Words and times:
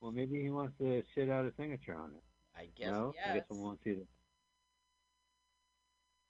Well, 0.00 0.12
maybe 0.12 0.40
he 0.42 0.50
wants 0.50 0.76
to 0.78 1.02
shit 1.14 1.28
out 1.28 1.44
a 1.44 1.52
signature 1.58 1.94
on 1.94 2.10
it. 2.10 2.22
I 2.56 2.68
guess 2.76 2.90
no, 2.90 3.12
yes. 3.14 3.28
I 3.30 3.34
guess 3.34 3.44
we 3.50 3.58
won't 3.58 3.78
see 3.84 3.94
that. 3.94 4.06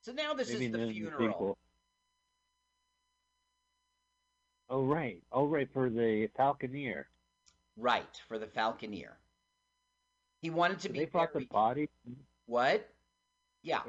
So 0.02 0.12
now 0.12 0.34
this 0.34 0.52
Maybe 0.52 0.66
is 0.66 0.72
the 0.72 0.78
the 0.78 0.92
funeral. 0.92 1.28
sequel. 1.28 1.58
Oh 4.68 4.84
right, 4.84 5.22
oh 5.32 5.46
right 5.46 5.68
for 5.72 5.90
the 5.90 6.28
Falconeer. 6.38 7.04
Right, 7.76 8.20
for 8.28 8.38
the 8.38 8.46
Falconeer. 8.46 9.12
He 10.42 10.50
wanted 10.50 10.78
to 10.80 10.88
So 10.88 10.92
be 10.92 11.00
they 11.00 11.04
brought 11.06 11.32
the 11.32 11.46
body. 11.46 11.88
What? 12.46 12.88
Yeah. 13.62 13.80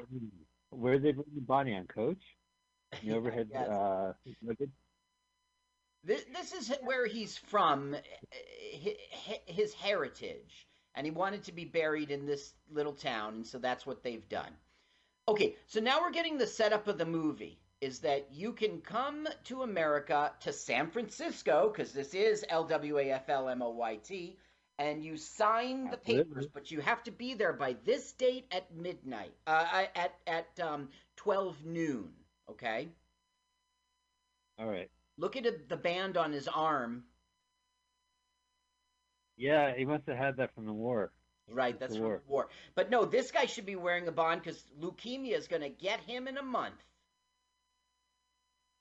Where 0.70 0.94
did 0.94 1.02
they 1.02 1.12
bring 1.12 1.26
the 1.34 1.40
body 1.40 1.74
on, 1.74 1.86
Coach? 1.86 2.22
The 3.02 3.12
overhead. 3.16 3.48
Yes. 3.50 3.68
uh? 3.70 4.12
This, 6.04 6.24
this 6.32 6.52
is 6.52 6.72
where 6.82 7.06
he's 7.06 7.36
from, 7.38 7.94
hi- 8.34 9.40
his 9.46 9.72
heritage, 9.74 10.66
and 10.94 11.06
he 11.06 11.10
wanted 11.10 11.44
to 11.44 11.52
be 11.52 11.64
buried 11.64 12.10
in 12.10 12.26
this 12.26 12.52
little 12.70 12.92
town, 12.92 13.34
and 13.34 13.46
so 13.46 13.58
that's 13.58 13.86
what 13.86 14.02
they've 14.02 14.28
done. 14.28 14.52
Okay, 15.28 15.54
so 15.66 15.80
now 15.80 16.00
we're 16.00 16.10
getting 16.10 16.38
the 16.38 16.46
setup 16.46 16.88
of 16.88 16.98
the 16.98 17.06
movie. 17.06 17.58
Is 17.80 17.98
that 18.00 18.28
you 18.32 18.52
can 18.52 18.80
come 18.80 19.26
to 19.46 19.62
America 19.62 20.30
to 20.42 20.52
San 20.52 20.88
Francisco 20.88 21.68
because 21.68 21.90
this 21.92 22.14
is 22.14 22.44
L 22.48 22.62
W 22.62 22.98
A 22.98 23.10
F 23.10 23.28
L 23.28 23.48
M 23.48 23.60
O 23.60 23.70
Y 23.70 23.96
T, 24.04 24.36
and 24.78 25.04
you 25.04 25.16
sign 25.16 25.90
the 25.90 25.96
papers, 25.96 26.46
but 26.46 26.70
you 26.70 26.80
have 26.80 27.02
to 27.02 27.10
be 27.10 27.34
there 27.34 27.52
by 27.52 27.74
this 27.84 28.12
date 28.12 28.46
at 28.52 28.72
midnight, 28.72 29.32
uh, 29.48 29.86
at 29.96 30.14
at 30.28 30.60
um, 30.60 30.90
twelve 31.16 31.56
noon. 31.64 32.10
Okay. 32.48 32.88
All 34.60 34.68
right. 34.68 34.88
Look 35.22 35.36
at 35.36 35.68
the 35.68 35.76
band 35.76 36.16
on 36.16 36.32
his 36.32 36.48
arm. 36.48 37.04
Yeah, 39.36 39.72
he 39.72 39.84
must 39.84 40.08
have 40.08 40.16
had 40.16 40.36
that 40.38 40.52
from 40.52 40.66
the 40.66 40.72
war. 40.72 41.12
Right, 41.48 41.78
that's 41.78 41.94
from 41.94 42.04
war. 42.06 42.22
the 42.26 42.32
war. 42.32 42.48
But 42.74 42.90
no, 42.90 43.04
this 43.04 43.30
guy 43.30 43.46
should 43.46 43.64
be 43.64 43.76
wearing 43.76 44.08
a 44.08 44.12
bond 44.12 44.42
because 44.42 44.64
leukemia 44.80 45.38
is 45.38 45.46
going 45.46 45.62
to 45.62 45.68
get 45.68 46.00
him 46.00 46.26
in 46.26 46.38
a 46.38 46.42
month. 46.42 46.82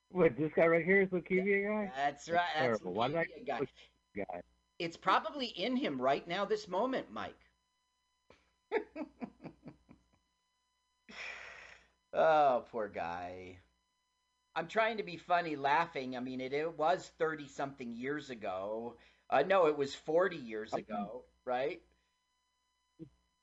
What? 0.10 0.36
This 0.36 0.52
guy 0.56 0.66
right 0.66 0.84
here 0.84 1.04
is 1.04 1.10
leukemia 1.10 1.68
guy. 1.68 1.92
That's 1.96 2.28
right. 2.28 2.42
That's 2.60 2.80
did 2.80 2.88
leukemia 2.88 3.46
guy. 3.46 3.60
Guy. 4.18 4.42
It's 4.80 4.98
probably 4.98 5.46
in 5.46 5.76
him 5.76 6.02
right 6.02 6.28
now, 6.28 6.46
this 6.46 6.68
moment, 6.68 7.06
Mike. 7.12 7.38
oh, 12.16 12.64
poor 12.72 12.88
guy. 12.88 13.60
I'm 14.56 14.68
trying 14.68 14.98
to 14.98 15.04
be 15.04 15.18
funny, 15.18 15.56
laughing. 15.56 16.18
I 16.18 16.20
mean, 16.20 16.42
it, 16.42 16.54
it 16.54 16.78
was 16.78 17.12
30 17.18 17.48
something 17.48 17.94
years 17.94 18.30
ago. 18.30 18.98
Uh, 19.30 19.44
no, 19.48 19.68
it 19.68 19.78
was 19.78 19.96
40 19.96 20.36
years 20.36 20.74
ago, 20.74 21.24
right? 21.46 21.82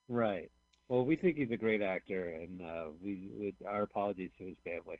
Right. 0.08 0.50
Well, 0.88 1.04
we 1.04 1.16
think 1.16 1.36
he's 1.36 1.50
a 1.50 1.56
great 1.56 1.82
actor, 1.82 2.30
and 2.30 2.62
uh, 2.62 2.84
we, 3.02 3.30
we 3.38 3.54
our 3.66 3.82
apologies 3.82 4.30
to 4.38 4.44
his 4.44 4.56
family. 4.64 4.98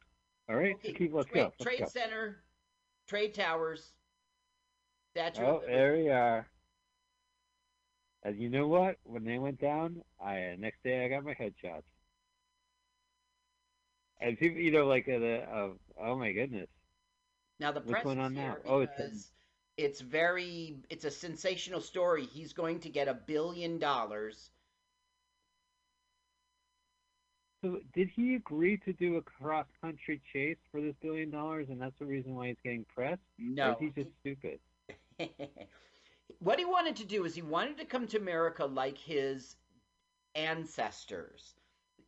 All 0.48 0.56
right, 0.56 0.74
Okay, 0.76 0.92
keep 0.92 1.12
let's 1.12 1.30
Trade, 1.30 1.40
go. 1.40 1.52
Let's 1.58 1.62
Trade 1.62 1.78
go. 1.80 1.86
Center, 1.86 2.44
Trade 3.06 3.34
Towers, 3.34 3.92
Statue 5.14 5.42
Oh, 5.42 5.62
there 5.66 5.94
we 5.94 6.08
are. 6.10 6.46
And 8.22 8.38
you 8.38 8.48
know 8.48 8.68
what? 8.68 8.96
When 9.04 9.24
they 9.24 9.38
went 9.38 9.60
down, 9.60 10.02
I 10.24 10.56
next 10.58 10.82
day 10.82 11.04
I 11.04 11.08
got 11.08 11.24
my 11.24 11.34
headshots. 11.34 11.84
And 14.20 14.38
people, 14.38 14.58
you 14.60 14.70
know, 14.70 14.86
like 14.86 15.08
uh, 15.08 15.18
the 15.18 15.42
uh, 15.42 15.68
oh 16.00 16.16
my 16.16 16.32
goodness, 16.32 16.68
Now 17.60 17.72
the 17.72 17.80
press 17.80 18.04
going 18.04 18.18
on 18.18 18.34
now? 18.34 18.56
Oh, 18.66 18.80
it's- 18.82 19.32
it's 19.76 20.00
very 20.00 20.82
it's 20.90 21.04
a 21.04 21.10
sensational 21.10 21.80
story. 21.80 22.24
He's 22.26 22.52
going 22.52 22.80
to 22.80 22.90
get 22.90 23.08
a 23.08 23.14
billion 23.14 23.78
dollars. 23.78 24.50
So 27.62 27.80
did 27.94 28.08
he 28.08 28.34
agree 28.34 28.76
to 28.78 28.92
do 28.92 29.16
a 29.16 29.22
cross 29.22 29.66
country 29.80 30.20
chase 30.32 30.58
for 30.70 30.80
this 30.80 30.96
billion 31.00 31.30
dollars, 31.30 31.68
and 31.70 31.80
that's 31.80 31.98
the 31.98 32.06
reason 32.06 32.34
why 32.34 32.48
he's 32.48 32.60
getting 32.62 32.84
pressed? 32.84 33.22
No. 33.38 33.74
is 33.74 33.76
he 33.78 33.90
just 33.90 34.10
stupid? 34.20 34.60
what 36.40 36.58
he 36.58 36.64
wanted 36.64 36.96
to 36.96 37.04
do 37.04 37.24
is 37.24 37.34
he 37.34 37.42
wanted 37.42 37.78
to 37.78 37.84
come 37.84 38.06
to 38.08 38.16
America 38.18 38.64
like 38.64 38.98
his 38.98 39.56
ancestors. 40.34 41.54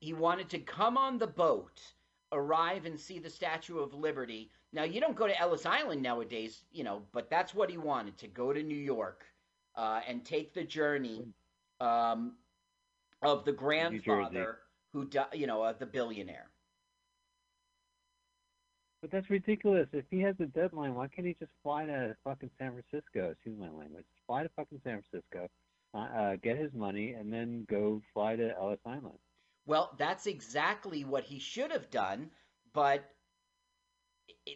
He 0.01 0.13
wanted 0.13 0.49
to 0.51 0.59
come 0.59 0.97
on 0.97 1.19
the 1.19 1.27
boat, 1.27 1.95
arrive 2.33 2.87
and 2.87 2.99
see 2.99 3.19
the 3.19 3.31
Statue 3.31 3.79
of 3.79 3.95
Liberty. 3.95 4.51
Now 4.73 4.85
you 4.85 5.01
don't 5.01 5.17
go 5.17 5.27
to 5.27 5.39
Ellis 5.41 5.67
Island 5.67 6.03
nowadays, 6.03 6.63
you 6.73 6.85
know, 6.85 7.03
but 7.13 7.29
that's 7.31 7.55
what 7.55 7.71
he 7.71 7.79
wanted 7.79 8.17
to 8.19 8.29
go 8.29 8.53
to 8.53 8.63
New 8.63 8.77
York 8.77 9.25
uh, 9.77 10.01
and 10.07 10.25
take 10.25 10.55
the 10.55 10.63
journey 10.63 11.25
um, 11.81 12.35
of 13.23 13.45
the 13.45 13.53
grandfather 13.53 14.59
who, 14.93 15.07
di- 15.07 15.27
you 15.35 15.47
know, 15.47 15.63
uh, 15.63 15.73
the 15.73 15.87
billionaire. 15.87 16.51
But 19.01 19.11
that's 19.11 19.31
ridiculous. 19.31 19.89
If 19.93 20.05
he 20.11 20.21
has 20.21 20.35
a 20.41 20.47
deadline, 20.47 20.95
why 20.95 21.09
can't 21.09 21.27
he 21.27 21.35
just 21.39 21.53
fly 21.63 21.87
to 21.87 22.15
fucking 22.23 22.51
San 22.59 22.73
Francisco? 22.73 23.31
Excuse 23.31 23.59
my 23.59 23.71
language. 23.71 24.05
Fly 24.27 24.43
to 24.43 24.51
fucking 24.51 24.81
San 24.85 25.03
Francisco, 25.03 25.49
uh, 25.95 25.99
uh, 25.99 26.37
get 26.43 26.59
his 26.59 26.73
money, 26.75 27.13
and 27.13 27.33
then 27.33 27.67
go 27.71 28.03
fly 28.13 28.37
to 28.37 28.55
Ellis 28.59 28.79
Island. 28.85 29.19
Well, 29.71 29.95
that's 29.99 30.27
exactly 30.27 31.05
what 31.05 31.25
he 31.25 31.39
should 31.39 31.71
have 31.71 31.91
done, 31.91 32.31
but 32.75 33.05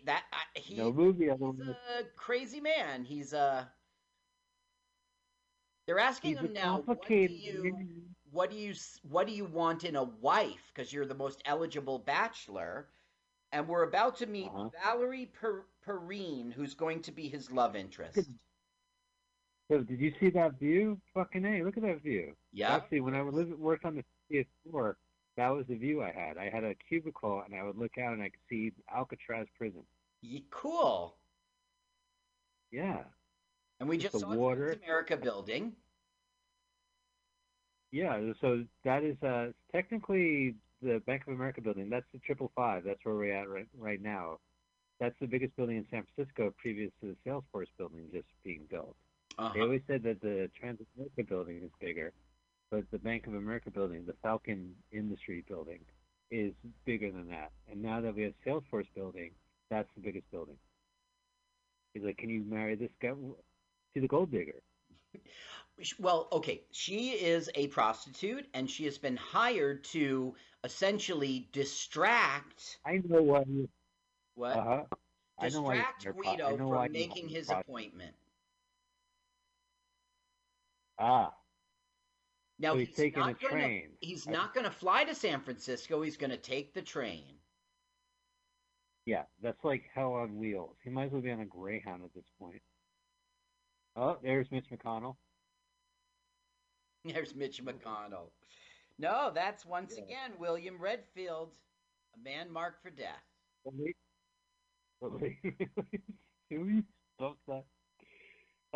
that 0.06 0.24
I, 0.32 0.58
he, 0.58 0.76
No 0.76 0.92
movie 0.92 1.26
he's 1.26 1.68
a 2.00 2.04
crazy 2.16 2.60
man. 2.60 3.04
He's 3.04 3.32
a. 3.32 3.72
They're 5.86 5.98
asking 6.00 6.30
He's 6.32 6.38
him 6.38 6.52
now, 6.54 6.82
what 6.86 7.02
do 7.06 7.14
you, 7.14 7.76
what 8.32 8.50
do 8.50 8.56
you, 8.56 8.74
what 9.02 9.26
do 9.26 9.32
you 9.32 9.44
want 9.44 9.84
in 9.84 9.96
a 9.96 10.04
wife? 10.04 10.72
Because 10.74 10.92
you're 10.92 11.06
the 11.06 11.14
most 11.14 11.42
eligible 11.44 11.98
bachelor, 11.98 12.88
and 13.52 13.68
we're 13.68 13.84
about 13.84 14.16
to 14.18 14.26
meet 14.26 14.46
Uh-huh. 14.46 14.70
Valerie 14.84 15.26
per- 15.26 15.66
Perrine, 15.82 16.52
who's 16.52 16.74
going 16.74 17.02
to 17.02 17.12
be 17.12 17.28
his 17.28 17.50
love 17.52 17.76
interest. 17.76 18.30
So 19.70 19.82
did 19.82 20.00
you 20.00 20.12
see 20.20 20.30
that 20.30 20.58
view? 20.58 21.00
Fucking 21.14 21.44
a, 21.44 21.62
look 21.62 21.76
at 21.76 21.82
that 21.84 22.02
view. 22.02 22.34
Yeah, 22.52 22.76
Actually, 22.76 23.00
when 23.00 23.14
I 23.14 23.22
would 23.22 23.34
live, 23.34 23.58
worked 23.58 23.84
on 23.84 23.96
the 23.96 24.04
PS4, 24.30 24.96
that 25.36 25.48
was 25.48 25.66
the 25.68 25.76
view 25.76 26.02
I 26.02 26.12
had. 26.12 26.38
I 26.38 26.48
had 26.50 26.64
a 26.64 26.74
cubicle, 26.88 27.42
and 27.44 27.54
I 27.54 27.62
would 27.62 27.76
look 27.76 27.98
out, 27.98 28.12
and 28.14 28.22
I 28.22 28.28
could 28.30 28.40
see 28.48 28.72
Alcatraz 28.94 29.46
prison. 29.56 29.82
Cool. 30.50 31.16
Yeah, 32.70 33.04
And 33.80 33.88
we 33.88 33.96
With 33.96 34.02
just 34.02 34.12
the 34.12 34.20
saw 34.20 34.30
the 34.30 34.36
water. 34.36 34.74
Transamerica 34.76 35.20
building. 35.22 35.76
yeah. 37.92 38.32
So 38.40 38.64
that 38.84 39.02
is 39.04 39.20
uh, 39.22 39.52
technically 39.72 40.54
the 40.82 41.00
Bank 41.06 41.22
of 41.26 41.34
America 41.34 41.60
building. 41.60 41.88
That's 41.88 42.06
the 42.12 42.18
triple 42.20 42.50
five. 42.54 42.84
That's 42.84 43.00
where 43.04 43.14
we're 43.14 43.34
at 43.34 43.48
right, 43.48 43.68
right 43.78 44.00
now. 44.02 44.38
That's 45.00 45.14
the 45.20 45.26
biggest 45.26 45.56
building 45.56 45.76
in 45.78 45.86
San 45.90 46.04
Francisco, 46.14 46.52
previous 46.56 46.90
to 47.00 47.06
the 47.14 47.16
Salesforce 47.30 47.68
building 47.78 48.08
just 48.12 48.26
being 48.44 48.66
built. 48.70 48.96
They 49.52 49.60
Uh-huh. 49.60 49.64
always 49.64 49.82
said 49.86 50.02
that 50.04 50.20
the 50.20 50.50
Transamerica 50.60 51.28
building 51.28 51.62
is 51.64 51.70
bigger, 51.80 52.12
but 52.70 52.84
the 52.90 52.98
Bank 52.98 53.26
of 53.26 53.34
America 53.34 53.70
building, 53.70 54.04
the 54.06 54.14
Falcon 54.22 54.74
Industry 54.92 55.44
building, 55.48 55.80
is 56.30 56.52
bigger 56.84 57.10
than 57.10 57.28
that. 57.28 57.52
And 57.70 57.82
now 57.82 58.00
that 58.00 58.14
we 58.14 58.22
have 58.22 58.32
Salesforce 58.46 58.88
building, 58.94 59.30
that's 59.70 59.88
the 59.94 60.02
biggest 60.02 60.30
building. 60.30 60.56
He's 61.92 62.02
like, 62.02 62.18
"Can 62.18 62.30
you 62.30 62.42
marry 62.44 62.74
this 62.74 62.90
guy? 63.00 63.12
She's 63.92 64.04
a 64.04 64.08
gold 64.08 64.30
digger." 64.30 64.60
Well, 65.98 66.28
okay, 66.32 66.62
she 66.70 67.10
is 67.10 67.50
a 67.54 67.66
prostitute 67.68 68.46
and 68.54 68.70
she 68.70 68.84
has 68.84 68.98
been 68.98 69.16
hired 69.16 69.84
to 69.84 70.34
essentially 70.62 71.48
distract 71.52 72.78
I 72.84 73.00
know 73.04 73.22
why. 73.22 73.44
You, 73.48 73.68
what? 74.34 74.56
uh-huh. 74.56 74.82
I 75.38 75.48
know 75.48 75.62
why. 75.62 75.84
distract 75.98 76.16
Guido 76.16 76.56
from 76.56 76.92
making 76.92 77.28
his 77.28 77.50
appointment. 77.50 78.14
Ah, 80.98 81.34
Now 82.58 82.72
so 82.72 82.78
he's, 82.78 82.88
he's 82.88 82.96
taking 82.96 83.22
a 83.22 83.26
not 83.26 83.40
gonna 83.40 83.52
train. 83.52 83.88
he's 84.00 84.28
I- 84.28 84.32
not 84.32 84.54
going 84.54 84.64
to 84.64 84.70
fly 84.70 85.04
to 85.04 85.14
San 85.14 85.40
Francisco. 85.40 86.02
He's 86.02 86.16
going 86.16 86.30
to 86.30 86.36
take 86.36 86.72
the 86.72 86.82
train. 86.82 87.24
Yeah, 89.06 89.24
that's 89.42 89.62
like 89.64 89.82
hell 89.94 90.14
on 90.14 90.38
wheels. 90.38 90.76
He 90.82 90.88
might 90.90 91.06
as 91.06 91.12
well 91.12 91.20
be 91.20 91.30
on 91.30 91.40
a 91.40 91.44
Greyhound 91.46 92.02
at 92.04 92.14
this 92.14 92.24
point. 92.38 92.62
Oh, 93.96 94.16
there's 94.22 94.50
Mitch 94.50 94.66
McConnell. 94.72 95.16
There's 97.04 97.34
Mitch 97.34 97.62
McConnell. 97.62 98.30
No, 98.98 99.30
that's 99.34 99.66
once 99.66 99.94
Yeah. 99.98 100.04
again 100.04 100.32
William 100.38 100.80
Redfield, 100.80 101.54
a 102.14 102.18
man 102.22 102.50
marked 102.50 102.82
for 102.82 102.90
death. 102.90 103.22
Wait. 103.64 103.96
Wait. 105.02 105.36
Can 106.50 106.66
we 106.66 106.82
stop 107.16 107.36
that? 107.46 107.64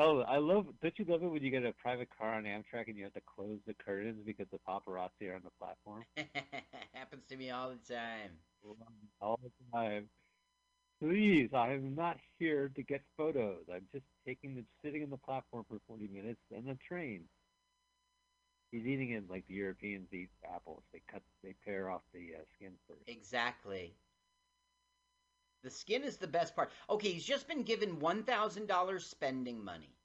Oh, 0.01 0.21
I 0.21 0.37
love. 0.39 0.67
Don't 0.81 0.97
you 0.97 1.05
love 1.09 1.25
it 1.25 1.27
when 1.27 1.43
you 1.43 1.51
get 1.51 1.65
a 1.65 1.73
private 1.73 2.09
car 2.17 2.35
on 2.35 2.45
Amtrak 2.45 2.87
and 2.87 2.97
you 2.97 3.03
have 3.05 3.15
to 3.15 3.21
close 3.27 3.59
the 3.67 3.75
curtains 3.75 4.23
because 4.25 4.47
the 4.53 4.59
paparazzi 4.59 5.29
are 5.29 5.35
on 5.35 5.43
the 5.43 5.51
platform 5.59 6.05
Happens 6.95 7.25
to 7.29 7.37
me 7.37 7.51
all 7.51 7.71
the 7.71 7.95
time. 7.95 8.31
all 9.21 9.41
the 9.43 9.51
time? 9.77 10.09
Please, 11.03 11.51
I 11.53 11.73
am 11.73 11.95
not 11.97 12.17
here 12.39 12.71
to 12.77 12.83
get 12.83 13.03
photos. 13.17 13.65
I'm 13.73 13.87
just 13.93 14.05
taking 14.27 14.55
the 14.55 14.65
sitting 14.85 15.03
on 15.03 15.11
the 15.11 15.17
platform 15.17 15.65
for 15.69 15.79
40 15.89 16.09
minutes 16.13 16.41
and 16.55 16.67
the 16.67 16.77
train. 16.87 17.23
He's 18.71 18.87
eating 18.87 19.11
it 19.13 19.31
like 19.31 19.47
the 19.49 19.55
Europeans 19.55 20.09
eat 20.13 20.29
apples. 20.55 20.83
They 20.93 21.01
cut, 21.11 21.23
they 21.43 21.55
pare 21.65 21.91
off 21.91 22.03
the 22.13 22.35
uh, 22.37 22.45
skin 22.57 22.73
first. 22.87 23.01
Exactly. 23.07 23.95
The 25.63 25.71
skin 25.71 26.05
is 26.05 26.17
the 26.17 26.27
best 26.27 26.55
part. 26.55 26.71
Okay, 26.89 27.11
he's 27.11 27.25
just 27.25 27.49
been 27.49 27.63
given 27.63 27.97
$1,000 27.97 29.01
spending 29.01 29.65
money. 29.65 29.97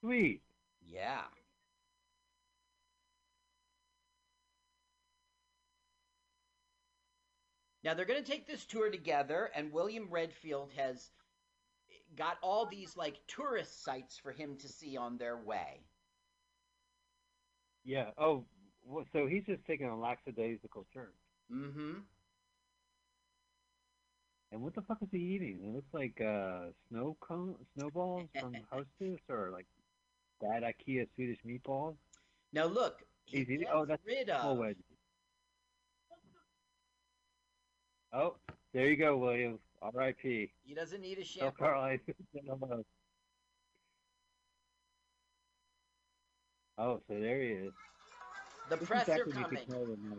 Sweet. 0.00 0.42
Yeah. 0.86 1.22
Now 7.84 7.94
they're 7.94 8.04
going 8.04 8.22
to 8.22 8.30
take 8.30 8.46
this 8.46 8.64
tour 8.64 8.90
together, 8.90 9.50
and 9.56 9.72
William 9.72 10.06
Redfield 10.08 10.70
has 10.76 11.10
got 12.16 12.38
all 12.42 12.66
these 12.66 12.96
like 12.96 13.16
tourist 13.26 13.82
sites 13.84 14.18
for 14.18 14.30
him 14.30 14.56
to 14.58 14.68
see 14.68 14.96
on 14.96 15.18
their 15.18 15.36
way. 15.36 15.80
Yeah. 17.84 18.10
Oh, 18.18 18.44
so 19.12 19.26
he's 19.26 19.44
just 19.46 19.64
taking 19.66 19.88
a 19.88 19.98
lackadaisical 19.98 20.86
turn. 20.94 21.08
Mm-hmm. 21.52 21.92
And 24.52 24.60
what 24.60 24.74
the 24.74 24.82
fuck 24.82 24.98
is 25.00 25.08
he 25.10 25.18
eating? 25.18 25.60
It 25.64 25.74
looks 25.74 25.94
like 25.94 26.20
uh, 26.20 26.66
snow 26.90 27.16
cone, 27.20 27.54
snowballs 27.76 28.28
from 28.38 28.54
Hostess, 28.70 29.20
or 29.30 29.50
like 29.50 29.66
bad 30.42 30.62
IKEA 30.62 31.06
Swedish 31.14 31.38
meatballs. 31.46 31.94
Now 32.52 32.66
look, 32.66 32.98
he 33.24 33.38
He's 33.38 33.50
eating. 33.50 33.66
Oh, 33.72 33.86
that's 33.86 34.02
rid 34.06 34.28
of. 34.28 34.58
wedge. 34.58 34.76
Oh, 38.12 38.36
there 38.74 38.88
you 38.88 38.96
go, 38.96 39.16
William. 39.16 39.58
R.I.P. 39.80 40.52
He 40.64 40.74
doesn't 40.74 41.00
need 41.00 41.18
a 41.18 41.24
shampoo. 41.24 41.56
Carl 41.58 41.82
I. 41.82 41.98
Oh, 46.78 47.00
so 47.06 47.20
there 47.20 47.40
he 47.40 47.48
is. 47.50 47.72
The 48.70 48.76
This 48.76 48.88
press 48.88 49.08
are 49.08 49.24
when 49.26 49.38
you 49.38 49.44
could 49.44 49.68
coming. 49.68 50.18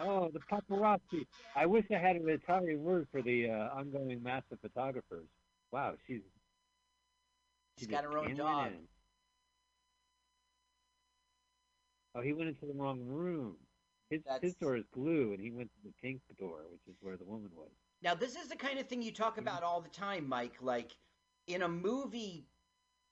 Oh, 0.00 0.30
the 0.32 0.40
paparazzi. 0.40 1.26
I 1.56 1.66
wish 1.66 1.84
I 1.90 1.98
had 1.98 2.16
an 2.16 2.28
Italian 2.28 2.82
word 2.82 3.08
for 3.10 3.22
the 3.22 3.50
uh, 3.50 3.78
ongoing 3.78 4.22
mass 4.22 4.42
of 4.52 4.60
photographers. 4.60 5.26
Wow, 5.72 5.94
she's 6.06 6.20
She's 7.78 7.86
she 7.86 7.92
got 7.92 8.04
her 8.04 8.18
own 8.18 8.34
dog. 8.34 8.68
in. 8.68 8.78
Oh, 12.14 12.20
he 12.22 12.32
went 12.32 12.48
into 12.48 12.66
the 12.66 12.74
wrong 12.74 13.00
room. 13.06 13.56
His 14.10 14.22
his 14.40 14.54
door 14.54 14.76
is 14.76 14.84
blue, 14.94 15.32
and 15.32 15.40
he 15.40 15.50
went 15.50 15.70
to 15.70 15.80
the 15.84 15.92
pink 16.02 16.20
door, 16.38 16.60
which 16.70 16.80
is 16.88 16.96
where 17.00 17.16
the 17.16 17.24
woman 17.24 17.50
was. 17.54 17.70
Now, 18.02 18.14
this 18.14 18.36
is 18.36 18.48
the 18.48 18.56
kind 18.56 18.78
of 18.78 18.86
thing 18.86 19.02
you 19.02 19.12
talk 19.12 19.38
about 19.38 19.62
all 19.62 19.80
the 19.80 19.88
time, 19.90 20.28
Mike. 20.28 20.56
Like 20.60 20.96
in 21.46 21.62
a 21.62 21.68
movie, 21.68 22.46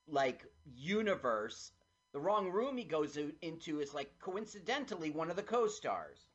like 0.07 0.45
universe, 0.75 1.71
the 2.13 2.19
wrong 2.19 2.49
room 2.49 2.77
he 2.77 2.83
goes 2.83 3.17
into 3.41 3.79
is 3.79 3.93
like 3.93 4.11
coincidentally 4.19 5.11
one 5.11 5.29
of 5.29 5.35
the 5.35 5.43
co-stars. 5.43 6.25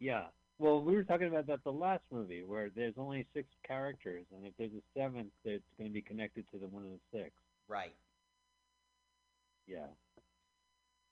Yeah. 0.00 0.24
Well, 0.58 0.82
we 0.82 0.94
were 0.94 1.04
talking 1.04 1.28
about 1.28 1.46
that 1.46 1.62
the 1.64 1.72
last 1.72 2.02
movie, 2.10 2.42
where 2.42 2.70
there's 2.74 2.94
only 2.98 3.26
six 3.32 3.48
characters, 3.66 4.26
and 4.34 4.46
if 4.46 4.52
there's 4.58 4.72
a 4.72 4.98
seventh, 4.98 5.30
it's 5.44 5.64
going 5.78 5.88
to 5.88 5.94
be 5.94 6.02
connected 6.02 6.44
to 6.52 6.58
the 6.58 6.66
one 6.66 6.82
of 6.84 6.90
the 6.90 7.18
six. 7.18 7.30
Right. 7.68 7.94
Yeah. 9.66 9.86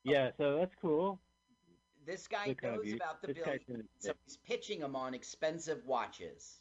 Yeah. 0.04 0.30
So 0.36 0.58
that's 0.58 0.74
cool. 0.82 1.18
This 2.04 2.26
guy 2.26 2.46
of 2.46 2.62
knows 2.62 2.92
about 2.92 3.22
the 3.22 3.34
billion, 3.34 3.88
so 3.98 4.12
he's 4.26 4.38
pitching 4.38 4.80
them 4.80 4.96
on 4.96 5.14
expensive 5.14 5.84
watches. 5.86 6.58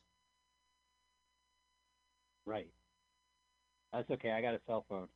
Right. 2.45 2.67
That's 3.93 4.09
okay. 4.11 4.31
I 4.31 4.41
got 4.41 4.53
a 4.53 4.59
cell 4.67 4.85
phone. 4.89 5.07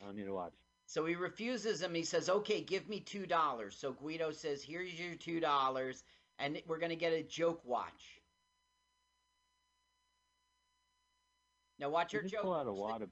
I 0.00 0.06
don't 0.06 0.16
need 0.16 0.28
a 0.28 0.32
watch. 0.32 0.52
So 0.86 1.04
he 1.04 1.14
refuses 1.14 1.82
him. 1.82 1.94
He 1.94 2.02
says, 2.02 2.28
"Okay, 2.28 2.60
give 2.62 2.88
me 2.88 3.00
two 3.00 3.26
dollars." 3.26 3.76
So 3.76 3.92
Guido 3.92 4.32
says, 4.32 4.62
"Here's 4.62 4.98
your 4.98 5.14
two 5.14 5.38
dollars, 5.38 6.02
and 6.40 6.60
we're 6.66 6.78
gonna 6.78 6.96
get 6.96 7.12
a 7.12 7.22
joke 7.22 7.64
watch." 7.64 8.20
Now 11.78 11.88
watch 11.90 12.12
You 12.12 12.20
your 12.20 12.28
joke. 12.28 12.42
pull 12.42 12.54
out 12.54 12.66
a 12.66 12.72
wad 12.72 13.02
of. 13.02 13.10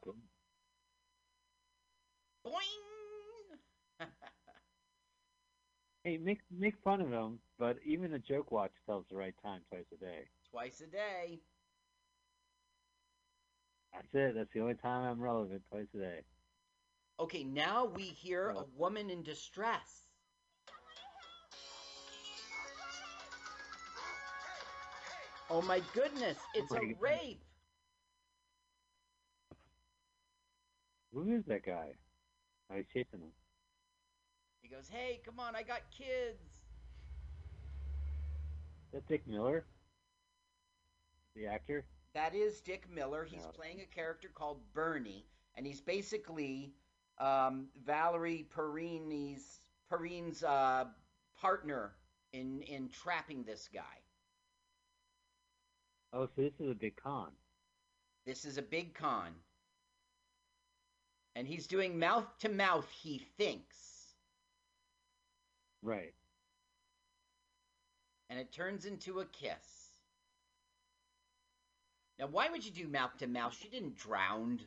Boing! 2.44 3.58
Hey, 6.04 6.16
make 6.16 6.40
make 6.50 6.74
fun 6.82 7.00
of 7.02 7.10
them, 7.10 7.38
but 7.58 7.76
even 7.84 8.14
a 8.14 8.18
joke 8.18 8.50
watch 8.50 8.72
tells 8.86 9.04
the 9.10 9.16
right 9.16 9.34
time 9.42 9.60
twice 9.68 9.84
a 9.92 9.96
day. 9.96 10.28
Twice 10.50 10.80
a 10.80 10.86
day. 10.86 11.42
That's 13.92 14.14
it. 14.14 14.34
That's 14.34 14.52
the 14.54 14.60
only 14.60 14.74
time 14.74 15.04
I'm 15.04 15.20
relevant. 15.20 15.62
Twice 15.70 15.88
a 15.94 15.98
day. 15.98 16.20
Okay, 17.20 17.44
now 17.44 17.84
we 17.84 18.04
hear 18.04 18.50
a 18.50 18.64
woman 18.76 19.10
in 19.10 19.22
distress. 19.22 20.07
Oh 25.50 25.62
my 25.62 25.80
goodness, 25.94 26.36
it's 26.54 26.72
a 26.72 26.80
rape. 27.00 27.42
Who 31.12 31.32
is 31.34 31.44
that 31.46 31.64
guy? 31.64 31.94
Oh, 32.70 32.76
he's 32.76 32.86
chasing 32.92 33.20
him. 33.20 33.32
He 34.60 34.68
goes, 34.68 34.88
"Hey, 34.88 35.20
come 35.24 35.40
on, 35.40 35.56
I 35.56 35.62
got 35.62 35.90
kids." 35.90 36.42
Is 38.86 38.92
that 38.92 39.06
Dick 39.08 39.26
Miller? 39.26 39.64
The 41.34 41.46
actor? 41.46 41.84
That 42.12 42.34
is 42.34 42.60
Dick 42.60 42.88
Miller. 42.90 43.24
He's 43.24 43.44
Yeah. 43.44 43.50
playing 43.52 43.80
a 43.80 43.86
character 43.86 44.28
called 44.28 44.60
Bernie, 44.74 45.26
and 45.54 45.66
he's 45.66 45.80
basically 45.80 46.74
um, 47.18 47.68
Valerie 47.84 48.44
Perrine's 48.44 49.60
uh, 50.44 50.84
partner 51.36 51.96
in 52.32 52.62
in 52.62 52.88
trapping 52.90 53.44
this 53.44 53.68
guy. 53.68 54.02
Oh, 56.12 56.26
so 56.26 56.42
this 56.42 56.54
is 56.60 56.70
a 56.70 56.74
big 56.74 56.96
con. 56.96 57.30
This 58.26 58.44
is 58.44 58.58
a 58.58 58.62
big 58.62 58.94
con. 58.94 59.32
And 61.36 61.46
he's 61.46 61.66
doing 61.66 61.98
mouth 61.98 62.26
to 62.40 62.48
mouth, 62.48 62.88
he 62.90 63.18
thinks. 63.36 63.76
Right. 65.82 66.14
And 68.30 68.38
it 68.38 68.52
turns 68.52 68.84
into 68.84 69.20
a 69.20 69.24
kiss. 69.26 69.88
Now, 72.18 72.26
why 72.26 72.48
would 72.50 72.64
you 72.64 72.72
do 72.72 72.88
mouth 72.88 73.16
to 73.18 73.26
mouth? 73.26 73.56
She 73.60 73.68
didn't 73.68 73.96
drown. 73.96 74.60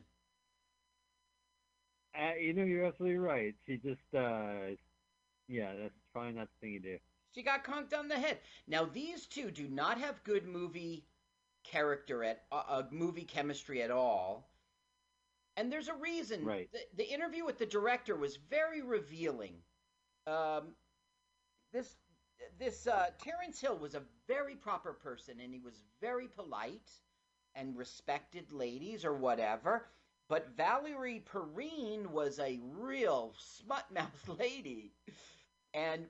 Uh, 2.18 2.34
you 2.40 2.54
know, 2.54 2.64
you're 2.64 2.86
absolutely 2.86 3.18
right. 3.18 3.54
She 3.66 3.76
just, 3.76 4.00
uh, 4.14 4.74
yeah, 5.48 5.72
that's 5.80 5.94
probably 6.12 6.32
not 6.32 6.48
the 6.48 6.66
thing 6.66 6.74
you 6.74 6.80
do. 6.80 6.98
She 7.34 7.42
got 7.42 7.64
conked 7.64 7.94
on 7.94 8.08
the 8.08 8.18
head. 8.18 8.38
Now, 8.66 8.84
these 8.84 9.26
two 9.26 9.50
do 9.50 9.68
not 9.68 9.98
have 9.98 10.24
good 10.24 10.46
movie 10.46 11.04
character 11.64 12.24
at 12.24 12.42
uh, 12.50 12.62
uh, 12.68 12.82
movie 12.90 13.24
chemistry 13.24 13.82
at 13.82 13.90
all. 13.90 14.48
And 15.56 15.70
there's 15.70 15.88
a 15.88 15.94
reason. 15.94 16.44
Right. 16.44 16.70
The, 16.72 16.80
the 16.96 17.12
interview 17.12 17.44
with 17.44 17.58
the 17.58 17.66
director 17.66 18.16
was 18.16 18.36
very 18.50 18.82
revealing. 18.82 19.54
Um, 20.26 20.74
this 21.72 21.94
this 22.58 22.86
uh, 22.86 23.10
Terence 23.18 23.60
Hill 23.60 23.76
was 23.76 23.94
a 23.94 24.02
very 24.28 24.54
proper 24.54 24.92
person, 24.92 25.40
and 25.40 25.52
he 25.52 25.60
was 25.60 25.84
very 26.00 26.28
polite 26.28 26.90
and 27.54 27.76
respected 27.76 28.50
ladies 28.52 29.04
or 29.04 29.14
whatever. 29.14 29.86
But 30.28 30.56
Valerie 30.56 31.24
Perrine 31.30 32.10
was 32.10 32.38
a 32.38 32.60
real 32.78 33.34
smut 33.36 33.84
mouth 33.92 34.28
lady, 34.38 34.92
and 35.74 36.06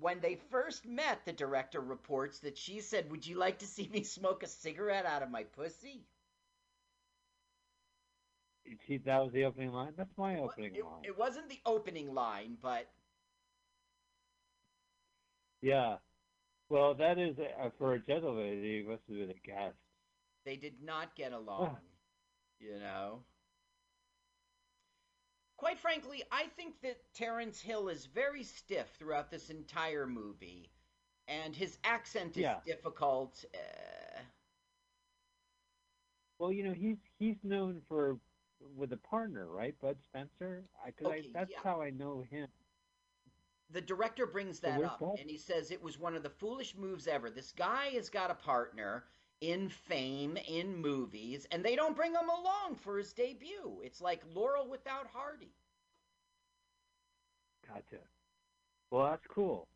when 0.00 0.20
they 0.20 0.36
first 0.36 0.86
met, 0.86 1.24
the 1.24 1.32
director 1.32 1.80
reports 1.80 2.40
that 2.40 2.56
she 2.58 2.80
said, 2.80 3.10
"Would 3.10 3.26
you 3.26 3.36
like 3.36 3.58
to 3.60 3.66
see 3.66 3.88
me 3.88 4.04
smoke 4.04 4.42
a 4.42 4.46
cigarette 4.46 5.06
out 5.06 5.22
of 5.22 5.30
my 5.30 5.44
pussy?" 5.44 6.06
She, 8.86 8.98
that 8.98 9.18
was 9.18 9.32
the 9.32 9.44
opening 9.44 9.72
line. 9.72 9.94
That's 9.96 10.16
my 10.16 10.38
opening 10.38 10.74
It, 10.74 10.84
line. 10.84 11.02
it 11.02 11.16
wasn't 11.18 11.48
the 11.48 11.60
opening 11.66 12.14
line, 12.14 12.56
but 12.60 12.88
Yeah. 15.62 15.98
Well, 16.68 16.94
that 16.94 17.18
is 17.18 17.38
uh, 17.38 17.70
for 17.78 17.94
a 17.94 18.00
gentleman. 18.00 18.62
He 18.62 18.82
must 18.86 19.02
have 19.08 19.16
been 19.18 19.30
a 19.30 19.46
guest. 19.46 19.76
they 20.44 20.56
did 20.56 20.82
not 20.82 21.14
get 21.14 21.32
along. 21.38 21.76
you 22.60 22.78
know. 22.78 23.24
Quite 25.58 25.78
frankly, 25.80 26.22
I 26.30 26.46
think 26.46 26.80
that 26.82 27.12
Terence 27.14 27.60
Hill 27.60 27.88
is 27.88 28.06
very 28.06 28.44
stiff 28.44 28.88
throughout 28.96 29.28
this 29.30 29.50
entire 29.50 30.06
movie, 30.06 30.70
and 31.26 31.54
his 31.54 31.78
accent 31.84 32.36
is 32.36 32.42
Yeah. 32.44 32.60
difficult. 32.64 33.44
Uh, 33.52 34.22
Well, 36.38 36.52
you 36.52 36.62
know, 36.62 36.72
he's 36.72 36.98
he's 37.18 37.42
known 37.42 37.82
for 37.88 38.20
with 38.60 38.92
a 38.92 38.96
partner, 38.98 39.48
right? 39.48 39.78
Bud 39.80 40.00
Spencer. 40.04 40.64
I, 40.84 40.92
Okay, 41.04 41.28
I, 41.28 41.30
that's 41.32 41.50
yeah. 41.50 41.60
how 41.64 41.82
I 41.82 41.90
know 41.90 42.22
him. 42.22 42.48
the 43.70 43.80
director 43.80 44.26
brings 44.26 44.60
that 44.60 44.78
where's 44.78 44.90
up 44.92 45.00
Bob? 45.00 45.18
and 45.18 45.28
he 45.28 45.36
says 45.36 45.70
it 45.70 45.82
was 45.82 45.98
one 45.98 46.14
of 46.14 46.22
the 46.22 46.30
foolish 46.30 46.76
moves 46.76 47.06
ever. 47.08 47.30
This 47.30 47.52
guy 47.52 47.86
has 47.88 48.08
got 48.08 48.30
a 48.30 48.34
partner 48.34 49.04
in 49.40 49.68
fame, 49.68 50.36
in 50.48 50.76
movies, 50.76 51.46
and 51.52 51.64
they 51.64 51.76
don't 51.76 51.96
bring 51.96 52.12
him 52.12 52.28
along 52.28 52.76
for 52.76 52.98
his 52.98 53.12
debut. 53.12 53.80
It's 53.82 54.00
like 54.00 54.22
Laurel 54.34 54.68
without 54.68 55.06
Hardy. 55.12 55.52
Gotcha. 57.66 58.02
Well, 58.90 59.10
that's 59.10 59.26
cool. 59.26 59.68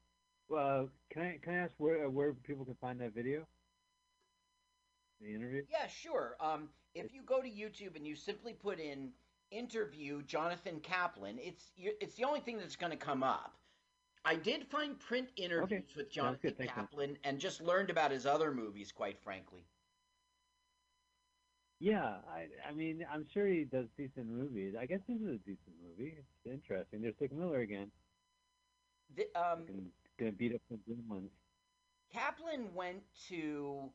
Well, 0.48 0.88
can 1.10 1.22
I 1.22 1.38
can 1.42 1.54
I 1.54 1.58
ask 1.58 1.72
where 1.78 2.08
where 2.08 2.32
people 2.32 2.64
can 2.64 2.74
find 2.80 3.00
that 3.00 3.14
video? 3.14 3.46
The 5.20 5.34
interview. 5.34 5.62
Yeah, 5.70 5.86
sure. 5.86 6.36
Um, 6.40 6.68
if 6.94 7.12
you 7.14 7.22
go 7.22 7.40
to 7.40 7.48
YouTube 7.48 7.96
and 7.96 8.06
you 8.06 8.16
simply 8.16 8.52
put 8.52 8.80
in 8.80 9.10
interview 9.50 10.22
Jonathan 10.22 10.80
Kaplan, 10.80 11.38
it's 11.38 11.70
it's 11.76 12.16
the 12.16 12.24
only 12.24 12.40
thing 12.40 12.58
that's 12.58 12.76
going 12.76 12.90
to 12.90 12.98
come 12.98 13.22
up. 13.22 13.54
I 14.24 14.36
did 14.36 14.66
find 14.68 14.98
print 14.98 15.30
interviews 15.36 15.94
with 15.96 16.12
Sounds 16.12 16.38
Jonathan 16.40 16.40
good, 16.40 16.58
thanks. 16.58 16.72
Kaplan 16.74 17.18
and 17.24 17.38
just 17.38 17.60
learned 17.60 17.90
about 17.90 18.10
his 18.10 18.26
other 18.26 18.52
movies, 18.52 18.92
quite 18.92 19.18
frankly. 19.20 19.66
Yeah, 21.80 22.18
I 22.28 22.46
I 22.68 22.72
mean 22.72 23.04
I'm 23.12 23.26
sure 23.32 23.46
he 23.46 23.64
does 23.64 23.86
decent 23.96 24.28
movies. 24.28 24.74
I 24.78 24.86
guess 24.86 25.00
this 25.08 25.20
is 25.20 25.26
a 25.28 25.38
decent 25.38 25.76
movie. 25.82 26.14
It's 26.18 26.46
interesting. 26.46 27.02
There's 27.02 27.16
Dick 27.18 27.32
Miller 27.32 27.60
again. 27.60 27.90
The, 29.16 29.26
um, 29.34 29.92
Gonna 30.18 30.32
beat 30.32 30.54
up 30.54 30.60
the 30.70 30.76
gremlins. 30.76 31.30
Kaplan 32.12 32.74
went 32.74 33.02
to, 33.28 33.90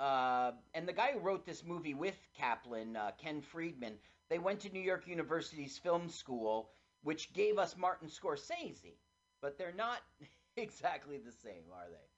uh, 0.00 0.52
and 0.74 0.88
the 0.88 0.92
guy 0.92 1.12
who 1.12 1.20
wrote 1.20 1.44
this 1.44 1.64
movie 1.64 1.94
with 1.94 2.16
Kaplan, 2.34 2.96
uh, 2.96 3.12
Ken 3.18 3.40
Friedman, 3.40 3.98
they 4.28 4.38
went 4.38 4.60
to 4.60 4.70
New 4.70 4.80
York 4.80 5.06
University's 5.06 5.78
film 5.78 6.08
school, 6.08 6.70
which 7.02 7.32
gave 7.32 7.58
us 7.58 7.76
Martin 7.76 8.08
Scorsese, 8.08 8.96
but 9.42 9.58
they're 9.58 9.74
not 9.76 10.00
exactly 10.56 11.18
the 11.18 11.32
same, 11.32 11.64
are 11.74 11.90
they? 11.90 12.08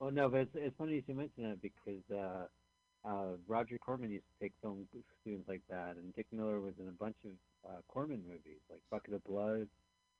Oh 0.00 0.10
no, 0.10 0.28
but 0.28 0.40
it's, 0.42 0.54
it's 0.54 0.76
funny 0.78 1.02
you 1.06 1.14
mention 1.14 1.42
that 1.44 1.60
because 1.60 2.02
uh, 2.12 2.46
uh, 3.08 3.32
Roger 3.48 3.78
Corman 3.78 4.10
used 4.12 4.24
to 4.38 4.44
take 4.44 4.52
film 4.62 4.86
students 5.22 5.48
like 5.48 5.62
that, 5.68 5.96
and 5.96 6.14
Dick 6.14 6.26
Miller 6.32 6.60
was 6.60 6.74
in 6.80 6.88
a 6.88 6.92
bunch 6.92 7.16
of 7.24 7.32
uh, 7.68 7.78
Corman 7.88 8.22
movies 8.26 8.60
like 8.70 8.80
Bucket 8.90 9.14
of 9.14 9.24
Blood, 9.24 9.68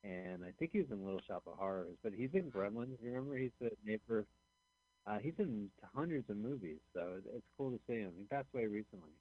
and 0.05 0.45
I 0.45 0.51
think 0.59 0.73
he 0.73 0.81
was 0.81 0.91
in 0.91 1.05
Little 1.05 1.21
Shop 1.27 1.45
of 1.47 1.57
Horrors. 1.59 1.97
But 2.03 2.13
he's 2.13 2.35
in 2.35 2.51
Gremlins. 2.51 2.97
You 3.03 3.13
remember, 3.13 3.37
he's 3.37 3.53
the 3.61 3.71
neighbor. 3.85 4.27
Uh, 5.07 5.19
he's 5.19 5.39
in 5.39 5.71
hundreds 5.95 6.29
of 6.29 6.37
movies, 6.37 6.79
so 6.93 7.15
it's 7.35 7.47
cool 7.57 7.71
to 7.71 7.79
see 7.87 7.95
him. 8.01 8.13
He 8.19 8.25
passed 8.25 8.49
away 8.55 8.67
recently. 8.67 9.15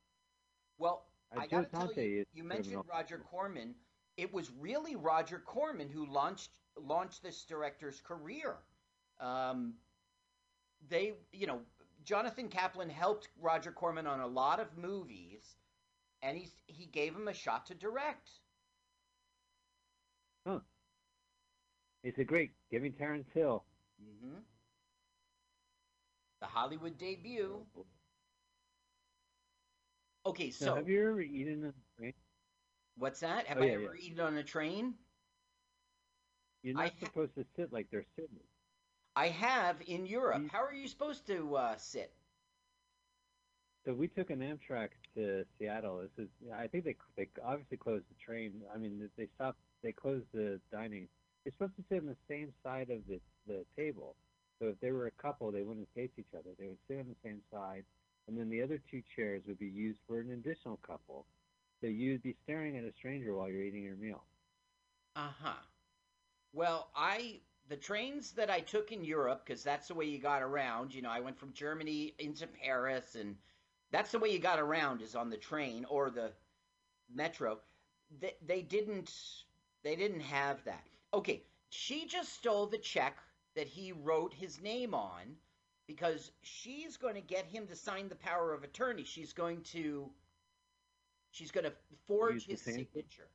Well, 0.78 1.06
Uh, 1.36 1.42
I 1.42 1.48
gotta 1.48 1.68
tell 1.68 1.94
you, 1.94 2.26
you 2.34 2.44
sort 2.50 2.60
of 2.62 2.68
an 2.68 2.74
mentioned 2.74 2.84
Roger 2.90 3.18
Corman. 3.20 3.76
It 4.18 4.34
was 4.34 4.52
really 4.60 4.96
Roger 4.96 5.40
Corman 5.40 5.90
who 5.90 6.06
launched 6.06 6.50
launched 6.80 7.24
this 7.24 7.44
director's 7.44 8.02
career. 8.02 8.56
Um, 9.20 9.76
they, 10.90 11.14
you 11.32 11.48
know, 11.48 11.62
Jonathan 12.04 12.50
Kaplan 12.50 12.90
helped 12.90 13.30
Roger 13.40 13.72
Corman 13.72 14.08
on 14.08 14.20
a 14.20 14.28
lot 14.28 14.60
of 14.60 14.78
movies, 14.78 15.56
and 16.22 16.38
he's 16.38 16.52
he 16.66 16.88
gave 16.88 17.16
him 17.16 17.28
a 17.28 17.34
shot 17.34 17.68
to 17.68 17.76
direct. 17.76 18.30
Huh. 20.46 20.60
He 22.04 22.12
said, 22.12 22.28
"Great, 22.28 22.52
give 22.72 22.82
me 22.82 22.90
Terence 22.90 23.28
Hill." 23.34 23.64
Mm-hmm. 24.02 24.40
The 26.40 26.46
Hollywood 26.48 26.98
debut. 26.98 27.66
Okay, 30.26 30.48
Now, 30.62 30.66
so 30.66 30.76
have 30.76 30.90
you 30.90 31.10
ever 31.10 31.22
eaten 31.22 31.74
a? 32.02 32.14
What's 32.98 33.20
that? 33.22 33.48
Have 33.48 33.58
Oh, 33.58 33.62
I 33.62 33.68
yeah, 33.68 33.74
ever 33.74 33.96
eaten 33.96 34.20
on 34.20 34.38
a 34.38 34.44
train? 34.44 34.96
You're 36.64 36.76
I 36.76 36.84
not 36.84 36.94
ha- 37.00 37.08
supposed 37.08 37.36
to 37.36 37.46
sit 37.56 37.72
like 37.74 37.90
they're 37.92 38.06
sitting. 38.16 38.40
I 39.16 39.28
have 39.30 39.82
in 39.82 40.06
Europe. 40.06 40.48
How 40.48 40.64
are 40.64 40.74
you 40.74 40.88
supposed 40.88 41.26
to 41.28 41.56
uh, 41.58 41.78
sit? 41.78 42.14
So 43.86 43.94
we 43.94 44.08
took 44.08 44.30
an 44.30 44.40
Amtrak 44.42 44.90
to 45.16 45.46
Seattle. 45.58 46.00
This 46.02 46.26
is, 46.26 46.30
I 46.54 46.68
think 46.68 46.84
they 46.86 46.96
they 47.16 47.30
obviously 47.44 47.78
closed 47.78 48.06
the 48.10 48.16
train. 48.24 48.62
I 48.74 48.78
mean, 48.78 49.10
they 49.18 49.28
stopped, 49.36 49.60
they 49.84 49.94
closed 49.94 50.28
the 50.34 50.60
dining. 50.72 51.08
You're 51.46 51.54
supposed 51.54 51.76
to 51.78 51.84
sit 51.90 52.00
on 52.02 52.08
the 52.08 52.18
same 52.28 52.54
side 52.64 52.90
of 52.90 53.08
the 53.08 53.20
the 53.48 53.66
table. 53.78 54.16
So 54.60 54.68
if 54.70 54.80
they 54.82 54.92
were 54.92 55.08
a 55.08 55.12
couple, 55.22 55.52
they 55.52 55.64
wouldn't 55.64 55.88
face 55.96 56.12
each 56.18 56.34
other. 56.38 56.52
They 56.60 56.68
would 56.68 56.80
sit 56.88 57.00
on 57.00 57.08
the 57.08 57.16
same 57.24 57.42
side, 57.52 57.86
and 58.28 58.38
then 58.38 58.50
the 58.50 58.62
other 58.62 58.80
two 58.92 59.02
chairs 59.16 59.44
would 59.48 59.60
be 59.60 59.68
used 59.68 60.00
for 60.08 60.20
an 60.20 60.32
additional 60.32 60.78
couple. 60.86 61.26
So 61.82 61.88
you'd 61.88 62.22
be 62.24 62.36
staring 62.44 62.78
at 62.78 62.84
a 62.84 62.94
stranger 62.94 63.34
while 63.36 63.50
you're 63.50 63.64
eating 63.64 63.84
your 63.84 63.96
meal. 63.98 64.24
Uh 65.16 65.32
huh. 65.42 65.62
Well, 66.54 66.90
I 66.96 67.42
the 67.68 67.78
trains 67.78 68.32
that 68.34 68.50
I 68.50 68.60
took 68.62 68.92
in 68.92 69.04
Europe 69.04 69.44
because 69.46 69.64
that's 69.64 69.88
the 69.88 69.96
way 69.96 70.06
you 70.06 70.20
got 70.20 70.42
around. 70.42 70.94
You 70.94 71.02
know, 71.02 71.10
I 71.10 71.20
went 71.20 71.38
from 71.38 71.54
Germany 71.54 72.14
into 72.20 72.48
Paris, 72.48 73.16
and 73.16 73.38
that's 73.92 74.12
the 74.12 74.20
way 74.20 74.30
you 74.30 74.40
got 74.40 74.60
around 74.60 75.02
is 75.02 75.16
on 75.16 75.30
the 75.30 75.38
train 75.38 75.86
or 75.86 76.10
the 76.10 76.34
metro. 77.14 77.60
They, 78.20 78.36
they 78.46 78.62
didn't 78.62 79.12
they 79.84 79.96
didn't 79.96 80.22
have 80.22 80.64
that. 80.66 80.88
Okay, 81.14 81.44
she 81.70 82.06
just 82.06 82.34
stole 82.34 82.68
the 82.68 82.78
check 82.78 83.18
that 83.56 83.68
he 83.68 83.92
wrote 83.92 84.34
his 84.34 84.62
name 84.62 84.94
on 84.94 85.38
because 85.88 86.32
she's 86.42 86.98
going 86.98 87.16
to 87.16 87.22
get 87.22 87.46
him 87.46 87.68
to 87.68 87.76
sign 87.76 88.08
the 88.10 88.16
power 88.16 88.54
of 88.54 88.64
attorney. 88.64 89.04
She's 89.04 89.34
going 89.34 89.62
to 89.64 90.12
she's 91.32 91.52
going 91.52 91.66
to 91.66 91.74
forge 92.08 92.46
his 92.48 92.62
same- 92.62 92.76
signature. 92.76 93.30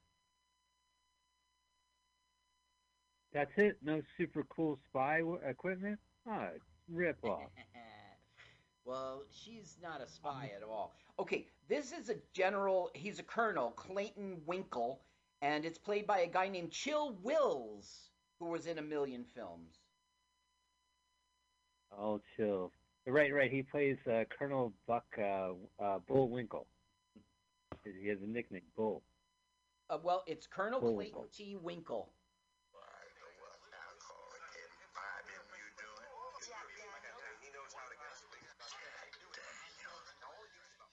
That's 3.33 3.53
it. 3.57 3.79
No 3.83 4.03
super 4.19 4.45
cool 4.45 4.79
spy 4.89 5.21
w- 5.21 5.41
equipment. 5.47 5.99
Ah, 6.29 6.49
rip 6.91 7.17
off. 7.25 7.49
well, 8.85 9.23
she's 9.31 9.79
not 9.83 10.03
a 10.03 10.07
spy 10.07 10.51
at 10.55 10.63
all. 10.63 10.95
Okay, 11.19 11.47
this 11.69 11.93
is 11.93 12.11
a 12.11 12.17
general, 12.35 12.91
he's 12.95 13.19
a 13.19 13.23
colonel, 13.23 13.71
Clayton 13.71 14.43
Winkle, 14.47 15.01
and 15.41 15.65
it's 15.65 15.79
played 15.79 16.07
by 16.07 16.21
a 16.21 16.27
guy 16.27 16.49
named 16.49 16.71
Chill 16.73 17.17
Wills, 17.23 18.11
who 18.39 18.47
was 18.47 18.67
in 18.67 18.79
a 18.79 18.83
million 18.83 19.25
films. 19.25 19.79
Oh, 21.97 22.21
chill. 22.37 22.71
Right, 23.07 23.33
right. 23.35 23.51
He 23.51 23.63
plays 23.63 23.97
uh, 24.11 24.25
Colonel 24.39 24.73
Buck 24.87 25.05
uh, 25.19 25.51
uh, 25.83 25.99
Bullwinkle. 26.07 26.67
He 27.85 28.09
has 28.09 28.23
a 28.23 28.27
nickname, 28.27 28.63
Bull. 28.77 29.03
Uh, 29.91 29.99
well, 30.03 30.23
it's 30.27 30.47
Colonel 30.47 30.81
Bull 30.81 30.95
Clayton 30.95 31.15
Winkle. 31.15 31.29
T. 31.33 31.57
Winkle. 31.57 32.13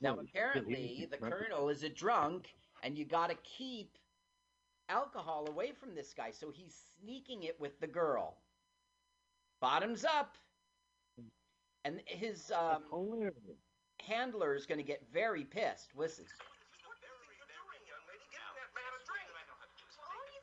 Now, 0.02 0.18
apparently, 0.18 1.08
the 1.12 1.18
colonel 1.18 1.68
is 1.68 1.84
a 1.84 1.90
drunk, 1.90 2.48
and 2.84 2.98
you 2.98 3.04
got 3.04 3.30
to 3.30 3.36
keep 3.44 3.98
alcohol 4.88 5.46
away 5.50 5.74
from 5.74 5.94
this 5.94 6.14
guy, 6.14 6.32
so 6.32 6.52
he's 6.52 6.76
sneaking 6.98 7.44
it 7.44 7.60
with 7.60 7.80
the 7.82 7.88
girl. 7.88 8.38
Bottoms 9.60 10.06
up. 10.06 10.38
And 11.86 12.02
his 12.06 12.52
um, 12.52 12.84
handler 14.02 14.56
is 14.56 14.66
going 14.66 14.78
to 14.78 14.84
get 14.84 15.04
very 15.14 15.44
pissed. 15.44 15.90
Listen. 15.96 16.26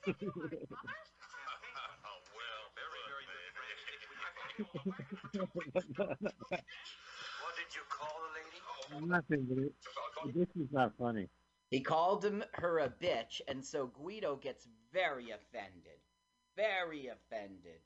What 0.06 0.14
did 7.56 7.74
you 7.74 7.82
call 7.90 8.14
the 8.22 8.98
lady? 8.98 9.06
Nothing, 9.06 9.46
but 9.48 9.58
it- 9.58 10.34
this 10.34 10.48
is 10.56 10.70
not 10.72 10.96
funny. 10.96 11.28
He 11.70 11.80
called 11.80 12.24
him 12.24 12.44
her 12.54 12.78
a 12.78 12.88
bitch, 12.88 13.40
and 13.48 13.64
so 13.64 13.88
Guido 13.88 14.36
gets 14.36 14.68
very 14.92 15.30
offended. 15.30 16.00
Very 16.54 17.08
offended. 17.08 17.80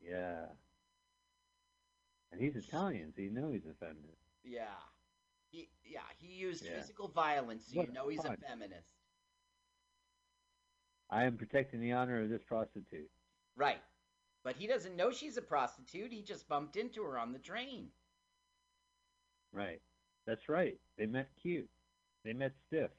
Yeah. 0.00 0.46
And 2.30 2.40
he's 2.40 2.56
Italian, 2.56 3.12
so 3.14 3.22
you 3.22 3.30
know 3.30 3.52
he's 3.52 3.66
offended. 3.66 4.16
Yeah. 4.44 4.76
He 5.50 5.70
yeah, 5.84 6.00
he 6.18 6.28
used 6.34 6.64
Yeah. 6.64 6.78
physical 6.78 7.08
violence, 7.08 7.66
so 7.68 7.78
What 7.78 7.88
you 7.88 7.92
know 7.92 8.08
he's 8.08 8.24
a 8.24 8.36
feminist. 8.36 8.92
I 11.10 11.24
am 11.24 11.38
protecting 11.38 11.80
the 11.80 11.92
honor 11.92 12.22
of 12.22 12.28
this 12.28 12.42
prostitute. 12.44 13.10
Right. 13.56 13.82
But 14.44 14.56
he 14.56 14.66
doesn't 14.66 14.94
know 14.96 15.10
she's 15.10 15.36
a 15.36 15.42
prostitute. 15.42 16.12
He 16.12 16.22
just 16.22 16.48
bumped 16.48 16.76
into 16.76 17.02
her 17.02 17.18
on 17.18 17.32
the 17.32 17.38
train. 17.38 17.88
Right. 19.52 19.80
That's 20.26 20.48
right. 20.48 20.78
They 20.98 21.06
met 21.06 21.28
cute. 21.40 21.68
They 22.24 22.34
met 22.34 22.52
stiff. 22.66 22.90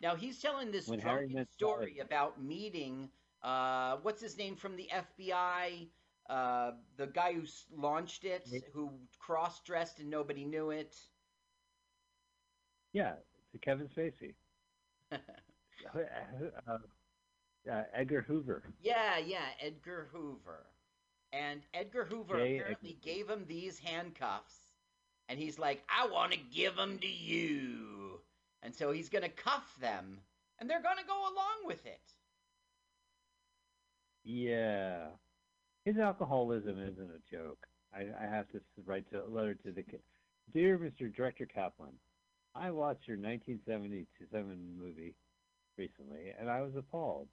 Now 0.00 0.16
he's 0.16 0.40
telling 0.40 0.70
this 0.72 0.86
drunken 0.86 1.46
story 1.50 1.94
Sally. 1.96 1.98
about 2.00 2.42
meeting 2.42 3.10
uh 3.42 3.98
what's 4.02 4.22
his 4.22 4.38
name 4.38 4.56
from 4.56 4.76
the 4.76 4.88
FBI, 4.90 5.88
uh 6.32 6.72
the 6.96 7.06
guy 7.08 7.34
who 7.34 7.44
launched 7.76 8.24
it, 8.24 8.48
who 8.72 8.90
cross-dressed 9.18 10.00
and 10.00 10.10
nobody 10.10 10.44
knew 10.44 10.70
it. 10.70 10.96
Yeah. 12.92 13.16
to 13.52 13.58
Kevin 13.58 13.88
Spacey. 13.88 14.34
uh, 15.12 16.78
uh, 17.70 17.82
Edgar 17.94 18.22
Hoover. 18.22 18.64
Yeah, 18.80 19.18
yeah, 19.18 19.48
Edgar 19.60 20.08
Hoover. 20.12 20.66
And 21.32 21.66
Edgar 21.74 22.04
Hoover 22.04 22.38
J. 22.38 22.58
apparently 22.58 22.94
gave 23.02 23.28
him 23.28 23.46
these 23.46 23.78
handcuffs. 23.78 24.68
And 25.28 25.38
he's 25.38 25.58
like, 25.58 25.84
I 25.88 26.06
want 26.06 26.32
to 26.32 26.38
give 26.38 26.76
them 26.76 26.98
to 27.00 27.08
you. 27.08 28.20
And 28.62 28.74
so 28.74 28.92
he's 28.92 29.08
going 29.10 29.22
to 29.24 29.30
cuff 29.30 29.76
them. 29.80 30.24
And 30.58 30.68
they're 30.70 30.82
going 30.82 30.98
to 30.98 31.06
go 31.06 31.20
along 31.22 31.66
with 31.66 31.86
it. 31.86 32.14
Yeah, 34.24 35.16
his 35.84 35.98
alcoholism 35.98 36.78
isn't 36.80 37.10
a 37.10 37.34
joke. 37.34 37.58
I, 37.94 38.06
I 38.20 38.26
have 38.26 38.48
to 38.52 38.60
write 38.86 39.10
to, 39.10 39.24
a 39.24 39.28
letter 39.28 39.54
to 39.54 39.72
the 39.72 39.82
kid. 39.82 40.00
Dear 40.54 40.78
Mr. 40.78 41.14
Director 41.14 41.46
Kaplan, 41.46 41.92
I 42.54 42.70
watched 42.70 43.06
your 43.08 43.16
1977 43.16 44.78
movie 44.78 45.14
recently, 45.78 46.32
and 46.38 46.50
I 46.50 46.60
was 46.62 46.76
appalled, 46.76 47.28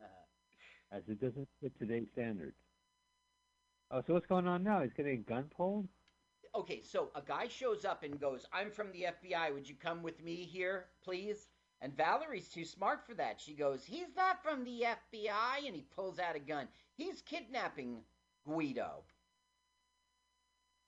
Uh, 0.00 0.96
as 0.96 1.02
it 1.08 1.20
doesn't 1.20 1.48
fit 1.60 1.72
today's 1.78 2.08
standards. 2.12 2.56
Oh, 3.90 4.02
so 4.06 4.12
what's 4.14 4.26
going 4.26 4.46
on 4.46 4.62
now? 4.62 4.82
He's 4.82 4.92
getting 4.92 5.14
a 5.26 5.30
gun 5.30 5.44
pulled? 5.56 5.88
okay, 6.54 6.80
so 6.82 7.10
a 7.14 7.22
guy 7.22 7.46
shows 7.46 7.84
up 7.84 8.02
and 8.02 8.18
goes, 8.18 8.44
I'm 8.52 8.70
from 8.70 8.90
the 8.92 9.06
FBI. 9.22 9.52
Would 9.54 9.68
you 9.68 9.76
come 9.76 10.02
with 10.02 10.22
me 10.24 10.36
here, 10.36 10.86
please? 11.04 11.48
And 11.80 11.96
Valerie's 11.96 12.48
too 12.48 12.64
smart 12.64 13.06
for 13.06 13.14
that. 13.14 13.40
She 13.40 13.54
goes, 13.54 13.84
He's 13.84 14.08
not 14.16 14.42
from 14.42 14.64
the 14.64 14.82
FBI. 15.14 15.66
And 15.66 15.76
he 15.76 15.82
pulls 15.94 16.18
out 16.18 16.34
a 16.34 16.40
gun. 16.40 16.66
He's 16.98 17.22
kidnapping 17.22 17.98
Guido. 18.44 19.04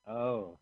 Oh. 0.07 0.57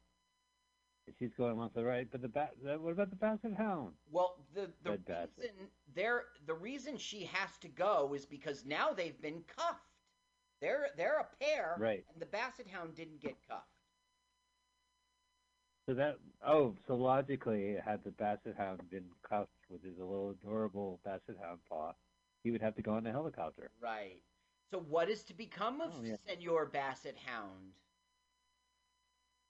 She's 1.17 1.33
going 1.33 1.59
off 1.59 1.73
to 1.73 1.79
the 1.79 1.85
right, 1.85 2.07
but 2.11 2.21
the 2.21 2.27
bat. 2.27 2.53
What 2.61 2.91
about 2.91 3.09
the 3.09 3.15
Basset 3.15 3.53
Hound? 3.57 3.93
Well, 4.11 4.35
the 4.53 4.69
the 4.83 4.91
Red 4.91 5.01
reason 5.07 5.55
they're 5.95 6.25
the 6.45 6.53
reason 6.53 6.97
she 6.97 7.25
has 7.25 7.57
to 7.61 7.67
go 7.67 8.13
is 8.13 8.27
because 8.27 8.63
now 8.63 8.91
they've 8.93 9.19
been 9.19 9.41
cuffed. 9.57 9.79
They're 10.61 10.89
they're 10.97 11.19
a 11.19 11.27
pair, 11.43 11.75
Right. 11.79 12.05
and 12.13 12.21
the 12.21 12.27
Basset 12.27 12.67
Hound 12.67 12.93
didn't 12.93 13.21
get 13.21 13.35
cuffed. 13.47 13.65
So 15.87 15.95
that 15.95 16.19
oh, 16.45 16.75
so 16.85 16.95
logically, 16.95 17.75
had 17.83 18.03
the 18.03 18.11
Basset 18.11 18.55
Hound 18.55 18.87
been 18.91 19.05
cuffed 19.27 19.49
with 19.71 19.83
his 19.83 19.97
little 19.97 20.29
adorable 20.29 20.99
Basset 21.03 21.37
Hound 21.41 21.59
paw, 21.67 21.93
he 22.43 22.51
would 22.51 22.61
have 22.61 22.75
to 22.75 22.83
go 22.83 22.93
on 22.93 23.03
the 23.03 23.11
helicopter. 23.11 23.71
Right. 23.81 24.21
So 24.71 24.79
what 24.87 25.09
is 25.09 25.23
to 25.23 25.33
become 25.33 25.81
of 25.81 25.91
Oh, 25.97 26.03
yeah. 26.03 26.15
Senor 26.27 26.65
Basset 26.67 27.15
Hound? 27.25 27.73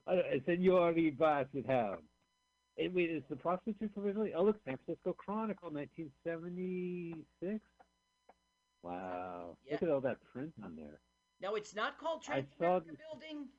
Uh, 0.07 0.15
Senor 0.45 0.93
Basset 1.17 1.65
Hound. 1.67 2.03
I 2.81 2.88
mean, 2.88 3.09
is 3.09 3.23
the 3.29 3.35
prostitute 3.35 3.93
from 3.93 4.07
Italy? 4.07 4.31
Oh, 4.33 4.43
look, 4.45 4.55
San 4.65 4.77
Francisco 4.85 5.11
Chronicle, 5.13 5.69
1976. 5.71 7.59
Wow, 8.81 9.57
Yeah. 9.65 9.73
look 9.73 9.83
at 9.83 9.89
all 9.89 9.99
that 10.01 10.23
print 10.31 10.53
on 10.63 10.77
there. 10.77 11.01
No, 11.41 11.55
it's 11.55 11.75
not 11.75 11.97
called 11.97 12.23
I 12.29 12.41
Transamerica 12.41 12.57
saw 12.57 12.79
the- 12.79 12.93
Building. 12.93 13.49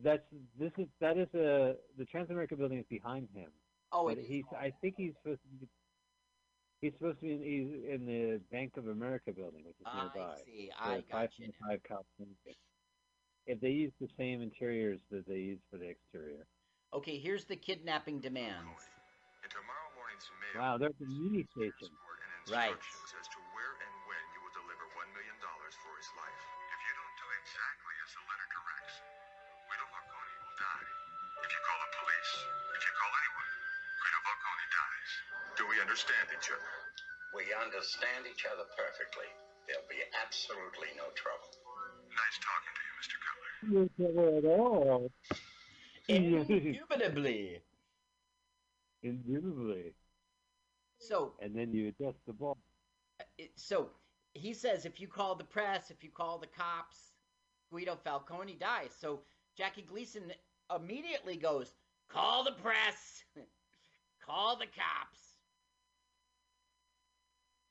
That's 0.00 0.22
this 0.56 0.72
is 0.78 0.86
that 1.00 1.18
is 1.18 1.28
a 1.34 1.76
the 1.96 2.04
Transamerica 2.06 2.56
building 2.56 2.78
is 2.78 2.86
behind 2.86 3.28
him. 3.34 3.50
Oh, 3.90 4.08
it 4.08 4.18
is. 4.18 4.26
he's 4.28 4.44
I 4.56 4.70
think 4.80 4.94
he's 4.96 5.12
supposed 5.16 5.42
to 5.42 5.48
be 5.48 5.66
he's 6.80 6.92
supposed 6.94 7.18
to 7.20 7.26
be 7.26 7.32
in, 7.34 7.42
he's 7.42 7.70
in 7.94 8.06
the 8.06 8.40
Bank 8.50 8.76
of 8.76 8.88
America 8.88 9.32
building, 9.32 9.62
which 9.66 9.76
is 9.80 9.86
I 9.86 10.08
nearby. 10.08 10.36
see. 10.44 10.70
I 10.78 10.96
the 10.96 11.02
got 11.10 11.30
you. 11.38 11.46
now. 11.62 11.76
525 11.88 12.54
If 13.46 13.60
they 13.60 13.70
use 13.70 13.92
the 14.00 14.08
same 14.18 14.42
interiors 14.42 15.00
that 15.10 15.26
they 15.26 15.38
use 15.56 15.60
for 15.70 15.78
the 15.78 15.88
exterior. 15.88 16.46
Okay, 16.94 17.18
here's 17.18 17.44
the 17.44 17.56
kidnapping 17.56 18.20
demands. 18.20 18.80
In 19.44 19.50
tomorrow 19.50 19.88
morning's 19.96 20.28
mail, 20.40 20.56
Wow, 20.60 20.74
there's 20.78 20.96
a 21.00 21.08
mini 21.08 21.44
station. 21.56 21.92
Right. 22.48 22.72
as 22.72 23.28
to 23.28 23.38
where 23.52 23.74
and 23.76 23.94
when 24.08 24.24
you 24.32 24.40
will 24.40 24.54
deliver 24.56 24.84
one 24.96 25.08
million 25.12 25.36
dollars 25.44 25.76
for 25.84 25.92
his 26.00 26.08
life. 26.16 26.40
If 26.72 26.80
you 26.80 26.92
don't 26.96 27.16
do 27.20 27.26
exactly 27.44 27.94
as 28.00 28.10
the 28.16 28.24
letter 28.24 28.48
directs, 28.48 28.94
Guido 29.68 29.84
Falcone 29.92 30.32
will 30.40 30.56
die. 30.56 30.86
If 31.44 31.50
you 31.52 31.60
call 31.60 31.76
the 31.84 31.92
police, 32.00 32.32
if 32.72 32.80
you 32.88 32.92
call 32.96 33.12
anyone, 33.20 33.50
Guido 34.00 34.20
Falcone 34.24 34.66
dies. 34.72 35.12
Do 35.60 35.62
we 35.68 35.76
understand 35.84 36.24
each 36.40 36.48
other? 36.48 36.72
We 37.34 37.44
understand 37.54 38.26
each 38.30 38.44
other 38.46 38.64
perfectly. 38.76 39.28
There'll 39.66 39.88
be 39.88 40.00
absolutely 40.24 40.88
no 40.96 41.04
trouble. 41.14 41.50
Nice 42.08 42.38
talking 42.40 42.74
to 42.74 42.82
you, 42.86 42.94
Mr. 43.04 43.16
Cutler. 43.24 43.52
No 43.68 43.82
trouble 43.96 44.38
at 44.38 44.44
all. 44.58 45.12
Indubitably. 46.08 47.60
Indubitably. 49.02 49.94
So, 50.98 51.34
And 51.40 51.54
then 51.54 51.72
you 51.72 51.88
adjust 51.88 52.18
the 52.26 52.32
ball. 52.32 52.56
Uh, 53.20 53.24
it- 53.36 53.52
so 53.58 53.90
he 54.34 54.52
says 54.54 54.84
if 54.84 55.00
you 55.00 55.06
call 55.06 55.34
the 55.34 55.44
press, 55.44 55.90
if 55.90 56.02
you 56.02 56.10
call 56.10 56.38
the 56.38 56.46
cops, 56.46 57.12
Guido 57.70 57.96
Falcone 57.96 58.54
dies. 58.54 58.94
So 58.98 59.22
Jackie 59.56 59.82
Gleason 59.82 60.32
immediately 60.74 61.36
goes, 61.36 61.74
"Call 62.08 62.44
the 62.44 62.52
press, 62.52 63.22
call 64.26 64.56
the 64.56 64.66
cops." 64.66 65.27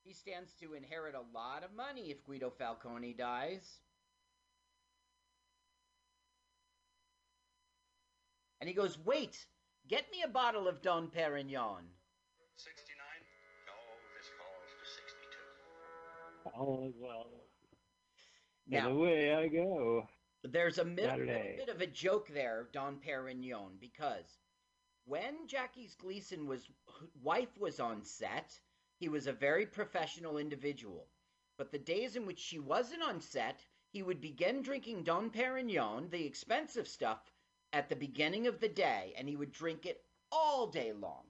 He 0.07 0.13
stands 0.13 0.53
to 0.61 0.73
inherit 0.73 1.15
a 1.15 1.37
lot 1.37 1.65
of 1.65 1.73
money 1.75 2.11
if 2.11 2.23
Guido 2.25 2.49
Falcone 2.49 3.11
dies. 3.11 3.81
And 8.61 8.69
he 8.69 8.73
goes, 8.73 8.97
"Wait, 8.97 9.45
get 9.89 10.09
me 10.09 10.21
a 10.21 10.29
bottle 10.29 10.65
of 10.65 10.81
Dom 10.81 11.11
Perignon." 11.11 11.83
69? 12.55 13.05
No, 13.65 13.73
this 14.17 14.29
calls 14.39 14.69
for 14.79 14.85
62. 14.85 16.51
Oh, 16.55 16.93
well. 16.95 17.29
Now- 18.65 18.87
And 18.87 18.97
away 18.97 19.33
I 19.33 19.49
go. 19.49 20.07
There's 20.43 20.77
a 20.77 20.85
mi- 20.85 21.01
little 21.01 21.25
bit 21.57 21.67
of 21.67 21.81
a 21.81 21.87
joke 21.87 22.29
there, 22.29 22.69
Dom 22.71 23.01
Perignon, 23.01 23.77
because 23.77 24.39
when 25.03 25.49
Jackie's 25.49 25.95
Gleason 25.95 26.47
was 26.47 26.69
wife 27.21 27.57
was 27.57 27.81
on 27.81 28.05
set, 28.05 28.61
he 28.99 29.09
was 29.09 29.27
a 29.27 29.33
very 29.33 29.65
professional 29.65 30.37
individual. 30.37 31.07
But 31.57 31.71
the 31.71 31.79
days 31.79 32.15
in 32.15 32.25
which 32.25 32.39
she 32.39 32.59
wasn't 32.59 33.03
on 33.03 33.21
set, 33.21 33.65
he 33.91 34.03
would 34.03 34.21
begin 34.21 34.61
drinking 34.61 35.03
Dom 35.03 35.31
Perignon, 35.31 36.09
the 36.09 36.25
expensive 36.25 36.87
stuff, 36.87 37.31
at 37.73 37.89
the 37.89 37.95
beginning 37.95 38.47
of 38.47 38.59
the 38.59 38.69
day, 38.69 39.13
and 39.17 39.27
he 39.27 39.35
would 39.35 39.51
drink 39.51 39.85
it 39.85 40.01
all 40.31 40.67
day 40.67 40.93
long. 40.93 41.23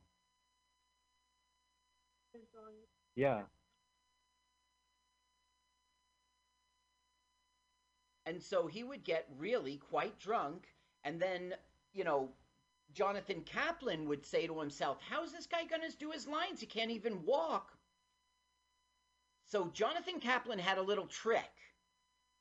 Yeah. 3.16 3.42
And 8.26 8.42
so 8.44 8.68
he 8.68 8.84
would 8.84 9.04
get 9.04 9.26
really 9.38 9.78
quite 9.78 10.20
drunk. 10.20 10.68
And 11.04 11.20
then, 11.20 11.56
you 11.94 12.04
know, 12.04 12.30
Jonathan 12.94 13.42
Kaplan 13.44 14.08
would 14.08 14.26
say 14.26 14.48
to 14.48 14.60
himself, 14.60 15.00
How's 15.10 15.32
this 15.32 15.48
guy 15.48 15.66
going 15.66 15.90
to 15.90 15.98
do 15.98 16.12
his 16.12 16.28
lines? 16.28 16.60
He 16.60 16.66
can't 16.66 16.92
even 16.92 17.24
walk. 17.26 17.78
So 19.46 19.70
Jonathan 19.74 20.20
Kaplan 20.20 20.60
had 20.60 20.78
a 20.78 20.82
little 20.82 21.08
trick. 21.08 21.52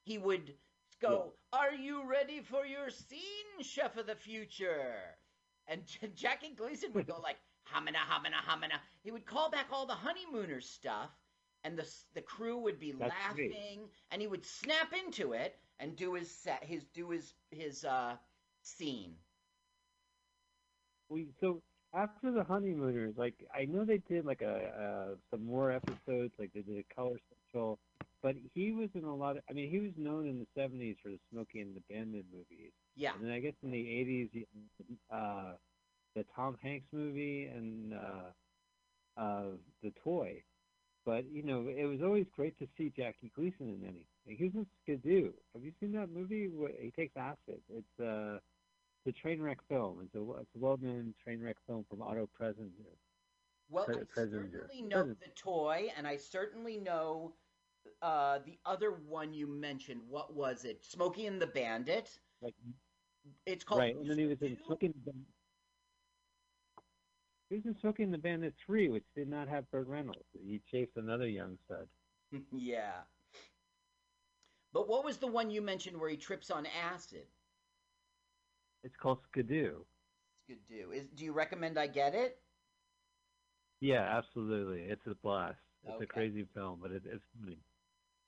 He 0.02 0.18
would 0.18 0.54
go, 1.00 1.34
Are 1.52 1.72
you 1.74 2.04
ready 2.08 2.40
for 2.40 2.64
your 2.66 2.90
scene, 2.90 3.62
chef 3.62 3.96
of 3.96 4.06
the 4.06 4.14
future? 4.16 5.18
And 5.66 5.82
Jackie 6.14 6.54
Gleason 6.56 6.92
would 6.94 7.06
go 7.06 7.18
like, 7.22 7.36
Hamina, 7.72 7.96
hamina, 7.96 8.40
hamina. 8.48 8.78
He 9.02 9.10
would 9.10 9.26
call 9.26 9.50
back 9.50 9.66
all 9.72 9.86
the 9.86 9.94
honeymooners 9.94 10.68
stuff, 10.68 11.10
and 11.64 11.76
the 11.76 11.88
the 12.14 12.22
crew 12.22 12.58
would 12.58 12.78
be 12.78 12.92
That's 12.92 13.10
laughing, 13.10 13.50
great. 13.50 13.90
and 14.12 14.20
he 14.22 14.28
would 14.28 14.46
snap 14.46 14.92
into 14.92 15.32
it 15.32 15.58
and 15.80 15.96
do 15.96 16.14
his 16.14 16.30
set, 16.30 16.62
his 16.62 16.84
do 16.94 17.10
his 17.10 17.34
his 17.50 17.84
uh 17.84 18.16
scene. 18.62 19.16
We 21.08 21.28
so 21.40 21.62
after 21.94 22.30
the 22.32 22.44
honeymooners, 22.44 23.14
like 23.16 23.34
I 23.54 23.64
know 23.66 23.84
they 23.84 23.98
did 24.08 24.24
like 24.24 24.42
a 24.42 24.56
uh, 25.12 25.14
some 25.30 25.44
more 25.46 25.70
episodes, 25.72 26.34
like 26.38 26.52
they 26.54 26.60
did 26.62 26.78
a 26.78 26.94
color 26.94 27.18
special, 27.30 27.78
but 28.22 28.34
he 28.54 28.72
was 28.72 28.88
in 28.94 29.04
a 29.04 29.14
lot 29.14 29.36
of. 29.36 29.42
I 29.48 29.52
mean, 29.52 29.70
he 29.70 29.78
was 29.80 29.92
known 29.96 30.26
in 30.26 30.38
the 30.38 30.46
'70s 30.60 30.96
for 31.02 31.08
the 31.10 31.18
Smokey 31.30 31.60
and 31.60 31.74
the 31.76 31.82
Bandit 31.88 32.26
movies, 32.32 32.72
Yeah, 32.96 33.12
and 33.14 33.24
then 33.24 33.30
I 33.32 33.40
guess 33.40 33.54
in 33.62 33.70
the 33.70 33.78
'80s, 33.78 34.46
uh, 35.10 35.52
the 36.14 36.24
Tom 36.34 36.56
Hanks 36.62 36.86
movie 36.92 37.46
and 37.46 37.94
uh, 37.94 38.30
uh, 39.20 39.44
the 39.82 39.92
Toy. 40.02 40.42
But 41.04 41.24
you 41.32 41.42
know, 41.42 41.66
it 41.68 41.84
was 41.84 42.00
always 42.02 42.26
great 42.34 42.58
to 42.58 42.66
see 42.76 42.92
Jackie 42.96 43.30
Gleason 43.34 43.68
in 43.68 43.82
anything. 43.82 44.06
He 44.38 44.44
was 44.44 44.54
in 44.54 44.66
Skidoo. 44.82 45.32
Have 45.54 45.62
you 45.64 45.72
seen 45.80 45.92
that 45.92 46.10
movie? 46.10 46.48
where 46.48 46.70
He 46.80 46.90
takes 46.90 47.16
acid. 47.16 47.60
It's 47.70 48.00
uh, 48.00 48.38
the 49.06 49.12
train 49.12 49.40
wreck 49.40 49.58
film. 49.68 50.00
It's 50.04 50.14
a 50.14 50.20
it's 50.40 50.54
a 50.54 50.58
well-known 50.58 51.14
train 51.22 51.40
wreck 51.40 51.56
film 51.66 51.86
from 51.88 52.02
Otto 52.02 52.28
Preminger. 52.38 52.92
Well, 53.70 53.84
Pre- 53.86 53.96
I 53.96 54.00
President. 54.12 54.52
certainly 54.52 54.82
know 54.82 54.88
President. 54.96 55.20
the 55.20 55.30
toy, 55.40 55.88
and 55.96 56.06
I 56.06 56.16
certainly 56.16 56.78
know 56.78 57.32
uh, 58.02 58.40
the 58.44 58.58
other 58.66 58.90
one 59.08 59.32
you 59.32 59.46
mentioned. 59.46 60.00
What 60.08 60.34
was 60.34 60.64
it? 60.64 60.84
Smokey 60.84 61.26
and 61.26 61.40
the 61.40 61.46
Bandit. 61.46 62.10
Like 62.42 62.54
It's 63.46 63.64
called. 63.64 63.80
right, 63.80 63.96
and 63.96 64.10
then 64.10 64.18
he 64.18 64.26
was 64.26 64.42
in 64.42 64.56
Skidoo? 64.56 64.64
Smoking. 64.66 64.94
He 67.48 67.56
was 67.56 67.64
in 67.64 67.76
Smokey 67.80 68.02
and 68.02 68.12
the 68.12 68.18
Bandit 68.18 68.54
3, 68.66 68.88
which 68.88 69.04
did 69.14 69.28
not 69.28 69.46
have 69.48 69.70
Burt 69.70 69.86
Reynolds. 69.86 70.26
He 70.32 70.60
chased 70.68 70.96
another 70.96 71.28
young 71.28 71.56
stud. 71.64 71.86
yeah. 72.52 73.02
But 74.72 74.88
what 74.88 75.04
was 75.04 75.16
the 75.18 75.28
one 75.28 75.48
you 75.50 75.62
mentioned 75.62 75.96
where 75.98 76.10
he 76.10 76.16
trips 76.16 76.50
on 76.50 76.66
acid? 76.66 77.26
It's 78.86 78.94
called 79.02 79.18
Skidoo. 79.32 79.80
Skidoo. 80.44 80.92
Is 80.92 81.06
do 81.16 81.24
you 81.24 81.32
recommend 81.32 81.76
I 81.76 81.88
get 81.88 82.14
it? 82.14 82.38
Yeah, 83.80 84.02
absolutely. 84.16 84.82
It's 84.82 85.04
a 85.08 85.14
blast. 85.16 85.58
It's 85.82 85.92
Okay. 85.94 86.04
a 86.04 86.06
crazy 86.06 86.46
film, 86.54 86.78
but 86.80 86.92
it, 86.92 87.02
it's 87.04 87.24
funny. 87.40 87.58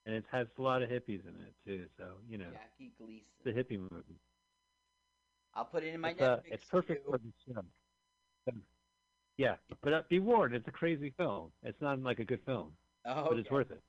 And 0.04 0.14
it 0.16 0.24
has 0.32 0.48
a 0.58 0.62
lot 0.62 0.82
of 0.82 0.90
hippies 0.90 1.22
in 1.24 1.34
it, 1.46 1.54
too. 1.64 1.86
So, 1.96 2.04
you 2.28 2.38
know, 2.38 2.50
Jackie 2.50 2.92
Gleason. 2.98 3.24
it's 3.38 3.46
a 3.46 3.52
hippie 3.52 3.78
movie. 3.78 4.18
I'll 5.54 5.64
put 5.64 5.84
it 5.84 5.94
in 5.94 6.00
my 6.00 6.10
it's, 6.10 6.20
uh, 6.20 6.38
Netflix 6.38 6.52
it's 6.52 6.64
perfect 6.64 7.04
queue. 7.04 7.12
for 7.12 7.18
the 7.18 7.54
show. 7.54 8.58
Yeah, 9.36 9.54
but 9.82 9.92
uh, 9.92 10.02
be 10.08 10.18
warned, 10.18 10.54
it's 10.56 10.66
a 10.66 10.72
crazy 10.72 11.10
film. 11.16 11.52
It's 11.62 11.80
not 11.80 12.00
like 12.02 12.18
a 12.18 12.24
good 12.24 12.40
film, 12.44 12.72
Oh, 13.06 13.28
but 13.30 13.38
it's 13.38 13.50
worth 13.50 13.70
it. 13.70 13.80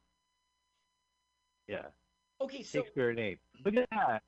Yeah, 1.68 1.86
Okay, 2.40 2.62
so 2.62 2.80
Shakespeare 2.80 3.10
and 3.10 3.20
Ape. 3.20 3.40
Look 3.66 3.76
at 3.76 3.90
that. 3.90 4.22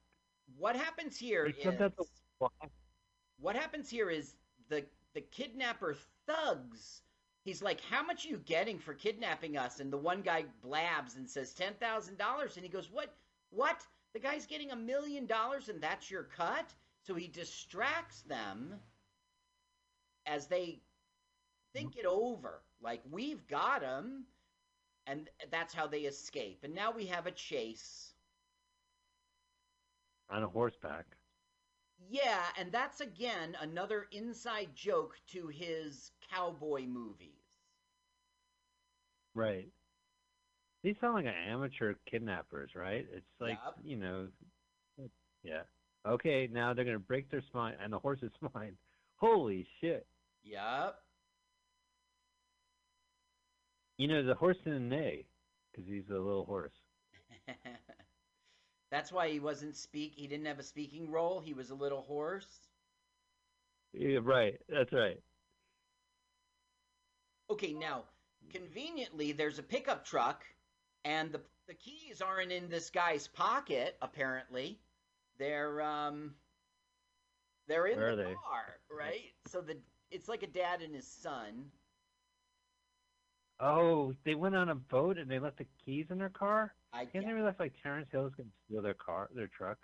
what 0.57 0.75
happens 0.75 1.17
here 1.17 1.45
They 1.45 1.63
jumped 1.63 1.81
out 1.81 1.95
the- 1.95 2.03
is 2.03 2.20
what 3.39 3.55
happens 3.55 3.89
here 3.89 4.09
is 4.09 4.35
the 4.69 4.85
the 5.13 5.21
kidnapper 5.21 5.95
thugs. 6.27 7.01
He's 7.43 7.61
like, 7.61 7.81
"How 7.81 8.03
much 8.03 8.25
are 8.25 8.29
you 8.29 8.37
getting 8.39 8.79
for 8.79 8.93
kidnapping 8.93 9.57
us?" 9.57 9.79
And 9.79 9.91
the 9.91 9.97
one 9.97 10.21
guy 10.21 10.45
blabs 10.61 11.15
and 11.15 11.29
says 11.29 11.53
ten 11.53 11.73
thousand 11.75 12.17
dollars, 12.17 12.57
and 12.57 12.65
he 12.65 12.71
goes, 12.71 12.89
"What? 12.91 13.13
What? 13.51 13.85
The 14.13 14.19
guy's 14.19 14.45
getting 14.45 14.71
a 14.71 14.75
million 14.75 15.25
dollars, 15.25 15.69
and 15.69 15.81
that's 15.81 16.11
your 16.11 16.23
cut?" 16.23 16.73
So 17.03 17.15
he 17.15 17.27
distracts 17.27 18.21
them 18.23 18.79
as 20.25 20.47
they 20.47 20.81
think 21.73 21.97
it 21.97 22.05
over, 22.05 22.61
like 22.81 23.01
we've 23.11 23.45
got 23.47 23.81
him, 23.83 24.25
and 25.07 25.29
that's 25.51 25.73
how 25.73 25.87
they 25.87 26.01
escape. 26.01 26.63
And 26.63 26.75
now 26.75 26.91
we 26.91 27.07
have 27.07 27.27
a 27.27 27.31
chase. 27.31 28.13
on 30.29 30.43
a 30.43 30.47
horseback. 30.47 31.05
Yeah, 32.09 32.43
and 32.57 32.71
that's 32.71 32.99
again 33.01 33.55
another 33.61 34.07
inside 34.11 34.69
joke 34.75 35.15
to 35.31 35.47
his 35.47 36.11
cowboy 36.29 36.83
movies. 36.85 37.29
Right. 39.33 39.69
These 40.83 40.95
sound 40.99 41.13
like 41.13 41.25
amateur 41.47 41.93
kidnappers, 42.09 42.71
right? 42.75 43.07
It's 43.13 43.25
like, 43.39 43.59
Yep. 43.63 43.75
you 43.83 43.97
know, 43.97 44.27
yeah. 45.43 45.61
Okay, 46.05 46.49
now 46.51 46.73
they're 46.73 46.83
going 46.85 46.95
to 46.95 46.99
break 46.99 47.29
their 47.29 47.43
spine 47.43 47.75
and 47.81 47.93
the 47.93 47.99
horse's 47.99 48.31
spine. 48.43 48.75
Holy 49.17 49.67
shit. 49.79 50.07
Yep. 50.43 50.95
You 53.97 54.07
know, 54.07 54.23
the 54.23 54.33
horse 54.33 54.57
didn't 54.63 54.89
neigh 54.89 55.25
because 55.71 55.87
he's 55.87 56.09
a 56.09 56.13
little 56.13 56.45
horse. 56.45 56.73
that's 58.91 59.11
why 59.11 59.29
he 59.29 59.39
wasn't 59.39 59.75
speak. 59.75 60.13
He 60.15 60.27
didn't 60.27 60.45
have 60.47 60.59
a 60.59 60.63
speaking 60.63 61.09
role. 61.09 61.39
He 61.39 61.53
was 61.53 61.71
a 61.71 61.75
little 61.75 62.03
hoarse. 62.03 62.69
Yeah, 63.93 64.19
right. 64.21 64.59
That's 64.69 64.93
right. 64.93 65.21
Okay, 67.49 67.73
now 67.73 68.03
conveniently, 68.51 69.31
there's 69.31 69.59
a 69.59 69.63
pickup 69.63 70.05
truck, 70.05 70.43
and 71.05 71.31
the 71.31 71.41
the 71.67 71.73
keys 71.75 72.21
aren't 72.21 72.51
in 72.51 72.69
this 72.69 72.89
guy's 72.89 73.27
pocket. 73.27 73.97
Apparently, 74.01 74.79
they're 75.37 75.81
um, 75.81 76.35
they're 77.67 77.87
in 77.87 77.97
Where 77.97 78.15
the 78.15 78.25
car, 78.25 78.79
right? 78.89 79.33
So 79.47 79.61
the 79.61 79.77
it's 80.11 80.29
like 80.29 80.43
a 80.43 80.47
dad 80.47 80.81
and 80.81 80.95
his 80.95 81.07
son. 81.07 81.71
Oh, 83.61 84.13
they 84.25 84.35
went 84.35 84.55
on 84.55 84.69
a 84.69 84.75
boat 84.75 85.17
and 85.17 85.29
they 85.29 85.39
left 85.39 85.57
the 85.59 85.67
keys 85.85 86.07
in 86.09 86.17
their 86.17 86.29
car? 86.29 86.73
I 86.93 87.05
Can't 87.05 87.25
they 87.25 87.33
realize 87.33 87.55
like 87.59 87.73
Terence 87.81 88.07
Hill's 88.11 88.33
going 88.35 88.49
to 88.49 88.55
steal 88.65 88.81
their 88.81 88.95
car, 88.95 89.29
their 89.35 89.47
truck? 89.47 89.77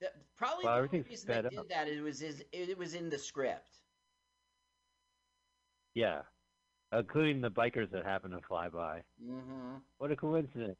the, 0.00 0.08
probably 0.36 0.64
Well, 0.64 0.82
the 0.82 0.88
reason 0.88 1.06
they 1.08 1.16
sped 1.16 1.48
did 1.48 1.58
up. 1.58 1.68
that 1.68 1.88
it 1.88 2.02
was 2.02 2.20
his, 2.20 2.44
it 2.52 2.76
was 2.76 2.94
in 2.94 3.08
the 3.08 3.18
script. 3.18 3.78
Yeah. 5.94 6.22
Including 6.92 7.40
the 7.40 7.50
bikers 7.50 7.90
that 7.92 8.04
happen 8.04 8.30
to 8.32 8.40
fly 8.46 8.68
by. 8.68 9.02
Mm-hmm. 9.24 9.76
What 9.98 10.10
a 10.10 10.16
coincidence. 10.16 10.76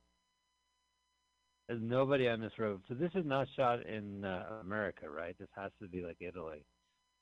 There's 1.69 1.81
nobody 1.83 2.29
on 2.29 2.41
this 2.41 2.53
road. 2.59 2.83
So 2.89 2.95
this 2.95 3.11
is 3.15 3.25
not 3.25 3.49
shot 3.57 3.87
in 3.87 4.25
uh, 4.25 4.61
America, 4.61 5.09
right? 5.09 5.35
This 5.39 5.49
has 5.57 5.73
to 5.81 5.89
be 5.89 6.05
like 6.05 6.19
Italy. 6.21 6.63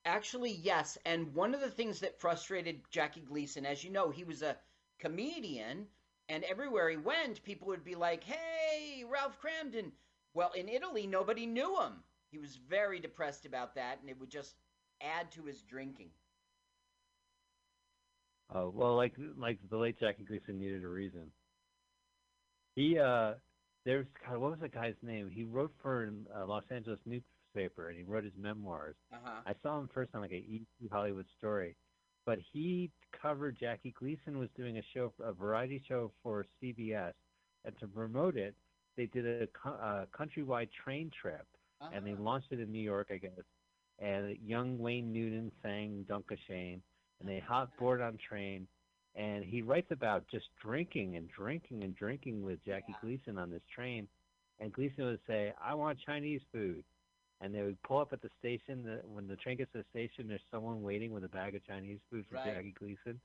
Actually, 0.05 0.51
yes. 0.51 0.99
And 1.07 1.33
one 1.33 1.55
of 1.55 1.61
the 1.61 1.71
things 1.71 2.01
that 2.01 2.21
frustrated 2.21 2.81
Jackie 2.91 3.21
Gleason, 3.21 3.65
as 3.65 3.85
you 3.85 3.91
know, 3.91 4.11
he 4.11 4.25
was 4.25 4.43
a 4.43 4.57
comedian, 4.99 5.87
and 6.29 6.45
everywhere 6.45 6.89
he 6.91 6.97
went, 6.97 7.43
people 7.43 7.69
would 7.69 7.85
be 7.85 7.95
like, 7.95 8.25
"Hey, 8.25 9.05
Ralph 9.05 9.39
Kramden." 9.41 9.93
Well, 10.35 10.53
in 10.53 10.69
Italy, 10.69 11.07
nobody 11.07 11.47
knew 11.47 11.81
him. 11.81 12.03
He 12.31 12.39
was 12.39 12.57
very 12.57 12.99
depressed 12.99 13.45
about 13.45 13.75
that, 13.75 14.01
and 14.01 14.09
it 14.09 14.19
would 14.19 14.31
just 14.31 14.57
add 15.03 15.31
to 15.33 15.43
his 15.45 15.63
drinking. 15.63 16.11
Oh 18.55 18.71
well, 18.75 18.97
like 18.97 19.15
like 19.37 19.59
the 19.71 19.77
late 19.77 19.99
Jackie 19.99 20.25
Gleason 20.25 20.59
needed 20.59 20.85
a 20.85 20.89
reason. 20.89 21.31
He 22.77 22.99
uh, 22.99 23.35
there's 23.85 24.07
God, 24.27 24.39
what 24.39 24.51
was 24.53 24.61
the 24.61 24.69
guy's 24.69 24.95
name? 25.03 25.31
He 25.31 25.45
wrote 25.45 25.73
for 25.83 26.11
a 26.35 26.45
Los 26.45 26.65
Angeles 26.71 27.01
newspaper 27.07 27.89
and 27.89 27.99
he 27.99 28.05
wrote 28.05 28.25
his 28.25 28.37
memoirs. 28.39 28.97
Uh 29.13 29.17
huh. 29.23 29.41
I 29.47 29.55
saw 29.63 29.79
him 29.81 29.89
first 29.93 30.15
on 30.15 30.21
like 30.21 30.33
a 30.33 30.45
ET 30.51 30.91
Hollywood 30.91 31.27
story, 31.39 31.77
but 32.25 32.39
he 32.53 32.91
covered 33.21 33.59
Jackie 33.59 33.95
Gleason 33.99 34.39
was 34.39 34.49
doing 34.57 34.79
a 34.79 34.83
show, 34.95 35.13
a 35.23 35.33
variety 35.33 35.83
show 35.89 36.13
for 36.23 36.47
CBS, 36.63 37.13
and 37.65 37.79
to 37.81 37.87
promote 37.87 38.37
it, 38.37 38.55
they 38.97 39.07
did 39.07 39.27
a, 39.27 39.69
a 39.69 40.07
countrywide 40.19 40.69
train 40.85 41.11
trip, 41.21 41.47
and 41.93 42.07
they 42.07 42.13
ah. 42.13 42.23
launched 42.23 42.49
it 42.51 42.61
in 42.61 42.71
New 42.71 42.83
York, 42.83 43.09
I 43.11 43.17
guess. 43.17 43.45
And 43.99 44.37
young 44.45 44.79
Wayne 44.79 45.13
Newton 45.13 45.51
sang 45.63 46.05
"Danke 46.09 46.37
Schoen," 46.47 46.83
and 47.21 47.29
they 47.29 47.39
hopped 47.39 47.73
ah. 47.77 47.81
board 47.81 48.01
on 48.01 48.19
train. 48.29 48.67
And 49.15 49.45
he 49.45 49.61
writes 49.61 49.91
about 49.91 50.25
just 50.31 50.47
drinking 50.63 51.17
and 51.17 51.29
drinking 51.31 51.85
and 51.85 51.95
drinking 51.95 52.43
with 52.43 52.65
Jackie 52.65 52.93
Yeah. 52.93 52.97
Gleason 53.03 53.37
on 53.37 53.51
this 53.51 53.63
train. 53.75 54.09
And 54.59 54.73
Gleason 54.73 55.05
would 55.05 55.21
say, 55.27 55.53
"I 55.63 55.75
want 55.75 55.99
Chinese 55.99 56.41
food." 56.51 56.85
And 57.43 57.55
they 57.55 57.63
would 57.63 57.83
pull 57.83 57.99
up 57.99 58.13
at 58.13 58.23
the 58.23 58.31
station. 58.39 58.85
The, 58.85 59.03
when 59.07 59.29
the 59.29 59.37
train 59.37 59.59
gets 59.59 59.73
to 59.73 59.79
the 59.79 59.85
station, 59.91 60.29
there's 60.29 60.43
someone 60.51 60.83
waiting 60.83 61.13
with 61.13 61.25
a 61.25 61.29
bag 61.29 61.55
of 61.57 61.67
Chinese 61.67 62.01
food 62.11 62.27
for 62.31 62.37
Right. 62.37 62.55
Jackie 62.55 62.75
Gleason. 62.79 63.21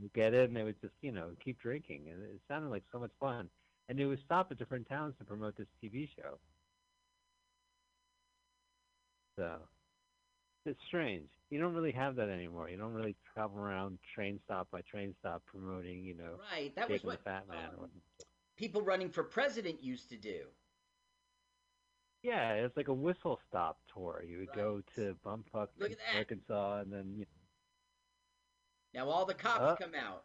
You 0.00 0.10
get 0.14 0.34
it, 0.34 0.48
and 0.48 0.56
they 0.56 0.62
would 0.64 0.80
just, 0.80 0.94
you 1.02 1.12
know, 1.12 1.30
keep 1.44 1.60
drinking. 1.60 2.08
And 2.10 2.22
it 2.22 2.40
sounded 2.48 2.70
like 2.70 2.84
so 2.92 2.98
much 3.00 3.12
fun. 3.20 3.50
And 3.88 3.98
they 3.98 4.04
would 4.06 4.20
stop 4.24 4.50
at 4.52 4.58
different 4.58 4.88
towns 4.88 5.14
to 5.18 5.24
promote 5.24 5.56
this 5.56 5.68
TV 5.82 6.08
show. 6.16 6.38
So 9.38 9.58
it's 10.66 10.78
strange. 10.88 11.28
You 11.50 11.60
don't 11.60 11.74
really 11.74 11.92
have 11.92 12.16
that 12.16 12.28
anymore. 12.28 12.68
You 12.70 12.78
don't 12.78 12.92
really 12.92 13.16
travel 13.34 13.58
around 13.58 13.98
train 14.14 14.40
stop 14.44 14.68
by 14.70 14.80
train 14.82 15.14
stop 15.20 15.42
promoting, 15.46 16.04
you 16.04 16.14
know, 16.14 16.36
Right. 16.52 16.74
That 16.76 16.88
was 16.88 16.98
taking 16.98 17.10
the 17.10 17.16
what 17.16 17.24
Fat 17.24 17.48
Man. 17.48 17.70
um, 17.78 17.90
people 18.56 18.82
running 18.82 19.10
for 19.10 19.24
president 19.24 19.82
used 19.82 20.08
to 20.10 20.16
do. 20.16 20.46
Yeah, 22.22 22.52
it's 22.54 22.76
like 22.76 22.88
a 22.88 22.94
whistle 22.94 23.40
stop 23.48 23.78
tour. 23.92 24.22
You 24.26 24.38
would 24.38 24.52
go 24.54 24.80
to 24.94 25.16
Bumfuck, 25.26 25.68
Look 25.78 25.90
at 25.90 25.98
that. 25.98 26.18
Arkansas, 26.18 26.80
and 26.80 26.92
then 26.92 27.14
you 27.16 27.26
Now 28.94 29.08
all 29.08 29.24
the 29.24 29.34
cops 29.34 29.60
Uh. 29.60 29.76
come 29.76 29.94
out. 29.94 30.24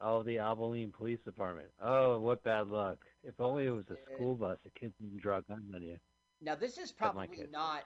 Oh, 0.00 0.22
the 0.22 0.38
Abilene 0.38 0.92
Police 0.92 1.20
Department. 1.24 1.68
Oh, 1.80 2.20
what 2.20 2.44
bad 2.44 2.68
luck. 2.68 2.98
If 3.22 3.40
only 3.40 3.66
it 3.66 3.70
was 3.70 3.86
a 3.90 3.96
school 4.14 4.34
bus, 4.34 4.58
a 4.66 4.70
kid 4.78 4.92
didn't 5.00 5.20
draw 5.22 5.38
a 5.38 5.42
gun 5.42 5.72
on 5.74 5.82
you. 5.82 5.98
Now 6.42 6.54
this 6.54 6.76
is 6.76 6.92
probably 6.92 7.46
not 7.50 7.84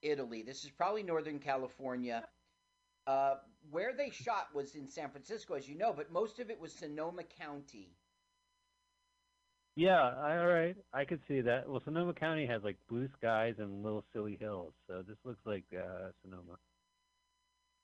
Italy. 0.00 0.42
This 0.42 0.64
is 0.64 0.70
probably 0.70 1.02
Northern 1.02 1.38
California. 1.38 2.26
Uh, 3.06 3.36
where 3.70 3.92
they 3.92 4.10
shot 4.10 4.54
was 4.54 4.74
in 4.74 4.88
San 4.88 5.10
Francisco, 5.10 5.54
as 5.54 5.68
you 5.68 5.76
know, 5.76 5.92
but 5.92 6.10
most 6.10 6.38
of 6.38 6.50
it 6.50 6.58
was 6.58 6.72
Sonoma 6.72 7.24
County. 7.24 7.94
Yeah, 9.76 10.02
all 10.02 10.46
right. 10.46 10.76
I 10.92 11.04
could 11.04 11.20
see 11.28 11.40
that. 11.42 11.68
Well, 11.68 11.80
Sonoma 11.84 12.12
County 12.12 12.46
has 12.46 12.62
like 12.62 12.76
blue 12.88 13.08
skies 13.18 13.54
and 13.58 13.82
little 13.82 14.04
silly 14.12 14.36
hills, 14.38 14.72
so 14.86 15.02
this 15.06 15.16
looks 15.24 15.40
like 15.46 15.64
uh, 15.74 16.10
Sonoma. 16.22 16.58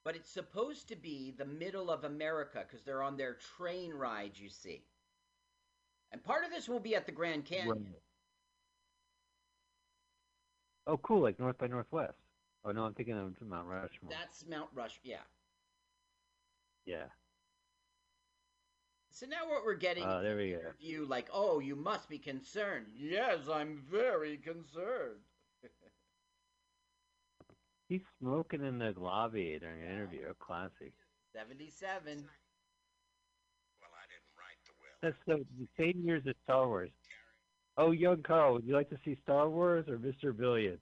But 0.04 0.16
it's 0.16 0.30
supposed 0.30 0.88
to 0.88 0.96
be 0.96 1.34
the 1.36 1.44
middle 1.44 1.90
of 1.90 2.04
America 2.04 2.64
because 2.66 2.84
they're 2.84 3.02
on 3.02 3.16
their 3.16 3.34
train 3.56 3.92
ride, 3.92 4.32
you 4.36 4.48
see. 4.48 4.82
And 6.12 6.22
part 6.22 6.44
of 6.44 6.50
this 6.50 6.68
will 6.68 6.80
be 6.80 6.94
at 6.94 7.06
the 7.06 7.12
Grand 7.12 7.44
Canyon. 7.44 7.68
Right. 7.68 8.02
Oh, 10.86 10.96
cool, 10.98 11.22
like 11.22 11.40
North 11.40 11.58
by 11.58 11.66
Northwest. 11.66 12.14
Oh 12.64 12.72
no, 12.72 12.84
I'm 12.84 12.94
thinking 12.94 13.18
of 13.18 13.34
Mount 13.48 13.66
Rushmore. 13.66 14.10
That's 14.10 14.44
Mount 14.48 14.68
Rush. 14.74 15.00
Yeah. 15.02 15.18
Yeah. 16.84 17.06
So 19.16 19.24
now 19.24 19.48
what 19.48 19.64
we're 19.64 19.76
getting 19.76 20.04
Oh, 20.04 20.18
is 20.18 20.24
there 20.24 20.32
an 20.32 20.38
we 20.38 20.50
go. 20.50 20.58
interview 20.58 21.06
like, 21.08 21.30
oh, 21.32 21.58
you 21.58 21.74
must 21.74 22.06
be 22.06 22.18
concerned. 22.18 22.84
Yes, 22.94 23.48
I'm 23.50 23.82
very 23.90 24.36
concerned. 24.36 25.22
He's 27.88 28.02
smoking 28.20 28.62
in 28.62 28.78
the 28.78 28.92
lobby 28.98 29.56
during 29.58 29.80
an 29.82 29.90
interview. 29.90 30.34
Classic. 30.38 30.92
77. 31.34 32.28
Well, 33.80 33.90
I 33.90 34.04
didn't 34.12 34.34
write 34.36 34.60
the 34.66 34.74
will. 34.76 34.98
That's 35.00 35.16
the, 35.26 35.46
the 35.58 35.68
same 35.78 36.04
years 36.04 36.24
as 36.28 36.34
Star 36.44 36.68
Wars. 36.68 36.90
Oh, 37.78 37.92
young 37.92 38.22
Carl, 38.22 38.52
would 38.52 38.66
you 38.66 38.74
like 38.74 38.90
to 38.90 38.98
see 39.02 39.16
Star 39.22 39.48
Wars 39.48 39.88
or 39.88 39.96
Mr. 39.96 40.36
Billion? 40.36 40.78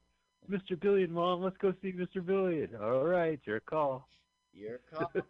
Mr. 0.51 0.79
Billion, 0.81 1.13
Mom, 1.13 1.41
let's 1.41 1.57
go 1.59 1.73
see 1.81 1.93
Mr. 1.93 2.25
Billion. 2.25 2.71
All 2.83 3.05
right, 3.05 3.39
your 3.45 3.61
call. 3.61 4.09
Your 4.53 4.81
call. 4.93 5.13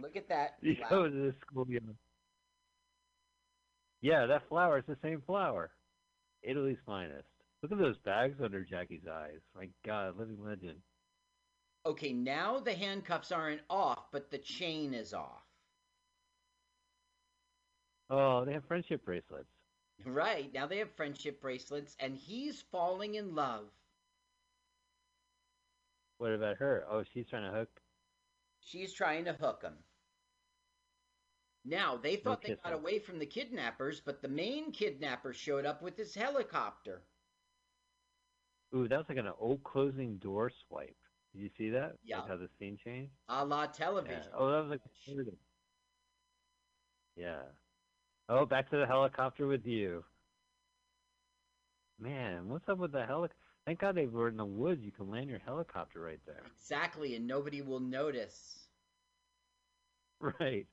Look 0.00 0.16
at 0.16 0.28
that. 0.28 0.56
You 0.62 0.76
go 0.90 1.08
to 1.08 1.34
young. 1.68 1.96
Yeah, 4.02 4.26
that 4.26 4.48
flower 4.48 4.78
is 4.78 4.84
the 4.86 4.96
same 5.02 5.22
flower. 5.26 5.70
Italy's 6.42 6.78
finest. 6.86 7.28
Look 7.62 7.72
at 7.72 7.78
those 7.78 7.98
bags 7.98 8.40
under 8.42 8.64
Jackie's 8.64 9.06
eyes. 9.10 9.40
My 9.54 9.68
God, 9.84 10.16
living 10.18 10.42
legend. 10.42 10.78
Okay, 11.84 12.12
now 12.12 12.60
the 12.60 12.72
handcuffs 12.74 13.32
aren't 13.32 13.60
off, 13.68 14.10
but 14.12 14.30
the 14.30 14.38
chain 14.38 14.94
is 14.94 15.12
off. 15.12 15.44
Oh, 18.08 18.44
they 18.44 18.52
have 18.52 18.64
friendship 18.64 19.04
bracelets. 19.04 19.48
Right, 20.04 20.52
now 20.52 20.66
they 20.66 20.78
have 20.78 20.90
friendship 20.96 21.40
bracelets, 21.40 21.94
and 22.00 22.16
he's 22.16 22.62
falling 22.72 23.14
in 23.14 23.34
love. 23.34 23.66
What 26.18 26.32
about 26.32 26.56
her? 26.56 26.84
Oh, 26.90 27.02
she's 27.12 27.28
trying 27.28 27.50
to 27.50 27.56
hook. 27.56 27.68
She's 28.60 28.92
trying 28.92 29.24
to 29.26 29.32
hook 29.32 29.62
him. 29.62 29.74
Now, 31.64 31.96
they 31.96 32.16
thought 32.16 32.42
they 32.42 32.52
got 32.64 32.72
away 32.72 32.98
from 32.98 33.18
the 33.18 33.26
kidnappers, 33.26 34.00
but 34.00 34.22
the 34.22 34.28
main 34.28 34.72
kidnapper 34.72 35.32
showed 35.32 35.66
up 35.66 35.82
with 35.82 35.96
his 35.96 36.14
helicopter. 36.14 37.02
Ooh, 38.74 38.88
that 38.88 38.98
was 38.98 39.06
like 39.08 39.18
an 39.18 39.28
old 39.38 39.62
closing 39.64 40.18
door 40.18 40.50
swipe. 40.68 40.96
Did 41.32 41.42
you 41.42 41.50
see 41.58 41.70
that? 41.70 41.96
Yeah. 42.04 42.20
Like 42.20 42.28
how 42.28 42.36
the 42.36 42.48
scene 42.58 42.76
changed? 42.84 43.12
A 43.28 43.44
la 43.44 43.62
Yeah. 43.64 43.66
television. 43.66 44.32
Oh, 44.34 44.50
that 44.50 44.60
was 44.62 44.70
like 44.70 44.80
the. 45.06 45.36
Yeah. 47.16 47.42
Oh, 48.28 48.46
back 48.46 48.70
to 48.70 48.76
the 48.78 48.86
helicopter 48.86 49.46
with 49.46 49.66
you. 49.66 50.04
Man, 51.98 52.48
what's 52.48 52.68
up 52.68 52.78
with 52.78 52.92
the 52.92 53.04
helic? 53.04 53.30
Thank 53.64 53.80
God 53.80 53.94
they 53.94 54.06
were 54.06 54.28
in 54.28 54.36
the 54.36 54.44
woods. 54.44 54.82
You 54.82 54.92
can 54.92 55.10
land 55.10 55.28
your 55.30 55.38
helicopter 55.38 56.00
right 56.00 56.20
there. 56.26 56.42
Exactly, 56.44 57.14
and 57.16 57.26
nobody 57.26 57.62
will 57.62 57.80
notice. 57.80 58.68
Right. 60.40 60.66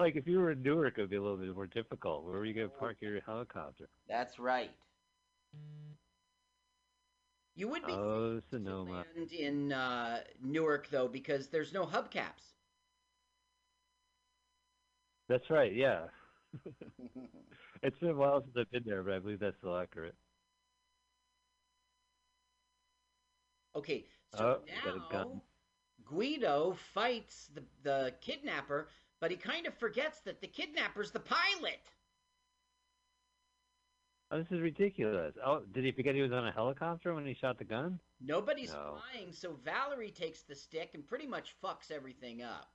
Like 0.00 0.16
if 0.16 0.26
you 0.26 0.38
were 0.38 0.52
in 0.52 0.62
Newark, 0.62 0.96
it 0.96 1.02
would 1.02 1.10
be 1.10 1.16
a 1.16 1.22
little 1.22 1.36
bit 1.36 1.54
more 1.54 1.66
difficult. 1.66 2.24
Where 2.24 2.36
are 2.38 2.44
you 2.46 2.54
going 2.54 2.70
to 2.70 2.74
park 2.74 2.96
your 3.00 3.20
helicopter? 3.20 3.86
That's 4.08 4.38
right. 4.38 4.70
You 7.54 7.68
would 7.68 7.84
be 7.84 7.92
Oh, 7.92 8.40
Sonoma. 8.50 9.04
land 9.16 9.30
in 9.32 9.72
uh, 9.72 10.20
Newark, 10.42 10.88
though, 10.88 11.06
because 11.06 11.48
there's 11.48 11.74
no 11.74 11.84
hubcaps. 11.84 12.54
That's 15.28 15.50
right. 15.50 15.74
Yeah. 15.74 16.06
it's 17.82 17.98
been 17.98 18.10
a 18.10 18.14
while 18.14 18.40
since 18.40 18.56
I've 18.56 18.70
been 18.70 18.84
there, 18.86 19.02
but 19.02 19.12
I 19.12 19.18
believe 19.18 19.40
that's 19.40 19.58
still 19.58 19.76
accurate. 19.76 20.14
Okay, 23.76 24.06
so 24.34 24.44
Oh, 24.44 24.58
you 24.66 24.82
got 24.82 25.22
a 25.22 25.24
now. 25.24 25.42
Guido 26.04 26.76
fights 26.94 27.50
the, 27.54 27.62
the 27.82 28.14
kidnapper, 28.20 28.88
but 29.20 29.30
he 29.30 29.36
kind 29.36 29.66
of 29.66 29.74
forgets 29.78 30.20
that 30.20 30.40
the 30.40 30.46
kidnapper's 30.46 31.10
the 31.10 31.20
pilot. 31.20 31.80
Oh, 34.32 34.38
this 34.38 34.46
is 34.52 34.60
ridiculous. 34.60 35.34
Oh, 35.44 35.62
did 35.72 35.84
he 35.84 35.90
forget 35.92 36.14
he 36.14 36.22
was 36.22 36.32
on 36.32 36.46
a 36.46 36.52
helicopter 36.52 37.14
when 37.14 37.26
he 37.26 37.34
shot 37.34 37.58
the 37.58 37.64
gun? 37.64 37.98
Nobody's 38.20 38.72
No. 38.72 38.98
flying, 39.12 39.32
so 39.32 39.54
Valerie 39.64 40.12
takes 40.12 40.42
the 40.42 40.54
stick 40.54 40.90
and 40.94 41.06
pretty 41.06 41.26
much 41.26 41.54
fucks 41.62 41.90
everything 41.90 42.42
up. 42.42 42.70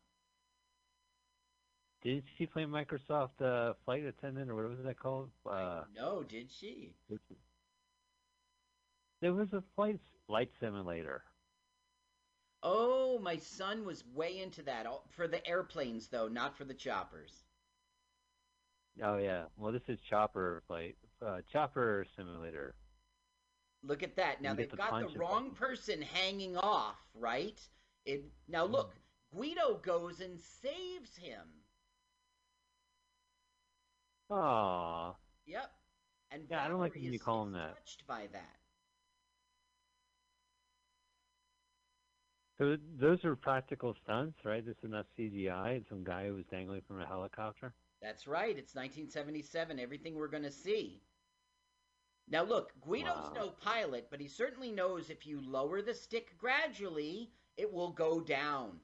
Didn't 2.03 2.25
she 2.37 2.45
play 2.45 2.65
Microsoft 2.65 3.41
uh, 3.41 3.73
Flight 3.85 4.03
Attendant 4.03 4.51
or 4.51 4.55
what 4.55 4.69
was 4.69 4.85
that 4.85 4.99
called? 4.99 5.29
Uh, 5.49 5.85
no, 5.95 6.23
did 6.23 6.51
she? 6.51 6.93
there 9.21 9.33
was 9.33 9.47
a 9.53 9.63
flight 9.75 9.99
flight 10.27 10.51
simulator. 10.59 11.23
Oh, 12.67 13.19
my 13.19 13.37
son 13.37 13.85
was 13.85 14.03
way 14.15 14.39
into 14.39 14.63
that. 14.63 14.87
For 15.11 15.27
the 15.27 15.45
airplanes, 15.47 16.07
though, 16.07 16.27
not 16.27 16.57
for 16.57 16.65
the 16.65 16.73
choppers. 16.73 17.43
Oh 19.03 19.17
yeah. 19.17 19.43
Well, 19.55 19.71
this 19.71 19.83
is 19.87 19.99
Chopper 20.09 20.63
flight 20.67 20.95
uh, 21.25 21.41
Chopper 21.51 22.05
Simulator. 22.15 22.73
Look 23.83 24.01
at 24.01 24.15
that. 24.15 24.41
Now 24.41 24.55
they've 24.55 24.69
to 24.69 24.75
got 24.75 24.99
the 24.99 25.19
wrong 25.19 25.51
person 25.51 26.01
hanging 26.01 26.57
off, 26.57 26.95
right? 27.13 27.59
It 28.05 28.25
now 28.47 28.65
look, 28.65 28.93
Hmm. 29.31 29.37
Guido 29.37 29.75
goes 29.83 30.21
and 30.21 30.39
saves 30.39 31.15
him. 31.17 31.43
Aw. 34.31 35.13
Yep. 35.45 35.71
And 36.31 36.43
Yeah, 36.49 36.63
I 36.65 36.67
don't 36.67 36.79
like 36.79 36.95
when 36.95 37.03
you 37.13 37.19
call 37.19 37.43
him 37.43 37.51
that. 37.51 37.75
Touched 37.77 38.07
by 38.07 38.27
that. 38.33 38.57
So 42.57 42.77
those 42.99 43.23
are 43.25 43.35
practical 43.35 43.93
stunts, 44.03 44.37
right? 44.45 44.65
This 44.65 44.77
is 44.83 44.89
not 44.89 45.07
CGI. 45.17 45.77
It's 45.77 45.89
some 45.89 46.03
guy 46.03 46.27
who 46.27 46.35
was 46.35 46.45
dangling 46.49 46.81
from 46.87 47.01
a 47.01 47.05
helicopter. 47.05 47.73
That's 48.01 48.27
right. 48.27 48.57
It's 48.57 48.75
1977. 48.75 49.79
Everything 49.79 50.15
we're 50.15 50.27
going 50.29 50.43
to 50.43 50.51
see. 50.51 51.01
Now 52.29 52.43
look, 52.43 52.71
Guido's 52.81 53.27
Wow. 53.27 53.33
no 53.35 53.49
pilot, 53.49 54.07
but 54.09 54.19
he 54.21 54.27
certainly 54.27 54.71
knows 54.71 55.09
if 55.09 55.27
you 55.27 55.41
lower 55.41 55.81
the 55.81 55.93
stick 55.93 56.35
gradually, 56.37 57.31
it 57.57 57.71
will 57.71 57.91
go 57.91 58.19
down. 58.21 58.79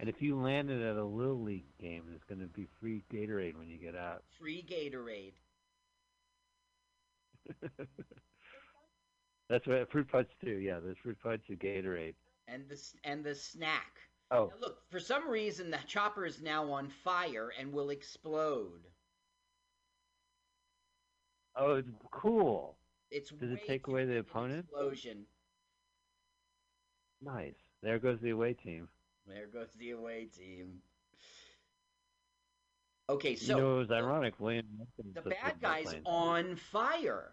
And 0.00 0.08
if 0.08 0.22
you 0.22 0.36
land 0.40 0.70
it 0.70 0.80
at 0.80 0.96
a 0.96 1.04
little 1.04 1.42
league 1.42 1.76
game, 1.80 2.04
there's 2.08 2.22
going 2.28 2.40
to 2.40 2.46
be 2.46 2.68
free 2.80 3.02
Gatorade 3.12 3.56
when 3.56 3.68
you 3.68 3.78
get 3.78 3.96
out. 3.96 4.22
Free 4.38 4.62
Gatorade. 4.62 5.34
That's 9.48 9.66
right. 9.66 9.90
Fruit 9.90 10.08
punch 10.10 10.28
too. 10.42 10.58
Yeah, 10.58 10.78
there's 10.82 10.98
fruit 10.98 11.16
punch 11.22 11.42
and 11.48 11.58
Gatorade. 11.58 12.14
and 12.46 12.68
the 12.68 12.78
and 13.04 13.24
the 13.24 13.34
snack. 13.34 13.92
Oh, 14.30 14.50
Now 14.52 14.60
look, 14.60 14.82
for 14.90 15.00
some 15.00 15.28
reason 15.28 15.70
the 15.70 15.78
chopper 15.86 16.26
is 16.26 16.42
now 16.42 16.70
on 16.70 16.88
fire 17.02 17.50
and 17.58 17.72
will 17.72 17.90
explode. 17.90 18.82
oh, 21.56 21.76
it's 21.76 21.88
cool. 22.10 22.76
It's 23.10 23.30
Does 23.30 23.52
it 23.52 23.66
take 23.66 23.86
away 23.86 24.04
the 24.04 24.18
opponent? 24.18 24.66
Explosion. 24.70 25.24
Nice. 27.22 27.54
There 27.82 27.98
goes 27.98 28.18
the 28.20 28.30
away 28.30 28.52
team. 28.52 28.86
There 29.26 29.46
goes 29.46 29.68
the 29.78 29.92
away 29.92 30.26
team. 30.26 30.82
Okay, 33.10 33.34
so 33.34 33.56
you 33.56 33.62
know, 33.62 33.76
it 33.76 33.78
was 33.78 33.90
ironic. 33.90 34.34
William 34.38 34.66
the 34.72 34.80
was 34.80 34.88
supposed 35.14 35.14
to 35.24 35.30
bad 35.42 35.60
guy's 35.62 35.94
on 36.04 36.56
fire. 36.56 37.30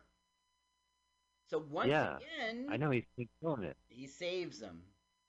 So 1.56 1.64
once 1.72 1.88
Yeah, 1.88 2.18
again, 2.18 2.68
I 2.70 2.76
know 2.76 2.92
he's 2.92 3.06
he's 3.16 3.30
killing 3.42 3.64
it. 3.64 3.78
he 3.88 4.08
saves 4.08 4.60
them. 4.60 4.82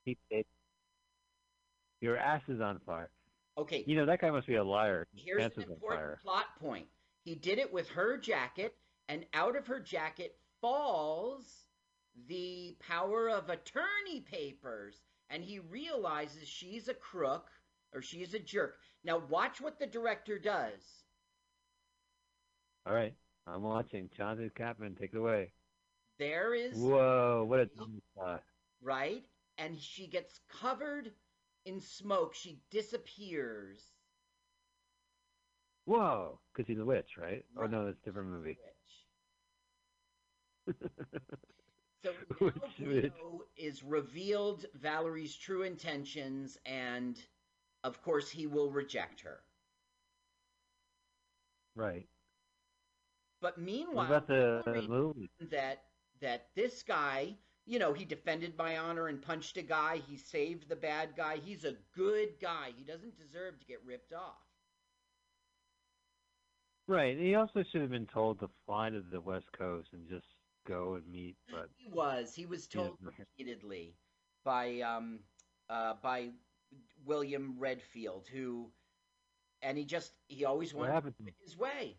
He, 0.05 0.19
it, 0.31 0.45
your 2.01 2.17
ass 2.17 2.43
is 2.49 2.61
on 2.61 2.81
fire. 2.81 3.11
Okay, 3.57 3.85
You 3.87 3.95
know 3.95 4.07
that 4.07 4.21
guy 4.21 4.31
must 4.31 4.49
be 4.49 4.57
a 4.57 4.65
liar. 4.65 5.07
His 5.15 5.23
here's 5.25 5.57
an 5.57 5.63
important 5.71 6.19
plot 6.21 6.47
point. 6.59 6.87
He 7.25 7.37
did 7.37 7.61
it 7.61 7.73
with 7.73 7.89
her 7.91 8.19
jacket, 8.19 8.75
and 9.09 9.25
out 9.35 9.57
of 9.57 9.69
her 9.69 9.79
jacket 9.79 10.37
falls 10.61 11.65
the 12.27 12.77
power 12.81 13.31
of 13.31 13.49
attorney 13.49 14.21
papers, 14.21 15.01
and 15.31 15.45
he 15.45 15.61
realizes 15.61 16.49
she's 16.49 16.89
a 16.89 16.95
crook 16.95 17.51
or 17.95 18.03
she's 18.03 18.35
a 18.35 18.41
jerk. 18.41 18.79
Now 19.05 19.19
watch 19.31 19.61
what 19.61 19.79
the 19.79 19.87
director 19.87 20.41
does. 20.41 21.05
All 22.85 22.95
right, 22.95 23.15
I'm 23.47 23.63
watching. 23.63 24.11
Jonathan 24.17 24.51
Kaplan, 24.57 24.97
take 24.97 25.15
it 25.15 25.19
away. 25.19 25.53
There 26.19 26.55
is 26.55 26.93
Whoa, 26.93 27.45
what 27.49 27.61
a 27.61 27.69
shot. 28.17 28.43
right, 28.81 29.27
and 29.59 29.81
she 29.81 30.07
gets 30.07 30.41
covered 30.49 31.15
in 31.65 31.81
smoke. 31.81 32.35
She 32.35 32.63
disappears. 32.71 33.93
Whoa, 35.87 36.41
because 36.53 36.67
he's 36.69 36.79
a 36.79 36.85
witch, 36.85 37.17
right? 37.17 37.45
Oh 37.57 37.67
no, 37.67 37.87
that's 37.87 38.01
a 38.01 38.05
different 38.05 38.29
movie. 38.31 38.59
So 42.03 42.15
now? 42.79 43.43
Is 43.57 43.83
revealed 43.83 44.67
Valerie's 44.75 45.37
true 45.37 45.63
intentions, 45.63 46.59
and 46.65 47.23
of 47.83 48.03
course 48.03 48.31
he 48.31 48.47
will 48.47 48.71
reject 48.71 49.21
her. 49.21 49.45
right. 51.77 52.07
But 53.41 53.59
What 53.93 54.05
meanwhile, 54.05 54.05
about 54.05 54.27
the 54.29 54.65
movie? 54.89 55.31
that 55.41 55.85
that 56.21 56.49
this 56.55 56.83
guy, 56.83 57.37
you 57.67 57.79
know, 57.79 57.93
he 57.93 58.05
defended 58.05 58.57
my 58.57 58.79
honor 58.79 59.09
and 59.09 59.21
punched 59.23 59.57
a 59.57 59.63
guy. 59.63 59.99
He 59.99 60.17
saved 60.17 60.69
the 60.69 60.77
bad 60.77 61.17
guy. 61.17 61.39
He's 61.39 61.65
a 61.65 61.77
good 61.95 62.39
guy. 62.41 62.73
He 62.77 62.85
doesn't 62.85 63.17
deserve 63.19 63.59
to 63.61 63.67
get 63.67 63.85
ripped 63.85 64.13
off. 64.13 64.47
Right. 66.89 67.17
He 67.19 67.35
also 67.35 67.63
should 67.65 67.81
have 67.81 67.91
been 67.91 68.07
told 68.07 68.41
to 68.41 68.49
fly 68.65 68.91
to 68.91 69.01
the 69.01 69.21
West 69.21 69.47
Coast 69.53 69.89
and 69.93 70.09
just 70.09 70.27
go 70.67 70.95
and 70.95 71.07
meet, 71.11 71.37
but 71.51 71.71
He 71.77 71.89
was. 71.89 72.35
He 72.35 72.47
was 72.47 72.67
told 72.67 72.99
repeatedly 73.03 73.97
by 74.45 74.81
um 74.81 75.21
uh 75.69 75.95
by 76.03 76.33
William 77.05 77.59
Redfield, 77.59 78.29
who 78.29 78.73
and 79.63 79.79
he 79.79 79.85
just 79.85 80.13
he 80.29 80.45
always 80.45 80.75
wanted 80.75 80.93
happened 80.93 81.17
to 81.19 81.25
to 81.25 81.31
him? 81.31 81.35
his 81.41 81.57
way. 81.57 81.99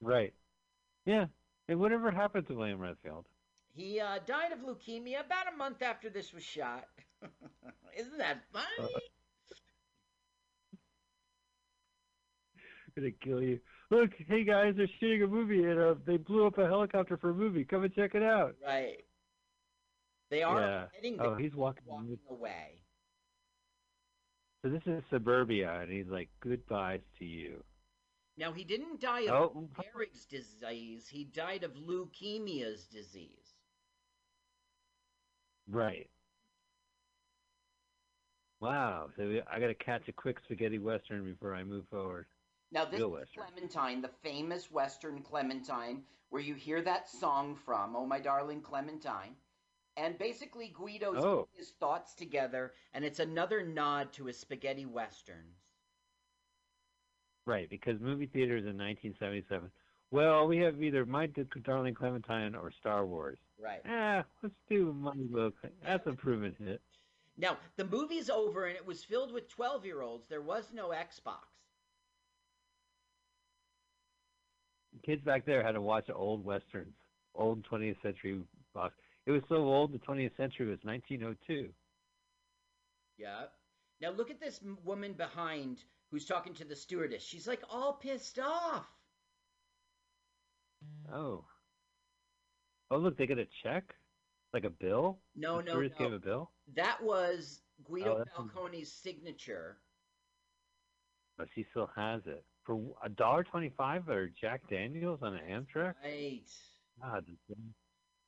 Right. 0.00 0.34
Yeah. 1.06 1.26
And 1.68 1.78
whatever 1.78 2.10
happened 2.10 2.46
to 2.48 2.54
William 2.54 2.80
Redfield? 2.80 3.26
He 3.74 4.00
uh, 4.00 4.18
died 4.26 4.52
of 4.52 4.58
leukemia 4.60 5.24
about 5.24 5.52
a 5.52 5.56
month 5.56 5.80
after 5.82 6.10
this 6.10 6.32
was 6.32 6.42
shot. 6.42 6.84
Isn't 7.96 8.18
that 8.18 8.42
funny? 8.52 8.88
gonna 12.94 13.10
kill 13.24 13.42
you. 13.42 13.58
Look, 13.90 14.10
hey 14.28 14.44
guys, 14.44 14.74
they're 14.76 14.86
shooting 15.00 15.22
a 15.22 15.26
movie 15.26 15.64
and 15.64 15.78
uh, 15.80 15.94
they 16.06 16.18
blew 16.18 16.46
up 16.46 16.58
a 16.58 16.66
helicopter 16.66 17.16
for 17.16 17.30
a 17.30 17.34
movie. 17.34 17.64
Come 17.64 17.84
and 17.84 17.94
check 17.94 18.14
it 18.14 18.22
out. 18.22 18.54
right. 18.64 18.98
They 20.30 20.42
are 20.42 20.60
Yeah. 20.60 20.86
heading 20.94 21.16
the 21.18 21.24
Oh, 21.24 21.34
he's 21.36 21.54
walking. 21.54 21.84
walking 21.86 22.18
away. 22.30 22.82
So 24.62 24.70
this 24.70 24.82
is 24.86 25.02
suburbia, 25.10 25.80
and 25.80 25.90
he's 25.90 26.06
like, 26.06 26.28
"Goodbyes 26.40 27.00
to 27.18 27.24
you." 27.24 27.64
Now 28.36 28.52
he 28.52 28.64
didn't 28.64 29.00
die 29.00 29.22
of 29.22 29.52
Oh, 29.56 29.68
Gehrig's 29.74 30.24
disease. 30.26 31.06
He 31.08 31.24
died 31.24 31.64
of 31.64 31.74
leukemia's 31.74 32.86
disease. 32.86 33.54
right. 35.68 36.08
Wow. 38.60 39.10
So 39.16 39.42
I 39.50 39.58
gotta 39.58 39.74
catch 39.74 40.08
a 40.08 40.12
quick 40.12 40.38
spaghetti 40.44 40.78
western 40.78 41.24
before 41.24 41.54
I 41.54 41.64
move 41.64 41.86
forward. 41.88 42.26
Now 42.70 42.84
this 42.84 42.98
Real 43.00 43.16
is 43.16 43.28
Western. 43.36 43.44
Clementine, 43.44 44.00
the 44.02 44.08
famous 44.22 44.70
Western 44.70 45.22
Clementine, 45.22 46.04
where 46.30 46.40
you 46.42 46.54
hear 46.54 46.80
that 46.82 47.08
song 47.10 47.56
from, 47.56 47.96
"Oh 47.96 48.06
My 48.06 48.20
Darling 48.20 48.62
Clementine," 48.62 49.36
and 49.96 50.16
basically 50.18 50.68
Guido's 50.68 51.22
Oh. 51.22 51.48
his 51.52 51.72
thoughts 51.72 52.14
together, 52.14 52.72
and 52.92 53.04
it's 53.04 53.18
another 53.18 53.62
nod 53.62 54.12
to 54.14 54.26
his 54.26 54.38
spaghetti 54.38 54.86
westerns. 54.86 55.61
Right, 57.44 57.68
because 57.68 58.00
movie 58.00 58.26
theaters 58.26 58.62
in 58.62 58.78
1977. 58.78 59.70
Well, 60.10 60.46
we 60.46 60.58
have 60.58 60.82
either 60.82 61.06
My 61.06 61.26
Darling 61.64 61.94
Clementine 61.94 62.54
or 62.54 62.70
Star 62.70 63.06
Wars. 63.06 63.38
Right. 63.58 63.80
Ah, 63.88 64.24
let's 64.42 64.54
do 64.68 64.92
Money 64.92 65.26
Look. 65.30 65.54
That's 65.84 66.06
a 66.06 66.12
proven 66.12 66.54
hit. 66.58 66.80
Now 67.38 67.56
the 67.76 67.84
movie's 67.84 68.28
over, 68.28 68.66
and 68.66 68.76
it 68.76 68.86
was 68.86 69.02
filled 69.02 69.32
with 69.32 69.48
twelve-year-olds. 69.48 70.28
There 70.28 70.42
was 70.42 70.72
no 70.74 70.90
Xbox. 70.90 71.48
Kids 75.04 75.22
back 75.22 75.46
there 75.46 75.64
had 75.64 75.72
to 75.72 75.80
watch 75.80 76.10
old 76.14 76.44
westerns, 76.44 76.94
old 77.34 77.66
20th 77.68 78.00
century 78.02 78.40
box. 78.74 78.94
It 79.26 79.32
was 79.32 79.42
so 79.48 79.56
old, 79.56 79.92
the 79.92 79.98
20th 79.98 80.36
century 80.36 80.66
was 80.66 80.78
1902. 80.82 81.70
Yeah. 83.18 83.44
Now 84.00 84.10
look 84.10 84.30
at 84.30 84.40
this 84.40 84.60
woman 84.84 85.14
behind 85.14 85.78
who's 86.12 86.26
talking 86.26 86.52
to 86.54 86.64
the 86.64 86.76
stewardess. 86.76 87.22
She's 87.22 87.48
like 87.48 87.62
all 87.70 87.94
pissed 87.94 88.38
off. 88.38 88.86
Oh. 91.12 91.44
Oh, 92.90 92.98
look, 92.98 93.16
they 93.16 93.26
get 93.26 93.38
a 93.38 93.46
check? 93.62 93.94
Like 94.52 94.64
a 94.64 94.70
bill? 94.70 95.18
No, 95.34 95.56
The 95.56 95.62
no, 95.72 95.80
no. 95.80 95.88
gave 95.88 96.12
a 96.12 96.18
bill? 96.18 96.50
That 96.76 97.02
was 97.02 97.62
Guido 97.88 98.22
Oh, 98.36 98.42
Falcone's 98.44 98.92
signature. 98.92 99.78
But 101.38 101.48
she 101.54 101.64
still 101.70 101.88
has 101.96 102.20
it. 102.26 102.44
For 102.64 102.78
a 103.02 103.08
dollar 103.08 103.42
twenty-five 103.42 104.08
or 104.08 104.28
Jack 104.40 104.60
Daniels 104.70 105.20
on 105.22 105.34
an 105.34 105.40
Amtrak? 105.50 105.94
Right. 106.04 106.42
God, 107.00 107.24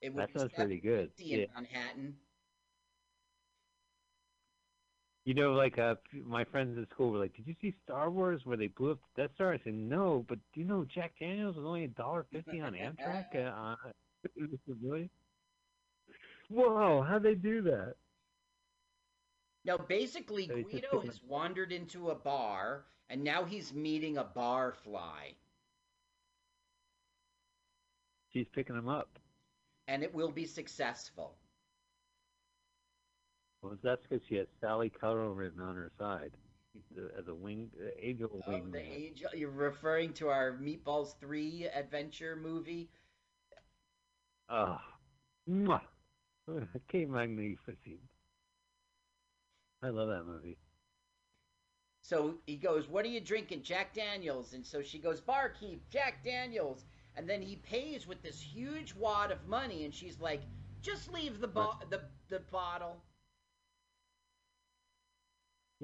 that 0.01 0.29
sounds 0.37 0.53
pretty 0.55 0.81
good. 0.81 1.11
$7.50 1.11 1.13
Yeah. 1.19 1.45
Manhattan. 1.55 2.15
You 5.25 5.33
know, 5.35 5.53
like 5.53 5.79
uh, 5.79 5.95
my 6.27 6.45
friends 6.45 6.79
at 6.79 6.89
school 6.91 7.11
were 7.11 7.19
like, 7.19 7.35
"Did 7.35 7.47
you 7.47 7.55
see 7.61 7.75
Star 7.85 8.11
Wars 8.11 8.43
where 8.45 8.59
they 8.59 8.67
blew 8.67 8.91
up 8.93 8.99
the 9.17 9.23
Death 9.23 9.31
Star?" 9.35 9.55
I 9.55 9.61
said, 9.65 9.73
"No, 9.75 10.25
but 10.29 10.39
do 10.53 10.61
you 10.61 10.67
know 10.67 10.85
Jack 10.85 11.13
Daniels 11.19 11.57
was 11.57 11.65
only 11.65 11.85
a 11.85 11.89
dollar 11.89 12.27
fifty 12.31 12.61
on 12.61 12.75
Amtrak?" 12.75 13.35
uh, 13.35 13.77
really? 14.83 15.09
Whoa! 16.51 17.03
How'd 17.09 17.23
they 17.23 17.35
do 17.35 17.63
that? 17.63 17.95
Now, 19.65 19.79
basically, 19.79 20.47
So 20.47 20.57
he's 20.57 20.67
just 20.67 20.83
Guido 20.91 21.01
has 21.07 21.21
wandered 21.27 21.73
into 21.73 22.11
a 22.11 22.15
bar, 22.15 22.85
and 23.09 23.25
now 23.25 23.45
he's 23.45 23.73
meeting 23.73 24.19
a 24.19 24.25
barfly, 24.25 25.37
She's 28.31 28.47
picking 28.53 28.77
him 28.77 28.89
up. 28.89 29.09
and 29.89 30.03
it 30.03 30.13
will 30.15 30.31
be 30.33 30.45
successful. 30.45 31.37
Well, 33.65 33.79
that's 33.83 34.03
because 34.07 34.23
she 34.29 34.35
has 34.37 34.47
Sally 34.61 34.91
Cuttle 34.91 35.33
written 35.35 35.63
on 35.63 35.75
her 35.75 35.91
side 35.99 36.33
the- 36.95 37.11
as 37.17 37.29
a 37.29 37.35
wing, 37.35 37.71
angel 37.99 38.43
Oh, 38.47 38.51
wing. 38.53 38.71
the 38.71 38.83
angel! 38.83 39.31
You're 39.35 39.49
referring 39.49 40.13
to 40.15 40.29
our 40.29 40.53
Meatballs 40.53 41.17
Three 41.19 41.67
adventure 41.69 42.37
movie? 42.37 42.91
Oh, 44.51 44.79
mwah. 45.49 45.81
Que 46.89 47.07
magnificent. 47.07 48.01
I 49.83 49.89
love 49.89 50.09
that 50.09 50.25
movie. 50.27 50.59
So 52.03 52.39
he 52.47 52.57
goes, 52.57 52.87
"What 52.87 53.07
are 53.07 53.09
you 53.09 53.21
drinking, 53.21 53.63
Jack 53.63 53.95
Daniels?" 53.95 54.53
And 54.53 54.67
so 54.67 54.83
she 54.83 54.99
goes, 54.99 55.23
"Barkeep, 55.23 55.89
Jack 55.89 56.23
Daniels." 56.23 56.85
And 57.17 57.27
then 57.27 57.41
he 57.41 57.57
pays 57.57 58.07
with 58.07 58.21
this 58.21 58.43
huge 58.43 58.95
wad 58.95 59.31
of 59.31 59.47
money, 59.49 59.85
and 59.87 59.95
she's 59.95 60.21
like, 60.21 60.43
"Just 60.83 61.11
leave 61.11 61.41
the 61.41 61.49
bo- 61.49 61.79
the 61.89 62.03
the 62.29 62.41
bottle." 62.41 63.03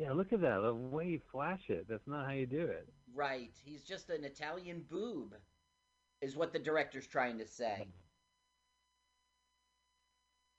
Yeah, 0.01 0.13
look 0.13 0.33
at 0.33 0.41
that. 0.41 0.63
The 0.63 0.73
way 0.75 1.09
you 1.09 1.21
flash 1.31 1.69
it. 1.69 1.85
That's 1.87 2.07
not 2.07 2.25
how 2.25 2.33
you 2.33 2.47
do 2.47 2.63
it. 2.63 2.89
Right. 3.15 3.53
He's 3.63 3.83
just 3.83 4.09
an 4.09 4.25
Italian 4.25 4.83
boob, 4.89 5.35
is 6.23 6.37
what 6.37 6.55
the 6.55 6.59
director's 6.59 7.07
trying 7.07 7.37
to 7.37 7.47
say. 7.47 7.87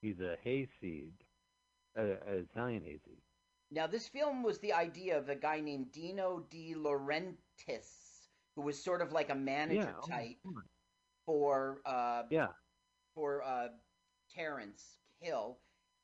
He's 0.04 0.20
a 0.20 0.36
hayseed, 0.44 1.14
uh, 1.98 2.02
an 2.28 2.48
Italian 2.52 2.84
hayseed. 2.84 3.18
Now, 3.72 3.88
this 3.88 4.08
film 4.08 4.44
was 4.44 4.60
the 4.60 4.74
idea 4.74 5.18
of 5.18 5.30
a 5.30 5.36
guy 5.36 5.60
named 5.60 5.92
Dino 5.92 6.44
De 6.52 6.76
Laurentiis, 6.76 8.28
who 8.56 8.62
was 8.62 8.84
sort 8.84 9.02
of 9.02 9.12
like 9.12 9.32
a 9.32 9.36
manager 9.36 9.82
Yeah, 9.82 9.94
oh, 10.04 10.08
type 10.08 10.38
on. 10.46 10.62
for 11.26 11.82
uh, 11.88 12.24
Yeah, 12.30 12.50
for 13.16 13.44
uh, 13.44 13.70
Terence 14.36 14.98
Hill, 15.20 15.58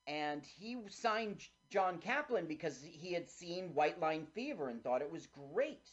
and 0.07 0.45
he 0.45 0.77
signed 0.89 1.47
John 1.69 1.99
Kaplan 1.99 2.47
because 2.47 2.83
he 2.83 3.13
had 3.13 3.29
seen 3.29 3.73
White 3.75 3.99
Line 3.99 4.25
Fever 4.25 4.69
and 4.69 4.83
thought 4.83 5.01
it 5.01 5.11
was 5.11 5.27
great. 5.27 5.91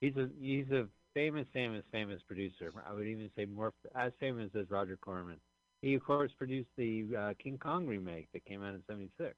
he's 0.00 0.16
a 0.16 0.28
he's 0.40 0.70
a 0.70 0.86
famous, 1.14 1.46
famous, 1.52 1.84
famous 1.92 2.22
producer. 2.22 2.72
I 2.88 2.92
would 2.92 3.06
even 3.06 3.30
say 3.36 3.46
more 3.46 3.72
as 3.94 4.12
famous 4.20 4.50
as 4.54 4.70
Roger 4.70 4.96
Corman. 4.96 5.40
He 5.82 5.94
of 5.94 6.04
course 6.04 6.26
produced 6.32 6.64
the 6.76 7.06
uh, 7.16 7.28
King 7.34 7.52
Kong 7.58 7.86
remake 7.86 8.28
that 8.32 8.44
came 8.44 8.62
out 8.62 8.74
in 8.74 8.82
'76. 8.86 9.34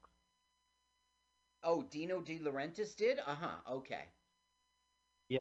Oh, 1.63 1.83
Dino 1.83 2.21
De 2.21 2.39
Laurentiis 2.39 2.95
did? 2.95 3.19
Uh 3.19 3.35
huh. 3.35 3.57
Okay. 3.67 4.09
Yeah. 5.29 5.39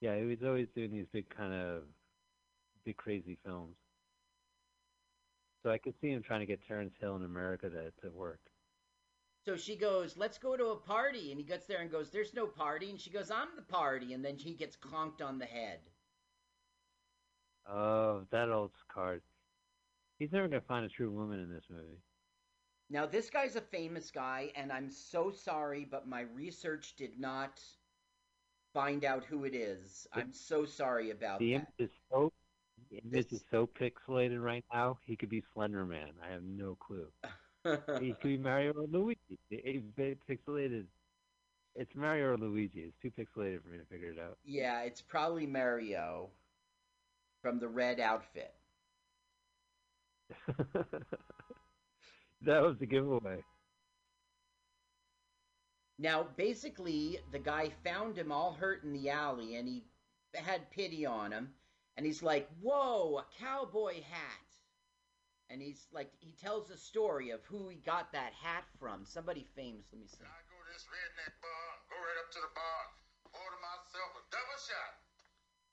Yeah, 0.00 0.18
he 0.18 0.24
was 0.24 0.42
always 0.42 0.68
doing 0.74 0.90
these 0.92 1.06
big 1.12 1.28
kind 1.30 1.52
of 1.52 1.84
big 2.84 2.96
crazy 2.96 3.38
films. 3.44 3.76
So 5.62 5.70
I 5.70 5.78
could 5.78 5.94
see 6.00 6.10
him 6.10 6.22
trying 6.22 6.40
to 6.40 6.46
get 6.46 6.62
Terence 6.62 6.96
Hill 6.96 7.16
in 7.16 7.24
America 7.24 7.70
to 7.70 7.90
to 8.02 8.10
work. 8.10 8.40
So 9.44 9.56
she 9.56 9.74
goes, 9.74 10.16
"Let's 10.16 10.38
go 10.38 10.56
to 10.56 10.66
a 10.68 10.76
party," 10.76 11.32
and 11.32 11.40
he 11.40 11.44
gets 11.44 11.66
there 11.66 11.80
and 11.80 11.90
goes, 11.90 12.10
"There's 12.10 12.34
no 12.34 12.46
party," 12.46 12.88
and 12.90 13.00
she 13.00 13.10
goes, 13.10 13.30
"I'm 13.32 13.56
the 13.56 13.62
party," 13.62 14.12
and 14.12 14.24
then 14.24 14.36
he 14.36 14.54
gets 14.54 14.76
conked 14.76 15.20
on 15.22 15.38
the 15.38 15.46
head. 15.46 15.90
Oh, 17.66 18.26
that 18.30 18.48
old 18.50 18.72
card. 18.88 19.22
He's 20.18 20.32
never 20.32 20.48
gonna 20.48 20.60
find 20.62 20.84
a 20.86 20.88
true 20.88 21.10
woman 21.12 21.40
in 21.40 21.50
this 21.50 21.68
movie. 21.70 22.02
Now, 22.90 23.06
this 23.06 23.30
guy's 23.30 23.56
a 23.56 23.62
famous 23.62 24.10
guy, 24.10 24.52
and 24.54 24.70
I'm 24.72 24.90
so 24.90 25.30
sorry, 25.30 25.84
but 25.86 26.06
my 26.06 26.20
research 26.20 26.96
did 26.96 27.18
not 27.18 27.62
find 28.72 29.04
out 29.04 29.24
who 29.24 29.44
it 29.44 29.54
is. 29.54 30.06
I'm 30.12 30.32
so 30.32 30.64
sorry 30.64 31.10
about 31.10 31.40
The 31.40 31.52
that. 31.52 31.54
image 31.54 31.74
is 31.78 31.90
so 32.10 32.32
the 32.90 32.98
image 32.98 33.28
This- 33.30 33.40
is 33.40 33.44
so 33.50 33.66
pixelated 33.66 34.42
right 34.42 34.64
now. 34.72 34.98
He 35.04 35.16
could 35.16 35.28
be 35.30 35.42
Slender 35.52 35.84
Man. 35.84 36.12
I 36.22 36.28
have 36.32 36.42
no 36.42 36.74
clue. 36.76 37.08
he 38.00 38.12
could 38.14 38.22
be 38.22 38.38
Mario 38.38 38.72
or 38.72 38.86
Luigi. 38.86 39.38
It's 39.50 39.86
very 39.96 40.16
pixelated. 40.28 40.86
It's 41.74 41.94
Mario 41.94 42.32
or 42.32 42.36
Luigi. 42.36 42.80
It's 42.80 42.96
too 43.00 43.10
pixelated 43.10 43.62
for 43.62 43.68
me 43.68 43.78
to 43.78 43.84
figure 43.86 44.10
it 44.10 44.18
out. 44.18 44.38
yeah, 44.44 44.82
it's 44.82 45.00
probably 45.02 45.46
Mario 45.46 46.30
from 47.42 47.58
the 47.58 47.68
red 47.68 48.00
outfit. 48.00 48.54
that 52.42 52.62
was 52.62 52.76
the 52.78 52.86
giveaway. 52.86 53.42
Now, 55.98 56.26
basically, 56.36 57.18
the 57.32 57.38
guy 57.38 57.70
found 57.84 58.16
him 58.16 58.30
all 58.30 58.52
hurt 58.52 58.84
in 58.84 58.92
the 58.92 59.10
alley, 59.10 59.56
and 59.56 59.66
he 59.68 59.84
had 60.34 60.70
pity 60.70 61.04
on 61.04 61.32
him, 61.32 61.50
and 61.98 62.06
he's 62.06 62.22
like, 62.22 62.46
"Whoa, 62.62 63.18
a 63.18 63.26
cowboy 63.42 63.98
hat!" 64.06 64.48
And 65.50 65.58
he's 65.58 65.88
like, 65.90 66.12
he 66.20 66.30
tells 66.38 66.70
a 66.70 66.76
story 66.76 67.34
of 67.34 67.42
who 67.48 67.72
he 67.72 67.80
got 67.80 68.12
that 68.12 68.36
hat 68.36 68.68
from. 68.78 69.02
Somebody 69.08 69.48
famous. 69.56 69.88
Let 69.90 69.98
me 69.98 70.06
see. 70.06 70.22
I 70.22 70.44
go 70.46 70.60
to 70.60 70.70
this 70.70 70.84
redneck 70.86 71.34
bar, 71.40 71.68
go 71.88 71.96
right 71.96 72.20
up 72.20 72.28
to 72.36 72.40
the 72.44 72.52
bar, 72.52 72.82
order 73.32 73.58
myself 73.64 74.12
a 74.14 74.22
double 74.28 74.60
shot. 74.60 74.92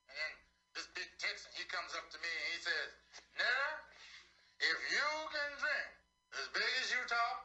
And 0.07 0.15
then 0.15 0.31
this 0.79 0.87
big 0.95 1.11
Texan, 1.19 1.51
he 1.59 1.67
comes 1.67 1.91
up 1.93 2.07
to 2.07 2.17
me 2.23 2.31
and 2.31 2.47
he 2.55 2.59
says, 2.63 2.89
Now, 3.35 3.67
if 4.63 4.77
you 4.95 5.09
can 5.29 5.51
drink 5.59 5.89
as 6.39 6.47
big 6.55 6.71
as 6.79 6.87
you 6.95 7.01
talk, 7.11 7.37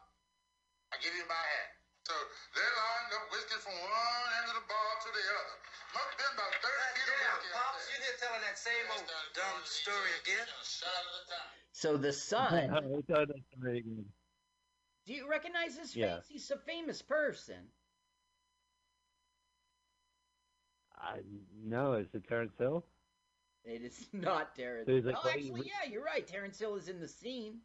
I 0.94 1.02
give 1.02 1.12
you 1.18 1.26
my 1.26 1.34
hat. 1.34 1.79
So 2.10 2.16
they 2.58 2.66
lined 2.66 3.12
up 3.14 3.24
whiskey 3.30 3.54
from 3.62 3.70
one 3.78 4.30
end 4.42 4.50
of 4.50 4.56
the 4.58 4.66
bar 4.66 4.90
to 4.98 5.10
the 5.14 5.24
other. 5.30 5.56
Must 5.94 6.10
have 6.10 6.18
been 6.18 6.34
about 6.34 6.52
30 6.58 6.66
feet 6.98 7.06
of 7.06 7.14
Damn, 7.14 7.38
whiskey 7.38 7.50
out 7.54 7.70
Pops, 7.70 7.86
there. 7.86 7.94
you 7.94 7.98
here 8.02 8.18
telling 8.18 8.42
that 8.50 8.58
same 8.58 8.86
old 8.90 9.06
dumb 9.06 9.26
going 9.38 9.62
to 9.62 9.70
each 9.70 9.78
story 9.86 10.12
again? 10.26 10.46
a 10.50 10.58
shot 10.66 10.90
a 11.06 11.20
time. 11.30 11.54
So 11.70 11.88
the 11.96 12.10
son. 12.12 12.50
I 12.66 12.82
thought 13.06 13.30
that's 13.30 13.54
very 13.54 13.82
good. 13.86 14.10
do 15.06 15.14
you 15.14 15.30
recognize 15.30 15.78
his 15.78 15.94
Yeah. 15.94 16.18
face? 16.18 16.26
He's 16.26 16.50
a 16.50 16.58
famous 16.58 16.98
person. 16.98 17.62
I 20.98 21.22
no, 21.62 21.94
is 21.94 22.12
it 22.12 22.26
Terence 22.26 22.58
Hill? 22.58 22.84
It 23.64 23.82
is 23.82 24.08
not 24.12 24.56
Terence. 24.56 24.86
So 24.86 24.94
he's 24.98 25.04
like, 25.06 25.14
oh, 25.16 25.22
"Wait, 25.30 25.46
actually, 25.46 25.70
yeah, 25.70 25.86
you're 25.90 26.02
right. 26.04 26.26
Terence 26.26 26.58
Hill 26.58 26.74
is 26.74 26.88
in 26.88 26.98
the 26.98 27.08
scene. 27.08 27.62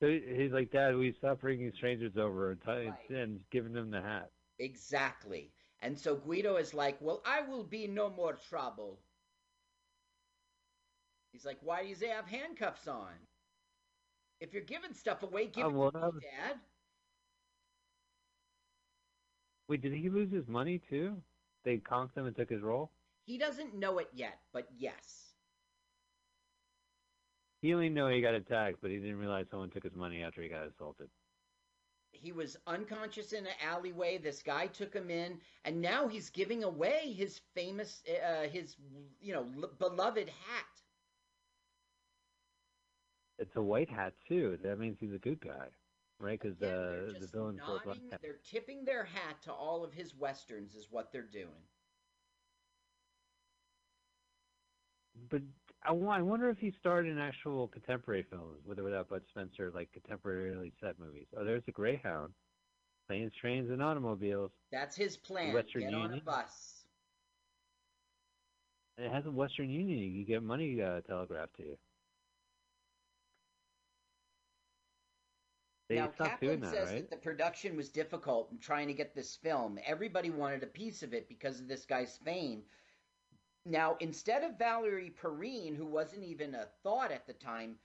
So 0.00 0.08
he's 0.08 0.52
like, 0.52 0.70
Dad, 0.70 0.96
we 0.96 1.12
stop 1.12 1.40
bringing 1.40 1.72
strangers 1.72 2.16
over 2.16 2.50
and, 2.52 2.60
t- 2.62 2.70
Right. 2.84 3.12
and 3.14 3.40
giving 3.50 3.72
them 3.72 3.90
the 3.90 4.00
hat. 4.00 4.30
Exactly. 4.58 5.52
And 5.80 5.98
so 5.98 6.16
Guido 6.16 6.56
is 6.56 6.74
like, 6.74 7.00
Well, 7.00 7.22
I 7.24 7.40
will 7.42 7.64
be 7.64 7.86
no 7.86 8.08
more 8.10 8.34
trouble. 8.34 9.02
He's 11.32 11.44
like, 11.44 11.58
Why 11.62 11.82
do 11.82 11.88
you 11.88 12.08
have 12.08 12.26
handcuffs 12.26 12.86
on? 12.88 13.28
If 14.40 14.52
you're 14.52 14.62
giving 14.62 14.92
stuff 14.92 15.22
away, 15.22 15.46
give 15.46 15.66
Oh, 15.66 15.70
it 15.70 15.78
well, 15.78 15.90
to 15.90 15.98
me, 15.98 16.12
Dad. 16.20 16.60
Wait, 19.68 19.80
did 19.80 19.92
he 19.92 20.08
lose 20.08 20.30
his 20.32 20.46
money 20.48 20.78
too? 20.78 21.22
They 21.62 21.78
conked 21.78 22.16
him 22.16 22.26
and 22.26 22.34
took 22.36 22.50
his 22.50 22.62
role. 22.62 22.90
He 23.24 23.36
doesn't 23.36 23.74
know 23.74 23.98
it 23.98 24.08
yet, 24.12 24.40
but 24.52 24.68
yes. 24.70 25.25
He 27.60 27.72
only 27.74 27.88
knew 27.90 28.06
he 28.08 28.20
got 28.20 28.34
attacked, 28.34 28.80
but 28.80 28.90
he 28.90 28.98
didn't 28.98 29.18
realize 29.18 29.48
someone 29.50 29.70
took 29.70 29.84
his 29.84 29.94
money 29.94 30.22
after 30.22 30.42
he 30.42 30.48
got 30.48 30.66
assaulted. 30.66 31.10
He 32.12 32.32
was 32.32 32.56
unconscious 32.66 33.32
in 33.32 33.46
an 33.46 33.54
alleyway. 33.60 34.18
This 34.18 34.42
guy 34.42 34.66
took 34.66 34.94
him 34.94 35.10
in, 35.10 35.40
and 35.64 35.80
now 35.80 36.08
he's 36.08 36.30
giving 36.30 36.62
away 36.64 37.12
his 37.12 37.38
famous, 37.38 38.02
uh, 38.08 38.48
his 38.48 38.76
you 39.20 39.32
know, 39.34 39.46
l- 39.62 39.72
beloved 39.78 40.28
hat. 40.28 40.82
It's 43.38 43.56
a 43.56 43.62
white 43.62 43.90
hat 43.90 44.14
too. 44.28 44.58
That 44.62 44.78
means 44.78 44.98
he's 45.00 45.12
a 45.12 45.18
good 45.18 45.40
guy, 45.40 45.68
right? 46.18 46.38
Because 46.40 46.60
uh, 46.62 47.14
the 47.18 47.28
villain 47.32 47.56
nodding, 47.56 48.16
they're 48.20 48.38
tipping 48.42 48.84
their 48.84 49.04
hat 49.04 49.42
to 49.42 49.52
all 49.52 49.84
of 49.84 49.92
his 49.92 50.14
westerns, 50.14 50.74
is 50.74 50.90
what 50.90 51.12
they're 51.12 51.22
doing. 51.22 51.68
But 55.28 55.42
I, 55.86 55.92
I 55.92 56.22
wonder 56.22 56.50
if 56.50 56.58
he 56.58 56.72
starred 56.80 57.06
in 57.06 57.18
actual 57.18 57.68
contemporary 57.68 58.24
films, 58.28 58.58
with 58.66 58.78
or 58.78 58.84
without 58.84 59.08
Bud 59.08 59.22
Spencer, 59.30 59.70
like 59.74 59.88
contemporarily 59.92 60.72
set 60.80 60.98
movies. 60.98 61.26
Oh, 61.36 61.44
there's 61.44 61.62
a 61.68 61.72
Greyhound, 61.72 62.32
planes, 63.06 63.32
trains, 63.40 63.70
and 63.70 63.82
automobiles. 63.82 64.50
That's 64.72 64.96
his 64.96 65.16
plan. 65.16 65.54
Western 65.54 65.82
Get 65.82 65.94
on 65.94 66.00
a 66.00 66.04
Union? 66.04 66.22
bus. 66.24 66.84
And 68.98 69.06
it 69.06 69.12
has 69.12 69.26
a 69.26 69.30
Western 69.30 69.70
Union. 69.70 69.98
You 69.98 70.24
get 70.24 70.42
money 70.42 70.80
uh, 70.82 71.02
telegraphed 71.02 71.56
to 71.56 71.62
you. 71.62 71.76
They 75.88 75.96
now, 75.96 76.08
Kaplan 76.08 76.60
that, 76.62 76.72
says 76.72 76.88
right? 76.88 77.08
that 77.08 77.10
the 77.10 77.16
production 77.16 77.76
was 77.76 77.90
difficult 77.90 78.50
in 78.50 78.58
trying 78.58 78.88
to 78.88 78.94
get 78.94 79.14
this 79.14 79.36
film. 79.36 79.78
Everybody 79.86 80.30
wanted 80.30 80.64
a 80.64 80.66
piece 80.66 81.04
of 81.04 81.14
it 81.14 81.28
because 81.28 81.60
of 81.60 81.68
this 81.68 81.84
guy's 81.84 82.16
fame. 82.24 82.62
Now, 83.66 83.98
instead 84.00 84.42
of 84.44 84.58
Valerie 84.58 85.10
Perrine, 85.10 85.76
who 85.76 85.86
wasn't 85.86 86.24
even 86.24 86.54
a 86.54 86.66
thought 86.82 87.12
at 87.12 87.26
the 87.26 87.34
time, 87.34 87.78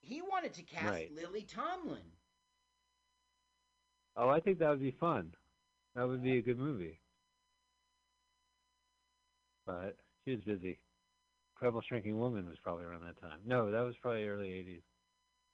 he 0.00 0.22
wanted 0.22 0.54
to 0.54 0.62
cast 0.62 1.08
Right. 1.08 1.10
Lily 1.10 1.42
Tomlin. 1.42 2.12
Oh, 4.16 4.28
I 4.28 4.40
think 4.40 4.58
that 4.58 4.70
would 4.70 4.80
be 4.80 4.90
fun. 4.90 5.34
That 5.94 6.08
would 6.08 6.22
be 6.22 6.38
a 6.38 6.42
good 6.42 6.58
movie. 6.58 7.00
But 9.66 9.96
she 10.24 10.32
was 10.32 10.40
busy. 10.42 10.80
Incredible 11.54 11.80
Shrinking 11.82 12.18
Woman 12.18 12.48
was 12.48 12.58
probably 12.58 12.84
around 12.84 13.02
that 13.04 13.18
time. 13.20 13.40
No, 13.44 13.70
that 13.70 13.80
was 13.82 13.96
probably 13.98 14.26
early 14.26 14.50
80s. 14.52 14.84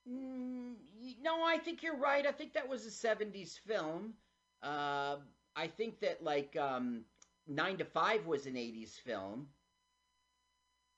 Mm, 0.09 0.77
no, 1.21 1.43
I 1.45 1.59
think 1.59 1.83
you're 1.83 1.97
right. 1.97 2.27
I 2.27 2.33
think 2.33 2.53
that 2.55 2.69
was 2.69 2.87
a 2.87 2.91
'70s 2.91 3.57
film. 3.59 4.15
Uh, 4.63 5.17
I 5.57 5.67
think 5.67 6.01
that 6.01 6.23
like 6.23 6.57
um, 6.57 7.05
Nine 7.47 7.77
to 7.79 7.85
Five 7.85 8.27
was 8.27 8.47
an 8.47 8.55
'80s 8.55 8.99
film. 9.01 9.49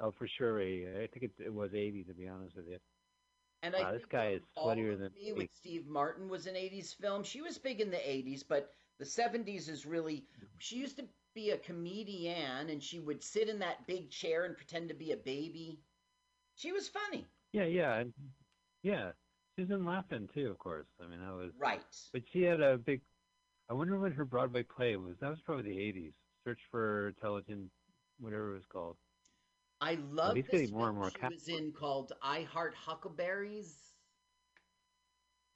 Oh, 0.00 0.12
for 0.12 0.28
sure. 0.28 0.60
I 0.60 1.08
think 1.12 1.24
it, 1.24 1.32
it 1.44 1.52
was 1.52 1.74
80, 1.74 2.04
to 2.04 2.14
be 2.14 2.28
honest 2.28 2.54
with 2.54 2.68
you. 2.68 2.78
And 3.64 3.74
I 3.74 3.80
Wow, 3.80 3.92
this 3.92 4.04
guy 4.08 4.28
is 4.34 4.42
sweatier 4.56 4.96
than 4.96 5.10
Me 5.20 5.32
with 5.32 5.48
Steve 5.52 5.88
Martin 5.88 6.28
was 6.28 6.46
an 6.46 6.54
'80s 6.54 6.94
film. 6.94 7.24
She 7.24 7.42
was 7.42 7.58
big 7.58 7.80
in 7.80 7.90
the 7.90 7.96
'80s, 7.96 8.44
but 8.48 8.70
the 8.98 9.04
'70s 9.04 9.68
is 9.68 9.84
really. 9.84 10.24
She 10.58 10.76
used 10.76 10.96
to 10.98 11.04
be 11.34 11.50
a 11.50 11.58
comedian, 11.58 12.70
and 12.70 12.82
she 12.82 13.00
would 13.00 13.22
sit 13.22 13.48
in 13.48 13.58
that 13.58 13.86
big 13.86 14.10
chair 14.10 14.44
and 14.44 14.56
pretend 14.56 14.88
to 14.88 14.94
be 14.94 15.12
a 15.12 15.16
baby. 15.16 15.80
She 16.54 16.72
was 16.72 16.88
funny, 16.88 17.26
Yeah, 17.52 17.64
yeah. 17.64 17.98
And, 17.98 18.12
yeah. 18.82 19.10
Susan 19.56 19.84
Laughing, 19.84 20.28
too, 20.32 20.50
of 20.50 20.58
course. 20.58 20.86
I 21.02 21.08
mean, 21.08 21.20
that 21.20 21.34
was. 21.34 21.52
right? 21.58 21.82
But 22.12 22.22
she 22.32 22.42
had 22.42 22.60
a 22.60 22.78
big. 22.78 23.00
I 23.68 23.74
wonder 23.74 23.98
when 23.98 24.12
her 24.12 24.24
Broadway 24.24 24.62
play 24.62 24.96
was. 24.96 25.16
That 25.20 25.30
was 25.30 25.40
probably 25.40 25.64
the 25.64 25.78
80s. 25.78 26.12
Search 26.48 26.60
for 26.70 27.08
Intelligent, 27.08 27.70
whatever 28.18 28.52
it 28.52 28.54
was 28.54 28.66
called. 28.72 28.96
I 29.82 29.98
love 30.10 30.34
he's 30.34 30.46
this 30.50 30.70
more 30.70 30.88
and 30.88 30.96
more 30.96 31.10
she 31.10 31.34
was 31.34 31.48
in 31.48 31.72
called 31.72 32.12
"I 32.22 32.40
Heart 32.42 32.74
Huckabees." 32.86 33.74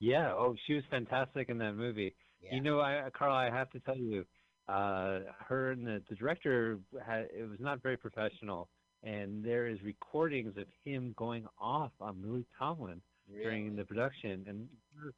Yeah. 0.00 0.32
Oh, 0.34 0.54
she 0.66 0.74
was 0.74 0.84
fantastic 0.90 1.48
in 1.48 1.56
that 1.58 1.72
movie. 1.76 2.14
Yeah. 2.42 2.56
You 2.56 2.60
know, 2.60 2.80
I, 2.80 3.08
Carl, 3.16 3.34
I 3.34 3.48
have 3.48 3.70
to 3.70 3.80
tell 3.80 3.96
you, 3.96 4.26
uh, 4.68 5.20
her 5.48 5.70
and 5.70 5.86
the, 5.86 6.02
the 6.10 6.14
director 6.14 6.78
had 7.06 7.28
it 7.34 7.48
was 7.48 7.58
not 7.58 7.82
very 7.82 7.96
professional, 7.96 8.68
and 9.02 9.42
there 9.42 9.66
is 9.68 9.78
recordings 9.82 10.58
of 10.58 10.66
him 10.84 11.14
going 11.16 11.46
off 11.58 11.92
on 12.02 12.20
Lily 12.22 12.44
Tomlin 12.58 13.00
during 13.32 13.76
the 13.76 13.84
production, 13.84 14.44
and 14.46 14.68
her, 15.00 15.14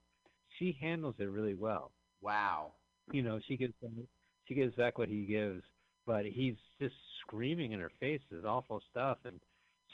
she 0.56 0.78
handles 0.80 1.16
it 1.18 1.24
really 1.24 1.54
well. 1.54 1.90
Wow. 2.20 2.74
You 3.10 3.22
know, 3.22 3.40
she 3.46 3.56
gives 3.56 3.74
she 4.45 4.55
gives 4.55 4.74
back 4.74 4.99
what 4.99 5.09
he 5.09 5.24
gives, 5.24 5.62
but 6.07 6.24
he's 6.24 6.57
just 6.80 6.95
screaming 7.20 7.72
in 7.72 7.80
her 7.80 7.90
face 8.01 8.20
this 8.30 8.45
awful 8.45 8.82
stuff, 8.90 9.18
and 9.24 9.40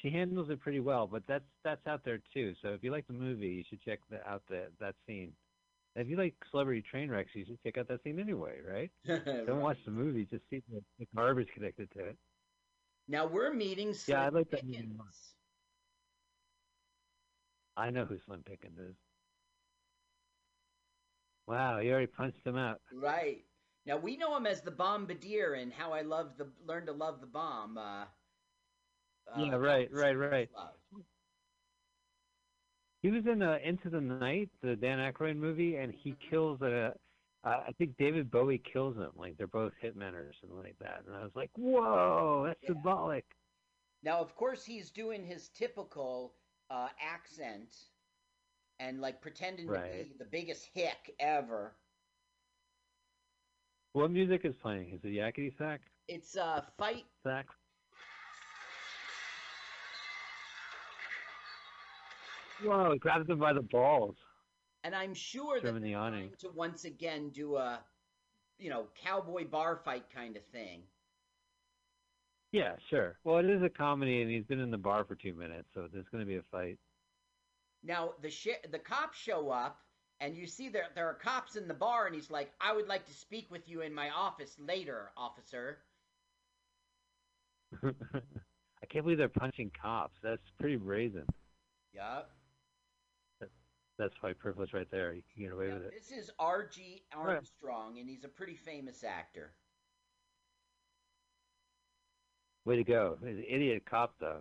she 0.01 0.11
handles 0.11 0.51
it 0.51 0.61
pretty 0.61 0.81
well. 0.81 1.07
But 1.07 1.23
that's 1.29 1.45
that's 1.65 1.87
out 1.87 2.05
there 2.05 2.21
too. 2.35 2.55
So 2.63 2.69
if 2.69 2.83
you 2.83 2.91
like 2.91 3.07
the 3.07 3.13
movie, 3.13 3.49
you 3.49 3.65
should 3.69 3.83
check 3.83 4.01
the, 4.11 4.27
out 4.29 4.43
the, 4.49 4.67
that 4.81 4.95
scene. 5.07 5.33
If 5.97 6.09
you 6.09 6.17
like 6.17 6.35
celebrity 6.51 6.83
train 6.89 7.11
wrecks, 7.11 7.31
you 7.35 7.45
should 7.45 7.63
check 7.63 7.77
out 7.79 7.89
that 7.89 8.03
scene 8.05 8.21
anyway, 8.21 8.59
right? 8.69 8.91
Don't 9.47 9.61
watch 9.61 9.79
the 9.85 9.91
movie, 9.91 10.25
just 10.25 10.45
see 10.51 10.63
the, 10.71 10.81
the 10.99 11.07
garbage 11.15 11.49
connected 11.55 11.91
to 11.93 12.01
it. 12.01 12.17
Now 13.09 13.27
we're 13.27 13.53
meeting 13.53 13.93
Slim 13.93 14.17
Yeah, 14.17 14.27
I 14.27 14.29
like 14.29 14.51
that. 14.51 14.61
Pickens. 14.65 15.01
I 17.77 17.91
know 17.91 18.05
who 18.05 18.19
Slim 18.25 18.43
Pickens 18.45 18.79
is. 18.79 18.95
Wow, 21.47 21.79
you 21.81 21.91
already 21.91 22.07
punched 22.07 22.47
him 22.47 22.57
out. 22.57 22.81
Right. 22.93 23.45
Now 23.87 23.97
we 23.97 24.17
know 24.17 24.37
him 24.37 24.47
as 24.47 24.63
the 24.63 24.71
Bombardier 24.71 25.55
and 25.55 25.73
how 25.73 25.93
I 25.93 26.03
love 26.03 26.37
the 26.37 26.53
learn 26.65 26.87
to 26.87 26.93
love 26.93 27.21
the 27.21 27.27
bomb. 27.27 27.79
Uh, 27.79 28.07
Yeah, 29.35 29.55
uh, 29.55 29.57
right, 29.57 29.91
right, 29.93 30.15
right. 30.15 30.45
Love. 30.55 30.75
He 33.03 33.11
was 33.11 33.27
in 33.27 33.43
uh, 33.43 33.59
Into 33.65 33.91
the 33.91 34.01
Night, 34.01 34.51
the 34.63 34.77
Dan 34.77 34.99
Aykroyd 34.99 35.37
movie, 35.37 35.77
and 35.77 35.93
he 35.93 36.15
kills 36.31 36.61
a. 36.63 36.95
Uh, 37.45 37.63
I 37.67 37.73
think 37.79 37.97
David 37.97 38.31
Bowie 38.31 38.63
kills 38.73 38.97
him. 38.97 39.11
Like 39.17 39.37
they're 39.37 39.47
both 39.47 39.73
hitmen 39.83 40.15
or 40.15 40.33
something 40.41 40.59
like 40.59 40.77
that. 40.81 41.03
And 41.07 41.15
I 41.17 41.23
was 41.23 41.33
like, 41.35 41.51
whoa, 41.57 42.45
that's 42.47 42.61
Yeah. 42.61 42.69
symbolic. 42.69 43.25
Now, 44.03 44.21
of 44.21 44.35
course, 44.37 44.65
he's 44.65 44.91
doing 44.91 45.25
his 45.25 45.49
typical 45.49 46.37
uh, 46.71 46.89
accent 47.01 47.91
and 48.79 49.01
like 49.01 49.21
pretending 49.23 49.73
to 49.73 49.81
be 49.81 50.15
the 50.19 50.25
biggest 50.25 50.67
hick 50.75 51.15
ever. 51.19 51.80
What 53.93 54.11
music 54.11 54.43
is 54.45 54.55
playing? 54.63 54.91
Is 54.95 55.01
it 55.03 55.09
Yakety 55.09 55.53
Sax? 55.59 55.83
It's 56.09 56.37
uh, 56.37 56.63
fight. 56.79 57.05
Sax? 57.25 57.55
Whoa, 62.65 62.95
grabs 63.01 63.29
him 63.29 63.39
by 63.39 63.53
the 63.53 63.63
balls. 63.63 64.15
And 64.85 64.95
I'm 64.95 65.15
sure 65.15 65.61
that 65.61 65.81
they're 65.81 65.93
trying 65.93 66.31
to 66.39 66.51
once 66.55 66.85
again 66.85 67.31
do 67.31 67.57
a 67.57 67.81
you 68.61 68.69
know, 68.69 68.87
cowboy 69.03 69.47
bar 69.47 69.81
fight 69.85 70.05
kind 70.15 70.37
of 70.37 70.45
thing. 70.53 70.83
Yeah, 72.53 72.73
sure. 72.91 73.17
Well, 73.25 73.39
it 73.39 73.49
is 73.49 73.63
a 73.63 73.69
comedy, 73.69 74.23
and 74.23 74.31
he's 74.31 74.45
been 74.45 74.61
in 74.61 74.71
the 74.71 74.79
bar 74.79 75.05
for 75.05 75.15
two 75.15 75.35
minutes, 75.35 75.69
so 75.75 75.89
there's 75.93 76.09
going 76.13 76.23
to 76.23 76.29
be 76.29 76.37
a 76.37 76.43
fight. 76.53 76.79
Now 77.83 78.11
the 78.21 78.29
sh- 78.29 78.61
the 78.71 78.79
cops 78.79 79.19
show 79.19 79.49
up, 79.49 79.79
and 80.21 80.37
you 80.37 80.47
see 80.47 80.69
there 80.69 80.87
there 80.95 81.07
are 81.09 81.15
cops 81.15 81.57
in 81.57 81.67
the 81.67 81.75
bar, 81.75 82.07
and 82.07 82.15
he's 82.15 82.31
like, 82.31 82.53
"I 82.61 82.73
would 82.75 82.89
like 82.89 83.07
to 83.07 83.15
speak 83.15 83.51
with 83.51 83.69
you 83.69 83.81
in 83.81 83.95
my 83.95 84.11
office 84.11 84.57
later, 84.59 85.11
officer." 85.17 85.79
I 87.83 88.87
can't 88.89 89.05
believe 89.05 89.19
they're 89.19 89.29
punching 89.29 89.71
cops. 89.81 90.19
That's 90.23 90.43
pretty 90.59 90.77
brazen. 90.77 91.25
Yup. 91.95 92.31
That's 93.99 94.15
white 94.23 94.39
privilege 94.39 94.73
right 94.73 94.91
there. 94.91 95.13
You 95.13 95.23
can 95.35 95.43
get 95.45 95.53
away 95.53 95.69
Now, 95.69 95.75
with 95.75 95.85
it. 95.85 95.93
this 95.93 96.11
is 96.11 96.31
R.G. 96.39 97.03
Armstrong, 97.15 97.99
and 97.99 98.09
he's 98.09 98.25
a 98.25 98.29
pretty 98.29 98.57
famous 98.57 99.05
actor. 99.05 99.53
Way 102.65 102.77
to 102.77 102.85
go. 102.85 103.19
He's 103.21 103.37
an 103.37 103.45
idiot 103.47 103.83
cop, 103.89 104.15
though. 104.19 104.41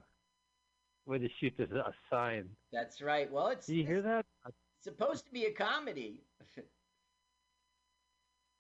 Way 1.06 1.18
to 1.20 1.28
shoot 1.42 1.54
this 1.58 1.70
a 1.72 1.92
sign. 2.10 2.48
That's 2.72 3.02
right. 3.02 3.30
Well, 3.30 3.48
it's 3.48 3.68
Did 3.68 3.76
you 3.76 3.86
hear 3.86 4.02
that? 4.02 4.26
Supposed 4.82 5.26
to 5.26 5.32
be 5.32 5.46
a 5.46 5.52
comedy. 5.52 6.24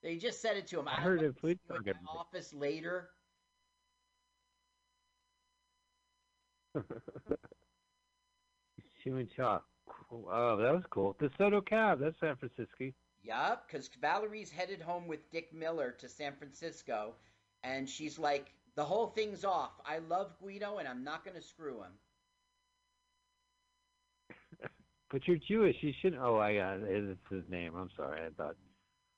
they 0.03 0.17
just 0.17 0.41
said 0.41 0.57
it 0.57 0.67
to 0.67 0.79
him. 0.79 0.87
I 0.87 0.95
"I'd 0.95 0.99
heard 0.99 1.21
it. 1.21 1.25
a 1.25 1.33
to 1.33 1.33
police 1.33 1.57
see 1.67 1.75
in 1.75 1.83
my 1.85 2.11
office 2.19 2.53
later. 2.53 3.09
Human 9.03 9.27
Chalk. 9.35 9.65
Cool. 9.87 10.27
Oh, 10.31 10.57
that 10.57 10.73
was 10.73 10.83
cool. 10.89 11.15
The 11.19 11.31
Soto 11.37 11.61
Cab. 11.61 11.99
That's 11.99 12.19
San 12.19 12.35
Francisco. 12.35 12.91
Yup, 13.23 13.67
because 13.67 13.89
Valerie's 14.01 14.51
headed 14.51 14.81
home 14.81 15.07
with 15.07 15.29
Dick 15.31 15.53
Miller 15.53 15.91
to 15.91 16.07
San 16.09 16.35
Francisco, 16.35 17.15
and 17.63 17.89
she's 17.89 18.17
like, 18.17 18.53
the 18.75 18.83
whole 18.85 19.07
thing's 19.07 19.43
off. 19.43 19.79
I 19.85 19.99
love 19.99 20.37
Guido, 20.39 20.77
and 20.77 20.87
I'm 20.87 21.03
not 21.03 21.25
going 21.25 21.35
to 21.35 21.41
screw 21.43 21.81
him. 21.81 21.91
But 25.11 25.27
you're 25.27 25.37
Jewish. 25.37 25.75
You 25.81 25.91
shouldn't. 26.01 26.21
Oh, 26.21 26.37
I 26.37 26.55
got 26.55 26.77
it. 26.79 26.83
It's 26.87 27.19
his 27.29 27.43
name. 27.49 27.73
I'm 27.75 27.89
sorry. 27.97 28.21
I 28.25 28.29
thought. 28.37 28.55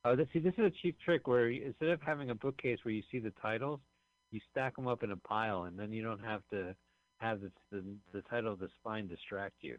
Oh, 0.04 0.16
this, 0.16 0.28
see, 0.34 0.40
this 0.40 0.54
is 0.58 0.66
a 0.66 0.72
cheap 0.82 0.98
trick 1.04 1.28
where 1.28 1.50
you- 1.50 1.66
instead 1.66 1.90
of 1.90 2.02
having 2.02 2.30
a 2.32 2.36
bookcase 2.36 2.80
where 2.84 2.94
you 2.94 3.04
see 3.12 3.20
the 3.20 3.32
titles, 3.42 3.80
you 4.32 4.40
stack 4.50 4.76
them 4.76 4.88
up 4.88 5.04
in 5.04 5.12
a 5.12 5.18
pile, 5.18 5.64
and 5.64 5.78
then 5.78 5.92
you 5.92 6.02
don't 6.02 6.24
have 6.24 6.42
to 6.52 6.74
have 7.20 7.42
the 7.42 7.52
the, 7.72 7.84
the 8.14 8.22
title 8.24 8.52
of 8.54 8.60
the 8.60 8.70
spine 8.80 9.08
distract 9.08 9.56
you. 9.62 9.78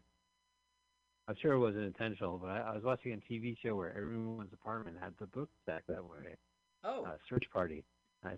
I'm 1.27 1.35
sure 1.41 1.53
it 1.53 1.59
wasn't 1.59 1.85
intentional, 1.85 2.37
but 2.37 2.49
I, 2.49 2.59
I 2.59 2.73
was 2.75 2.83
watching 2.83 3.13
a 3.13 3.33
TV 3.33 3.57
show 3.63 3.75
where 3.75 3.95
everyone's 3.97 4.53
apartment 4.53 4.97
had 5.01 5.13
the 5.19 5.25
book 5.27 5.49
stacked 5.63 5.87
that 5.87 6.03
way. 6.03 6.35
Oh, 6.83 7.05
Uh, 7.05 7.17
search 7.29 7.45
party. 7.51 7.83
I, 8.23 8.33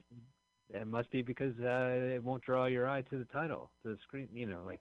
it 0.74 0.88
must 0.88 1.12
be 1.12 1.22
because 1.22 1.54
uh, 1.60 2.16
it 2.16 2.24
won't 2.24 2.44
draw 2.44 2.66
your 2.66 2.88
eye 2.88 3.02
to 3.04 3.18
the 3.18 3.26
title, 3.26 3.70
to 3.84 3.90
the 3.90 3.98
screen. 4.08 4.28
You 4.34 4.46
know, 4.48 4.62
like 4.66 4.80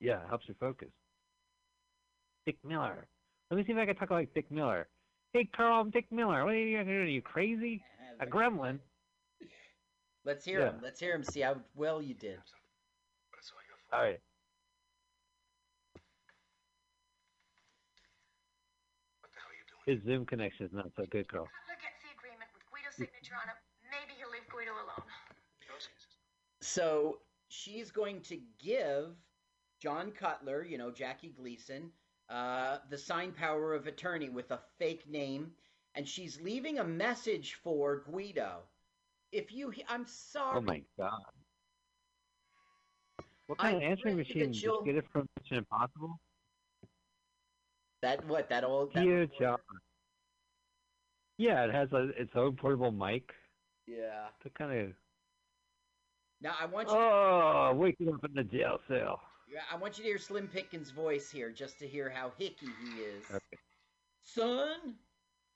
yeah, 0.00 0.22
it 0.22 0.28
helps 0.28 0.46
you 0.48 0.54
focus. 0.60 0.88
Dick 2.46 2.56
Miller. 2.64 3.08
Let 3.50 3.56
me 3.58 3.64
see 3.66 3.72
if 3.72 3.78
I 3.78 3.84
can 3.84 3.96
talk 3.96 4.10
like 4.10 4.32
Dick 4.32 4.50
Miller. 4.50 4.88
Hey, 5.32 5.48
Carl, 5.54 5.80
I'm 5.80 5.90
Dick 5.90 6.06
Miller. 6.12 6.44
What 6.44 6.54
are 6.54 6.58
you 6.58 6.82
doing? 6.84 6.88
Are 6.88 7.04
you 7.04 7.20
crazy? 7.20 7.82
A 8.20 8.26
gremlin? 8.26 8.78
let's 10.24 10.44
hear 10.44 10.60
Yeah. 10.60 10.70
him. 10.70 10.80
Let's 10.80 10.98
hear 10.98 11.14
him. 11.14 11.22
See 11.22 11.40
how 11.40 11.60
well 11.74 12.00
you 12.00 12.14
did. 12.14 12.38
But 13.30 13.38
it's 13.38 13.52
all 13.52 13.58
your 13.68 13.76
fault. 13.76 13.92
All 13.92 14.02
right. 14.02 14.20
What 19.20 19.32
the 19.32 19.40
hell 19.40 19.50
are 19.50 19.54
you 19.54 19.66
doing? 19.68 19.96
His 19.98 20.04
Zoom 20.06 20.24
connection 20.24 20.66
is 20.66 20.72
not 20.72 20.90
so 20.96 21.04
good, 21.10 21.28
Carl. 21.28 21.46
Cutler 21.46 21.78
gets 21.82 22.00
the 22.02 22.10
agreement 22.16 22.50
with 22.54 22.62
Guido's 22.70 22.94
signature 22.96 23.34
on 23.34 23.48
it. 23.50 23.56
Maybe 23.90 24.18
he'll 24.18 24.30
leave 24.30 24.48
Guido 24.48 24.72
alone. 24.72 25.06
So 26.60 27.20
she's 27.48 27.90
going 27.90 28.22
to 28.22 28.40
give 28.58 29.14
John 29.78 30.10
Cutler, 30.10 30.64
you 30.64 30.78
know, 30.78 30.90
Jackie 30.90 31.28
Gleason, 31.36 31.92
uh, 32.28 32.78
the 32.90 32.98
sign 32.98 33.32
power 33.32 33.74
of 33.74 33.86
attorney 33.86 34.28
with 34.28 34.50
a 34.50 34.60
fake 34.78 35.08
name, 35.08 35.52
and 35.94 36.06
she's 36.08 36.40
leaving 36.40 36.78
a 36.78 36.84
message 36.84 37.54
for 37.62 38.02
Guido. 38.10 38.58
If 39.32 39.52
you, 39.52 39.70
he- 39.70 39.84
I'm 39.88 40.06
sorry. 40.06 40.56
Oh 40.58 40.60
my 40.60 40.82
god. 40.98 41.20
What 43.46 43.58
kind 43.58 43.76
I 43.76 43.78
of 43.78 43.82
answering 43.90 44.16
that 44.16 44.26
machine? 44.28 44.52
Just 44.52 44.64
you'll- 44.64 44.82
get 44.82 44.96
it 44.96 45.04
from 45.12 45.28
Mission 45.40 45.58
Impossible? 45.58 46.18
That 48.02 48.24
what? 48.26 48.48
That 48.50 48.64
old. 48.64 48.92
That 48.94 49.04
Dear 49.04 49.20
old- 49.22 49.30
John. 49.38 49.58
Yeah, 51.38 51.64
it 51.64 51.72
has 51.74 51.92
a, 51.92 52.08
its 52.20 52.32
own 52.34 52.56
portable 52.56 52.90
mic. 52.90 53.32
Yeah. 53.86 54.28
To 54.42 54.50
kind 54.50 54.78
of. 54.80 54.92
Now 56.40 56.54
I 56.60 56.66
want 56.66 56.88
you. 56.88 56.94
Oh, 56.94 57.72
waking 57.74 58.12
up 58.12 58.24
in 58.24 58.34
the 58.34 58.44
jail 58.44 58.78
cell. 58.88 59.20
Yeah, 59.48 59.60
I 59.72 59.76
want 59.76 59.96
you 59.96 60.04
to 60.04 60.10
hear 60.10 60.18
Slim 60.18 60.48
Pickens' 60.48 60.90
voice 60.90 61.30
here, 61.30 61.50
just 61.50 61.78
to 61.78 61.86
hear 61.86 62.10
how 62.10 62.32
hicky 62.38 62.66
he 62.82 63.00
is. 63.00 63.24
Okay. 63.30 63.58
Son, 64.24 64.96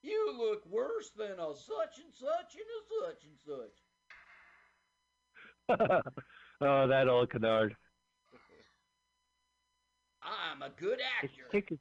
you 0.02 0.32
look 0.38 0.64
worse 0.70 1.10
than 1.16 1.32
a 1.40 1.54
such 1.54 1.98
and 1.98 2.14
such 2.14 2.54
and 2.54 2.70
a 2.78 2.82
such 3.04 3.24
and 3.24 3.38
such. 3.44 3.76
oh, 6.60 6.86
that 6.86 7.08
old 7.08 7.30
canard. 7.30 7.74
I'm 10.22 10.62
a 10.62 10.70
good 10.70 11.00
actor. 11.22 11.78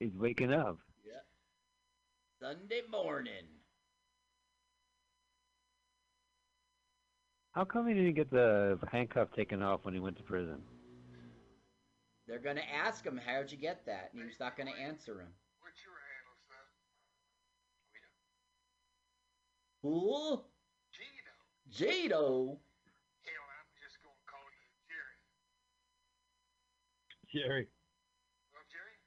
He's 0.00 0.14
waking 0.14 0.52
up. 0.52 0.78
Yeah. 1.04 1.20
Sunday 2.40 2.82
morning. 2.90 3.57
How 7.58 7.64
come 7.64 7.88
he 7.88 7.94
didn't 7.94 8.14
get 8.14 8.30
the 8.30 8.78
handcuff 8.86 9.34
taken 9.34 9.64
off 9.64 9.80
when 9.82 9.92
he 9.92 9.98
went 9.98 10.16
to 10.18 10.22
prison? 10.22 10.62
They're 12.28 12.38
gonna 12.38 12.60
ask 12.60 13.04
him, 13.04 13.18
"How'd 13.18 13.50
you 13.50 13.58
get 13.58 13.84
that?" 13.84 14.14
And 14.14 14.22
he's 14.22 14.38
not 14.38 14.56
gonna 14.56 14.76
answer 14.78 15.20
him. 15.20 15.34
What's 15.58 15.82
your 15.82 15.98
handle, 15.98 16.38
son? 16.46 16.70
Who? 19.82 20.44
Gino. 20.94 21.34
Jado. 21.74 22.60
Hell, 23.26 23.48
I'm 23.58 23.74
just 23.82 23.98
gonna 24.06 24.14
call 24.30 24.46
you 24.54 24.70
Jerry. 24.86 25.18
Jerry. 27.26 27.68
Well, 28.54 28.62
Jerry, 28.70 29.02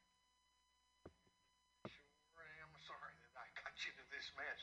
sure 1.88 2.43
am 2.43 2.76
sorry 2.84 3.16
that 3.16 3.32
I 3.39 3.47
got 3.64 3.80
you 3.80 3.93
into 3.95 4.04
this 4.12 4.28
mess. 4.36 4.60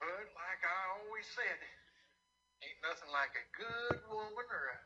But 0.00 0.32
like 0.32 0.64
I 0.64 0.96
always 0.96 1.26
said, 1.26 1.60
ain't 2.76 2.84
nothing 2.84 3.12
like 3.12 3.32
a 3.32 3.46
good 3.56 4.00
woman 4.10 4.46
or 4.52 4.64
a 4.76 4.78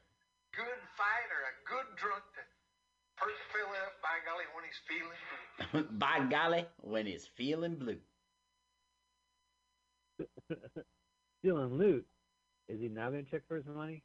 good 0.54 0.80
fight 0.96 1.30
or 1.30 1.42
a 1.42 1.54
good 1.66 1.96
drunk 1.96 2.22
to 2.34 2.42
perk 3.16 3.34
a 3.34 3.46
fella 3.52 3.78
up 3.86 3.98
by 4.02 4.16
golly 4.26 4.44
when 4.54 4.64
he's 4.64 4.80
feeling 4.86 5.18
blue. 5.70 5.82
By 5.98 6.26
golly, 6.30 6.66
when 6.78 7.06
he's 7.06 7.26
feeling 7.26 7.76
blue. 7.76 7.98
Stealing 11.40 11.74
loot. 11.78 12.06
Is 12.68 12.80
he 12.80 12.88
now 12.88 13.10
going 13.10 13.24
to 13.24 13.30
check 13.30 13.42
for 13.48 13.56
his 13.56 13.66
money? 13.66 14.02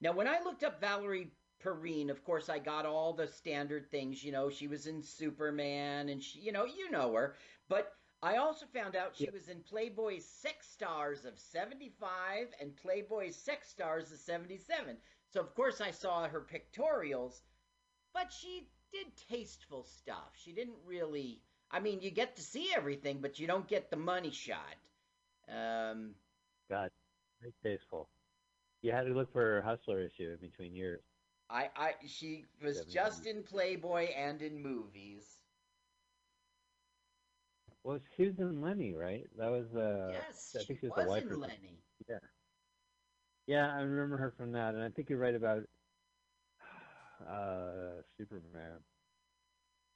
Now, 0.00 0.12
when 0.12 0.28
I 0.28 0.40
looked 0.40 0.64
up 0.64 0.80
Valerie 0.80 1.30
Perrine, 1.62 2.10
of 2.10 2.22
course, 2.24 2.48
I 2.48 2.58
got 2.58 2.86
all 2.86 3.12
the 3.12 3.26
standard 3.26 3.90
things. 3.90 4.22
You 4.22 4.32
know, 4.32 4.50
she 4.50 4.68
was 4.68 4.86
in 4.86 5.02
Superman, 5.02 6.08
and 6.08 6.22
she, 6.22 6.40
you 6.40 6.52
know, 6.52 6.64
you 6.64 6.90
know 6.90 7.14
her. 7.14 7.36
But 7.68 7.92
I 8.22 8.36
also 8.36 8.66
found 8.74 8.96
out 8.96 9.14
she 9.14 9.28
was 9.30 9.48
in 9.48 9.60
Playboy's 9.60 10.24
Sex 10.24 10.66
Stars 10.68 11.24
of 11.24 11.38
'75 11.38 12.48
and 12.60 12.74
Playboy's 12.76 13.36
Sex 13.36 13.68
Stars 13.68 14.10
of 14.10 14.18
'77. 14.18 14.96
So, 15.32 15.40
of 15.40 15.54
course, 15.54 15.80
I 15.80 15.90
saw 15.90 16.26
her 16.26 16.40
pictorials, 16.40 17.42
but 18.14 18.32
she 18.32 18.68
did 18.92 19.06
tasteful 19.28 19.84
stuff. 19.84 20.32
She 20.34 20.52
didn't 20.52 20.78
really. 20.86 21.40
I 21.70 21.80
mean, 21.80 22.00
you 22.00 22.10
get 22.10 22.36
to 22.36 22.42
see 22.42 22.70
everything, 22.74 23.18
but 23.20 23.38
you 23.38 23.46
don't 23.46 23.66
get 23.68 23.90
the 23.90 23.96
money 23.96 24.30
shot. 24.30 24.76
Um, 25.48 26.14
God, 26.70 26.90
very 27.40 27.52
tasteful. 27.62 28.08
You 28.82 28.92
had 28.92 29.06
to 29.06 29.12
look 29.12 29.32
for 29.32 29.40
her 29.40 29.62
hustler 29.62 30.00
issue 30.00 30.30
in 30.30 30.48
between 30.48 30.74
years. 30.74 31.02
I, 31.50 31.70
I, 31.76 31.94
she 32.06 32.44
was 32.62 32.84
just 32.86 33.26
in 33.26 33.42
Playboy 33.42 34.08
and 34.16 34.42
in 34.42 34.62
movies. 34.62 35.35
Well, 37.86 38.00
Susan 38.16 38.60
Lenny, 38.60 38.94
right? 38.94 39.28
That 39.38 39.52
was 39.52 39.72
uh 39.76 40.10
yes, 40.12 40.56
I 40.58 40.64
she 40.64 40.66
think 40.66 40.80
she 40.80 40.86
was 40.88 40.96
was 40.96 41.04
the 41.04 41.10
wife 41.10 41.30
in 41.30 41.40
Lenny. 41.40 41.78
Yeah, 43.46 43.72
I 43.72 43.80
remember 43.82 44.16
her 44.16 44.32
from 44.36 44.52
that, 44.52 44.74
and 44.74 44.82
I 44.82 44.90
think 44.90 45.08
you're 45.08 45.18
right 45.20 45.34
about 45.34 45.62
uh 47.28 48.02
Superman. 48.18 48.80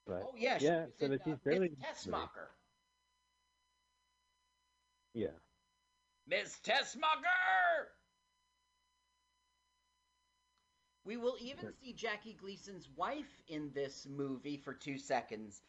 But 0.06 0.22
Oh 0.22 0.34
yeah, 0.36 0.58
yeah, 0.60 0.84
was 0.86 0.94
so 1.00 1.06
in 1.06 1.12
that 1.12 1.20
uh, 1.22 1.24
she's 1.24 1.36
fairly 1.44 1.70
Miss 1.70 2.06
Tessmacher. 2.06 2.48
yeah. 5.14 5.38
Miss 6.26 6.60
Tessmacher. 6.60 7.88
We 11.04 11.16
will 11.16 11.36
even 11.40 11.72
see 11.82 11.92
Jackie 11.92 12.34
Gleason's 12.34 12.88
wife 12.90 13.42
in 13.48 13.72
this 13.72 14.06
movie 14.06 14.56
for 14.56 14.74
two 14.74 14.98
seconds. 14.98 15.62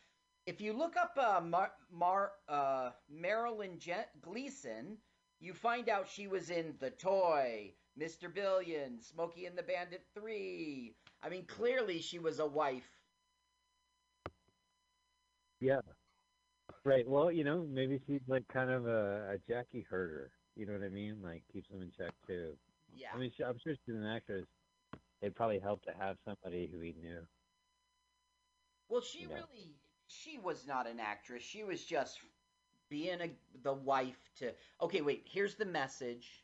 If 0.46 0.60
you 0.60 0.74
look 0.74 0.96
up 0.98 1.18
uh, 1.18 1.42
Mar, 1.42 1.72
Mar 1.92 2.32
uh, 2.50 2.92
Marilyn 3.10 3.78
Je- 3.80 3.94
Gleason, 4.22 4.98
you 5.40 5.54
find 5.54 5.88
out 5.90 6.08
she 6.10 6.28
was 6.28 6.50
in 6.50 6.76
The 6.80 6.90
Toy, 6.92 7.74
Mr. 8.00 8.34
Billion, 8.34 9.00
Smokey 9.02 9.46
and 9.46 9.58
the 9.58 9.64
Bandit 9.64 10.04
3. 10.16 10.96
I 11.24 11.30
mean, 11.30 11.46
clearly 11.46 12.02
she 12.02 12.20
was 12.20 12.40
a 12.40 12.46
wife. 12.48 12.90
Yeah. 15.60 15.82
Right. 16.84 17.08
Well, 17.08 17.32
you 17.32 17.44
know, 17.44 17.68
maybe 17.70 18.00
she's 18.08 18.22
like 18.28 18.48
kind 18.48 18.72
of 18.72 18.88
a, 18.88 19.34
a 19.34 19.38
Jackie 19.48 19.86
herder. 19.88 20.32
You 20.56 20.66
know 20.66 20.74
what 20.74 20.84
I 20.84 20.90
mean? 20.90 21.18
Like 21.24 21.44
keeps 21.54 21.70
them 21.70 21.82
in 21.84 21.92
check 21.96 22.14
too. 22.26 22.54
Yeah. 22.96 23.10
I 23.14 23.18
mean, 23.20 23.32
she, 23.36 23.44
I'm 23.44 23.60
sure 23.64 23.76
she's 23.86 23.96
an 23.96 24.06
actress. 24.06 24.46
It 25.22 25.36
probably 25.36 25.60
helped 25.60 25.86
to 25.86 25.94
have 26.00 26.18
somebody 26.26 26.68
who 26.72 26.80
he 26.80 26.96
knew. 27.00 27.20
Well, 28.90 29.02
she 29.02 29.22
Yeah. 29.30 29.36
really 29.36 29.76
she 30.12 30.38
was 30.38 30.68
not 30.68 30.88
an 30.88 31.00
actress. 31.00 31.44
She 31.44 31.64
was 31.64 31.84
just 31.84 32.20
being 32.90 33.22
a 33.22 33.30
the 33.64 33.74
wife 33.74 34.30
to. 34.40 34.52
Okay, 34.82 35.02
wait. 35.02 35.26
Here's 35.26 35.56
the 35.56 35.66
message. 35.66 36.44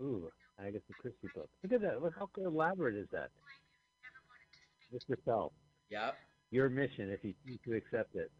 Ooh, 0.00 0.30
I 0.58 0.70
guess 0.70 0.80
the 0.88 0.94
Christie 0.94 1.28
book. 1.34 1.48
Look 1.62 1.72
at 1.72 1.80
that. 1.82 2.02
Look 2.02 2.14
how 2.18 2.28
elaborate 2.38 2.96
is 2.96 3.08
that. 3.12 3.30
Mr. 4.94 5.16
Self, 5.24 5.52
Yep. 5.90 6.16
your 6.50 6.68
mission, 6.68 7.10
if 7.10 7.22
you 7.22 7.34
choose 7.46 7.58
to 7.64 7.74
accept 7.76 8.16
it. 8.16 8.30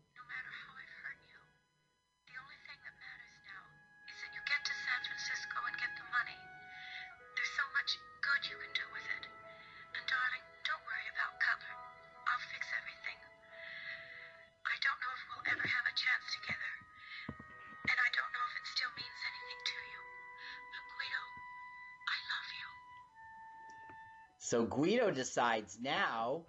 Decides 25.14 25.78
now 25.80 26.44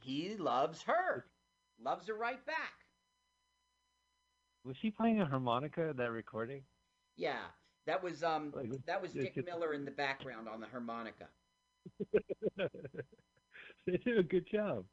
he 0.00 0.36
loves 0.38 0.82
her, 0.82 1.26
loves 1.82 2.08
her 2.08 2.14
right 2.14 2.44
back. 2.46 2.72
Was 4.64 4.76
she 4.80 4.90
playing 4.90 5.20
a 5.20 5.26
harmonica 5.26 5.90
in 5.90 5.96
that 5.96 6.10
recording? 6.10 6.62
Yeah, 7.16 7.40
that 7.86 8.02
was 8.02 8.22
um 8.22 8.52
Like, 8.54 8.70
that 8.86 9.02
was 9.02 9.12
Dick 9.12 9.34
just- 9.34 9.46
Miller 9.46 9.74
in 9.74 9.84
the 9.84 9.90
background 9.90 10.48
on 10.48 10.60
the 10.60 10.66
harmonica. 10.66 11.26
they 12.56 13.96
did 14.04 14.18
a 14.18 14.22
good 14.22 14.46
job. 14.50 14.84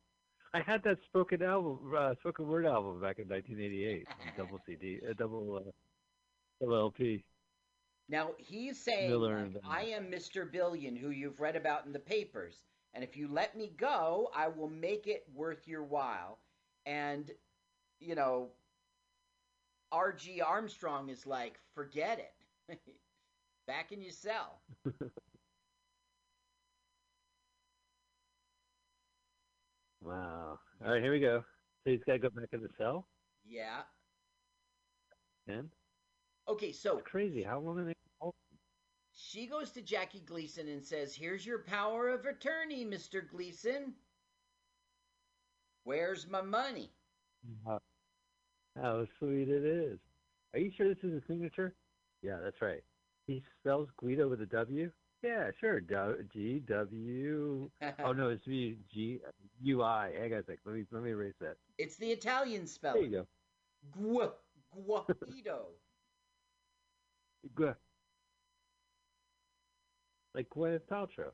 I 0.53 0.61
had 0.61 0.81
that 0.83 0.97
spoken 1.05 1.43
album, 1.43 1.93
uh, 1.95 2.15
spoken 2.19 2.47
word 2.47 2.65
album 2.65 2.99
back 2.99 3.19
in 3.19 3.27
1988, 3.29 4.07
double 4.37 4.59
CD, 4.65 4.99
uh, 5.07 5.13
double, 5.15 5.57
uh, 5.57 5.71
double 6.59 6.75
LP. 6.75 7.23
Now 8.07 8.31
he's 8.39 8.83
saying 8.83 9.11
like. 9.11 9.51
I 9.69 9.83
am 9.83 10.05
Mr. 10.05 10.51
Billion 10.51 10.95
who 10.95 11.11
you've 11.11 11.39
read 11.39 11.55
about 11.55 11.85
in 11.85 11.93
the 11.93 11.99
papers, 11.99 12.63
and 12.93 13.03
if 13.03 13.15
you 13.17 13.27
let 13.27 13.55
me 13.55 13.71
go, 13.77 14.29
I 14.35 14.47
will 14.47 14.69
make 14.69 15.07
it 15.07 15.25
worth 15.33 15.67
your 15.67 15.83
while. 15.83 16.39
And 16.85 17.31
you 17.99 18.15
know, 18.15 18.49
R.G. 19.91 20.41
Armstrong 20.41 21.09
is 21.09 21.25
like, 21.25 21.59
forget 21.73 22.19
it. 22.69 22.79
Back 23.67 23.91
in 23.91 24.01
your 24.01 24.11
cell. 24.11 24.61
Wow. 30.01 30.59
All 30.83 30.91
right, 30.93 31.01
here 31.01 31.11
we 31.11 31.19
go. 31.19 31.43
So 31.83 31.91
he's 31.91 32.03
got 32.05 32.13
to 32.13 32.19
go 32.19 32.29
back 32.29 32.49
in 32.53 32.61
the 32.61 32.69
cell. 32.77 33.07
Yeah. 33.45 33.81
And? 35.47 35.69
Okay, 36.47 36.71
so 36.71 36.97
crazy. 36.99 37.43
How 37.43 37.59
long 37.59 37.79
are 37.79 37.85
they? 37.85 37.93
She 39.21 39.47
goes 39.47 39.71
to 39.71 39.81
Jackie 39.81 40.21
Gleason 40.25 40.69
and 40.69 40.83
says, 40.83 41.13
Here's 41.13 41.45
your 41.45 41.59
power 41.59 42.07
of 42.09 42.25
attorney, 42.25 42.85
Mr. 42.85 43.27
Gleason. 43.27 43.93
Where's 45.83 46.27
my 46.29 46.41
money? 46.41 46.89
How, 47.65 47.79
how 48.81 49.05
sweet 49.17 49.49
it 49.49 49.65
is. 49.65 49.99
Are 50.53 50.59
you 50.59 50.71
sure 50.75 50.87
this 50.87 51.03
is 51.03 51.21
a 51.21 51.25
signature? 51.27 51.75
Yeah, 52.21 52.37
that's 52.43 52.61
right. 52.61 52.81
He 53.27 53.43
spells 53.59 53.89
Guido 53.97 54.29
with 54.29 54.41
a 54.41 54.45
W. 54.45 54.89
Yeah, 55.21 55.51
sure. 55.59 55.81
G 55.81 56.61
W. 56.65 57.69
Oh 58.03 58.13
no, 58.13 58.29
it's 58.29 58.45
V 58.45 58.77
G 58.93 59.19
U 59.61 59.83
I. 59.83 60.13
Hang 60.17 60.33
on 60.33 60.39
a 60.39 60.43
sec. 60.45 60.59
Let 60.65 60.75
me 60.75 60.85
let 60.91 61.03
me 61.03 61.09
erase 61.11 61.35
that. 61.41 61.57
it's 61.77 61.97
the 61.97 62.07
Italian 62.09 62.65
spelling. 62.67 63.11
There 63.11 63.21
you 63.21 63.27
go. 64.01 64.31
Gu- 64.75 65.11
Guido. 65.27 65.65
Gu- 67.55 67.75
Like 70.39 70.49
Gwyneth 70.51 70.87
Paltrow. 70.89 71.31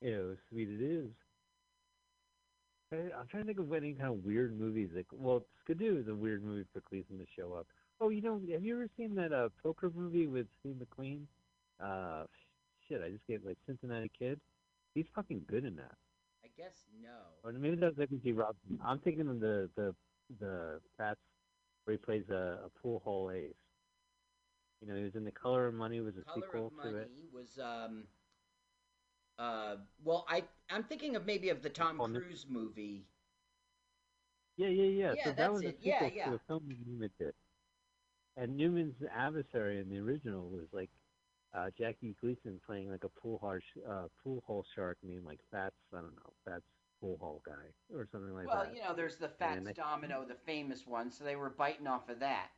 You 0.00 0.10
know, 0.10 0.36
sweet 0.48 0.68
it 0.68 0.82
is. 0.82 1.10
I'm 2.92 3.28
trying 3.30 3.44
to 3.44 3.46
think 3.46 3.60
of 3.60 3.72
any 3.72 3.92
kind 3.92 4.10
of 4.10 4.24
weird 4.24 4.58
movies. 4.58 4.88
Like, 4.92 5.06
well, 5.12 5.44
Skidoo 5.62 6.00
is 6.00 6.08
a 6.08 6.14
weird 6.14 6.42
movie 6.42 6.64
for 6.72 6.82
Gleason 6.90 7.18
to 7.18 7.24
show 7.38 7.54
up. 7.54 7.68
Oh, 8.00 8.08
you 8.08 8.20
know, 8.20 8.40
have 8.50 8.64
you 8.64 8.74
ever 8.74 8.88
seen 8.96 9.14
that 9.14 9.32
uh, 9.32 9.50
poker 9.62 9.92
movie 9.94 10.26
with 10.26 10.48
Steve 10.58 10.74
McQueen? 10.74 11.20
Uh, 11.80 12.24
shit, 12.88 13.00
I 13.00 13.10
just 13.10 13.24
gave 13.28 13.44
like 13.44 13.58
Cincinnati 13.64 14.10
Kid. 14.18 14.40
He's 14.96 15.06
fucking 15.14 15.42
good 15.48 15.64
in 15.64 15.76
that. 15.76 15.94
I 16.42 16.48
guess 16.56 16.82
no. 17.00 17.10
Or 17.44 17.52
maybe 17.52 17.76
that's 17.76 17.94
Edward 17.96 18.24
G. 18.24 18.32
Robinson. 18.32 18.80
I'm 18.84 18.98
thinking 18.98 19.28
of 19.28 19.38
the 19.38 19.70
the 19.76 19.94
the 20.40 20.80
Fats 20.98 21.20
where 21.84 21.96
he 21.96 21.98
plays 21.98 22.28
a, 22.28 22.58
a 22.64 22.70
pool 22.82 23.02
hall 23.04 23.30
ace. 23.30 23.54
You 24.80 24.88
know, 24.88 24.96
he 24.96 25.04
was 25.04 25.14
in 25.14 25.24
The 25.24 25.30
Color 25.32 25.66
of 25.68 25.74
Money. 25.74 26.00
Was 26.00 26.16
a 26.16 26.22
Color 26.24 26.46
sequel 26.46 26.66
of 26.68 26.72
Money 26.72 26.92
to 26.92 26.96
it. 26.96 27.10
was 27.32 27.58
um 27.58 28.04
uh 29.38 29.76
well 30.04 30.26
I 30.28 30.44
I'm 30.70 30.84
thinking 30.84 31.16
of 31.16 31.26
maybe 31.26 31.48
of 31.50 31.62
the 31.62 31.70
Tom 31.70 32.00
Oh, 32.00 32.06
no. 32.06 32.20
Cruise 32.20 32.46
movie. 32.48 33.06
Yeah, 34.56 34.68
yeah, 34.68 34.84
yeah. 34.84 35.14
Yeah, 35.14 35.24
so 35.24 35.32
that 35.32 35.52
was 35.52 35.62
a 35.62 35.68
it. 35.68 35.78
Yeah, 35.80 36.00
sequel 36.04 36.16
yeah. 36.16 36.28
to 36.30 36.34
a 36.34 36.40
film 36.46 36.62
Newman 36.86 37.10
did. 37.18 37.34
And 38.36 38.56
Newman's 38.56 38.96
adversary 39.14 39.80
in 39.80 39.88
the 39.88 39.98
original 39.98 40.48
was 40.48 40.66
like 40.72 40.90
uh, 41.54 41.70
Jackie 41.76 42.16
Gleason 42.20 42.60
playing 42.64 42.90
like 42.90 43.04
a 43.04 43.08
pool 43.08 43.38
hall 43.38 43.58
sh- 43.58 43.78
uh, 43.88 44.06
pool 44.22 44.42
hall 44.46 44.64
shark 44.74 44.98
named 45.02 45.24
like 45.24 45.40
Fats. 45.50 45.74
I 45.92 45.96
don't 46.00 46.14
know, 46.16 46.32
Fats 46.44 46.64
pool 47.00 47.16
hall 47.20 47.42
guy 47.44 47.72
or 47.94 48.06
something 48.12 48.34
like 48.34 48.46
well, 48.46 48.56
that. 48.58 48.66
Well, 48.68 48.74
you 48.76 48.82
know, 48.82 48.94
there's 48.94 49.16
the 49.16 49.28
Fats 49.28 49.66
And 49.66 49.74
Domino, 49.74 50.24
the 50.26 50.34
famous 50.34 50.86
one, 50.86 51.10
so 51.10 51.24
they 51.24 51.36
were 51.36 51.50
biting 51.50 51.86
off 51.86 52.08
of 52.08 52.20
that. 52.20 52.48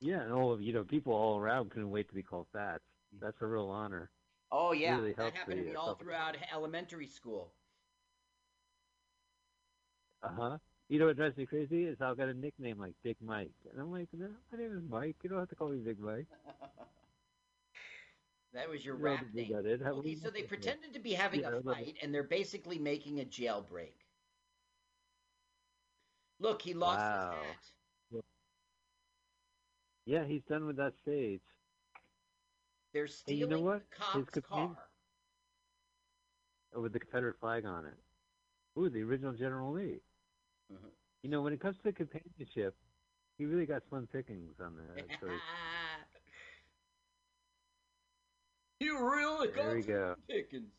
Yeah, 0.00 0.22
and 0.22 0.32
all 0.32 0.52
of 0.52 0.60
you 0.60 0.72
know, 0.72 0.84
people 0.84 1.12
all 1.14 1.38
around 1.38 1.70
couldn't 1.70 1.90
wait 1.90 2.08
to 2.08 2.14
be 2.14 2.22
called 2.22 2.46
Fats. 2.52 2.84
That's 3.20 3.40
a 3.42 3.46
real 3.46 3.68
honor. 3.68 4.10
Oh 4.50 4.72
yeah, 4.72 4.96
Really 4.96 5.12
that 5.16 5.16
helps 5.16 5.34
happened 5.34 5.58
to 5.58 5.62
me 5.64 5.74
all 5.74 5.90
self- 5.90 5.92
throughout 5.92 6.38
elementary 6.50 7.08
school. 7.08 7.52
Uh 10.22 10.28
huh. 10.36 10.58
You 10.88 10.98
know 10.98 11.06
what 11.06 11.16
drives 11.16 11.36
me 11.36 11.46
crazy 11.46 11.84
is 11.84 12.00
I've 12.00 12.16
got 12.16 12.28
a 12.28 12.34
nickname 12.34 12.78
like 12.78 12.94
Big 13.02 13.16
Mike, 13.22 13.50
and 13.70 13.80
I'm 13.80 13.90
like, 13.90 14.08
no, 14.12 14.28
my 14.52 14.58
name 14.58 14.76
is 14.76 14.82
Mike. 14.88 15.16
You 15.22 15.30
don't 15.30 15.38
have 15.38 15.48
to 15.48 15.54
call 15.54 15.68
me 15.70 15.78
Big 15.78 15.98
Mike. 15.98 16.26
that 18.52 18.68
was 18.68 18.84
your 18.84 18.94
You 18.94 19.00
don't 19.00 19.04
rap 19.04 19.18
have 19.18 19.34
name. 19.34 19.48
that. 19.48 19.66
It- 19.66 19.82
Okay, 19.92 20.14
so 20.14 20.30
they 20.30 20.42
pretended 20.42 20.92
to 20.94 20.98
be 20.98 21.12
having 21.12 21.42
Yeah, 21.42 21.46
a 21.46 21.52
fight, 21.52 21.96
and 22.02 22.14
they're 22.14 22.22
basically 22.22 22.78
making 22.78 23.20
a 23.20 23.24
jailbreak. 23.24 23.92
Look, 26.38 26.62
he 26.62 26.74
lost 26.74 26.96
Wow. 26.96 27.10
his 27.10 27.40
hat. 27.40 27.56
Yeah, 30.06 30.24
he's 30.24 30.42
done 30.44 30.66
with 30.66 30.76
that 30.76 30.94
stage. 31.02 31.40
They're 32.92 33.06
stealing 33.06 33.40
you 33.40 33.46
know 33.48 33.60
what? 33.60 33.82
the 33.90 33.96
His 34.18 34.24
cop's 34.26 34.30
companion- 34.30 34.74
car. 34.74 34.88
with 36.82 36.92
the 36.92 37.00
Confederate 37.00 37.38
flag 37.40 37.64
on 37.64 37.86
it. 37.86 37.94
Ooh, 38.78 38.88
the 38.90 39.02
original 39.02 39.32
General 39.32 39.72
Lee. 39.72 40.00
Mhm. 40.72 40.90
You 41.22 41.30
know, 41.30 41.42
when 41.42 41.52
it 41.52 41.60
comes 41.60 41.76
to 41.82 41.92
companionship, 41.92 42.76
he 43.38 43.46
really 43.46 43.66
got 43.66 43.82
slim 43.88 44.06
pickings 44.08 44.58
on 44.60 44.76
that 44.76 45.08
you 48.80 48.98
really 49.08 49.46
got 49.48 49.56
There 49.56 49.74
we 49.76 49.82
go. 49.82 50.16
Pickens. 50.28 50.70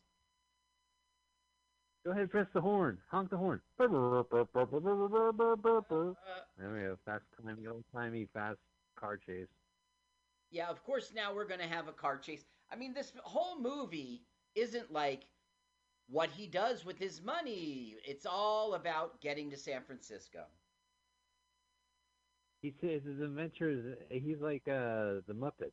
Go 2.04 2.10
ahead, 2.12 2.22
and 2.22 2.30
press 2.30 2.46
the 2.52 2.60
horn. 2.60 2.98
Honk 3.10 3.30
the 3.30 3.36
horn. 3.36 3.60
There 3.78 3.88
Uh, 3.88 4.22
we 4.30 4.38
go. 6.80 6.96
Fast 7.04 7.24
time, 7.42 7.58
old 7.68 7.84
timey 7.92 8.26
fast 8.32 8.58
car 8.96 9.18
chase. 9.18 9.48
yeah, 10.50 10.68
of 10.68 10.82
course. 10.84 11.12
Now 11.12 11.34
we're 11.34 11.46
gonna 11.46 11.68
have 11.68 11.88
a 11.88 11.92
car 11.92 12.18
chase. 12.18 12.44
I 12.70 12.76
mean, 12.76 12.94
this 12.94 13.12
whole 13.24 13.58
movie 13.60 14.24
isn't 14.54 14.92
like 14.92 15.28
what 16.08 16.30
he 16.30 16.46
does 16.46 16.84
with 16.84 16.98
his 16.98 17.22
money. 17.22 17.96
It's 18.04 18.26
all 18.26 18.74
about 18.74 19.20
getting 19.20 19.50
to 19.50 19.56
San 19.56 19.82
Francisco. 19.84 20.46
He 22.62 22.70
says 22.72 23.04
his 23.04 23.20
adventures. 23.20 23.96
He's 24.10 24.40
like 24.40 24.68
uh, 24.68 25.20
the 25.26 25.34
Muppets 25.34 25.72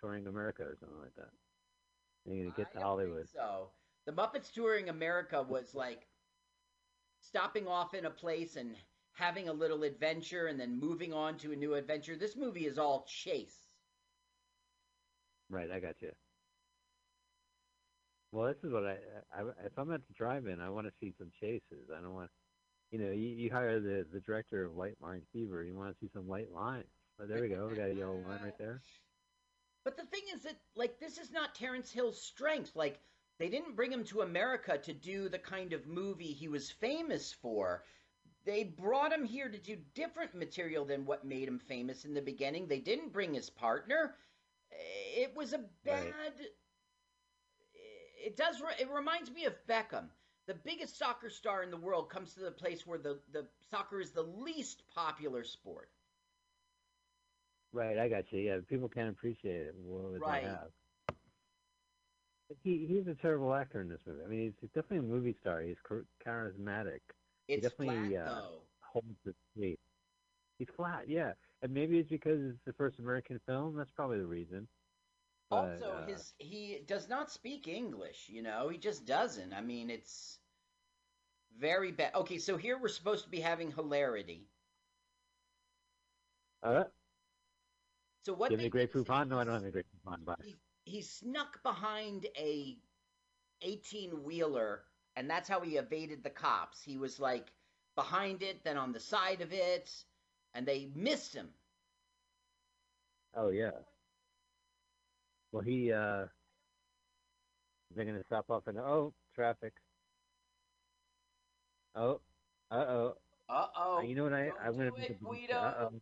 touring 0.00 0.26
America 0.26 0.62
or 0.64 0.76
something 0.78 1.00
like 1.00 1.14
that. 1.16 1.30
And 2.26 2.36
you 2.36 2.52
get 2.56 2.70
I 2.72 2.72
to 2.72 2.80
don't 2.80 2.82
Hollywood. 2.82 3.26
think 3.26 3.28
so 3.28 3.72
The 4.06 4.12
Muppets 4.12 4.52
Touring 4.52 4.88
America 4.88 5.42
was 5.42 5.74
like 5.74 6.08
stopping 7.20 7.66
off 7.66 7.94
in 7.94 8.04
a 8.04 8.10
place 8.10 8.56
and 8.56 8.76
having 9.14 9.48
a 9.48 9.52
little 9.52 9.82
adventure 9.84 10.46
and 10.46 10.60
then 10.60 10.78
moving 10.78 11.12
on 11.12 11.38
to 11.38 11.52
a 11.52 11.56
new 11.56 11.74
adventure. 11.74 12.16
This 12.16 12.36
movie 12.36 12.66
is 12.66 12.78
all 12.78 13.06
chase. 13.08 13.56
Right, 15.48 15.70
I 15.70 15.80
got 15.80 15.94
you. 16.00 16.10
Well, 18.32 18.48
this 18.48 18.64
is 18.64 18.72
what 18.72 18.84
I, 18.84 18.96
I 19.32 19.42
if 19.64 19.78
I'm 19.78 19.92
at 19.92 20.00
the 20.08 20.14
drive-in, 20.14 20.60
I 20.60 20.68
want 20.68 20.88
to 20.88 20.92
see 21.00 21.14
some 21.16 21.30
chases. 21.40 21.88
I 21.96 22.00
don't 22.00 22.14
want, 22.14 22.30
you 22.90 22.98
know, 22.98 23.12
you, 23.12 23.28
you 23.28 23.50
hire 23.50 23.78
the 23.78 24.04
the 24.12 24.20
director 24.20 24.64
of 24.64 24.74
White 24.74 24.96
Line 25.00 25.22
Fever. 25.32 25.62
You 25.62 25.76
want 25.76 25.92
to 25.92 25.96
see 26.00 26.10
some 26.12 26.26
white 26.26 26.50
lines. 26.52 26.86
But 27.16 27.28
there 27.28 27.40
we 27.40 27.48
go. 27.48 27.68
We 27.70 27.76
got 27.76 27.90
a 27.90 27.94
yellow 27.94 28.20
line 28.26 28.40
right 28.42 28.58
there. 28.58 28.80
But 29.84 29.96
the 29.96 30.06
thing 30.06 30.22
is 30.34 30.42
that 30.42 30.56
like 30.74 30.98
this 30.98 31.18
is 31.18 31.30
not 31.30 31.54
Terence 31.54 31.92
Hill's 31.92 32.20
strength. 32.20 32.74
Like 32.74 32.98
they 33.38 33.48
didn't 33.48 33.76
bring 33.76 33.92
him 33.92 34.02
to 34.04 34.22
America 34.22 34.78
to 34.78 34.92
do 34.92 35.28
the 35.28 35.38
kind 35.38 35.72
of 35.72 35.86
movie 35.86 36.32
he 36.32 36.48
was 36.48 36.70
famous 36.70 37.32
for. 37.32 37.84
They 38.44 38.64
brought 38.64 39.12
him 39.12 39.24
here 39.24 39.48
to 39.48 39.58
do 39.58 39.76
different 39.94 40.34
material 40.34 40.84
than 40.84 41.06
what 41.06 41.24
made 41.24 41.48
him 41.48 41.58
famous 41.58 42.04
in 42.04 42.14
the 42.14 42.20
beginning. 42.20 42.66
They 42.66 42.80
didn't 42.80 43.12
bring 43.12 43.32
his 43.34 43.48
partner. 43.50 44.16
Eh, 44.72 45.22
it 45.22 45.34
was 45.34 45.52
a 45.52 45.58
bad. 45.84 46.04
Right. 46.04 46.32
It 48.24 48.36
does. 48.36 48.62
It 48.78 48.88
reminds 48.90 49.30
me 49.30 49.44
of 49.46 49.54
Beckham. 49.66 50.08
The 50.46 50.54
biggest 50.54 50.98
soccer 50.98 51.30
star 51.30 51.62
in 51.62 51.70
the 51.70 51.76
world 51.76 52.10
comes 52.10 52.34
to 52.34 52.40
the 52.40 52.50
place 52.50 52.86
where 52.86 52.98
the, 52.98 53.18
the 53.32 53.46
soccer 53.70 54.00
is 54.00 54.10
the 54.10 54.22
least 54.22 54.82
popular 54.94 55.42
sport. 55.42 55.88
Right, 57.72 57.98
I 57.98 58.08
got 58.08 58.30
you. 58.30 58.40
Yeah, 58.40 58.58
people 58.68 58.88
can't 58.88 59.08
appreciate 59.10 59.66
it. 59.66 59.74
What 59.74 60.12
would 60.12 60.20
Right. 60.20 60.42
they 60.42 60.48
have? 60.48 60.70
But 62.48 62.58
He 62.62 62.86
he's 62.86 63.06
a 63.06 63.14
terrible 63.14 63.54
actor 63.54 63.80
in 63.80 63.88
this 63.88 64.00
movie. 64.06 64.22
I 64.22 64.28
mean, 64.28 64.54
he's 64.60 64.70
definitely 64.70 64.98
a 64.98 65.02
movie 65.02 65.34
star. 65.40 65.60
He's 65.62 65.76
charismatic. 66.24 67.00
It's 67.48 67.62
definitely, 67.62 68.16
flat 68.16 68.26
uh, 68.26 68.34
though. 68.34 68.60
Holds 68.80 69.18
the 69.24 69.34
weight. 69.56 69.80
He's 70.58 70.68
flat, 70.76 71.08
yeah. 71.08 71.32
And 71.62 71.72
maybe 71.72 71.98
it's 71.98 72.10
because 72.10 72.40
it's 72.42 72.62
the 72.64 72.72
first 72.72 72.98
American 72.98 73.40
film. 73.46 73.76
That's 73.76 73.90
probably 73.90 74.18
the 74.18 74.26
reason. 74.26 74.68
But, 75.50 75.56
also, 75.72 75.90
uh, 75.90 76.06
his 76.06 76.32
he 76.38 76.80
does 76.86 77.08
not 77.08 77.30
speak 77.30 77.68
English. 77.68 78.28
You 78.28 78.42
know, 78.42 78.68
he 78.68 78.78
just 78.78 79.04
doesn't. 79.06 79.52
I 79.52 79.60
mean, 79.60 79.90
it's 79.90 80.38
very 81.58 81.92
bad. 81.92 82.14
Okay, 82.14 82.38
so 82.38 82.56
here 82.56 82.78
we're 82.80 82.88
supposed 82.88 83.24
to 83.24 83.30
be 83.30 83.40
having 83.40 83.70
hilarity. 83.70 84.48
uh, 86.62 86.84
So 88.24 88.32
what? 88.32 88.50
give 88.50 88.58
me 88.58 88.66
a 88.66 88.70
Grey 88.70 88.86
Poupon. 88.86 89.28
No, 89.28 89.38
I 89.38 89.44
don't 89.44 89.54
have 89.54 89.64
a 89.64 89.70
Grey 89.70 89.82
Poupon. 89.82 90.24
Bye. 90.24 90.34
He, 90.42 90.56
he 90.84 91.02
snuck 91.02 91.62
behind 91.62 92.26
a 92.38 92.78
eighteen 93.62 94.22
wheeler, 94.24 94.82
and 95.16 95.28
that's 95.28 95.48
how 95.48 95.60
he 95.60 95.76
evaded 95.76 96.22
the 96.22 96.30
cops. 96.30 96.82
He 96.82 96.96
was 96.98 97.20
like 97.20 97.52
behind 97.94 98.42
it, 98.42 98.64
then 98.64 98.76
on 98.76 98.92
the 98.92 99.00
side 99.00 99.40
of 99.40 99.52
it, 99.52 99.90
and 100.54 100.66
they 100.66 100.88
missed 100.94 101.34
him. 101.34 101.48
Oh 103.36 103.50
yeah. 103.50 103.70
Well, 105.52 105.62
he 105.62 105.92
uh, 105.92 106.26
they're 107.94 108.04
gonna 108.04 108.24
stop 108.24 108.50
off 108.50 108.66
and 108.66 108.78
oh, 108.78 109.12
traffic. 109.34 109.72
Oh, 111.94 112.20
uh 112.70 112.74
oh. 112.74 113.14
Uh 113.48 113.66
oh. 113.76 114.02
you 114.02 114.14
know 114.14 114.24
what? 114.24 114.32
I 114.32 114.46
don't 114.46 114.54
I'm 114.64 114.72
gonna 114.76 114.90
it, 114.96 115.22
Guido. 115.22 115.54
Uh 115.54 115.74
oh. 115.80 116.00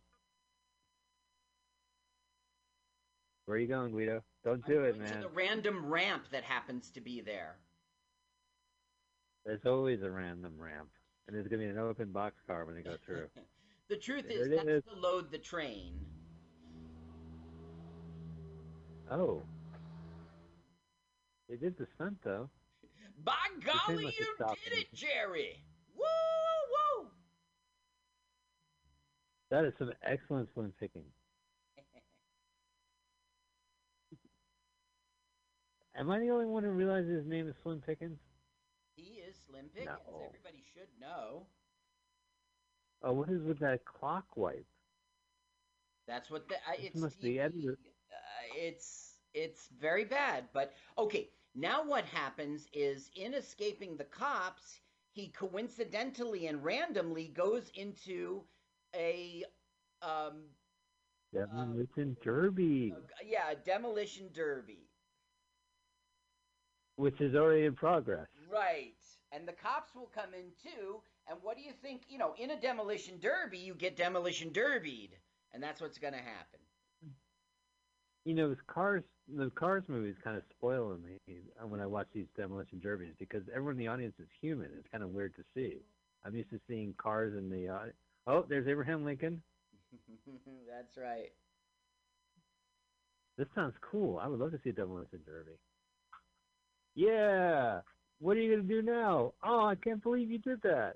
Where 3.44 3.56
are 3.56 3.60
you 3.60 3.66
going, 3.66 3.90
Guido? 3.90 4.22
Don't 4.44 4.64
do 4.66 4.84
it, 4.84 4.92
To 4.94 4.98
man. 4.98 5.20
the 5.20 5.28
random 5.28 5.86
ramp 5.86 6.24
that 6.30 6.44
happens 6.44 6.90
to 6.90 7.00
be 7.00 7.20
there. 7.20 7.56
There's 9.45 9.64
always 9.66 10.03
a 10.03 10.11
random 10.11 10.55
ramp, 10.59 10.88
and 11.26 11.36
there's 11.36 11.49
gonna 11.49 11.62
be 11.62 11.68
an 11.68 11.78
open 11.78 12.12
boxcar 12.12 12.64
when 12.66 12.76
they 12.76 12.82
go 12.82 12.97
through. 13.05 13.28
The 13.88 13.97
truth 13.99 14.24
There 14.26 14.40
is, 14.40 14.47
it 14.47 14.57
that's 14.57 14.68
is. 14.68 14.82
to 14.84 14.95
load 14.99 15.30
the 15.30 15.36
train. 15.38 15.99
oh. 19.11 19.43
They 21.51 21.57
did 21.57 21.76
the 21.76 21.86
stunt 21.97 22.16
though. 22.24 22.49
By 23.22 23.34
golly, 23.62 24.05
you 24.07 24.26
did 24.64 24.78
it, 24.78 24.95
Jerry! 24.95 25.62
Woo, 25.95 26.05
woo! 27.03 27.09
That 29.51 29.66
is 29.66 29.74
some 29.78 29.93
excellent 30.03 30.49
slim 30.55 30.72
picking. 30.80 31.05
Am 35.99 36.11
I 36.11 36.18
the 36.18 36.30
only 36.30 36.47
one 36.47 36.64
who 36.64 36.70
realizes 36.70 37.11
his 37.18 37.26
name 37.26 37.47
is 37.49 37.55
Slim 37.62 37.82
Pickens? 37.84 38.18
He 38.97 39.20
is 39.20 39.32
Slim 39.49 39.66
Pickens. 39.74 39.99
No. 40.09 40.22
Everybody 40.26 40.62
should 40.74 40.88
know. 41.01 41.47
Oh, 43.03 43.12
what 43.12 43.28
is 43.30 43.43
with 43.43 43.59
that 43.61 43.84
clock 43.84 44.36
wipe? 44.36 44.66
That's 46.07 46.30
what 46.30 46.49
the. 46.49 46.55
Uh, 46.57 46.76
it's 46.78 47.01
must 47.01 47.20
be 47.20 47.38
edited. 47.40 47.70
Uh, 47.70 48.55
it's 48.57 49.18
it's 49.34 49.68
very 49.80 50.05
bad. 50.05 50.45
But 50.53 50.72
okay, 50.99 51.30
now 51.55 51.84
what 51.84 52.05
happens 52.05 52.66
is 52.72 53.11
in 53.16 53.34
escaping 53.34 53.97
the 53.97 54.05
cops, 54.05 54.80
he 55.12 55.28
coincidentally 55.28 56.47
and 56.47 56.62
randomly 56.62 57.28
goes 57.28 57.70
into 57.74 58.43
a 58.95 59.45
um 60.03 60.45
Demolition 61.32 62.16
Derby, 62.22 62.93
a- 62.93 63.26
yeah 63.26 63.51
a 63.51 63.57
demolition 63.57 64.28
derby. 64.34 64.90
which 66.97 67.20
is 67.20 67.34
already 67.34 67.64
in 67.64 67.74
progress. 67.74 68.28
Right. 68.53 69.01
And 69.35 69.49
the 69.49 69.53
cops 69.53 69.95
will 69.95 70.11
come 70.14 70.35
in 70.35 70.53
too. 70.62 71.01
And 71.28 71.39
what 71.43 71.57
do 71.57 71.62
you 71.62 71.72
think? 71.83 72.03
You 72.09 72.18
know, 72.18 72.35
in 72.39 72.51
a 72.51 72.61
demolition 72.61 73.18
derby, 73.20 73.59
you 73.59 73.74
get 73.74 73.97
demolition 73.97 74.53
derbied. 74.53 75.11
And 75.53 75.62
that's 75.62 75.80
what's 75.80 75.99
going 75.99 76.12
to 76.12 76.18
happen. 76.18 76.61
You 78.24 78.35
know, 78.35 78.55
Cars, 78.66 79.03
the 79.28 79.51
Cars 79.51 79.85
movies 79.89 80.14
kind 80.22 80.37
of 80.37 80.43
spoil 80.51 80.97
me 80.99 81.41
when 81.66 81.80
I 81.80 81.87
watch 81.87 82.07
these 82.14 82.26
demolition 82.37 82.78
derbies 82.80 83.14
because 83.18 83.43
everyone 83.49 83.72
in 83.74 83.78
the 83.78 83.89
audience 83.89 84.14
is 84.18 84.28
human. 84.41 84.70
It's 84.78 84.89
kind 84.93 85.03
of 85.03 85.11
weird 85.11 85.35
to 85.37 85.43
see. 85.55 85.78
I'm 86.24 86.37
used 86.37 86.51
to 86.51 86.61
seeing 86.68 86.95
cars 86.99 87.35
in 87.37 87.51
the. 87.51 87.68
Uh, 87.68 87.78
oh, 88.26 88.45
there's 88.49 88.68
Abraham 88.68 89.05
Lincoln. 89.05 89.43
that's 90.70 90.97
right. 90.97 91.33
This 93.37 93.49
sounds 93.55 93.74
cool. 93.80 94.18
I 94.18 94.28
would 94.28 94.39
love 94.39 94.53
to 94.53 94.61
see 94.62 94.70
a 94.70 94.72
demolition 94.72 95.20
derby. 95.26 95.53
Yeah. 96.95 97.80
What 98.22 98.36
are 98.36 98.40
you 98.40 98.54
gonna 98.56 98.68
do 98.68 98.82
now? 98.82 99.32
Oh, 99.42 99.66
I 99.66 99.74
can't 99.74 100.00
believe 100.00 100.30
you 100.30 100.38
did 100.38 100.62
that. 100.62 100.94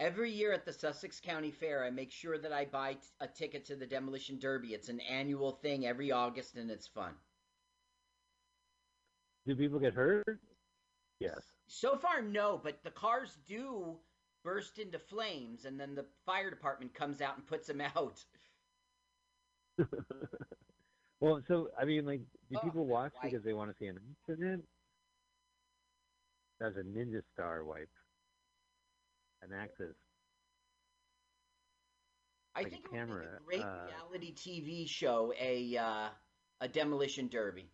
Every 0.00 0.32
year 0.32 0.52
at 0.52 0.64
the 0.64 0.72
Sussex 0.72 1.20
County 1.20 1.52
Fair, 1.52 1.84
I 1.84 1.90
make 1.90 2.10
sure 2.10 2.38
that 2.38 2.52
I 2.52 2.64
buy 2.64 2.94
t- 2.94 3.00
a 3.20 3.28
ticket 3.28 3.64
to 3.66 3.76
the 3.76 3.86
demolition 3.86 4.40
derby. 4.40 4.74
It's 4.74 4.88
an 4.88 4.98
annual 4.98 5.52
thing 5.52 5.86
every 5.86 6.10
August, 6.10 6.56
and 6.56 6.68
it's 6.68 6.88
fun. 6.88 7.14
Do 9.46 9.54
people 9.54 9.78
get 9.78 9.94
hurt? 9.94 10.40
Yes. 11.20 11.40
So 11.68 11.96
far, 11.96 12.20
no, 12.20 12.58
but 12.58 12.82
the 12.82 12.90
cars 12.90 13.38
do 13.46 14.00
burst 14.42 14.78
into 14.78 14.98
flames, 14.98 15.66
and 15.66 15.78
then 15.78 15.94
the 15.94 16.06
fire 16.26 16.50
department 16.50 16.94
comes 16.94 17.20
out 17.20 17.36
and 17.36 17.46
puts 17.46 17.68
them 17.68 17.80
out. 17.80 18.24
well, 21.20 21.42
so 21.46 21.68
I 21.78 21.84
mean, 21.84 22.06
like, 22.06 22.20
do 22.50 22.56
Oh, 22.56 22.60
people 22.60 22.86
watch 22.86 23.12
because 23.22 23.44
they 23.44 23.52
want 23.52 23.70
to 23.70 23.76
see 23.78 23.86
an 23.86 23.98
accident? 24.28 24.64
That's 26.60 26.76
a 26.76 26.82
Ninja 26.82 27.22
Star 27.32 27.64
wipe. 27.64 27.88
An 29.42 29.50
Axis. 29.58 29.96
I 32.54 32.62
Like 32.62 32.66
a 32.66 32.70
think 32.70 32.84
it 32.84 32.90
camera, 32.92 33.24
would 33.24 33.48
be 33.48 33.56
a 33.56 33.58
great 33.58 33.64
uh, 33.64 33.86
reality 33.86 34.34
TV 34.34 34.88
show, 34.88 35.32
a 35.40 35.76
uh, 35.76 36.08
a 36.60 36.68
demolition 36.68 37.28
derby. 37.28 37.70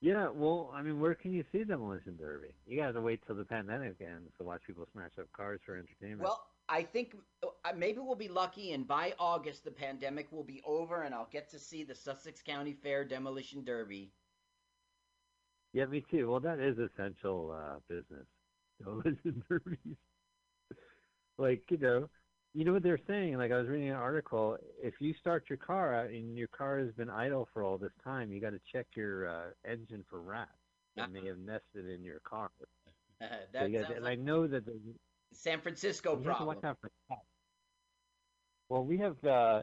Yeah, 0.00 0.28
well, 0.34 0.72
I 0.74 0.82
mean, 0.82 0.98
where 1.00 1.14
can 1.14 1.32
you 1.32 1.44
see 1.52 1.62
demolition 1.64 2.16
derby? 2.16 2.48
You 2.66 2.80
got 2.80 2.92
to 2.92 3.00
wait 3.00 3.20
till 3.24 3.36
the 3.36 3.44
pandemic 3.44 3.96
ends 4.00 4.32
to 4.38 4.44
watch 4.44 4.62
people 4.66 4.84
smash 4.92 5.12
up 5.18 5.26
cars 5.32 5.60
for 5.64 5.76
entertainment. 5.76 6.22
Well, 6.22 6.44
I 6.68 6.82
think 6.82 7.16
uh, 7.42 7.72
maybe 7.76 8.00
we'll 8.00 8.16
be 8.16 8.28
lucky, 8.28 8.72
and 8.72 8.86
by 8.86 9.14
August 9.18 9.64
the 9.64 9.70
pandemic 9.70 10.30
will 10.32 10.42
be 10.44 10.60
over, 10.64 11.02
and 11.02 11.14
I'll 11.14 11.28
get 11.30 11.48
to 11.50 11.58
see 11.58 11.84
the 11.84 11.94
Sussex 11.94 12.42
County 12.42 12.72
Fair 12.72 13.04
demolition 13.04 13.64
derby. 13.64 14.12
Yeah, 15.72 15.86
me 15.86 16.04
too. 16.10 16.30
Well, 16.30 16.40
that 16.40 16.58
is 16.60 16.76
essential 16.78 17.50
uh, 17.56 17.78
business. 17.88 18.26
Demolition 18.78 19.42
derbies. 19.48 19.96
like 21.38 21.62
you 21.70 21.78
know, 21.78 22.08
you 22.54 22.64
know 22.64 22.72
what 22.72 22.82
they're 22.82 22.98
saying. 23.06 23.36
Like 23.38 23.52
I 23.52 23.58
was 23.58 23.68
reading 23.68 23.90
an 23.90 23.96
article. 23.96 24.56
If 24.82 24.94
you 25.00 25.14
start 25.20 25.44
your 25.48 25.58
car 25.58 25.94
out 25.94 26.10
and 26.10 26.36
your 26.36 26.48
car 26.48 26.78
has 26.78 26.92
been 26.92 27.10
idle 27.10 27.48
for 27.52 27.62
all 27.62 27.78
this 27.78 27.92
time, 28.02 28.32
you 28.32 28.40
got 28.40 28.50
to 28.50 28.60
check 28.72 28.86
your 28.94 29.28
uh, 29.28 29.42
engine 29.70 30.04
for 30.10 30.20
rats 30.20 30.50
that 30.96 31.10
may 31.12 31.26
have 31.26 31.38
nested 31.38 31.88
in 31.88 32.02
your 32.04 32.20
car. 32.20 32.50
So 33.20 33.28
that 33.52 33.70
you 33.70 33.80
gotta- 33.80 33.94
and 33.94 34.04
like 34.04 34.18
I 34.18 34.22
know 34.22 34.48
that 34.48 34.66
the, 34.66 34.72
San 35.32 35.60
Francisco 35.60 36.18
you 36.20 36.28
have 36.28 36.38
to 36.38 36.44
watch 36.44 36.60
problem. 36.60 36.70
out 36.70 36.78
for 36.80 36.90
cats. 37.08 37.20
Well, 38.68 38.84
we 38.84 38.98
have. 38.98 39.22
Uh, 39.24 39.62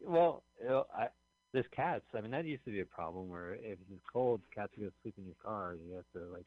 well, 0.00 0.44
you 0.62 0.68
know, 0.68 0.84
I 0.96 1.08
There's 1.54 1.66
cats. 1.68 2.04
I 2.16 2.20
mean, 2.20 2.32
that 2.32 2.44
used 2.44 2.64
to 2.64 2.72
be 2.72 2.80
a 2.80 2.84
problem 2.84 3.28
where 3.28 3.54
if 3.54 3.78
it's 3.88 4.02
cold, 4.12 4.40
cats 4.52 4.72
are 4.76 4.80
gonna 4.80 4.90
sleep 5.02 5.14
in 5.18 5.24
your 5.24 5.36
car. 5.40 5.76
You 5.76 5.94
have 5.94 6.04
to 6.14 6.28
like 6.32 6.46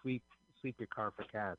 sweep 0.00 0.22
sweep 0.60 0.76
your 0.78 0.86
car 0.86 1.12
for 1.14 1.24
cats. 1.24 1.58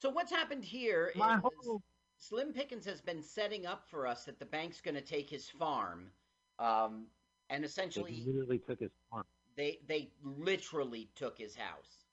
So 0.00 0.08
what's 0.08 0.30
happened 0.30 0.64
here 0.64 1.12
is 1.14 1.18
My 1.18 1.36
whole 1.36 1.82
Slim 2.16 2.54
Pickens 2.54 2.86
has 2.86 3.02
been 3.02 3.22
setting 3.22 3.66
up 3.66 3.86
for 3.90 4.06
us 4.06 4.24
that 4.24 4.38
the 4.38 4.46
bank's 4.46 4.80
going 4.80 4.94
to 4.94 5.02
take 5.02 5.28
his 5.28 5.50
farm, 5.50 6.10
um, 6.58 7.08
and 7.50 7.62
they 7.62 7.66
essentially 7.66 8.24
literally 8.26 8.58
took 8.58 8.80
his 8.80 8.92
farm. 9.10 9.24
they 9.54 9.80
they 9.86 10.12
literally 10.22 11.10
took 11.14 11.36
his 11.36 11.54
house. 11.54 12.06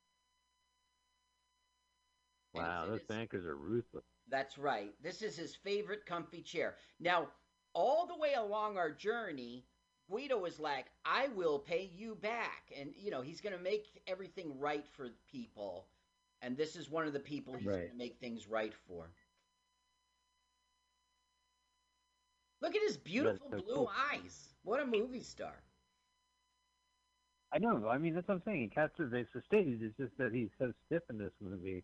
Wow, 2.53 2.85
those 2.85 3.01
bankers 3.07 3.45
are 3.45 3.55
ruthless. 3.55 4.03
That's 4.29 4.57
right. 4.57 4.93
This 5.01 5.21
is 5.21 5.37
his 5.37 5.55
favorite 5.55 6.05
comfy 6.05 6.41
chair. 6.41 6.75
Now, 6.99 7.27
all 7.73 8.05
the 8.05 8.15
way 8.17 8.33
along 8.33 8.77
our 8.77 8.91
journey, 8.91 9.65
Guido 10.09 10.45
is 10.45 10.59
like, 10.59 10.87
I 11.05 11.27
will 11.29 11.59
pay 11.59 11.89
you 11.95 12.15
back. 12.15 12.71
And, 12.79 12.93
you 12.97 13.11
know, 13.11 13.21
he's 13.21 13.41
going 13.41 13.55
to 13.55 13.61
make 13.61 14.01
everything 14.07 14.59
right 14.59 14.85
for 14.87 15.09
people. 15.31 15.85
And 16.41 16.57
this 16.57 16.75
is 16.75 16.89
one 16.89 17.07
of 17.07 17.13
the 17.13 17.19
people 17.19 17.53
he's 17.55 17.65
Right. 17.67 17.77
going 17.77 17.89
to 17.91 17.97
make 17.97 18.19
things 18.19 18.47
right 18.47 18.73
for. 18.87 19.09
Look 22.61 22.75
at 22.75 22.81
his 22.81 22.97
beautiful 22.97 23.49
so 23.51 23.57
blue 23.61 23.75
cool. 23.75 23.91
eyes. 24.11 24.53
What 24.63 24.79
a 24.79 24.85
movie 24.85 25.23
star. 25.23 25.55
I 27.53 27.59
know. 27.59 27.87
I 27.87 27.97
mean, 27.97 28.15
that's 28.15 28.27
what 28.27 28.35
I'm 28.35 28.41
saying. 28.45 28.61
He 28.61 28.67
captivates 28.67 29.29
the 29.33 29.41
stage. 29.47 29.79
It's 29.81 29.95
just 29.97 30.17
that 30.17 30.33
he's 30.33 30.49
so 30.57 30.73
stiff 30.85 31.03
in 31.09 31.17
this 31.17 31.33
movie, 31.39 31.83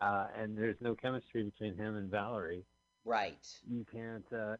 uh, 0.00 0.28
and 0.36 0.56
there's 0.56 0.76
no 0.80 0.94
chemistry 0.94 1.42
between 1.42 1.76
him 1.76 1.96
and 1.96 2.10
Valerie. 2.10 2.64
Right. 3.04 3.46
You 3.68 3.84
can't 3.92 4.24
uh, 4.32 4.56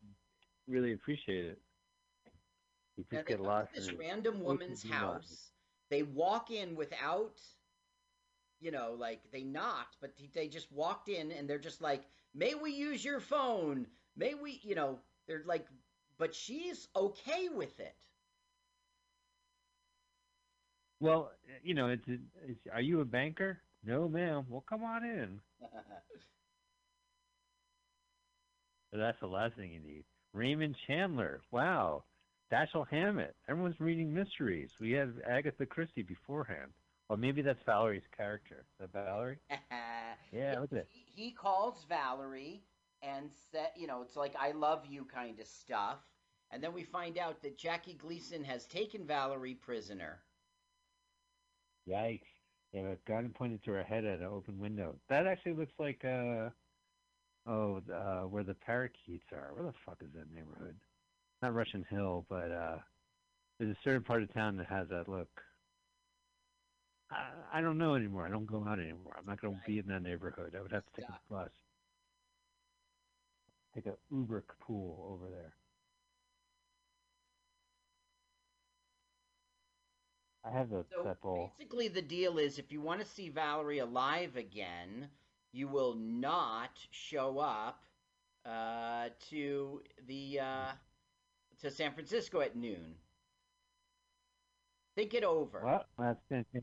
really 0.68 0.92
appreciate 0.92 1.44
it. 1.46 1.58
You 2.96 3.04
just 3.10 3.26
get 3.26 3.40
lost 3.40 3.72
this 3.74 3.92
random 3.92 4.42
woman's 4.42 4.82
house. 4.82 5.52
They 5.90 6.02
walk 6.02 6.50
in 6.50 6.76
without, 6.76 7.40
you 8.60 8.70
know, 8.70 8.94
like 8.98 9.30
they 9.32 9.42
knocked, 9.42 9.96
but 10.00 10.12
they 10.34 10.48
just 10.48 10.70
walked 10.72 11.08
in 11.08 11.32
and 11.32 11.48
they're 11.48 11.58
just 11.58 11.80
like, 11.80 12.04
"May 12.34 12.54
we 12.54 12.72
use 12.72 13.04
your 13.04 13.20
phone? 13.20 13.86
May 14.16 14.34
we?" 14.34 14.60
You 14.62 14.74
know, 14.74 14.98
they're 15.26 15.42
like, 15.46 15.66
but 16.18 16.34
she's 16.34 16.88
okay 16.94 17.48
with 17.48 17.80
it. 17.80 17.96
Well, 21.00 21.32
you 21.62 21.74
know, 21.74 21.88
it's, 21.88 22.06
it's. 22.06 22.60
Are 22.72 22.82
you 22.82 23.00
a 23.00 23.04
banker? 23.04 23.62
No, 23.82 24.08
ma'am. 24.08 24.44
Well, 24.48 24.64
come 24.68 24.84
on 24.84 25.04
in. 25.04 25.40
That's 28.92 29.18
the 29.20 29.26
last 29.26 29.56
thing 29.56 29.72
you 29.72 29.80
need. 29.80 30.04
Raymond 30.32 30.76
Chandler. 30.86 31.40
Wow. 31.50 32.04
Dashiell 32.52 32.86
Hammett. 32.88 33.34
Everyone's 33.48 33.80
reading 33.80 34.12
mysteries. 34.12 34.72
We 34.80 34.92
had 34.92 35.14
Agatha 35.28 35.66
Christie 35.66 36.02
beforehand. 36.02 36.72
Or 37.08 37.16
maybe 37.16 37.42
that's 37.42 37.62
Valerie's 37.64 38.02
character. 38.16 38.64
Is 38.80 38.90
that 38.92 38.92
Valerie? 38.92 39.38
Yeah, 40.32 40.60
look 40.60 40.70
at 40.72 40.78
it. 40.78 40.88
He, 40.92 41.24
he 41.24 41.30
calls 41.32 41.84
Valerie 41.88 42.62
and 43.02 43.30
said, 43.50 43.70
you 43.74 43.88
know, 43.88 44.00
it's 44.02 44.14
like 44.14 44.34
I 44.38 44.52
love 44.52 44.84
you 44.88 45.04
kind 45.12 45.40
of 45.40 45.46
stuff. 45.48 45.98
And 46.52 46.62
then 46.62 46.72
we 46.72 46.84
find 46.84 47.18
out 47.18 47.42
that 47.42 47.58
Jackie 47.58 47.94
Gleason 47.94 48.44
has 48.44 48.66
taken 48.66 49.04
Valerie 49.04 49.54
prisoner. 49.54 50.20
Yikes. 51.88 52.20
They 52.72 52.78
have 52.78 52.92
a 52.92 52.98
gun 53.08 53.30
pointed 53.36 53.64
to 53.64 53.72
her 53.72 53.82
head 53.82 54.04
at 54.04 54.20
an 54.20 54.26
open 54.26 54.60
window. 54.60 54.94
That 55.08 55.26
actually 55.26 55.54
looks 55.54 55.72
like, 55.80 56.04
uh, 56.04 56.50
oh, 57.46 57.80
uh, 57.92 58.22
where 58.28 58.44
the 58.44 58.54
parakeets 58.54 59.26
are. 59.32 59.52
Where 59.54 59.66
the 59.66 59.74
fuck 59.84 59.98
is 60.02 60.12
that 60.14 60.32
neighborhood? 60.34 60.76
Not 61.42 61.54
Russian 61.54 61.84
Hill, 61.90 62.26
but 62.28 62.50
uh, 62.50 62.78
there's 63.58 63.72
a 63.72 63.78
certain 63.84 64.02
part 64.02 64.22
of 64.22 64.32
town 64.34 64.56
that 64.58 64.66
has 64.66 64.88
that 64.90 65.08
look. 65.08 65.28
I, 67.10 67.58
I 67.58 67.60
don't 67.60 67.78
know 67.78 67.94
anymore. 67.94 68.26
I 68.26 68.30
don't 68.30 68.46
go 68.46 68.64
out 68.68 68.78
anymore. 68.78 69.16
I'm 69.18 69.26
not 69.26 69.40
going 69.40 69.54
to 69.54 69.60
be 69.66 69.78
in 69.78 69.86
that 69.88 70.02
neighborhood. 70.02 70.54
I 70.56 70.62
would 70.62 70.72
have 70.72 70.84
to 70.84 70.92
take 70.96 71.06
Stop. 71.06 71.22
a 71.30 71.34
bus. 71.34 71.50
Take 73.74 73.86
a 73.86 73.94
Uber 74.10 74.44
pool 74.60 75.10
over 75.12 75.30
there. 75.30 75.52
I 80.44 80.50
have 80.50 80.70
the 80.70 80.84
So 80.90 81.14
basically, 81.58 81.88
the 81.88 82.02
deal 82.02 82.38
is 82.38 82.58
if 82.58 82.72
you 82.72 82.80
want 82.80 83.00
to 83.00 83.06
see 83.06 83.28
Valerie 83.28 83.78
alive 83.78 84.36
again, 84.36 85.08
you 85.52 85.68
will 85.68 85.94
not 85.94 86.78
show 86.90 87.38
up 87.38 87.82
uh, 88.46 89.08
to 89.30 89.82
the 90.06 90.40
uh, 90.40 90.72
to 91.60 91.70
San 91.70 91.92
Francisco 91.92 92.40
at 92.40 92.56
noon. 92.56 92.94
Think 94.96 95.14
it 95.14 95.24
over. 95.24 95.60
What? 95.60 95.88
That's 95.98 96.20
fantastic. 96.28 96.62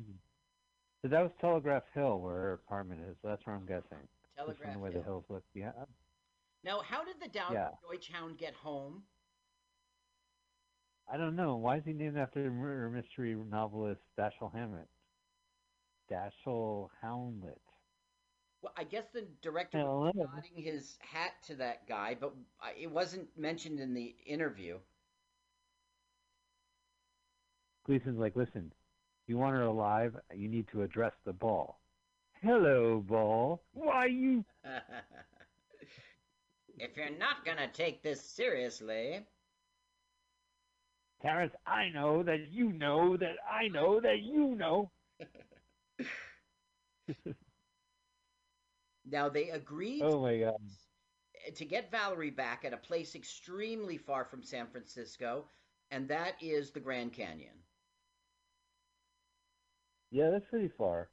So 1.01 1.07
that 1.09 1.21
was 1.21 1.31
Telegraph 1.39 1.83
Hill, 1.93 2.19
where 2.19 2.33
her 2.33 2.53
apartment 2.53 3.01
is. 3.09 3.15
So 3.21 3.29
that's 3.29 3.45
where 3.45 3.55
I'm 3.55 3.65
guessing. 3.65 4.07
Telegraph 4.35 4.73
Hill. 4.73 4.91
the 4.91 5.03
hills 5.03 5.23
look. 5.29 5.43
Yeah. 5.53 5.71
Now, 6.63 6.81
how 6.81 7.03
did 7.05 7.15
the 7.21 7.29
Down 7.29 7.53
Yeah. 7.53 7.69
Deutsch 7.89 8.09
Hound 8.11 8.37
get 8.37 8.53
home? 8.53 9.03
I 11.09 11.15
don't 11.17 11.35
know. 11.35 11.55
Why 11.55 11.77
is 11.77 11.83
he 11.85 11.93
named 11.93 12.17
after 12.17 12.43
the 12.43 12.49
murder 12.49 12.89
mystery 12.89 13.35
novelist 13.35 14.01
Dashiell 14.19 14.53
Hammett? 14.53 14.89
Dashiell 16.11 16.89
Houndlet. 17.03 17.59
Well, 18.61 18.73
I 18.75 18.83
guess 18.83 19.05
the 19.13 19.27
director 19.41 19.79
was 19.79 20.13
nodding 20.15 20.63
his 20.63 20.97
hat 20.99 21.33
to 21.43 21.55
that 21.55 21.87
guy, 21.87 22.15
but 22.19 22.33
it 22.77 22.91
wasn't 22.91 23.27
mentioned 23.37 23.79
in 23.79 23.93
the 23.93 24.15
interview. 24.25 24.79
Gleason's 27.85 28.19
like, 28.19 28.35
listen, 28.35 28.73
you 29.27 29.37
want 29.37 29.55
her 29.55 29.63
alive, 29.63 30.15
you 30.33 30.47
need 30.47 30.67
to 30.69 30.81
address 30.83 31.13
the 31.25 31.33
ball. 31.33 31.79
Hello, 32.41 32.99
ball. 32.99 33.61
Why 33.73 34.05
you? 34.07 34.43
if 36.77 36.95
you're 36.97 37.17
not 37.17 37.45
gonna 37.45 37.67
take 37.71 38.01
this 38.03 38.21
seriously, 38.21 39.25
Terence, 41.21 41.53
I 41.65 41.89
know 41.89 42.23
that 42.23 42.49
you 42.49 42.71
know 42.71 43.17
that 43.17 43.35
I 43.51 43.67
know 43.69 43.99
that 43.99 44.19
you 44.21 44.55
know. 44.55 44.91
now 49.09 49.29
they 49.29 49.49
agreed 49.49 50.09
Oh 50.09 50.21
my 50.21 50.37
god. 50.39 50.57
to 51.55 51.65
get 51.65 51.91
Valerie 51.91 52.29
back 52.31 52.63
at 52.65 52.73
a 52.73 52.77
place 52.77 53.15
extremely 53.15 53.97
far 53.97 54.25
from 54.25 54.43
San 54.43 54.67
Francisco, 54.67 55.47
and 55.91 56.07
that 56.09 56.41
is 56.41 56.71
the 56.71 56.79
Grand 56.79 57.13
Canyon. 57.13 57.63
Yeah, 60.11 60.29
that's 60.31 60.45
pretty 60.45 60.67
far. 60.69 61.09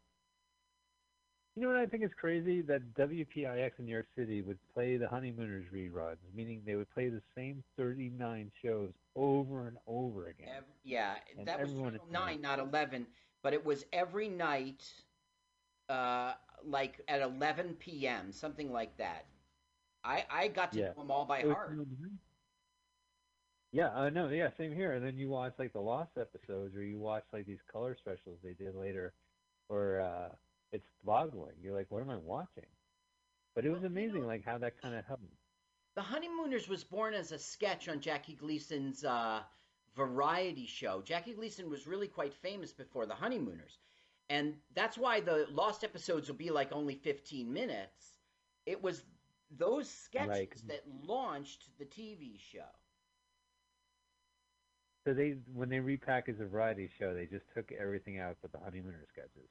You 1.56 1.62
know 1.62 1.68
what 1.68 1.76
I 1.76 1.86
think 1.86 2.04
is 2.04 2.14
crazy? 2.14 2.60
That 2.62 2.94
WPIX 2.94 3.78
in 3.78 3.86
New 3.86 3.92
York 3.92 4.08
City 4.14 4.42
would 4.42 4.58
play 4.72 4.96
the 4.96 5.08
Honeymooners 5.08 5.66
reruns, 5.72 6.18
meaning 6.32 6.62
they 6.64 6.76
would 6.76 6.90
play 6.90 7.08
the 7.08 7.22
same 7.34 7.64
39 7.76 8.52
shows 8.62 8.92
over 9.14 9.66
and 9.68 9.78
over 9.86 10.28
again. 10.28 10.56
Ev- 10.56 10.64
yeah, 10.82 11.16
And 11.36 11.46
that 11.46 11.60
was 11.60 11.74
everyone 11.74 12.00
9, 12.10 12.40
not 12.40 12.58
11, 12.58 13.06
but 13.42 13.52
it 13.54 13.64
was 13.64 13.84
every 13.92 14.28
night, 14.28 15.04
uh, 15.88 16.34
like 16.64 17.00
at 17.08 17.20
11 17.22 17.74
p.m., 18.06 18.32
something 18.32 18.72
like 18.72 18.96
that. 18.98 19.26
I, 20.04 20.24
I 20.30 20.48
got 20.48 20.72
to 20.72 20.78
Yeah. 20.80 20.88
know 20.88 20.94
them 21.02 21.10
all 21.10 21.24
by 21.24 21.42
heart. 21.42 21.76
Yeah, 23.72 23.90
I 23.92 24.10
know. 24.10 24.28
Yeah, 24.28 24.50
same 24.56 24.72
here. 24.72 24.92
And 24.92 25.04
then 25.04 25.16
you 25.18 25.28
watch 25.28 25.54
like 25.58 25.72
the 25.72 25.80
Lost 25.80 26.12
episodes, 26.18 26.76
or 26.76 26.82
you 26.84 26.98
watch 26.98 27.24
like 27.32 27.46
these 27.46 27.62
color 27.70 27.96
specials 27.96 28.38
they 28.42 28.54
did 28.54 28.74
later, 28.74 29.14
or 29.68 30.00
uh, 30.00 30.28
it's 30.72 30.88
boggling. 31.04 31.54
You're 31.62 31.74
like, 31.74 31.90
what 31.90 32.02
am 32.02 32.10
I 32.10 32.16
watching? 32.16 32.66
But 33.54 33.64
it 33.64 33.70
was 33.70 33.82
Well, 33.82 33.90
you 33.90 33.96
amazing, 33.98 34.20
know- 34.22 34.26
like 34.28 34.44
how 34.44 34.58
that 34.58 34.80
kind 34.80 34.94
of 34.94 35.04
happened. 35.04 35.30
The 35.96 36.02
Honeymooners 36.02 36.68
was 36.68 36.82
born 36.84 37.14
as 37.14 37.30
a 37.32 37.38
sketch 37.38 37.88
on 37.88 38.00
Jackie 38.00 38.34
Gleason's 38.34 39.04
uh, 39.04 39.42
variety 39.94 40.66
show. 40.66 41.02
Jackie 41.02 41.34
Gleason 41.34 41.70
was 41.70 41.86
really 41.86 42.08
quite 42.08 42.34
famous 42.34 42.72
before 42.72 43.06
the 43.06 43.14
Honeymooners. 43.14 43.78
And 44.30 44.54
that's 44.74 44.96
why 44.96 45.20
the 45.20 45.46
Lost 45.50 45.84
episodes 45.84 46.28
will 46.28 46.36
be 46.36 46.50
like 46.50 46.72
only 46.72 46.94
15 46.94 47.52
minutes. 47.52 48.18
It 48.66 48.82
was 48.82 49.04
those 49.50 49.88
sketches 49.88 50.62
that 50.68 50.82
launched 51.06 51.68
the 51.78 51.84
TV 51.84 52.38
show. 52.38 52.60
So 55.06 55.12
they, 55.12 55.36
when 55.52 55.68
they 55.68 55.76
repackaged 55.78 56.38
the 56.38 56.46
variety 56.46 56.88
show, 56.98 57.12
they 57.12 57.26
just 57.26 57.44
took 57.54 57.70
everything 57.72 58.18
out 58.18 58.36
but 58.40 58.52
the 58.52 58.58
Honeymooner 58.58 59.04
sketches. 59.12 59.50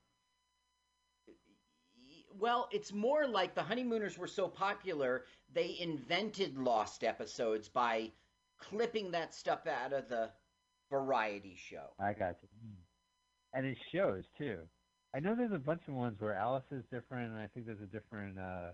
Well, 2.40 2.68
it's 2.72 2.92
more 2.92 3.28
like 3.28 3.54
the 3.54 3.62
Honeymooners 3.62 4.18
were 4.18 4.28
so 4.28 4.48
popular, 4.48 5.26
they 5.54 5.78
invented 5.80 6.58
Lost 6.58 7.04
episodes 7.04 7.70
by 7.70 8.12
clipping 8.58 9.12
that 9.12 9.36
stuff 9.36 9.68
out 9.68 9.94
of 9.94 10.10
the 10.10 10.32
variety 10.90 11.56
show. 11.56 11.92
I 12.00 12.14
got 12.14 12.38
you. 12.42 12.50
Hmm. 12.60 12.83
And 13.54 13.66
it 13.66 13.78
shows 13.94 14.24
too. 14.38 14.60
I 15.16 15.20
know 15.20 15.36
there's 15.36 15.52
a 15.54 15.60
bunch 15.60 15.84
of 15.88 15.94
ones 15.94 16.20
where 16.20 16.34
Alice 16.34 16.64
is 16.72 16.84
different, 16.92 17.32
and 17.32 17.40
I 17.40 17.48
think 17.48 17.68
there's 17.68 17.82
a 17.82 17.86
different 17.86 18.40
uh, 18.40 18.72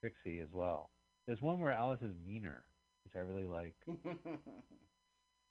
Trixie 0.00 0.40
as 0.40 0.48
well. 0.52 0.90
There's 1.26 1.40
one 1.40 1.60
where 1.60 1.72
Alice 1.72 2.02
is 2.02 2.14
meaner, 2.26 2.64
which 3.04 3.14
I 3.16 3.20
really 3.20 3.46
like. 3.46 3.74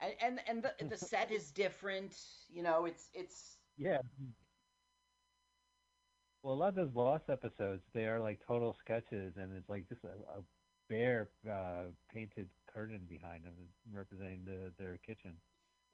and 0.02 0.14
and 0.22 0.40
and 0.48 0.64
the 0.64 0.74
the 0.90 0.98
set 0.98 1.32
is 1.32 1.52
different. 1.52 2.18
You 2.50 2.64
know, 2.64 2.86
it's 2.86 3.10
it's 3.14 3.58
Yeah. 3.78 4.00
Well, 6.44 6.54
a 6.54 6.56
lot 6.56 6.70
of 6.70 6.76
those 6.76 6.94
Lost 6.96 7.30
episodes, 7.30 7.82
they 7.94 8.06
are 8.06 8.20
like 8.20 8.40
total 8.46 8.76
sketches, 8.80 9.34
and 9.38 9.56
it's 9.56 9.70
like 9.70 9.88
just 9.90 10.04
a, 10.04 10.10
a 10.40 10.44
bare 10.90 11.30
uh, 11.50 11.86
painted 12.14 12.50
curtain 12.72 13.02
behind 13.10 13.46
them 13.46 13.54
representing 13.92 14.44
the, 14.46 14.72
their 14.78 14.98
kitchen. 15.06 15.34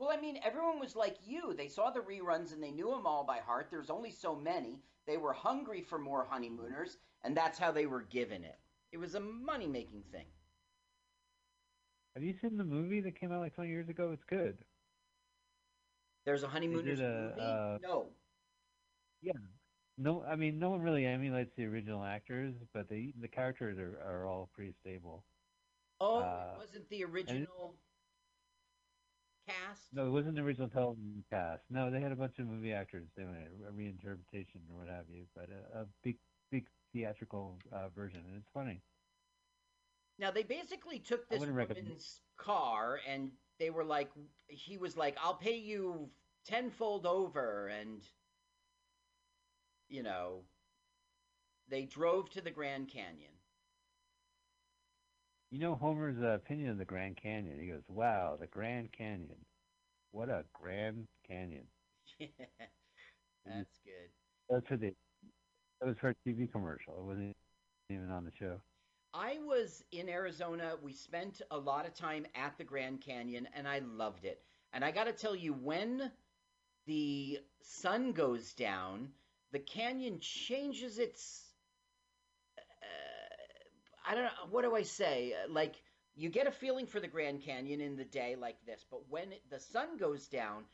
Well. 0.01 0.09
I 0.11 0.19
mean, 0.19 0.39
everyone 0.43 0.79
was 0.79 0.95
like 0.95 1.17
you. 1.23 1.53
They 1.53 1.67
saw 1.67 1.91
the 1.91 1.99
reruns 1.99 2.53
and 2.53 2.61
they 2.61 2.71
knew 2.71 2.89
them 2.89 3.05
all 3.05 3.23
by 3.23 3.37
heart. 3.37 3.67
There's 3.69 3.89
only 3.89 4.11
so 4.11 4.35
many. 4.35 4.81
They 5.07 5.17
were 5.17 5.33
hungry 5.33 5.81
for 5.81 5.97
more 5.97 6.27
honeymooners, 6.29 6.97
and 7.23 7.35
that's 7.35 7.57
how 7.57 7.71
they 7.71 7.85
were 7.85 8.01
given 8.01 8.43
it. 8.43 8.59
It 8.91 8.97
was 8.97 9.15
a 9.15 9.19
money 9.19 9.67
making 9.67 10.03
thing. 10.11 10.25
Have 12.15 12.23
you 12.23 12.33
seen 12.41 12.57
the 12.57 12.63
movie 12.63 12.99
that 13.01 13.19
came 13.19 13.31
out 13.31 13.39
like 13.39 13.55
20 13.55 13.69
years 13.69 13.87
ago? 13.87 14.11
It's 14.11 14.25
good. 14.25 14.57
There's 16.25 16.43
a 16.43 16.47
honeymooners 16.47 16.99
a, 16.99 17.03
movie. 17.03 17.41
uh, 17.41 17.77
no, 17.81 18.07
Yeah. 19.21 19.31
No, 19.97 20.23
I 20.27 20.35
mean, 20.35 20.57
no 20.57 20.71
one 20.71 20.81
really 20.81 21.05
emulates 21.05 21.51
the 21.55 21.65
original 21.65 22.03
actors, 22.03 22.55
but 22.73 22.89
the 22.89 23.13
the 23.21 23.27
characters 23.27 23.77
are, 23.77 23.99
are 24.05 24.25
all 24.25 24.49
pretty 24.53 24.73
stable. 24.81 25.23
oh, 25.99 26.19
uh, 26.19 26.53
it 26.55 26.59
wasn't 26.59 26.89
the 26.89 27.03
original 27.03 27.75
cast. 29.47 29.87
No, 29.93 30.07
it 30.07 30.11
wasn't 30.11 30.35
the 30.35 30.41
original 30.41 30.69
television 30.69 31.23
cast. 31.29 31.63
No, 31.69 31.89
they 31.91 31.99
had 31.99 32.11
a 32.11 32.15
bunch 32.15 32.39
of 32.39 32.47
movie 32.47 32.73
actors 32.73 33.07
doing 33.15 33.35
it, 33.35 33.51
a 33.67 33.71
reinterpretation 33.71 34.61
or 34.71 34.79
what 34.79 34.87
have 34.87 35.05
you, 35.09 35.25
but 35.35 35.49
a, 35.49 35.81
a 35.81 35.85
big, 36.03 36.17
big 36.51 36.65
theatrical 36.93 37.57
uh, 37.71 37.89
version, 37.95 38.21
and 38.27 38.37
it's 38.37 38.49
funny. 38.53 38.81
Now 40.19 40.29
they 40.31 40.43
basically 40.43 40.99
took 40.99 41.27
this 41.29 41.39
wouldn't 41.39 41.57
recommend- 41.57 42.03
car 42.37 42.99
and 43.07 43.31
they 43.59 43.69
were 43.69 43.83
like, 43.83 44.09
he 44.47 44.77
was 44.77 44.97
like, 44.97 45.17
"I'll 45.21 45.35
pay 45.35 45.57
you 45.57 46.09
tenfold 46.45 47.05
over," 47.05 47.67
and 47.67 48.01
you 49.89 50.03
know, 50.03 50.43
they 51.67 51.85
drove 51.85 52.29
to 52.31 52.41
the 52.41 52.51
Grand 52.51 52.87
Canyon. 52.87 53.31
You 55.51 55.59
know 55.59 55.75
Homer's 55.75 56.17
uh, 56.21 56.27
opinion 56.35 56.69
of 56.69 56.77
the 56.77 56.85
Grand 56.85 57.17
Canyon. 57.21 57.59
He 57.59 57.67
goes, 57.67 57.83
"Wow, 57.89 58.37
the 58.39 58.47
Grand 58.47 58.89
Canyon, 58.93 59.35
what 60.11 60.29
a 60.29 60.45
Grand 60.53 61.07
Canyon." 61.27 61.65
That's 63.45 63.79
good. 63.83 64.09
That's 64.49 64.65
for 64.67 64.77
the 64.77 64.93
that 65.81 65.87
was 65.87 65.97
for 65.99 66.09
a 66.09 66.15
TV 66.25 66.49
commercial. 66.49 66.93
It 66.99 67.03
wasn't 67.03 67.35
even 67.89 68.09
on 68.11 68.23
the 68.23 68.31
show. 68.39 68.61
I 69.13 69.39
was 69.45 69.83
in 69.91 70.07
Arizona. 70.07 70.75
We 70.81 70.93
spent 70.93 71.41
a 71.51 71.57
lot 71.57 71.85
of 71.85 71.93
time 71.93 72.25
at 72.33 72.57
the 72.57 72.63
Grand 72.63 73.01
Canyon, 73.01 73.47
and 73.53 73.67
I 73.67 73.79
loved 73.79 74.23
it. 74.23 74.41
And 74.71 74.85
I 74.85 74.91
got 74.91 75.05
to 75.05 75.11
tell 75.11 75.35
you, 75.35 75.51
when 75.51 76.11
the 76.85 77.39
sun 77.61 78.13
goes 78.13 78.53
down, 78.53 79.09
the 79.51 79.59
canyon 79.59 80.19
changes 80.21 80.97
its. 80.97 81.50
I 84.11 84.15
don't 84.15 84.25
know. 84.25 84.47
What 84.51 84.63
do 84.63 84.75
I 84.75 84.83
say? 84.83 85.35
Like, 85.49 85.75
you 86.15 86.29
get 86.29 86.47
a 86.47 86.51
feeling 86.51 86.87
for 86.87 86.99
the 86.99 87.07
Grand 87.07 87.43
Canyon 87.43 87.81
in 87.81 87.95
the 87.97 88.05
day 88.05 88.35
like 88.35 88.57
this, 88.65 88.85
but 88.91 89.09
when 89.09 89.29
the 89.49 89.59
sun 89.59 89.97
goes 89.97 90.27
down, 90.27 90.65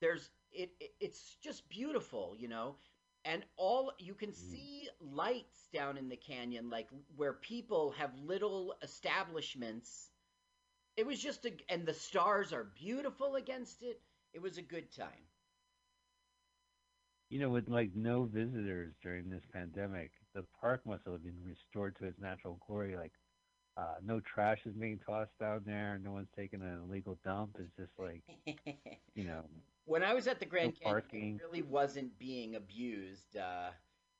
there's 0.00 0.30
it, 0.52 0.70
it. 0.80 0.92
It's 1.00 1.36
just 1.42 1.68
beautiful, 1.68 2.34
you 2.38 2.48
know 2.48 2.76
and 3.26 3.44
all 3.56 3.92
you 3.98 4.14
can 4.14 4.30
hmm. 4.30 4.34
see 4.34 4.88
lights 5.00 5.68
down 5.72 5.98
in 5.98 6.08
the 6.08 6.16
canyon 6.16 6.70
like 6.70 6.88
where 7.16 7.34
people 7.34 7.92
have 7.98 8.10
little 8.24 8.74
establishments 8.82 10.10
it 10.96 11.06
was 11.06 11.20
just 11.20 11.44
a 11.46 11.52
and 11.68 11.86
the 11.86 11.94
stars 11.94 12.52
are 12.52 12.64
beautiful 12.64 13.36
against 13.36 13.82
it 13.82 14.00
it 14.34 14.42
was 14.42 14.58
a 14.58 14.62
good 14.62 14.90
time 14.92 15.26
You 17.30 17.40
know, 17.40 17.50
with 17.50 17.68
like 17.68 17.94
no 17.94 18.24
visitors 18.24 18.94
during 19.02 19.28
this 19.30 19.44
pandemic, 19.52 20.12
the 20.36 20.44
park 20.60 20.86
must 20.86 21.06
have 21.06 21.24
been 21.24 21.42
restored 21.44 21.96
to 21.98 22.06
its 22.06 22.20
natural 22.20 22.60
glory. 22.68 22.96
Like, 22.96 23.14
uh, 23.76 23.96
no 24.04 24.20
trash 24.20 24.60
is 24.66 24.74
being 24.74 25.00
tossed 25.06 25.38
down 25.40 25.62
there. 25.66 25.98
No 25.98 26.12
one's 26.12 26.30
taking 26.36 26.62
an 26.62 26.80
illegal 26.84 27.18
dump. 27.24 27.56
It's 27.60 27.76
just 27.76 27.92
like, 27.98 28.22
you 29.14 29.24
know, 29.24 29.44
when 29.84 30.02
i 30.02 30.14
was 30.14 30.26
at 30.28 30.40
the 30.40 30.46
grand 30.46 30.72
No 30.72 30.72
canyon 30.82 31.16
it 31.16 31.28
really 31.42 31.62
wasn't 31.62 32.18
being 32.18 32.54
abused 32.56 33.36
uh, 33.36 33.70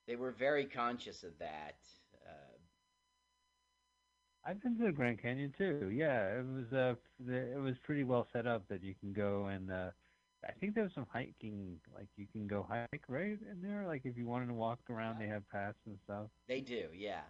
they 0.07 0.17
were 0.17 0.33
very 0.33 0.67
conscious 0.67 1.23
of 1.25 1.39
that 1.39 1.79
uh, 2.27 2.57
I've 4.45 4.63
been 4.63 4.77
to 4.79 4.85
the 4.85 4.93
Grand 4.93 5.21
Canyon 5.21 5.53
too. 5.57 5.81
Yeah, 5.83 6.39
it 6.41 6.47
was 6.47 6.73
uh, 6.73 6.95
it 7.29 7.61
was 7.61 7.79
pretty 7.79 8.05
well 8.05 8.27
set 8.33 8.47
up 8.47 8.69
that 8.69 8.83
you 8.83 8.95
can 8.95 9.13
go 9.13 9.47
and 9.47 9.71
uh, 9.71 9.91
I 10.49 10.53
think 10.61 10.75
there's 10.75 10.95
some 10.95 11.07
hiking. 11.13 11.81
Like 11.95 12.09
you 12.17 12.27
can 12.33 12.47
go 12.47 12.63
hike 12.69 13.05
right 13.09 13.39
in 13.41 13.61
there. 13.63 13.87
Like 13.87 14.03
if 14.05 14.17
you 14.17 14.27
wanted 14.27 14.47
to 14.49 14.55
walk 14.55 14.81
around, 14.91 15.19
they 15.19 15.27
have 15.29 15.49
paths 15.49 15.79
and 15.87 15.99
stuff. 16.05 16.29
they 16.49 16.61
do 16.61 16.89
yeah 16.95 17.23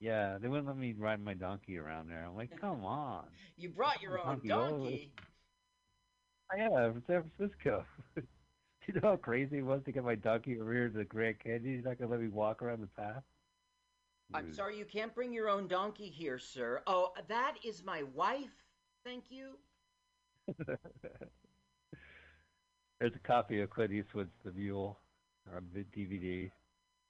Yeah, 0.00 0.38
they 0.38 0.48
wouldn't 0.48 0.66
let 0.66 0.76
me 0.76 0.92
ride 0.94 1.20
my 1.20 1.34
donkey 1.34 1.76
around 1.78 2.08
there. 2.08 2.24
I'm 2.24 2.36
like, 2.36 2.50
come 2.60 2.84
on. 2.84 3.26
you 3.56 3.68
brought 3.68 4.00
your 4.02 4.18
own 4.18 4.40
Donkey 4.40 4.52
way. 4.52 4.80
donkey 4.80 5.12
Oh, 6.52 6.56
yeah, 6.56 6.90
from 6.92 7.02
San 7.06 7.30
Francisco. 7.30 7.84
you 8.16 8.94
know 8.94 9.00
how 9.02 9.16
crazy 9.16 9.58
it 9.58 9.62
was 9.64 9.82
to 9.84 9.92
get 9.92 10.04
my 10.04 10.14
donkey 10.14 10.60
over 10.60 10.72
here 10.72 10.88
to 10.88 10.98
the 10.98 11.04
Grand 11.04 11.38
Canyon? 11.40 11.74
You're 11.74 11.82
not 11.82 11.98
gonna 11.98 12.10
let 12.10 12.20
me 12.20 12.28
walk 12.28 12.62
around 12.62 12.80
the 12.82 12.86
path? 12.88 13.22
i'm 14.34 14.46
Rude. 14.46 14.50
sorry 14.50 14.76
you 14.78 14.84
can't 14.84 15.14
bring 15.14 15.32
your 15.32 15.48
own 15.48 15.66
donkey 15.66 16.08
here 16.08 16.38
sir 16.38 16.82
oh 16.86 17.12
that 17.28 17.56
is 17.64 17.84
my 17.84 18.02
wife 18.02 18.64
thank 19.04 19.30
you 19.30 19.58
There's 23.00 23.14
a 23.14 23.18
copy 23.26 23.60
of 23.60 23.70
Clint 23.70 23.92
Eastwood's 23.92 24.32
The 24.44 24.52
Mule 24.52 24.98
on 25.54 25.66
the 25.74 25.84
DVD. 25.96 26.50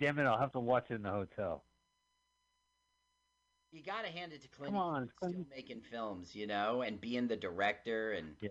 Damn 0.01 0.19
it, 0.19 0.25
I'll 0.25 0.39
have 0.39 0.53
to 0.53 0.61
watch 0.61 0.87
it 0.91 0.95
in 0.95 1.03
the 1.03 1.11
hotel. 1.11 1.65
You 3.73 3.83
gotta 3.83 4.09
hand 4.09 4.33
it 4.33 4.43
to 4.43 4.49
Clint. 4.49 4.73
Come 4.73 4.81
on, 4.81 5.05
Eastwood, 5.05 5.31
still 5.33 5.47
making 5.55 5.81
films, 5.91 6.35
you 6.35 6.47
know, 6.47 6.83
and 6.83 7.01
being 7.01 7.27
the 7.29 7.37
director 7.37 8.13
and 8.13 8.37
Yeah. 8.41 8.49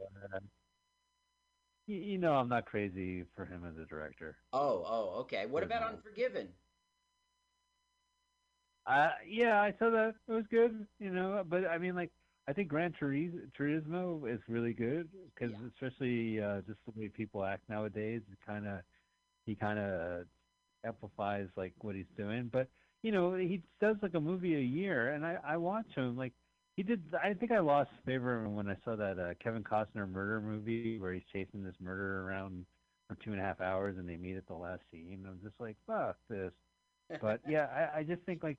You, 1.86 1.97
you 1.97 2.17
know 2.17 2.34
I'm 2.34 2.47
not 2.49 2.65
crazy 2.65 3.25
for 3.36 3.45
him 3.45 3.63
as 3.65 3.77
a 3.77 3.86
director. 3.86 4.38
oh, 4.53 4.84
oh, 4.88 5.19
okay. 5.21 5.45
What 5.45 5.63
about. 5.63 5.84
Unforgiven? 5.93 6.47
Uh, 8.86 9.09
yeah, 9.27 9.61
I 9.61 9.73
saw 9.79 9.89
that. 9.91 10.15
It 10.27 10.31
was 10.31 10.45
good, 10.49 10.88
you 10.99 11.09
know. 11.09 11.43
But 11.47 11.65
I 11.65 11.77
mean, 11.77 11.95
like, 11.95 12.11
I 12.47 12.53
think 12.53 12.67
Gran 12.69 12.93
Turis- 12.99 13.49
Turismo 13.57 14.31
is 14.33 14.39
really 14.47 14.73
good 14.73 15.09
because, 15.33 15.53
Yeah. 15.53 15.67
especially 15.73 16.41
uh, 16.41 16.61
just 16.61 16.79
the 16.85 16.99
way 16.99 17.07
people 17.09 17.43
act 17.43 17.67
nowadays, 17.69 18.21
it 18.31 18.37
kind 18.45 18.67
of 18.67 18.79
he 19.45 19.55
kind 19.55 19.79
of 19.79 20.25
amplifies 20.85 21.47
like 21.55 21.73
what 21.81 21.95
he's 21.95 22.05
doing. 22.17 22.49
But 22.51 22.67
you 23.01 23.11
know, 23.11 23.35
he 23.35 23.61
does 23.81 23.97
like 24.01 24.13
a 24.13 24.19
movie 24.19 24.55
a 24.55 24.59
year, 24.59 25.13
and 25.13 25.25
I 25.25 25.37
I 25.45 25.57
watch 25.57 25.87
him. 25.95 26.17
Like 26.17 26.33
he 26.75 26.83
did. 26.83 27.01
I 27.21 27.33
think 27.33 27.51
I 27.51 27.59
lost 27.59 27.91
favor 28.05 28.47
when 28.49 28.67
I 28.69 28.77
saw 28.83 28.95
that 28.95 29.19
uh, 29.19 29.33
Kevin 29.41 29.63
Costner 29.63 30.09
murder 30.09 30.41
movie 30.41 30.99
where 30.99 31.13
he's 31.13 31.23
chasing 31.31 31.63
this 31.63 31.75
murderer 31.79 32.25
around 32.25 32.65
for 33.07 33.15
two 33.23 33.31
and 33.31 33.39
a 33.39 33.43
half 33.43 33.61
hours, 33.61 33.97
and 33.97 34.07
they 34.07 34.17
meet 34.17 34.37
at 34.37 34.47
the 34.47 34.53
last 34.53 34.81
scene. 34.91 35.25
I'm 35.27 35.39
just 35.43 35.59
like, 35.59 35.77
fuck 35.87 36.17
this. 36.29 36.51
But 37.21 37.41
yeah, 37.47 37.67
I, 37.93 37.99
I 37.99 38.03
just 38.03 38.23
think 38.23 38.41
like 38.43 38.57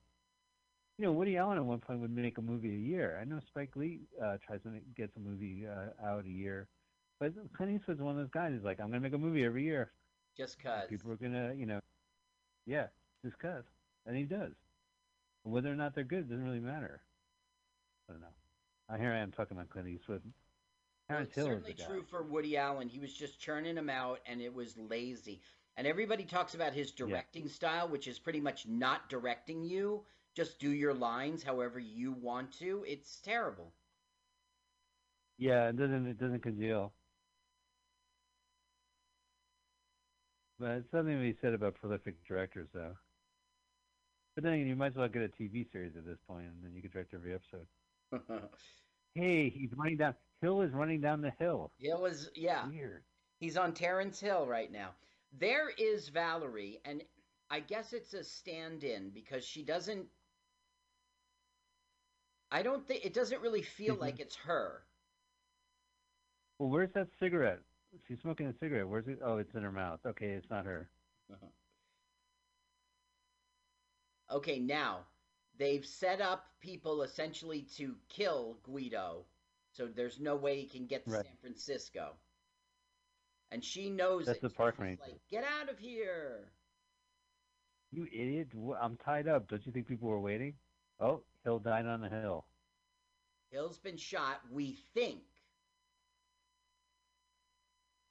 you 0.99 1.05
know, 1.05 1.13
Woody 1.13 1.37
Allen 1.37 1.59
at 1.59 1.65
one 1.65 1.81
point 1.81 2.01
would 2.01 2.15
make 2.15 2.39
a 2.39 2.43
movie 2.43 2.71
a 2.71 2.79
year. 2.79 3.19
I 3.21 3.25
know 3.25 3.41
Spike 3.47 3.75
Lee 3.75 4.01
uh, 4.23 4.37
tries 4.47 4.63
to 4.63 4.69
make, 4.69 4.95
gets 4.95 5.17
a 5.17 5.21
movie 5.21 5.65
uh, 5.67 6.07
out 6.07 6.25
a 6.25 6.31
year, 6.31 6.69
but 7.19 7.33
Clint 7.57 7.73
Eastwood's 7.73 8.01
one 8.01 8.13
of 8.13 8.19
those 8.19 8.31
guys. 8.31 8.53
Who's 8.53 8.65
like, 8.65 8.81
I'm 8.81 8.89
gonna 8.89 9.01
make 9.01 9.13
a 9.13 9.19
movie 9.19 9.45
every 9.45 9.65
year. 9.65 9.91
Just 10.37 10.63
cause. 10.63 10.89
People 10.89 11.11
are 11.11 11.17
gonna, 11.17 11.53
you 11.57 11.67
know, 11.67 11.81
yeah, 12.67 12.87
just 13.25 13.39
cause, 13.39 13.65
and 14.07 14.17
he 14.17 14.25
does. 14.25 14.53
Whether 15.43 15.71
or 15.71 15.77
not 15.77 15.95
they're 15.95 16.05
good 16.05 16.29
doesn't 16.29 16.45
really 16.45 16.61
matter. 16.61 17.03
I 18.09 18.13
don't 18.13 18.23
know. 18.23 18.29
Uh, 18.89 18.97
here 18.97 19.13
I 19.13 19.19
am 19.19 19.33
talking 19.33 19.57
about 19.57 19.71
Clint 19.71 19.89
Eastwood. 19.89 20.23
Well, 21.11 21.21
it's 21.21 21.35
Hill 21.35 21.47
certainly 21.47 21.75
true 21.75 22.03
for 22.03 22.23
Woody 22.23 22.57
Allen. 22.57 22.89
He 22.89 22.99
was 22.99 23.13
just 23.13 23.39
churning 23.39 23.75
them 23.75 23.91
out, 23.91 24.21
and 24.27 24.41
it 24.41 24.53
was 24.53 24.77
lazy. 24.79 25.41
And 25.77 25.87
everybody 25.87 26.25
talks 26.25 26.55
about 26.55 26.73
his 26.73 26.93
directing 26.93 27.49
style, 27.49 27.89
which 27.89 28.07
is 28.07 28.19
pretty 28.19 28.41
much 28.41 28.67
not 28.67 29.09
directing 29.11 29.65
you. 29.65 30.03
Just 30.35 30.59
do 30.59 30.70
your 30.70 30.95
lines 30.95 31.43
however 31.43 31.78
you 31.78 32.12
want 32.12 32.53
to. 32.59 32.85
It's 32.87 33.20
terrible. 33.20 33.72
Yeah, 35.39 35.68
it 35.68 35.76
doesn't 35.76 36.07
it 36.07 36.18
doesn't 36.18 36.43
congeal. 36.43 36.93
But 40.59 40.70
it's 40.78 40.91
something 40.91 41.14
to 41.16 41.20
be 41.20 41.37
said 41.41 41.55
about 41.55 41.74
prolific 41.74 42.24
directors, 42.26 42.68
though. 42.72 42.95
But 44.35 44.45
then 44.45 44.66
you 44.66 44.76
might 44.76 44.89
as 44.89 44.97
well 44.97 45.09
get 45.09 45.22
a 45.22 45.28
TV 45.28 45.70
series 45.70 45.97
at 45.97 46.07
this 46.07 46.18
point, 46.28 46.47
and 46.47 46.62
then 46.62 46.74
you 46.74 46.82
can 46.82 46.91
direct 46.91 47.14
every 47.14 47.35
episode. 47.35 47.66
Hey, 49.14 49.49
he's 49.49 49.70
running 49.76 49.99
down. 49.99 50.16
Hill 50.43 50.62
is 50.62 50.72
running 50.72 51.01
down 51.01 51.20
the 51.20 51.32
hill. 51.39 51.70
Hill 51.78 52.05
is 52.07 52.30
yeah. 52.35 52.66
Weird. 52.68 53.05
He's 53.39 53.57
on 53.57 53.72
Terence 53.72 54.18
Hill 54.18 54.45
right 54.45 54.72
now. 54.72 54.91
There 55.39 55.70
is 55.70 56.09
Valerie, 56.09 56.80
and 56.85 57.01
I 57.49 57.61
guess 57.61 57.93
it's 57.93 58.12
a 58.14 58.24
stand 58.24 58.82
in 58.82 59.11
because 59.11 59.45
she 59.45 59.62
doesn't. 59.62 60.07
I 62.55 62.63
don't 62.63 62.87
think 62.87 63.05
it 63.05 63.13
doesn't 63.13 63.43
really 63.43 63.63
feel 63.63 63.97
Mhm. 63.97 64.01
like 64.01 64.21
it's 64.21 64.37
her. 64.37 64.87
Well, 66.59 66.71
where's 66.71 66.93
that 66.93 67.09
cigarette? 67.19 67.59
She's 68.07 68.21
smoking 68.21 68.47
a 68.47 68.53
cigarette. 68.53 68.87
Where's 68.89 69.09
it? 69.09 69.19
Oh, 69.23 69.39
it's 69.39 69.53
in 69.57 69.65
her 69.65 69.73
mouth. 69.73 70.07
Okay, 70.07 70.35
it's 70.35 70.49
not 70.51 70.65
her. 70.65 70.89
Okay, 74.31 74.61
now 74.61 75.05
they've 75.57 75.85
set 75.85 76.21
up 76.21 76.47
people 76.61 77.03
essentially 77.03 77.63
to 77.77 77.97
kill 78.09 78.55
Guido, 78.63 79.27
so 79.73 79.89
there's 79.89 80.21
no 80.21 80.37
way 80.37 80.61
he 80.61 80.69
can 80.69 80.87
get 80.87 81.05
to 81.07 81.11
Right. 81.11 81.25
San 81.27 81.37
Francisco. 81.39 82.17
And 83.51 83.65
she 83.65 83.91
knows 83.91 84.27
That's 84.27 84.39
it. 84.39 84.43
the 84.43 84.51
park 84.51 84.77
she's 84.77 84.81
ranger. 84.81 85.03
Like, 85.03 85.27
get 85.29 85.43
out 85.45 85.69
of 85.69 85.79
here! 85.81 86.53
You 87.91 88.07
idiot! 88.07 88.49
I'm 88.81 88.97
tied 88.97 89.27
up. 89.27 89.49
Don't 89.49 89.67
you 89.67 89.73
think 89.73 89.89
people 89.89 90.09
were 90.09 90.21
waiting? 90.21 90.57
Oh, 91.01 91.25
Hill 91.45 91.59
died 91.61 91.87
on 91.87 92.01
the 92.01 92.09
hill. 92.09 92.47
Hill's 93.51 93.79
been 93.79 93.97
shot. 93.97 94.41
We 94.51 94.79
think. 94.95 95.23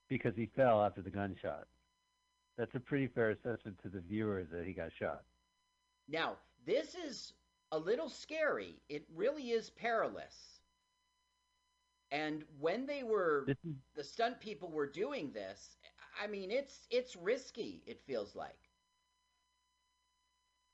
because 0.09 0.35
he 0.35 0.45
fell 0.45 0.83
after 0.83 1.01
the 1.01 1.09
gunshot. 1.09 1.67
That's 2.57 2.75
a 2.75 2.79
pretty 2.79 3.07
fair 3.07 3.31
assessment 3.31 3.79
to 3.83 3.89
the 3.89 4.01
viewers 4.01 4.47
that 4.51 4.65
he 4.65 4.73
got 4.73 4.91
shot. 4.93 5.23
Now, 6.07 6.37
this 6.65 6.95
is 6.95 7.33
a 7.71 7.79
little 7.79 8.09
scary. 8.09 8.81
It 8.89 9.05
really 9.15 9.51
is 9.51 9.69
perilous. 9.71 10.61
And 12.11 12.43
when 12.59 12.85
they 12.85 13.03
were 13.03 13.45
is 13.47 13.57
the 13.95 14.03
stunt 14.03 14.39
people 14.39 14.69
were 14.71 14.87
doing 14.87 15.31
this, 15.31 15.77
I 16.21 16.27
mean, 16.27 16.51
it's 16.51 16.87
it's 16.91 17.15
risky. 17.15 17.83
It 17.87 18.01
feels 18.05 18.35
like. 18.35 18.62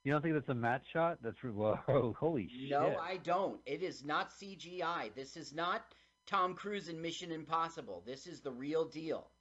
You 0.03 0.13
don't 0.13 0.21
think 0.21 0.33
that's 0.33 0.49
a 0.49 0.55
matte 0.55 0.83
shot? 0.91 1.17
That's 1.21 1.37
whoa, 1.43 2.15
holy 2.19 2.47
shit! 2.47 2.71
No, 2.71 2.95
I 3.01 3.17
don't. 3.17 3.59
It 3.65 3.83
is 3.83 4.05
not 4.05 4.31
CGI. 4.31 5.13
This 5.13 5.35
is 5.35 5.53
not 5.53 5.93
Tom 6.25 6.53
Cruise 6.53 6.87
in 6.87 7.01
Mission 7.01 7.31
Impossible. 7.31 8.03
This 8.05 8.25
is 8.25 8.41
the 8.41 8.51
real 8.51 8.85
deal. 8.85 9.31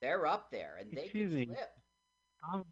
They're 0.00 0.26
up 0.26 0.50
there, 0.50 0.78
and 0.80 0.90
they 0.92 1.04
Excuse 1.04 1.32
can 1.32 1.54
slip. 1.54 1.70
Tom, 2.42 2.64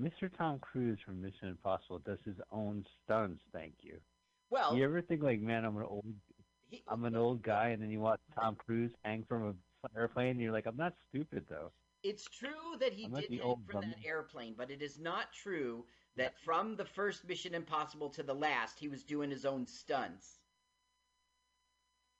Mr. 0.00 0.30
Tom 0.36 0.58
Cruise 0.60 0.98
from 1.04 1.20
Mission 1.20 1.48
Impossible 1.48 1.98
does 1.98 2.18
his 2.24 2.36
own 2.52 2.84
stunts. 3.04 3.42
Thank 3.52 3.74
you. 3.82 3.98
Well, 4.50 4.76
You 4.76 4.84
ever 4.84 5.02
think 5.02 5.22
like, 5.22 5.40
man, 5.40 5.64
I'm 5.64 5.76
an 5.76 5.82
old, 5.82 6.04
he, 6.68 6.82
I'm 6.88 7.04
an 7.04 7.16
old 7.16 7.42
guy, 7.42 7.68
and 7.68 7.82
then 7.82 7.90
you 7.90 8.00
watch 8.00 8.20
Tom 8.38 8.56
Cruise 8.56 8.92
hang 9.04 9.24
from 9.28 9.48
an 9.48 9.56
airplane, 9.96 10.30
and 10.30 10.40
you're 10.40 10.52
like, 10.52 10.66
I'm 10.66 10.76
not 10.76 10.94
stupid 11.08 11.44
though. 11.50 11.72
It's 12.02 12.28
true 12.28 12.76
that 12.78 12.92
he 12.92 13.06
I'm 13.06 13.14
did 13.14 13.30
hang 13.30 13.56
from 13.68 13.80
that 13.80 14.06
airplane, 14.06 14.54
but 14.56 14.70
it 14.70 14.80
is 14.80 14.98
not 15.00 15.32
true 15.32 15.84
that 16.16 16.38
from 16.44 16.76
the 16.76 16.84
first 16.84 17.26
Mission 17.28 17.54
Impossible 17.54 18.10
to 18.10 18.22
the 18.22 18.34
last, 18.34 18.78
he 18.78 18.88
was 18.88 19.02
doing 19.02 19.30
his 19.30 19.44
own 19.44 19.66
stunts. 19.66 20.40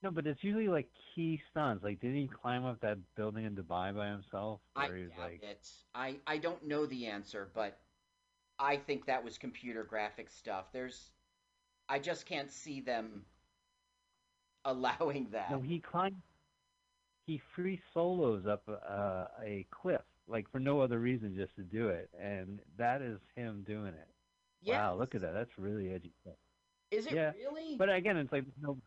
No, 0.03 0.11
but 0.11 0.27
it's 0.27 0.45
usually 0.45 0.69
like 0.69 0.89
key 1.15 1.41
stunts. 1.51 1.83
Like, 1.83 2.01
didn't 2.01 2.17
he 2.17 2.29
climb 2.29 2.65
up 2.65 2.81
that 2.81 2.99
building 3.17 3.45
in 3.45 3.57
Dubai 3.57 3.95
by 3.95 4.09
himself? 4.09 4.61
I 4.77 4.89
doubt 4.89 4.99
like, 5.19 5.43
it. 5.43 5.69
I 5.95 6.17
I 6.27 6.37
don't 6.37 6.65
know 6.67 6.87
the 6.87 7.07
answer, 7.07 7.49
but 7.55 7.79
I 8.59 8.77
think 8.77 9.07
that 9.07 9.25
was 9.25 9.39
computer 9.39 9.85
graphic 9.85 10.31
stuff. 10.31 10.67
There's, 10.73 11.11
I 11.89 11.99
just 11.99 12.27
can't 12.27 12.51
see 12.51 12.81
them 12.81 13.23
allowing 14.65 15.29
that. 15.33 15.51
no, 15.51 15.61
he 15.61 15.81
climbed. 15.81 16.17
He 17.27 17.41
free 17.55 17.81
solos 17.93 18.47
up 18.47 18.63
uh, 18.69 19.25
a 19.43 19.67
cliff, 19.71 20.03
like 20.29 20.51
for 20.51 20.59
no 20.61 20.81
other 20.81 20.99
reason, 20.99 21.35
just 21.37 21.55
to 21.57 21.63
do 21.63 21.89
it, 21.89 22.11
and 22.21 22.61
that 22.77 23.03
is 23.03 23.21
him 23.37 23.63
doing 23.67 23.95
it. 23.95 24.09
Wow, 24.67 24.97
look 24.97 25.15
at 25.15 25.21
that. 25.23 25.33
That's 25.35 25.59
really 25.59 25.93
edgy. 25.93 26.13
Is 26.91 27.07
it 27.07 27.13
Yeah, 27.15 27.33
really? 27.33 27.77
But 27.77 27.93
again, 27.93 28.17
it's 28.17 28.33
like 28.33 28.45
no. 28.61 28.79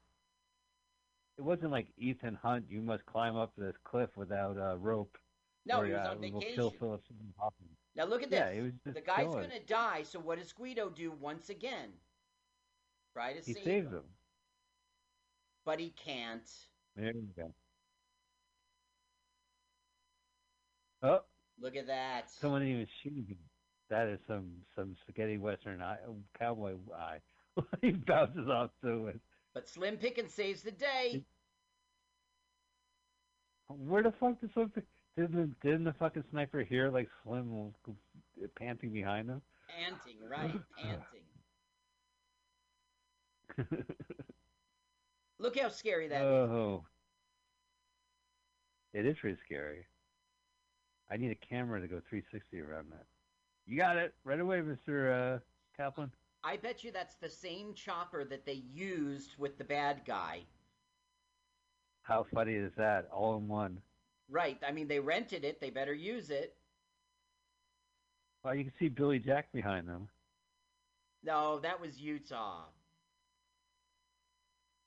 It 1.38 1.42
wasn't 1.44 1.72
like 1.72 1.88
Ethan 1.98 2.36
Hunt. 2.36 2.70
You 2.70 2.82
must 2.82 3.06
climb 3.06 3.36
up 3.36 3.54
this 3.56 3.76
cliff 3.84 4.16
without 4.18 4.58
a 4.58 4.78
rope. 4.78 5.18
no, 5.66 5.82
or, 5.82 5.86
he 5.86 5.94
was 5.94 6.06
uh, 6.06 6.10
on 6.12 6.20
we'll 6.20 6.42
vacation. 6.42 6.56
kill 6.56 6.72
Philip 6.72 7.02
Seymour 7.08 7.34
Hoffman. 7.38 7.78
Now 7.96 8.06
look 8.06 8.24
at 8.24 8.30
Yeah, 8.30 8.50
this. 8.52 8.74
just 8.84 8.96
the 8.96 9.02
guy's 9.02 9.36
gonna 9.36 9.60
die. 9.60 10.04
So 10.04 10.20
what 10.20 10.38
does 10.40 10.52
Guido 10.54 10.90
do 10.90 11.12
once 11.12 11.50
again? 11.50 12.02
Try 13.14 13.34
to 13.34 13.42
He 13.44 13.54
save 13.54 13.64
saves 13.64 13.88
him. 13.88 13.94
him. 13.94 14.04
but 15.66 15.80
he 15.80 15.92
can't. 15.92 16.50
There 16.96 17.14
you 17.16 17.34
go. 17.36 17.54
Oh, 21.02 21.24
Look 21.62 21.76
at 21.76 21.88
that. 21.88 22.30
someone 22.30 22.64
even 22.64 22.88
shooting 23.04 23.26
him. 23.28 23.38
That 23.90 24.08
is 24.08 24.20
some 24.28 24.52
some 24.76 24.96
spaghetti 25.02 25.38
western 25.38 25.82
eye, 25.82 25.98
cowboy 26.38 26.76
eye. 26.96 27.20
he 27.82 27.92
bounces 27.92 28.48
off 28.48 28.70
to 28.84 29.08
it. 29.08 29.20
But 29.54 29.68
Slim 29.68 29.98
Pickens 29.98 30.34
saves 30.34 30.62
the 30.62 30.72
day. 30.72 31.24
Where 33.68 34.04
the 34.04 34.14
fuck 34.20 34.40
did 34.40 34.54
Slim? 34.54 34.72
Didn't 35.18 35.60
didn't 35.62 35.84
the 35.84 35.94
fucking 35.94 36.24
sniper 36.32 36.62
hear 36.64 36.90
like 36.90 37.10
Slim 37.24 37.74
panting 38.58 38.92
behind 38.92 39.30
him? 39.30 39.42
Panting, 39.68 40.18
right? 40.30 40.54
Panting. 40.78 41.24
Look 45.40 45.58
how 45.60 45.70
scary 45.70 46.08
that 46.08 46.22
is. 46.22 46.24
oh, 46.24 46.86
it 48.94 49.06
is 49.06 49.18
pretty 49.20 49.38
scary. 49.46 49.86
I 51.12 51.18
need 51.18 51.32
a 51.32 51.36
camera 51.36 51.82
to 51.82 51.88
go 51.88 52.02
360 52.10 52.60
around 52.62 52.92
that. 52.92 53.06
You 53.66 53.78
got 53.78 53.98
it 53.98 54.14
right 54.24 54.40
away, 54.40 54.62
Mister 54.62 55.12
uh, 55.12 55.40
Kaplan. 55.78 56.12
I 56.44 56.58
bet 56.58 56.84
you 56.84 56.92
that's 56.92 57.16
the 57.16 57.30
same 57.30 57.74
chopper 57.74 58.24
that 58.26 58.46
they 58.46 58.64
used 58.74 59.32
with 59.38 59.58
the 59.58 59.64
bad 59.64 60.02
guy. 60.06 60.42
How 62.04 62.26
funny 62.34 62.54
is 62.54 62.72
that? 62.78 63.08
All 63.14 63.38
in 63.38 63.48
one. 63.48 63.80
Right. 64.30 64.58
I 64.68 64.72
mean, 64.72 64.88
they 64.88 65.00
rented 65.00 65.44
it. 65.44 65.60
They 65.60 65.70
better 65.70 65.94
use 65.94 66.30
it. 66.30 66.56
Well, 68.44 68.56
you 68.56 68.64
can 68.64 68.74
see 68.80 68.88
Billy 68.88 69.20
Jack 69.20 69.52
behind 69.52 69.88
them. 69.88 70.08
No, 71.24 71.60
that 71.60 71.80
was 71.80 72.00
Utah. 72.00 72.64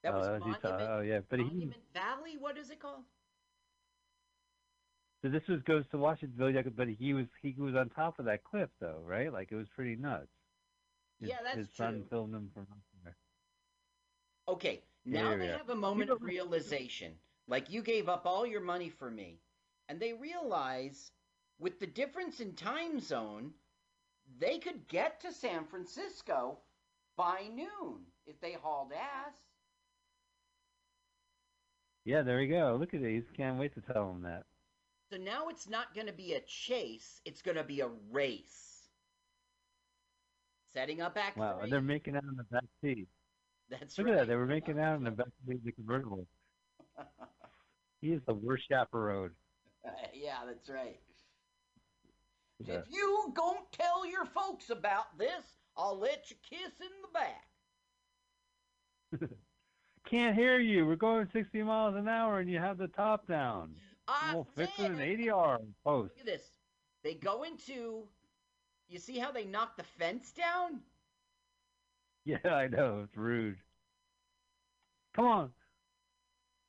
That 0.03 0.15
oh, 0.15 0.19
was 0.19 0.27
that 0.27 0.41
was 0.41 0.57
Utah. 0.63 0.97
Oh, 0.97 1.01
yeah, 1.01 1.21
but 1.29 1.39
he. 1.39 1.45
Monument 1.45 1.83
Valley. 1.93 2.37
What 2.39 2.57
is 2.57 2.71
it 2.71 2.81
called? 2.81 3.03
So 5.23 5.29
this 5.31 5.47
was 5.49 5.63
goes 5.63 5.85
to 5.91 5.99
Washington, 5.99 6.73
but 6.77 6.89
he 6.89 7.15
was 7.15 7.27
he 7.43 7.55
was 7.59 7.75
on 7.77 7.91
top 7.91 8.19
of 8.19 8.27
that 8.27 8.45
cliff 8.45 8.71
though, 8.81 9.03
right? 9.07 9.33
Like 9.33 9.53
it 9.53 9.57
was 9.57 9.69
pretty 9.75 9.97
nuts. 9.97 10.29
His, 11.21 11.31
Yeah, 11.31 11.43
that's 11.43 11.57
his 11.57 11.69
son 11.77 11.95
true. 11.95 12.09
filmed 12.11 12.35
him 12.35 12.51
from 12.55 12.65
up 12.71 12.79
there. 13.05 13.17
Okay, 14.49 14.85
now 15.05 15.35
they 15.37 15.49
have 15.49 15.71
a 15.71 15.75
moment 15.75 16.11
of 16.11 16.23
realization. 16.23 17.19
Like 17.49 17.71
you 17.71 17.83
gave 17.83 18.09
up 18.09 18.27
all 18.27 18.47
your 18.47 18.61
money 18.61 18.89
for 18.91 19.11
me. 19.11 19.41
And 19.89 20.01
they 20.01 20.13
realize 20.13 21.13
with 21.59 21.79
the 21.81 21.87
difference 21.87 22.41
in 22.41 22.55
time 22.55 23.01
zone, 23.01 23.53
they 24.39 24.59
could 24.59 24.89
get 24.89 25.21
to 25.21 25.33
San 25.33 25.65
Francisco 25.67 26.59
by 27.17 27.49
noon 27.53 28.07
if 28.27 28.41
they 28.41 28.53
hauled 28.53 28.93
ass. 28.93 29.37
Yeah, 32.05 32.23
there 32.23 32.39
we 32.39 32.47
go. 32.49 32.77
Look 32.79 32.95
at 32.95 33.03
it. 33.03 33.15
He 33.15 33.37
can't 33.37 33.59
wait 33.59 33.75
to 33.75 33.81
tell 33.81 34.11
him 34.11 34.23
that. 34.23 34.45
So 35.13 35.19
now 35.19 35.49
it's 35.51 35.69
not 35.69 35.95
going 35.95 36.07
to 36.07 36.13
be 36.13 36.33
a 36.33 36.41
chase, 36.41 37.21
it's 37.27 37.43
going 37.43 37.59
to 37.59 37.65
be 37.65 37.81
a 37.81 37.91
race. 38.11 38.89
Setting 40.73 41.03
up 41.03 41.19
act 41.19 41.37
Wow, 41.37 41.59
and 41.61 41.71
they're 41.71 41.83
making 41.83 42.17
out 42.17 42.23
in 42.23 42.35
the 42.35 42.45
back 42.45 42.65
seat. 42.81 43.09
That's 43.69 43.99
Look 43.99 44.07
right. 44.07 44.15
at 44.15 44.21
that. 44.21 44.29
They 44.29 44.37
were 44.37 44.47
making 44.47 44.79
out 44.79 44.97
in 44.97 45.05
the 45.05 45.11
back 45.11 45.27
seat 45.47 45.57
of 45.57 45.65
the 45.65 45.73
convertible. 45.73 46.27
He 48.01 48.09
is 48.09 48.21
the 48.27 48.35
worst 48.35 48.65
chaperone. 48.69 49.31
yeah, 50.13 50.39
that's 50.45 50.69
right. 50.69 50.99
Yeah. 52.59 52.79
If 52.79 52.87
you 52.91 53.33
don't 53.37 53.71
tell 53.71 54.05
your 54.05 54.25
folks 54.25 54.71
about 54.71 55.17
this, 55.17 55.45
I'll 55.77 55.97
let 55.97 56.29
you 56.29 56.37
kiss 56.51 56.73
in 56.81 56.89
the 57.01 59.21
back. 59.21 59.31
Can't 60.11 60.35
hear 60.35 60.59
you. 60.59 60.85
We're 60.85 60.97
going 60.97 61.29
60 61.33 61.63
miles 61.63 61.95
an 61.95 62.09
hour, 62.09 62.41
and 62.41 62.51
you 62.51 62.59
have 62.59 62.77
the 62.77 62.89
top 62.89 63.29
down. 63.29 63.77
I 64.09 64.35
We'll 64.35 64.45
fix 64.57 64.79
it 64.79 64.91
in. 64.91 64.97
ADR 64.97 65.59
post. 65.85 66.13
Look 66.17 66.21
at 66.21 66.27
this. 66.27 66.59
They 67.03 67.15
go 67.15 67.43
into. 67.45 68.09
You 68.89 68.99
see 68.99 69.19
how 69.19 69.33
they 69.33 69.45
knock 69.45 69.77
the 69.77 69.85
fence 69.85 70.33
down? 70.33 70.81
Yeah, 72.25 72.39
I 72.45 72.69
know. 72.69 73.03
It's 73.05 73.17
rude. 73.17 73.57
Come 75.15 75.27
on. 75.27 75.51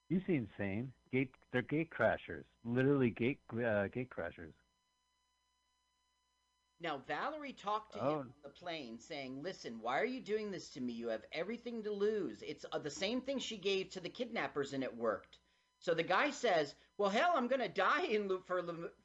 You 0.09 0.21
seem 0.27 0.47
sane. 0.57 0.91
Gate, 1.11 1.31
they're 1.51 1.61
gate 1.61 1.89
crashers. 1.91 2.43
Literally 2.65 3.09
gate 3.11 3.39
uh, 3.53 3.87
gate 3.87 4.09
crashers. 4.09 4.53
Now, 6.79 6.97
Valerie 7.07 7.53
talked 7.53 7.93
to 7.93 7.99
him 7.99 8.05
Oh. 8.07 8.19
on 8.19 8.33
the 8.43 8.49
plane 8.49 8.99
saying, 8.99 9.41
Listen, 9.41 9.79
why 9.79 9.99
are 9.99 10.05
you 10.05 10.19
doing 10.21 10.51
this 10.51 10.69
to 10.71 10.81
me? 10.81 10.91
You 10.93 11.07
have 11.09 11.25
everything 11.31 11.83
to 11.83 11.91
lose. 11.91 12.41
It's 12.41 12.65
uh, 12.71 12.79
the 12.79 12.89
same 12.91 13.21
thing 13.21 13.39
she 13.39 13.57
gave 13.57 13.89
to 13.91 13.99
the 14.01 14.09
kidnappers, 14.09 14.73
and 14.73 14.83
it 14.83 14.95
worked. 14.97 15.39
So 15.79 15.93
the 15.93 16.03
guy 16.03 16.29
says, 16.31 16.75
Well, 16.97 17.09
hell, 17.09 17.33
I'm 17.35 17.47
going 17.47 17.61
to 17.61 17.69
die 17.69 18.05
in, 18.05 18.29
for, 18.45 18.63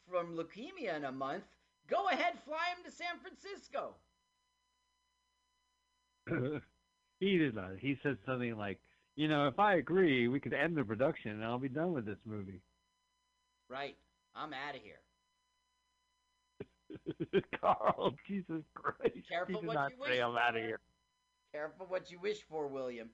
from 0.08 0.36
leukemia 0.36 0.96
in 0.96 1.04
a 1.04 1.12
month. 1.12 1.44
Go 1.88 2.08
ahead, 2.08 2.34
fly 2.44 2.74
him 2.76 2.84
to 2.84 2.90
San 2.90 3.18
Francisco. 3.20 3.94
He 7.20 7.36
did 7.36 7.54
not. 7.54 7.72
He 7.80 7.98
said 8.02 8.16
something 8.24 8.56
like, 8.56 8.78
"You 9.16 9.28
know, 9.28 9.48
if 9.48 9.58
I 9.58 9.74
agree, 9.74 10.28
we 10.28 10.38
could 10.40 10.54
end 10.54 10.76
the 10.76 10.84
production, 10.84 11.32
and 11.32 11.44
I'll 11.44 11.58
be 11.58 11.68
done 11.68 11.92
with 11.92 12.06
this 12.06 12.18
movie." 12.24 12.60
Right. 13.68 13.96
I'm 14.34 14.52
out 14.52 14.76
of 14.76 14.82
here. 14.82 15.00
Carl, 17.60 18.14
Jesus 18.26 18.62
Christ! 18.74 19.28
Careful 19.28 19.62
what 19.62 19.74
not 19.74 19.90
you 19.90 19.98
wish 19.98 20.20
I'm 20.20 20.36
out 20.36 20.56
of 20.56 20.62
here. 20.62 20.80
Careful 21.52 21.86
what 21.86 22.10
you 22.10 22.20
wish 22.20 22.42
for, 22.48 22.68
William. 22.68 23.10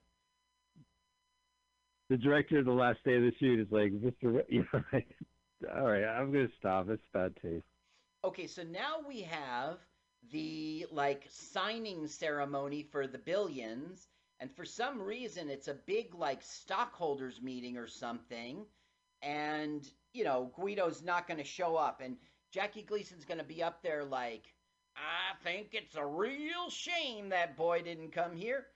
The 2.11 2.17
director 2.17 2.59
of 2.59 2.67
the 2.67 2.73
last 2.73 2.99
day 3.05 3.17
of 3.17 3.23
the 3.23 3.33
shoot 3.39 3.61
is 3.61 3.71
like, 3.71 3.93
"Mr. 3.93 4.35
Re- 4.37 4.45
You're 4.49 4.85
right. 4.93 5.07
All 5.75 5.91
right, 5.91 6.05
I'm 6.05 6.33
gonna 6.33 6.49
stop. 6.59 6.89
It's 6.89 7.03
bad 7.13 7.35
taste." 7.37 7.65
Okay, 8.25 8.47
so 8.47 8.63
now 8.63 9.01
we 9.07 9.23
have 9.23 9.79
the 10.31 10.87
like 10.91 11.27
signing 11.29 12.07
ceremony 12.07 12.83
for 12.83 13.07
the 13.07 13.19
billions, 13.19 14.09
and 14.41 14.55
for 14.55 14.65
some 14.65 15.01
reason 15.01 15.49
it's 15.49 15.69
a 15.69 15.75
big 15.87 16.15
like 16.15 16.43
stockholders 16.43 17.41
meeting 17.43 17.77
or 17.77 17.87
something, 17.87 18.67
and 19.23 19.89
you 20.13 20.25
know 20.25 20.53
Guido's 20.57 21.03
not 21.03 21.27
to 21.39 21.45
show 21.45 21.77
up, 21.77 22.01
and 22.01 22.17
Jackie 22.53 22.83
Gleason's 22.83 23.25
to 23.39 23.45
be 23.45 23.63
up 23.63 23.83
there 23.83 24.05
like, 24.05 24.55
I 24.97 25.43
think 25.43 25.71
it's 25.73 25.97
a 25.97 26.07
real 26.07 26.71
shame 26.71 27.31
that 27.31 27.57
boy 27.57 27.83
didn't 27.83 28.13
come 28.13 28.37
here. 28.37 28.67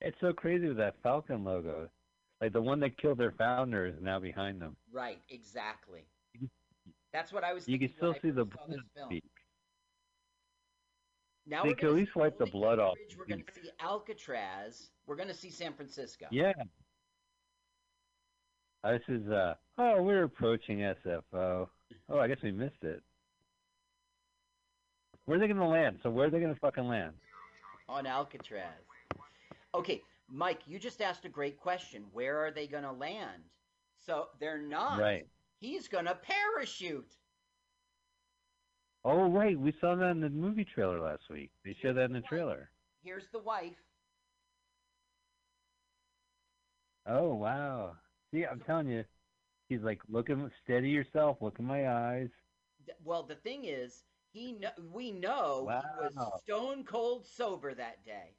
It's 0.00 0.16
so 0.20 0.32
crazy 0.32 0.68
with 0.68 0.78
that 0.78 0.94
Falcon 1.02 1.44
logo. 1.44 1.88
Like 2.40 2.52
the 2.52 2.62
one 2.62 2.80
that 2.80 2.96
killed 2.96 3.18
their 3.18 3.32
founder 3.32 3.86
is 3.86 3.94
now 4.00 4.18
behind 4.18 4.60
them. 4.60 4.76
Right, 4.92 5.18
exactly. 5.28 6.04
That's 7.12 7.32
what 7.32 7.44
I 7.44 7.52
was. 7.52 7.68
You 7.68 7.78
can 7.78 7.92
still 7.96 8.14
see 8.22 8.30
the 8.30 8.44
blood 8.44 8.68
this 8.68 8.78
film. 8.96 9.08
speak. 9.08 9.24
Now 11.46 11.64
They 11.64 11.74
could 11.74 11.88
at 11.88 11.94
least 11.94 12.14
wipe 12.14 12.38
the 12.38 12.46
blood 12.46 12.78
off 12.78 12.96
We're 13.18 13.26
going 13.26 13.42
to 13.44 13.52
see 13.60 13.70
Alcatraz. 13.80 14.90
We're 15.06 15.16
going 15.16 15.28
to 15.28 15.34
see 15.34 15.50
San 15.50 15.72
Francisco. 15.72 16.26
Yeah. 16.30 16.52
This 18.84 19.02
is 19.08 19.28
uh 19.28 19.54
oh 19.76 20.00
we're 20.00 20.24
approaching 20.24 20.78
SFO. 20.78 21.68
Oh, 22.08 22.18
I 22.18 22.28
guess 22.28 22.38
we 22.42 22.50
missed 22.50 22.82
it. 22.82 23.02
Where 25.26 25.36
are 25.36 25.40
they 25.40 25.48
gonna 25.48 25.68
land? 25.68 25.98
So 26.02 26.08
where 26.08 26.28
are 26.28 26.30
they 26.30 26.40
gonna 26.40 26.56
fucking 26.62 26.88
land? 26.88 27.12
on 27.90 28.06
Alcatraz. 28.06 28.62
Okay, 29.74 30.02
Mike, 30.28 30.60
you 30.66 30.78
just 30.78 31.00
asked 31.00 31.24
a 31.24 31.28
great 31.28 31.58
question. 31.58 32.04
Where 32.12 32.38
are 32.44 32.50
they 32.50 32.66
going 32.66 32.82
to 32.84 32.92
land? 32.92 33.42
So 33.98 34.26
they're 34.40 34.60
not. 34.60 35.00
Right. 35.00 35.26
He's 35.60 35.88
going 35.88 36.06
to 36.06 36.14
parachute. 36.14 37.16
Oh 39.04 39.30
right, 39.30 39.58
we 39.58 39.74
saw 39.80 39.94
that 39.94 40.10
in 40.10 40.20
the 40.20 40.28
movie 40.28 40.64
trailer 40.64 41.00
last 41.00 41.22
week. 41.30 41.50
They 41.64 41.74
showed 41.80 41.96
that 41.96 42.04
in 42.04 42.12
the 42.12 42.20
trailer. 42.20 42.70
Here's 43.02 43.24
the 43.32 43.38
wife. 43.38 43.76
Oh 47.06 47.34
wow. 47.34 47.96
See, 48.32 48.44
I'm 48.44 48.60
telling 48.60 48.88
you, 48.88 49.04
he's 49.68 49.80
like, 49.80 50.00
look 50.08 50.28
at 50.28 50.36
steady 50.62 50.90
yourself, 50.90 51.38
look 51.40 51.58
in 51.58 51.64
my 51.64 51.88
eyes. 51.88 52.28
Th- 52.84 52.98
Well, 53.02 53.22
the 53.22 53.36
thing 53.36 53.64
is, 53.64 54.04
he 54.32 54.52
kno- 54.52 54.68
we 54.92 55.12
know 55.12 55.66
he 55.70 56.02
was 56.02 56.42
stone 56.44 56.84
cold 56.84 57.26
sober 57.26 57.74
that 57.74 58.04
day. 58.04 58.36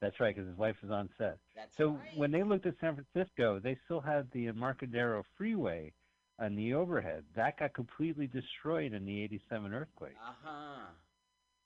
That's 0.00 0.18
right, 0.20 0.34
because 0.34 0.48
his 0.48 0.56
wife 0.58 0.76
was 0.82 0.90
on 0.90 1.10
set. 1.18 1.38
That's 1.54 1.76
So 1.78 1.90
right. 1.90 2.14
when 2.14 2.30
they 2.30 2.42
looked 2.42 2.66
at 2.66 2.78
San 2.80 2.94
Francisco, 2.96 3.60
they 3.60 3.76
still 3.84 4.00
had 4.00 4.30
the 4.32 4.46
Embarcadero 4.46 5.24
Freeway 5.36 5.94
on 6.38 6.54
the 6.56 6.74
overhead. 6.74 7.26
That 7.34 7.58
got 7.58 7.74
completely 7.74 8.26
destroyed 8.26 8.92
in 8.92 9.04
the 9.04 9.22
'87 9.22 9.72
earthquake. 9.72 10.20
Uh 10.20 10.32
huh. 10.42 10.86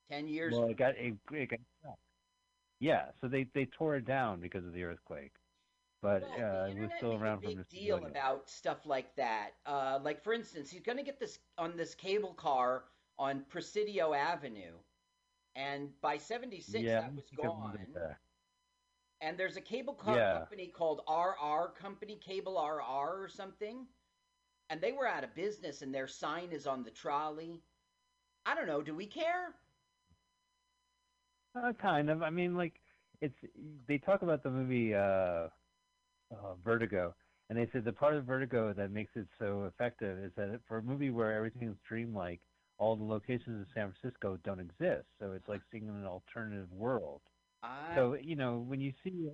Ten 0.09 0.29
years. 0.29 0.55
Well, 0.55 0.69
it 0.69 0.77
got 0.77 0.97
it, 0.97 1.19
it 1.33 1.47
got 1.51 1.61
stuck. 1.81 1.99
Yeah, 2.81 3.13
so 3.21 3.29
they 3.29 3.45
they 3.55 3.67
tore 3.67 3.97
it 3.97 4.05
down 4.07 4.41
because 4.41 4.65
of 4.65 4.73
the 4.73 4.85
earthquake, 4.85 5.33
but 6.03 6.23
Well, 6.23 6.39
uh, 6.39 6.67
it 6.67 6.77
was 6.79 6.91
still 6.97 7.15
around 7.15 7.41
a 7.41 7.41
from 7.43 7.55
big 7.55 7.59
the 7.59 7.65
deal 7.69 7.97
civilians. 7.97 8.05
about 8.05 8.49
stuff 8.49 8.87
like 8.87 9.15
that. 9.17 9.53
Uh, 9.67 9.99
like 10.03 10.23
for 10.23 10.33
instance, 10.33 10.71
he's 10.71 10.83
going 10.83 10.99
to 10.99 11.05
get 11.05 11.19
this 11.19 11.41
on 11.59 11.77
this 11.77 11.95
cable 11.95 12.35
car 12.35 12.85
on 13.19 13.45
Presidio 13.45 14.13
Avenue, 14.15 14.79
and 15.55 16.01
by 16.01 16.17
'76 16.19 16.95
yeah, 16.95 16.95
that 16.95 17.15
was 17.15 17.31
I 17.43 17.49
think 17.49 17.79
I 17.81 17.85
gone. 17.85 18.07
And 19.25 19.39
there's 19.39 19.57
a 19.57 19.63
cable 19.63 19.95
car 19.95 20.21
Yeah. 20.21 20.47
company 20.47 20.69
called 20.69 21.03
RR 21.09 21.73
Company, 21.73 22.17
Cable 22.17 22.59
RR 22.59 23.25
or 23.25 23.29
something, 23.29 23.89
and 24.71 24.81
they 24.81 24.93
were 24.93 25.09
out 25.09 25.25
of 25.25 25.35
business, 25.35 25.83
and 25.83 25.95
their 25.95 26.09
sign 26.09 26.53
is 26.53 26.67
on 26.67 26.85
the 26.85 26.91
trolley. 26.91 27.63
I 28.47 28.55
don't 28.55 28.67
know. 28.69 28.83
Do 28.83 28.95
we 28.95 29.07
care? 29.07 29.57
Uh, 31.55 31.73
kind 31.73 32.11
of. 32.11 32.23
I 32.23 32.31
mean, 32.31 32.57
like 32.57 32.75
it's 33.21 33.37
they 33.89 33.99
talk 33.99 34.23
about 34.23 34.43
the 34.43 34.51
movie 34.51 34.95
uh, 34.95 35.49
uh, 36.33 36.55
Vertigo, 36.65 37.15
and 37.49 37.59
they 37.59 37.69
said 37.73 37.85
the 37.85 37.93
part 37.93 38.15
of 38.15 38.25
Vertigo 38.25 38.73
that 38.75 38.91
makes 38.91 39.13
it 39.17 39.27
so 39.39 39.65
effective 39.65 40.19
is 40.19 40.33
that 40.37 40.61
for 40.69 40.79
a 40.79 40.83
movie 40.83 41.11
where 41.11 41.33
everything 41.35 41.69
is 41.69 41.77
dreamlike, 41.89 42.41
all 42.79 42.97
the 42.97 43.05
locations 43.05 43.49
in 43.49 43.67
San 43.75 43.93
Francisco 43.93 44.39
don't 44.45 44.61
exist, 44.61 45.07
so 45.19 45.33
it's 45.33 45.49
like 45.49 45.63
seeing 45.71 45.89
an 45.89 46.05
alternative 46.05 46.71
world. 46.73 47.23
I, 47.65 47.95
So 47.97 48.15
you 48.21 48.37
know 48.37 48.59
when 48.67 48.81
you 48.81 48.93
see, 49.03 49.29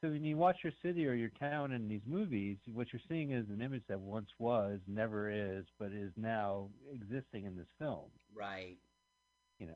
so 0.00 0.08
when 0.10 0.24
you 0.24 0.36
watch 0.36 0.58
your 0.64 0.72
city 0.82 1.06
or 1.06 1.14
your 1.14 1.30
town 1.30 1.72
in 1.72 1.88
these 1.88 2.02
movies, 2.06 2.58
what 2.72 2.88
you're 2.92 3.02
seeing 3.08 3.32
is 3.32 3.48
an 3.50 3.60
image 3.62 3.84
that 3.88 4.00
once 4.00 4.28
was, 4.38 4.80
never 4.88 5.30
is, 5.30 5.64
but 5.78 5.92
is 5.92 6.12
now 6.16 6.68
existing 6.92 7.44
in 7.46 7.56
this 7.56 7.68
film. 7.78 8.10
right. 8.34 8.78
You 9.58 9.68
know, 9.68 9.74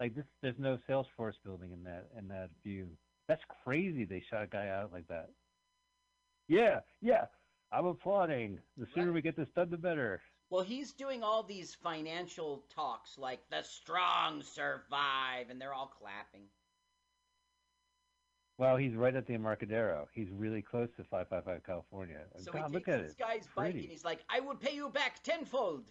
like 0.00 0.14
this, 0.14 0.24
there's 0.42 0.58
no 0.58 0.78
Salesforce 0.88 1.34
building 1.44 1.72
in 1.72 1.82
that 1.84 2.08
in 2.18 2.28
that 2.28 2.50
view. 2.64 2.88
That's 3.28 3.42
crazy. 3.64 4.04
They 4.04 4.22
shot 4.30 4.42
a 4.44 4.46
guy 4.46 4.68
out 4.68 4.92
like 4.92 5.06
that. 5.08 5.30
Yeah, 6.48 6.80
yeah. 7.00 7.26
I'm 7.72 7.86
applauding. 7.86 8.58
The 8.76 8.86
sooner 8.94 9.06
Right. 9.06 9.14
we 9.14 9.22
get 9.22 9.36
this 9.36 9.48
done, 9.56 9.70
the 9.70 9.78
better. 9.78 10.20
Well, 10.50 10.62
he's 10.62 10.92
doing 10.92 11.22
all 11.22 11.42
these 11.42 11.74
financial 11.74 12.64
talks 12.68 13.16
like 13.16 13.48
the 13.48 13.62
strong 13.62 14.42
survive, 14.42 15.48
and 15.48 15.60
they're 15.60 15.72
all 15.72 15.86
clapping. 15.86 16.42
Well, 18.62 18.76
he's 18.76 18.94
right 18.94 19.12
at 19.16 19.26
the 19.26 19.34
Embarcadero. 19.34 20.06
He's 20.12 20.28
really 20.30 20.62
close 20.62 20.88
to 20.96 21.02
555 21.02 21.64
California. 21.66 22.20
So 22.38 22.52
God, 22.52 22.68
he 22.68 22.74
look 22.74 22.86
at 22.86 23.02
this 23.02 23.10
it. 23.10 23.18
guy's 23.18 23.48
bike 23.56 23.74
and 23.74 23.82
he's 23.82 24.04
like, 24.04 24.20
I 24.30 24.38
will 24.38 24.54
pay 24.54 24.72
you 24.72 24.88
back 24.88 25.20
tenfold. 25.24 25.90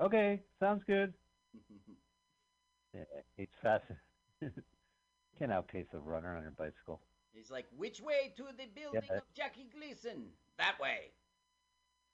Okay, 0.00 0.40
sounds 0.58 0.82
good. 0.84 1.14
Yeah, 2.94 3.02
It's 3.36 3.54
fast. 3.62 3.84
Can't 5.38 5.52
outpace 5.52 5.86
a 5.92 5.98
runner 5.98 6.34
on 6.34 6.42
your 6.42 6.50
bicycle. 6.52 7.00
he's 7.34 7.50
like, 7.50 7.66
which 7.76 8.00
way 8.00 8.32
to 8.36 8.44
the 8.56 8.64
building 8.74 9.02
Yeah. 9.08 9.18
of 9.18 9.22
Jackie 9.36 9.68
Gleason? 9.76 10.24
That 10.56 10.80
way. 10.80 11.12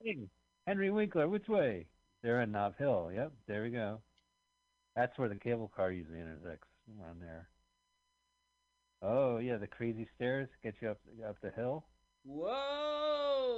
Hey, 0.02 0.18
Henry 0.66 0.90
Winkler, 0.90 1.28
which 1.28 1.48
way? 1.48 1.86
They're 2.22 2.42
in 2.42 2.50
Nob 2.52 2.76
Hill. 2.76 3.10
Yep, 3.14 3.32
there 3.46 3.62
we 3.62 3.70
go. 3.70 4.00
That's 4.96 5.16
where 5.16 5.28
the 5.30 5.36
cable 5.36 5.70
car 5.74 5.90
usually 5.92 6.20
intersects 6.20 6.68
around 7.00 7.22
there. 7.22 7.48
Oh 9.06 9.36
yeah, 9.38 9.58
the 9.58 9.66
crazy 9.66 10.08
stairs 10.16 10.48
get 10.62 10.74
you 10.80 10.88
up 10.88 10.98
up 11.28 11.36
the 11.42 11.50
hill. 11.50 11.84
Whoa! 12.24 13.50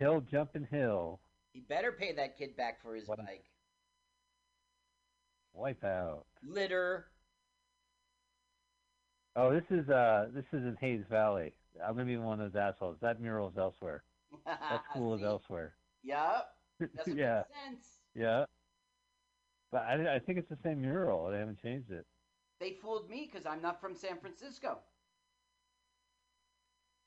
Hill 0.00 0.20
jumping 0.30 0.66
hill. 0.70 1.20
He 1.52 1.60
better 1.60 1.92
pay 1.92 2.12
that 2.14 2.36
kid 2.36 2.56
back 2.56 2.82
for 2.82 2.96
his 2.96 3.06
What- 3.06 3.18
bike. 3.18 3.44
Wipe 5.52 5.84
out. 5.84 6.26
Litter. 6.42 7.06
Oh, 9.36 9.52
this 9.52 9.64
is 9.70 9.88
uh 9.88 10.28
this 10.34 10.44
is 10.52 10.64
in 10.64 10.76
Hayes 10.80 11.04
Valley. 11.08 11.54
I'm 11.82 11.92
gonna 11.94 12.04
be 12.06 12.16
one 12.16 12.40
of 12.40 12.52
those 12.52 12.60
assholes. 12.60 12.98
That 13.00 13.20
mural 13.20 13.48
is 13.48 13.56
elsewhere. 13.56 14.02
That's 14.44 14.84
cool 14.92 15.14
is 15.14 15.22
elsewhere. 15.22 15.76
Yep. 16.02 16.48
Yeah, 17.06 17.44
yeah. 18.14 18.44
But 19.72 19.82
I, 19.82 20.16
I 20.16 20.18
think 20.18 20.38
it's 20.38 20.48
the 20.50 20.58
same 20.62 20.82
mural. 20.82 21.30
They 21.30 21.38
haven't 21.38 21.62
changed 21.62 21.90
it. 21.90 22.04
They 22.60 22.72
fooled 22.72 23.08
me 23.10 23.28
because 23.30 23.46
I'm 23.46 23.60
not 23.60 23.80
from 23.80 23.94
San 23.94 24.18
Francisco. 24.18 24.78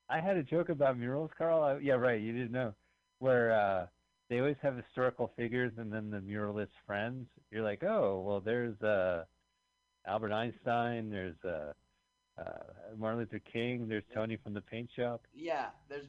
I 0.08 0.20
had 0.20 0.36
a 0.36 0.42
joke 0.42 0.68
about 0.68 0.98
murals, 0.98 1.30
Carl. 1.36 1.62
I, 1.62 1.78
yeah, 1.78 1.94
right. 1.94 2.20
You 2.20 2.32
didn't 2.32 2.52
know 2.52 2.74
where 3.18 3.52
uh, 3.52 3.86
they 4.28 4.38
always 4.38 4.56
have 4.62 4.76
historical 4.76 5.32
figures 5.36 5.72
and 5.76 5.92
then 5.92 6.10
the 6.10 6.20
muralist 6.20 6.72
friends. 6.86 7.28
You're 7.50 7.62
like, 7.62 7.82
oh, 7.84 8.22
well, 8.26 8.40
there's 8.40 8.80
uh, 8.82 9.24
Albert 10.06 10.32
Einstein. 10.32 11.10
There's 11.10 11.36
uh, 11.44 11.72
uh, 12.38 12.42
Martin 12.98 13.20
Luther 13.20 13.40
King. 13.40 13.86
There's 13.88 14.04
Tony 14.14 14.36
from 14.42 14.54
the 14.54 14.60
paint 14.60 14.90
shop. 14.94 15.22
Yeah, 15.34 15.66
there's 15.88 16.06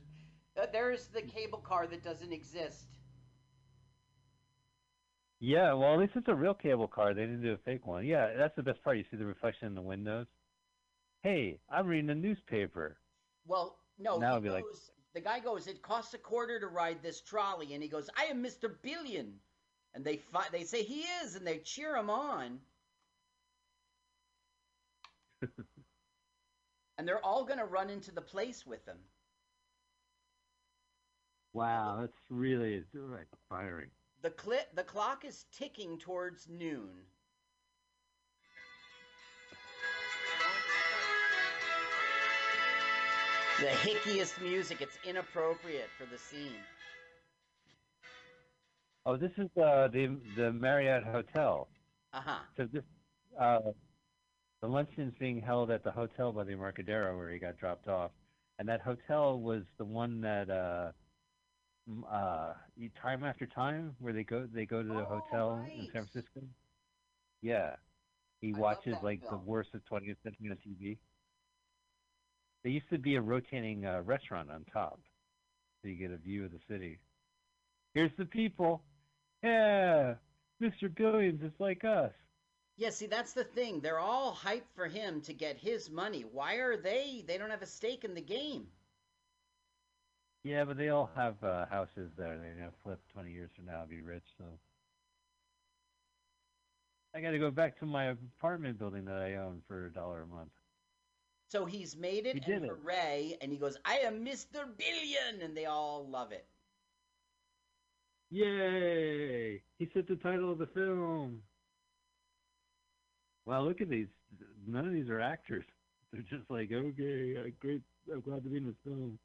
uh, 0.59 0.65
there's 0.71 1.07
the 1.07 1.21
cable 1.21 1.59
car 1.59 1.87
that 1.87 2.03
doesn't 2.03 2.33
exist. 2.33 2.85
Yeah, 5.43 5.73
well, 5.73 5.93
at 5.93 5.99
least 5.99 6.13
it's 6.15 6.27
a 6.27 6.35
real 6.35 6.53
cable 6.53 6.87
car. 6.87 7.15
They 7.15 7.21
didn't 7.21 7.41
do 7.41 7.53
a 7.53 7.57
fake 7.57 7.87
one. 7.87 8.05
Yeah, 8.05 8.31
that's 8.37 8.55
the 8.55 8.61
best 8.61 8.83
part. 8.83 8.97
You 8.97 9.03
see 9.09 9.17
the 9.17 9.25
reflection 9.25 9.67
in 9.67 9.73
the 9.73 9.81
windows. 9.81 10.27
Hey, 11.23 11.59
I'm 11.67 11.87
reading 11.87 12.11
a 12.11 12.15
newspaper. 12.15 12.97
Well, 13.47 13.79
no, 13.97 14.19
Now 14.19 14.39
he 14.39 14.47
it'd 14.47 14.51
like- 14.53 14.65
the 15.13 15.19
guy 15.19 15.39
goes, 15.39 15.65
it 15.65 15.81
costs 15.81 16.13
a 16.13 16.19
quarter 16.19 16.59
to 16.59 16.67
ride 16.67 17.01
this 17.01 17.21
trolley, 17.21 17.73
and 17.73 17.81
he 17.81 17.89
goes, 17.89 18.07
I 18.15 18.25
am 18.25 18.43
Mr. 18.43 18.71
Billion. 18.83 19.33
And 19.95 20.05
they 20.05 20.17
fi- 20.17 20.47
they 20.51 20.63
say 20.63 20.83
he 20.83 21.01
is, 21.23 21.35
and 21.35 21.45
they 21.45 21.57
cheer 21.57 21.95
him 21.97 22.09
on. 22.11 22.61
and 26.97 27.07
they're 27.07 27.25
all 27.25 27.43
gonna 27.43 27.65
run 27.65 27.89
into 27.89 28.11
the 28.11 28.21
place 28.21 28.65
with 28.65 28.85
him. 28.85 28.99
Wow, 31.53 31.97
that's 31.99 32.13
really 32.29 32.85
firing. 33.49 33.89
The 34.21 34.29
cli- 34.29 34.67
the 34.75 34.83
clock 34.83 35.25
is 35.25 35.45
ticking 35.51 35.97
towards 35.97 36.47
noon. 36.47 36.89
The 43.59 43.67
hickiest 43.67 44.41
music. 44.41 44.81
It's 44.81 44.97
inappropriate 45.07 45.89
for 45.97 46.05
the 46.05 46.17
scene. 46.17 46.61
Oh, 49.05 49.17
this 49.17 49.31
is 49.37 49.49
uh, 49.57 49.87
the 49.87 50.17
the 50.35 50.51
Marriott 50.51 51.03
Hotel. 51.03 51.67
Uh 52.13 52.21
huh. 52.21 52.39
So 52.57 52.67
this 52.71 52.83
uh, 53.39 53.59
the 54.61 54.67
luncheon's 54.67 55.13
being 55.19 55.41
held 55.41 55.71
at 55.71 55.83
the 55.83 55.91
hotel 55.91 56.31
by 56.31 56.43
the 56.43 56.51
Embarcadero 56.51 57.17
where 57.17 57.31
he 57.31 57.39
got 57.39 57.57
dropped 57.57 57.87
off, 57.87 58.11
and 58.59 58.69
that 58.69 58.81
hotel 58.81 59.39
was 59.39 59.63
the 59.79 59.85
one 59.85 60.21
that 60.21 60.49
uh, 60.51 60.91
uh, 62.11 62.53
time 63.01 63.23
after 63.23 63.45
time 63.45 63.95
where 63.99 64.13
they 64.13 64.23
go 64.23 64.47
they 64.51 64.65
go 64.65 64.81
to 64.83 64.89
the 64.89 65.05
Oh, 65.05 65.05
hotel 65.05 65.69
in. 65.73 65.87
San 65.91 66.05
Francisco. 66.07 66.41
Yeah, 67.41 67.75
he 68.41 68.53
I 68.53 68.59
watches 68.61 69.01
like 69.01 69.21
the 69.29 69.37
worst 69.37 69.73
of 69.73 69.81
20th 69.85 70.21
century 70.23 70.49
on 70.49 70.57
TV. 70.57 70.97
There 72.63 72.71
used 72.71 72.89
to 72.89 72.97
be 72.97 73.15
a 73.15 73.21
rotating 73.21 73.85
uh, 73.85 74.01
restaurant 74.03 74.49
on 74.51 74.65
top, 74.65 74.99
so 75.81 75.87
you 75.87 75.95
get 75.95 76.11
a 76.11 76.17
view 76.17 76.45
of 76.45 76.51
the 76.51 76.59
city. 76.67 76.99
Here's 77.93 78.15
the 78.17 78.25
people. 78.25 78.83
Yeah, 79.43 80.15
Mr. 80.61 80.89
Billions 80.93 81.41
is 81.41 81.53
like 81.59 81.83
us. 81.83 82.13
Yeah, 82.77 82.89
see, 82.89 83.07
that's 83.07 83.33
the 83.33 83.43
thing. 83.43 83.81
They're 83.81 83.99
all 83.99 84.33
hyped 84.35 84.69
for 84.75 84.87
him 84.87 85.21
to 85.21 85.33
get 85.33 85.57
his 85.57 85.89
money. 85.89 86.21
Why 86.23 86.55
are 86.55 86.77
they? 86.77 87.23
They 87.25 87.37
don't 87.37 87.49
have 87.51 87.61
a 87.61 87.67
stake 87.67 88.03
in 88.03 88.13
the 88.15 88.21
game. 88.21 88.67
Yeah, 90.43 90.65
but 90.65 90.77
they 90.77 90.89
all 90.89 91.09
have 91.15 91.43
uh, 91.43 91.65
houses 91.67 92.11
there. 92.17 92.37
They're 92.37 92.55
gonna 92.55 92.71
flip 92.83 92.99
20 93.13 93.31
years 93.31 93.51
from 93.55 93.65
now, 93.65 93.81
and 93.81 93.89
be 93.89 94.01
rich. 94.01 94.23
So 94.37 94.45
I 97.13 97.21
got 97.21 97.31
to 97.31 97.39
go 97.39 97.51
back 97.51 97.77
to 97.79 97.85
my 97.85 98.05
apartment 98.05 98.79
building 98.79 99.05
that 99.05 99.17
I 99.21 99.35
own 99.35 99.61
for 99.67 99.85
a 99.85 99.93
dollar 99.93 100.21
a 100.21 100.27
month. 100.27 100.51
So 101.49 101.65
he's 101.65 101.95
made 101.95 102.25
it, 102.25 102.43
He 102.45 102.51
and 102.51 102.65
it. 102.65 102.69
hooray! 102.69 103.37
And 103.41 103.51
he 103.51 103.57
goes, 103.57 103.77
"I 103.85 103.99
am 103.99 104.25
Mr. 104.25 104.65
Billion," 104.75 105.41
and 105.41 105.55
they 105.55 105.65
all 105.65 106.07
love 106.07 106.31
it. 106.31 106.47
Yay! 108.31 109.61
He 109.77 109.89
said 109.93 110.07
the 110.07 110.15
title 110.15 110.51
of 110.51 110.57
the 110.57 110.67
film. 110.67 111.43
Wow, 113.45 113.63
look 113.63 113.81
at 113.81 113.89
these. 113.89 114.07
None 114.67 114.87
of 114.87 114.93
these 114.93 115.09
are 115.09 115.19
actors. 115.19 115.65
They're 116.11 116.21
just 116.21 116.49
like, 116.49 116.71
okay, 116.71 117.53
great. 117.59 117.81
I'm 118.11 118.21
glad 118.21 118.43
to 118.43 118.49
be 118.49 118.57
in 118.57 118.65
this 118.67 118.75
film. 118.83 119.19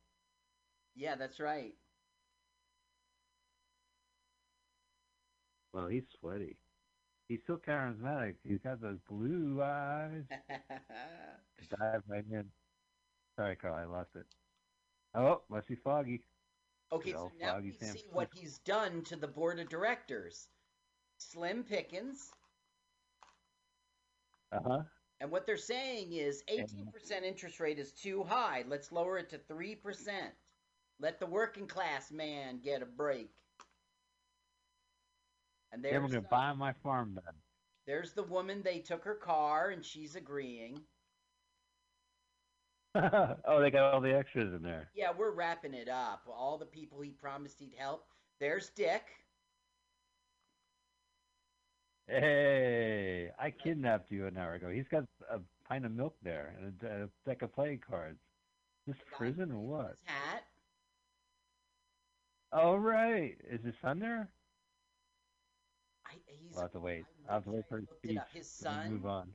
Yeah, 0.97 1.15
that's 1.17 1.39
right. 1.41 1.75
Well, 5.73 5.89
he's 5.89 6.05
sweaty. 6.19 6.57
He's 7.29 7.41
so 7.47 7.57
charismatic. 7.57 8.37
He's 8.45 8.61
got 8.61 8.81
those 8.81 8.99
blue 9.09 9.61
eyes. 9.63 10.25
Dive 11.71 12.03
right 12.09 12.25
in. 12.31 12.45
Sorry, 13.37 13.57
Carl, 13.57 13.75
I 13.75 13.85
lost 13.85 14.11
it. 14.15 14.27
Oh, 15.15 15.43
must 15.51 15.69
be 15.69 15.75
foggy. 15.77 16.23
okay, 16.93 17.11
Good 17.13 17.19
so 17.19 17.33
now 17.41 17.59
we 17.61 17.73
see 17.73 18.05
what 18.13 18.29
he's 18.33 18.59
done 18.61 19.03
to 19.05 19.17
the 19.17 19.27
board 19.29 19.59
of 19.61 19.69
directors. 19.69 20.49
Slim 21.19 21.65
Pickens, 21.65 22.31
Uh 24.53 24.61
huh. 24.67 24.83
and 25.21 25.31
what 25.31 25.47
they're 25.47 25.57
saying 25.57 26.13
is 26.13 26.45
18% 26.51 27.23
interest 27.25 27.59
rate 27.59 27.79
is 27.79 27.93
too 27.93 28.23
high. 28.23 28.65
Let's 28.69 28.93
lower 28.93 29.19
it 29.19 29.31
to 29.31 29.39
3%. 29.39 30.33
Let 31.01 31.21
the 31.21 31.27
working 31.27 31.67
class 31.67 32.11
man 32.11 32.61
get 32.63 32.83
a 32.83 32.87
break. 32.87 33.31
And 35.73 35.85
Then 35.85 35.93
we're 35.93 36.01
there's 36.01 36.11
gonna 36.13 36.23
the- 36.23 36.29
buy 36.29 36.53
my 36.55 36.73
farm 36.83 37.15
then. 37.23 37.35
There's 37.87 38.13
the 38.15 38.23
woman. 38.25 38.63
They 38.63 38.81
took 38.81 39.05
her 39.05 39.15
car, 39.15 39.71
and 39.71 39.85
she's 39.85 40.17
agreeing. 40.17 40.81
oh, 42.97 43.61
they 43.61 43.71
got 43.71 43.93
all 43.95 44.01
the 44.01 44.17
extras 44.17 44.53
in 44.55 44.63
there. 44.63 44.89
Yeah, 44.95 45.13
we're 45.17 45.31
wrapping 45.31 45.75
it 45.75 45.89
up. 45.89 46.23
All 46.27 46.57
the 46.59 46.65
people 46.67 47.01
he 47.01 47.11
promised 47.11 47.61
he'd 47.61 47.75
help. 47.77 48.07
There's 48.41 48.71
Dick. 48.71 49.03
Hey, 52.09 53.31
I 53.39 53.51
kidnapped 53.51 54.11
you 54.11 54.27
an 54.27 54.37
hour 54.37 54.55
ago. 54.55 54.69
He's 54.71 54.89
got 54.89 55.05
a 55.31 55.41
pint 55.69 55.85
of 55.85 55.93
milk 55.93 56.15
there 56.23 56.55
and 56.61 56.73
a, 56.83 57.05
a 57.05 57.09
deck 57.29 57.43
of 57.43 57.53
playing 57.53 57.81
cards. 57.89 58.19
This 58.87 58.97
prison 59.13 59.51
or 59.51 59.59
what? 59.59 59.91
His 59.91 59.99
hat. 60.05 60.45
Oh, 62.53 62.77
right. 62.77 63.37
Is 63.51 63.65
his 63.65 63.75
son 63.83 63.99
there? 63.99 64.29
I, 66.07 66.13
he's, 66.27 66.53
We'll 66.55 66.63
have 66.63 66.73
to 66.73 66.81
wait. 66.81 67.05
I 67.29 67.35
have 67.35 67.45
to 67.45 67.51
wait 67.51 67.65
for 67.69 67.79
his 67.79 67.89
speech. 67.99 68.19
His 68.33 68.51
son, 68.51 68.93
Move 68.93 69.07
on. 69.07 69.29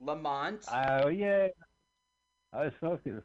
Lamont. 0.00 0.64
Oh, 0.72 1.08
yeah. 1.08 1.48
I 2.52 2.64
was 2.64 2.72
smoking. 2.78 3.22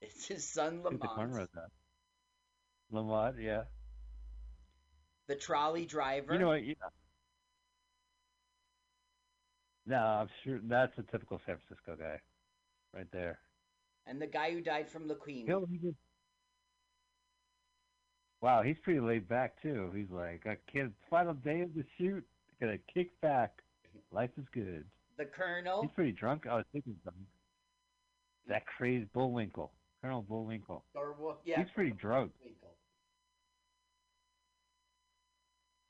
it's 0.00 0.26
his 0.26 0.44
son, 0.44 0.82
Lamont. 0.82 1.00
the 1.02 1.08
Lamont. 1.08 1.32
cornrows 1.32 1.62
out. 1.62 1.70
Lamont, 2.90 3.36
yeah. 3.40 3.62
The 5.28 5.36
trolley 5.36 5.86
driver. 5.86 6.34
You 6.34 6.38
know 6.40 6.48
what? 6.48 6.62
You 6.62 6.74
No, 9.86 9.96
I'm 9.96 10.28
sure 10.44 10.60
that's 10.64 10.96
a 10.98 11.02
typical 11.02 11.40
San 11.46 11.56
Francisco 11.58 11.96
guy, 11.96 12.20
right 12.94 13.06
there. 13.12 13.38
And 14.06 14.20
the 14.20 14.26
guy 14.26 14.52
who 14.52 14.60
died 14.60 14.90
from 14.90 15.08
leukemia. 15.08 15.46
He'll- 15.46 15.66
he 15.66 15.78
just- 15.78 15.96
Wow, 18.40 18.62
he's 18.62 18.78
pretty 18.80 18.98
laid 19.00 19.28
back 19.28 19.60
too. 19.62 19.92
He's 19.92 20.10
like, 20.10 20.44
a 20.46 20.56
kid, 20.56 20.92
final 21.08 21.34
day 21.34 21.60
of 21.60 21.72
the 21.74 21.84
shoot, 21.96 22.26
gonna 22.60 22.78
kick 22.78 23.18
back. 23.20 23.62
Life 24.10 24.36
is 24.36 24.48
good. 24.52 24.90
The 25.16 25.26
colonel. 25.26 25.82
He's 25.82 25.92
pretty 25.92 26.12
drunk. 26.12 26.46
I 26.46 26.56
was 26.56 26.66
thinking 26.72 26.96
something. 27.04 27.26
That 28.46 28.66
crazy 28.66 29.04
Bullwinkle, 29.12 29.72
Colonel 30.00 30.22
Bullwinkle. 30.22 30.84
Or, 30.94 31.12
well, 31.12 31.40
yeah. 31.44 31.62
He's 31.62 31.70
pretty 31.70 31.92
drunk. 31.92 32.32
Winkle. 32.42 32.76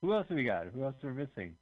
Who 0.01 0.13
else 0.13 0.27
have 0.27 0.35
we 0.37 0.43
got? 0.43 0.67
Who 0.67 0.83
else 0.83 0.95
are 1.03 1.07
we 1.13 1.13
missing? 1.25 1.57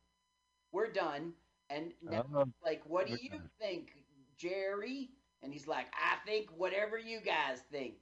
We're 0.71 0.91
done. 0.91 1.33
And 1.69 1.93
now, 2.01 2.23
Um, 2.35 2.53
like, 2.63 2.85
what 2.85 3.07
do 3.07 3.15
you 3.21 3.29
done. 3.29 3.49
think, 3.59 4.03
Jerry? 4.35 5.11
And 5.43 5.51
he's 5.51 5.67
like, 5.67 5.87
I 5.93 6.17
think 6.25 6.49
whatever 6.55 6.97
you 6.97 7.19
guys 7.19 7.61
think. 7.71 7.95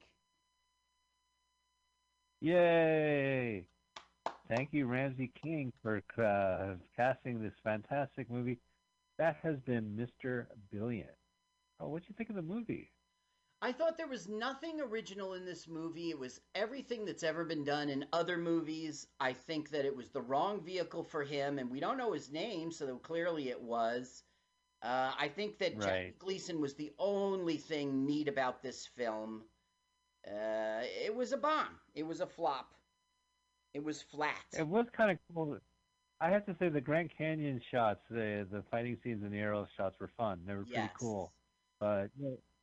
Yay! 2.40 3.66
Thank 4.48 4.70
you, 4.72 4.86
Ramsey 4.86 5.30
King, 5.40 5.72
for 5.82 6.02
uh, 6.18 6.74
casting 6.96 7.42
this 7.42 7.54
fantastic 7.62 8.30
movie. 8.30 8.58
That 9.18 9.36
has 9.42 9.56
been 9.60 9.96
Mr. 9.96 10.46
Billion. 10.72 11.08
Oh, 11.78 11.88
what'd 11.88 12.08
you 12.08 12.14
think 12.16 12.30
of 12.30 12.36
the 12.36 12.42
movie? 12.42 12.90
I 13.62 13.72
thought 13.72 13.98
there 13.98 14.08
was 14.08 14.26
nothing 14.26 14.80
original 14.80 15.34
in 15.34 15.44
this 15.44 15.68
movie. 15.68 16.08
It 16.08 16.18
was 16.18 16.40
everything 16.54 17.04
that's 17.04 17.22
ever 17.22 17.44
been 17.44 17.62
done 17.62 17.90
in 17.90 18.06
other 18.12 18.38
movies. 18.38 19.06
I 19.20 19.34
think 19.34 19.68
that 19.70 19.84
it 19.84 19.94
was 19.94 20.08
the 20.08 20.22
wrong 20.22 20.62
vehicle 20.62 21.04
for 21.04 21.22
him, 21.22 21.58
and 21.58 21.70
we 21.70 21.78
don't 21.78 21.98
know 21.98 22.12
his 22.12 22.32
name, 22.32 22.72
so 22.72 22.96
clearly 22.96 23.50
it 23.50 23.60
was. 23.60 24.24
Uh, 24.82 25.12
I 25.18 25.28
think 25.28 25.58
that 25.58 25.78
Jackie 25.78 26.14
Gleason 26.18 26.60
was 26.60 26.74
the 26.74 26.92
only 26.98 27.58
thing 27.58 28.06
neat 28.06 28.28
about 28.28 28.62
this 28.62 28.86
film. 28.86 29.42
Uh, 30.26 30.82
it 31.04 31.14
was 31.14 31.32
a 31.32 31.36
bomb. 31.36 31.78
It 31.94 32.06
was 32.06 32.20
a 32.20 32.26
flop. 32.26 32.72
It 33.74 33.84
was 33.84 34.02
flat. 34.02 34.44
It 34.58 34.66
was 34.66 34.86
kind 34.96 35.10
of 35.10 35.18
cool. 35.34 35.58
I 36.20 36.30
have 36.30 36.44
to 36.46 36.56
say 36.58 36.68
the 36.68 36.80
Grand 36.80 37.10
Canyon 37.16 37.60
shots, 37.70 38.00
the 38.10 38.46
the 38.50 38.62
fighting 38.70 38.96
scenes 39.02 39.22
and 39.22 39.32
the 39.32 39.38
aerial 39.38 39.66
shots 39.76 39.96
were 40.00 40.10
fun. 40.16 40.40
They 40.46 40.54
were 40.54 40.64
pretty 40.64 40.90
cool. 40.98 41.32
But 41.78 42.08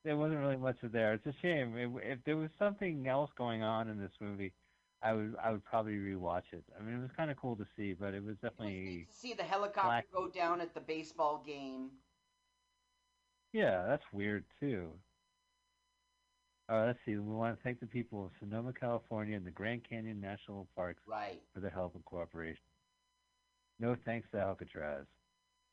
there 0.03 0.17
wasn't 0.17 0.39
really 0.39 0.57
much 0.57 0.77
of 0.83 0.91
there. 0.91 1.13
It's 1.13 1.25
a 1.25 1.33
shame. 1.41 1.75
If, 1.77 1.91
if 2.03 2.19
there 2.23 2.37
was 2.37 2.49
something 2.59 3.07
else 3.07 3.31
going 3.37 3.63
on 3.63 3.89
in 3.89 3.99
this 3.99 4.11
movie, 4.19 4.53
I 5.01 5.13
would 5.13 5.35
I 5.43 5.51
would 5.51 5.63
probably 5.63 5.93
rewatch 5.93 6.53
it. 6.53 6.63
I 6.79 6.83
mean, 6.83 6.95
it 6.97 7.01
was 7.01 7.11
kind 7.17 7.31
of 7.31 7.37
cool 7.37 7.55
to 7.55 7.65
see, 7.75 7.93
but 7.93 8.13
it 8.13 8.23
was 8.23 8.35
It 8.35 8.43
was 8.43 8.51
definitely 8.51 8.79
neat 8.79 9.09
to 9.09 9.15
see 9.15 9.33
the 9.33 9.43
helicopter 9.43 9.87
black- 9.87 10.11
go 10.11 10.27
down 10.29 10.61
at 10.61 10.73
the 10.73 10.81
baseball 10.81 11.43
game. 11.45 11.89
Yeah, 13.53 13.85
that's 13.87 14.03
weird 14.11 14.43
too. 14.59 14.89
Uh, 16.69 16.83
let's 16.87 16.99
see. 17.05 17.15
We 17.15 17.33
want 17.33 17.55
to 17.57 17.63
thank 17.63 17.79
the 17.79 17.85
people 17.85 18.25
of 18.25 18.31
Sonoma, 18.39 18.73
California, 18.73 19.37
and 19.37 19.45
the 19.45 19.51
Grand 19.51 19.81
Canyon 19.89 20.19
National 20.19 20.67
Parks 20.75 21.01
Right. 21.07 21.41
for 21.53 21.61
their 21.61 21.69
help 21.69 21.95
and 21.95 22.03
cooperation. 22.03 22.59
No 23.79 23.95
thanks 24.05 24.27
to 24.33 24.39
Alcatraz. 24.39 25.05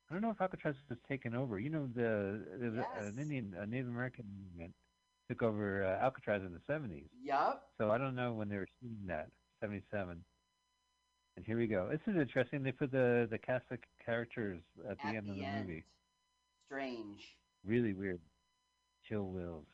I 0.08 0.12
don't 0.14 0.22
know 0.22 0.30
if 0.30 0.40
Alcatraz 0.40 0.76
was 0.88 0.98
taken 1.08 1.34
over. 1.34 1.58
You 1.58 1.70
know, 1.70 1.88
the, 1.96 2.44
the 2.60 2.84
Yes. 2.94 3.06
an 3.06 3.18
Indian, 3.18 3.54
a 3.58 3.66
Native 3.66 3.88
American 3.88 4.24
movement 4.38 4.72
took 5.28 5.42
over 5.42 5.84
uh, 5.84 6.04
Alcatraz 6.04 6.42
in 6.42 6.52
the 6.52 6.60
'70s. 6.72 7.08
Yup. 7.22 7.70
So 7.78 7.90
I 7.90 7.98
don't 7.98 8.14
know 8.14 8.32
when 8.34 8.48
they 8.48 8.56
were 8.56 8.68
shooting 8.80 8.98
that 9.06 9.30
77. 9.60 10.22
And 11.36 11.44
here 11.46 11.58
we 11.58 11.66
go. 11.66 11.88
This 11.90 12.00
is 12.06 12.20
interesting. 12.20 12.62
They 12.62 12.70
put 12.70 12.92
the 12.92 13.26
the 13.30 13.38
cast 13.38 13.64
of 13.72 13.78
characters 14.04 14.60
at 14.88 14.98
the 14.98 15.08
end 15.16 15.28
of 15.30 15.36
the 15.36 15.44
end. 15.44 15.66
movie. 15.66 15.84
Strange. 16.66 17.20
Really 17.64 17.92
weird. 17.92 18.20
Chill 19.08 19.24
Wills. 19.24 19.66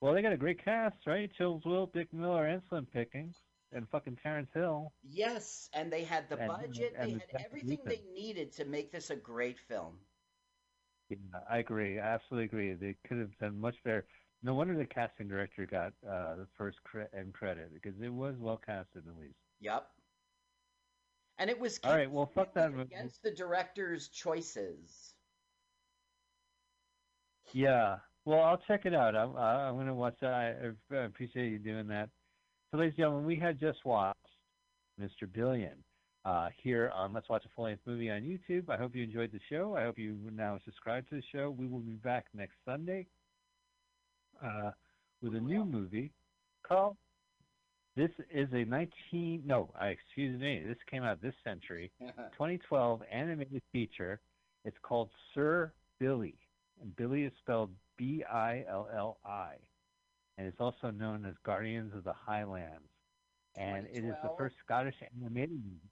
Well, 0.00 0.12
they 0.14 0.22
got 0.22 0.32
a 0.32 0.36
great 0.36 0.62
cast, 0.64 0.96
right? 1.06 1.30
Chill 1.36 1.60
Will, 1.64 1.86
Dick 1.86 2.12
Miller, 2.12 2.46
and 2.46 2.62
Slim 2.68 2.86
Pickens, 2.86 3.34
and 3.72 3.88
fucking 3.88 4.18
Terence 4.22 4.50
Hill. 4.52 4.92
Yes, 5.02 5.70
and 5.72 5.92
they 5.92 6.04
had 6.04 6.28
the 6.28 6.36
And- 6.38 6.48
budget. 6.48 6.94
and 6.96 7.10
they 7.12 7.14
the 7.14 7.20
had 7.38 7.46
everything 7.46 7.78
they 7.84 8.02
needed 8.12 8.52
to 8.52 8.64
make 8.64 8.92
this 8.92 9.10
a 9.10 9.16
great 9.16 9.58
film. 9.58 9.98
Yeah, 11.08 11.16
I 11.48 11.58
agree. 11.58 11.98
I 11.98 12.14
absolutely 12.14 12.44
agree. 12.46 12.74
They 12.74 12.94
could 13.06 13.18
have 13.18 13.36
done 13.38 13.58
much 13.60 13.76
better. 13.84 14.06
No 14.42 14.54
wonder 14.54 14.76
the 14.76 14.84
casting 14.86 15.28
director 15.28 15.64
got 15.66 15.92
uh, 16.06 16.36
the 16.36 16.46
first 16.56 16.82
cre- 16.84 17.02
end 17.16 17.32
credit 17.34 17.72
because 17.72 17.98
it 18.00 18.12
was 18.12 18.36
well 18.38 18.58
casted 18.58 19.06
at 19.06 19.16
least. 19.18 19.38
Yep. 19.60 19.88
And 21.38 21.50
it 21.50 21.58
was 21.58 21.80
All 21.82 21.92
right, 21.94 22.10
well, 22.10 22.26
fuck 22.26 22.52
that 22.54 22.78
against 22.78 23.22
the 23.22 23.30
director's 23.30 24.08
choices. 24.08 25.13
Yeah. 27.52 27.96
Well, 28.24 28.40
I'll 28.40 28.60
check 28.66 28.86
it 28.86 28.94
out. 28.94 29.14
I'm 29.14 29.36
I'm 29.36 29.76
gonna 29.76 29.94
watch 29.94 30.16
that. 30.20 30.32
I, 30.32 30.94
I 30.94 31.04
appreciate 31.04 31.50
you 31.50 31.58
doing 31.58 31.86
that. 31.88 32.08
So, 32.70 32.78
ladies 32.78 32.92
and 32.92 32.98
gentlemen, 32.98 33.26
we 33.26 33.36
had 33.36 33.60
just 33.60 33.84
watched 33.84 34.18
Mr. 35.00 35.30
Billion 35.32 35.74
uh, 36.24 36.48
here 36.62 36.90
on 36.94 37.12
Let's 37.12 37.28
Watch 37.28 37.44
a 37.44 37.48
Full 37.54 37.64
Length 37.64 37.82
Movie 37.86 38.10
on 38.10 38.22
YouTube. 38.22 38.70
I 38.70 38.76
hope 38.76 38.94
you 38.94 39.04
enjoyed 39.04 39.30
the 39.30 39.40
show. 39.50 39.76
I 39.76 39.84
hope 39.84 39.98
you 39.98 40.16
now 40.34 40.58
subscribe 40.64 41.08
to 41.10 41.16
the 41.16 41.22
show. 41.32 41.54
We 41.56 41.66
will 41.66 41.80
be 41.80 41.92
back 41.92 42.26
next 42.34 42.54
Sunday 42.64 43.06
uh, 44.42 44.70
with 45.22 45.34
a 45.34 45.40
new 45.40 45.64
movie. 45.64 46.12
Carl, 46.66 46.96
this 47.96 48.10
is 48.32 48.48
a 48.52 48.64
19 48.64 49.42
no, 49.44 49.70
I 49.78 49.88
excuse 49.88 50.40
me. 50.40 50.62
This 50.66 50.78
came 50.90 51.02
out 51.02 51.20
this 51.20 51.34
century. 51.44 51.92
2012 52.00 53.02
animated 53.12 53.62
feature. 53.72 54.20
It's 54.64 54.76
called 54.82 55.10
Sir 55.34 55.72
Billy. 56.00 56.36
And 56.80 56.94
Billy 56.96 57.22
is 57.24 57.32
spelled 57.38 57.70
B 57.96 58.24
I 58.30 58.64
L 58.68 58.88
L 58.94 59.18
I. 59.24 59.54
And 60.36 60.46
it's 60.46 60.60
also 60.60 60.90
known 60.90 61.24
as 61.24 61.34
Guardians 61.44 61.94
of 61.94 62.04
the 62.04 62.12
Highlands. 62.12 62.88
And 63.56 63.86
it 63.86 64.04
is 64.04 64.14
the 64.22 64.30
first 64.36 64.56
Scottish 64.64 64.96
animated 65.16 65.62
movie. 65.64 65.90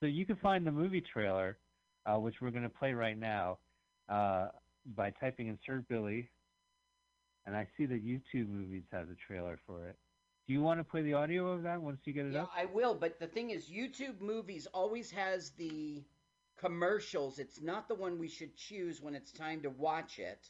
So 0.00 0.06
you 0.06 0.26
can 0.26 0.36
find 0.36 0.66
the 0.66 0.72
movie 0.72 1.00
trailer, 1.00 1.58
uh, 2.06 2.18
which 2.18 2.40
we're 2.40 2.50
going 2.50 2.64
to 2.64 2.68
play 2.68 2.92
right 2.92 3.16
now, 3.16 3.58
uh, 4.08 4.48
by 4.96 5.10
typing 5.10 5.46
in 5.46 5.58
Sir 5.64 5.84
Billy. 5.88 6.28
And 7.46 7.56
I 7.56 7.68
see 7.76 7.86
that 7.86 8.04
YouTube 8.04 8.48
Movies 8.48 8.82
has 8.90 9.06
a 9.08 9.16
trailer 9.26 9.60
for 9.64 9.86
it. 9.86 9.96
Do 10.48 10.52
you 10.52 10.60
want 10.60 10.80
to 10.80 10.84
play 10.84 11.02
the 11.02 11.14
audio 11.14 11.52
of 11.52 11.62
that 11.62 11.80
once 11.80 12.00
you 12.04 12.12
get 12.12 12.26
it 12.26 12.32
Yeah, 12.32 12.42
up? 12.42 12.50
I 12.56 12.64
will, 12.64 12.94
but 12.96 13.20
the 13.20 13.28
thing 13.28 13.50
is, 13.50 13.70
YouTube 13.70 14.20
Movies 14.20 14.66
always 14.74 15.08
has 15.12 15.50
the 15.50 16.02
commercials. 16.62 17.38
It's 17.40 17.60
not 17.60 17.88
the 17.88 17.94
one 17.94 18.18
we 18.18 18.28
should 18.28 18.56
choose 18.56 19.02
when 19.02 19.14
it's 19.14 19.32
time 19.32 19.60
to 19.62 19.70
watch 19.70 20.18
it. 20.18 20.48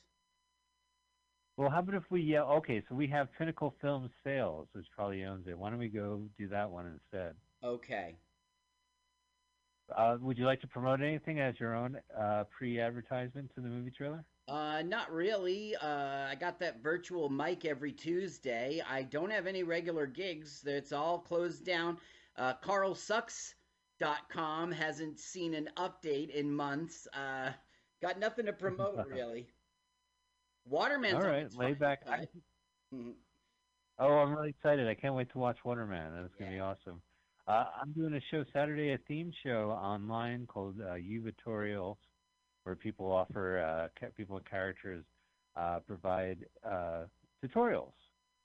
Well, 1.57 1.71
how 1.71 1.81
about 1.81 1.95
if 1.95 2.11
we 2.11 2.21
yell? 2.21 2.49
Okay, 2.59 2.83
so 2.89 2.95
we 2.95 3.07
have 3.09 3.29
Pinnacle 3.37 3.75
Film 3.81 4.11
Sales, 4.23 4.69
which 4.73 4.87
probably 4.95 5.25
owns 5.25 5.47
it. 5.49 5.59
Why 5.59 5.71
don't 5.71 5.79
we 5.79 5.89
go 5.89 6.23
do 6.39 6.49
that 6.49 6.71
one 6.71 6.87
instead? 6.87 7.35
Okay. 7.65 8.17
Uh, 9.97 10.17
would 10.21 10.39
you 10.39 10.47
like 10.47 10.61
to 10.61 10.67
promote 10.67 11.01
anything 11.01 11.41
as 11.41 11.59
your 11.59 11.75
own 11.75 11.99
uh, 12.19 12.45
pre-advertisement 12.57 13.51
to 13.55 13.61
the 13.61 13.69
movie 13.69 13.91
trailer? 13.91 14.25
Uh, 14.49 14.83
not 14.83 15.11
really. 15.13 15.77
Uh, 15.77 16.27
I 16.31 16.37
got 16.39 16.59
that 16.61 16.83
virtual 16.83 17.29
mic 17.29 17.65
every 17.65 17.93
Tuesday. 17.93 18.83
I 18.89 19.03
don't 19.03 19.31
have 19.31 19.47
any 19.47 19.63
regular 19.63 20.07
gigs. 20.07 20.65
It's 20.67 20.93
all 20.93 21.19
closed 21.19 21.65
down. 21.65 21.99
Uh, 22.37 22.55
CarlSucks.com 24.03 24.73
hasn't 24.73 25.19
seen 25.19 25.55
an 25.55 25.69
update 25.77 26.31
in 26.31 26.53
months. 26.53 27.07
Uh, 27.13 27.51
got 28.01 28.19
nothing 28.19 28.47
to 28.47 28.53
promote 28.53 29.07
really. 29.11 29.47
Waterman's 30.69 31.15
All 31.15 31.21
right, 31.23 31.53
lay 31.55 31.75
back. 31.75 32.05
but- 32.07 32.29
Mhm. 32.95 33.15
Oh, 33.99 34.19
I'm 34.19 34.33
really 34.35 34.51
excited! 34.51 34.87
I 34.87 34.95
can't 34.95 35.15
wait 35.15 35.31
to 35.33 35.39
watch 35.39 35.57
Waterman. 35.65 36.13
That's 36.15 36.35
gonna 36.39 36.51
be 36.51 36.61
awesome. 36.61 37.01
Uh, 37.47 37.65
I'm 37.81 37.93
doing 37.93 38.13
a 38.15 38.21
show 38.31 38.45
Saturday, 38.53 38.93
a 38.93 38.99
theme 39.09 39.33
show 39.43 39.71
online 39.71 40.47
called 40.47 40.79
uh, 40.81 40.95
Uvatorials, 40.95 41.97
where 42.65 42.77
people 42.77 43.11
offer 43.11 43.61
uh, 43.61 44.09
people 44.17 44.39
characters 44.41 45.05
uh, 45.57 45.79
provide 45.87 46.45
uh, 46.65 47.05
tutorials, 47.43 47.93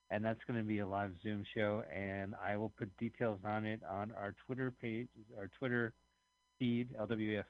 and 0.10 0.24
that's 0.24 0.40
going 0.48 0.60
to 0.60 0.66
be 0.66 0.80
a 0.80 0.88
live 0.88 1.12
Zoom 1.22 1.44
show. 1.56 1.84
And 1.94 2.34
I 2.44 2.58
will 2.58 2.72
put 2.78 2.96
details 2.98 3.40
on 3.46 3.66
it 3.66 3.82
on 3.90 4.12
our 4.18 4.34
Twitter 4.46 4.74
page, 4.82 5.08
our 5.38 5.50
Twitter 5.60 5.94
feed, 6.60 6.90
LWF, 7.00 7.44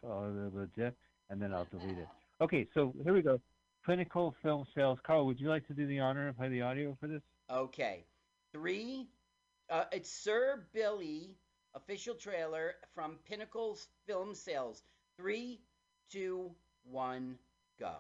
and 1.30 1.42
then 1.42 1.54
I'll 1.54 1.68
delete 1.72 1.98
it. 1.98 2.08
Okay, 2.42 2.68
so 2.74 2.94
here 3.04 3.14
we 3.14 3.22
go. 3.22 3.40
Pinnacle 3.86 4.36
Film 4.44 4.66
Sales. 4.76 5.00
Carl, 5.06 5.26
would 5.26 5.40
you 5.40 5.50
like 5.50 5.66
to 5.68 5.74
do 5.74 5.88
the 5.88 6.00
honor 6.00 6.28
and 6.28 6.38
play 6.38 6.50
the 6.50 6.62
audio 6.62 6.98
for 7.00 7.08
this? 7.08 7.22
Okay. 7.50 8.06
Three. 8.54 9.08
Uh, 9.70 9.86
it's 9.92 10.12
Sir 10.12 10.66
Billy 10.74 11.36
official 11.78 12.16
trailer 12.16 12.76
from 12.94 13.18
Pinnacle's 13.30 13.88
Film 14.08 14.34
Sales. 14.34 14.84
Three, 15.18 15.62
two, 16.12 16.52
one, 16.84 17.38
go. 17.80 17.96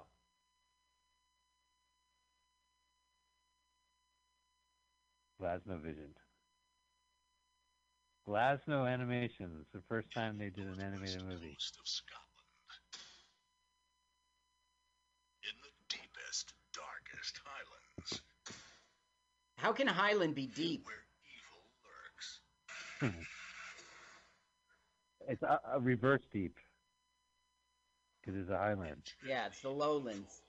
Glasno 5.41 5.77
Vision. 5.81 6.14
Glasno 8.27 8.85
Animations. 8.91 9.65
The 9.73 9.81
first 9.88 10.11
time 10.14 10.38
they 10.38 10.49
did 10.49 10.65
an 10.65 10.81
animated 10.81 11.23
movie. 11.23 11.53
Coast 11.55 11.77
of 11.80 11.88
Scotland. 11.88 12.23
In 15.43 15.55
the 15.61 15.69
deepest, 15.89 16.53
darkest 16.73 17.39
highlands, 17.43 18.22
How 19.57 19.72
can 19.72 19.88
Highland 19.88 20.35
be 20.35 20.47
deep? 20.47 20.85
where 20.85 21.05
evil 23.01 23.11
lurks. 23.11 23.26
It's 25.30 25.43
a, 25.43 25.59
a 25.73 25.80
reverse 25.81 26.22
deep. 26.31 26.55
Because 28.22 28.39
it's 28.39 28.49
a 28.49 28.57
highland. 28.57 29.01
Yeah, 29.27 29.47
it's 29.47 29.59
the 29.59 29.68
lowlands. 29.69 30.41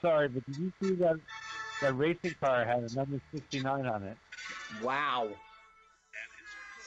Sorry, 0.02 0.28
but 0.30 0.46
did 0.46 0.58
you 0.58 0.72
see 0.82 0.96
that 0.96 1.16
that 1.82 1.96
racing 1.98 2.36
car 2.40 2.66
had 2.66 2.84
a 2.84 2.94
number 2.96 3.20
69 3.34 3.86
on 3.86 4.04
it? 4.04 4.18
Wow. 4.84 5.30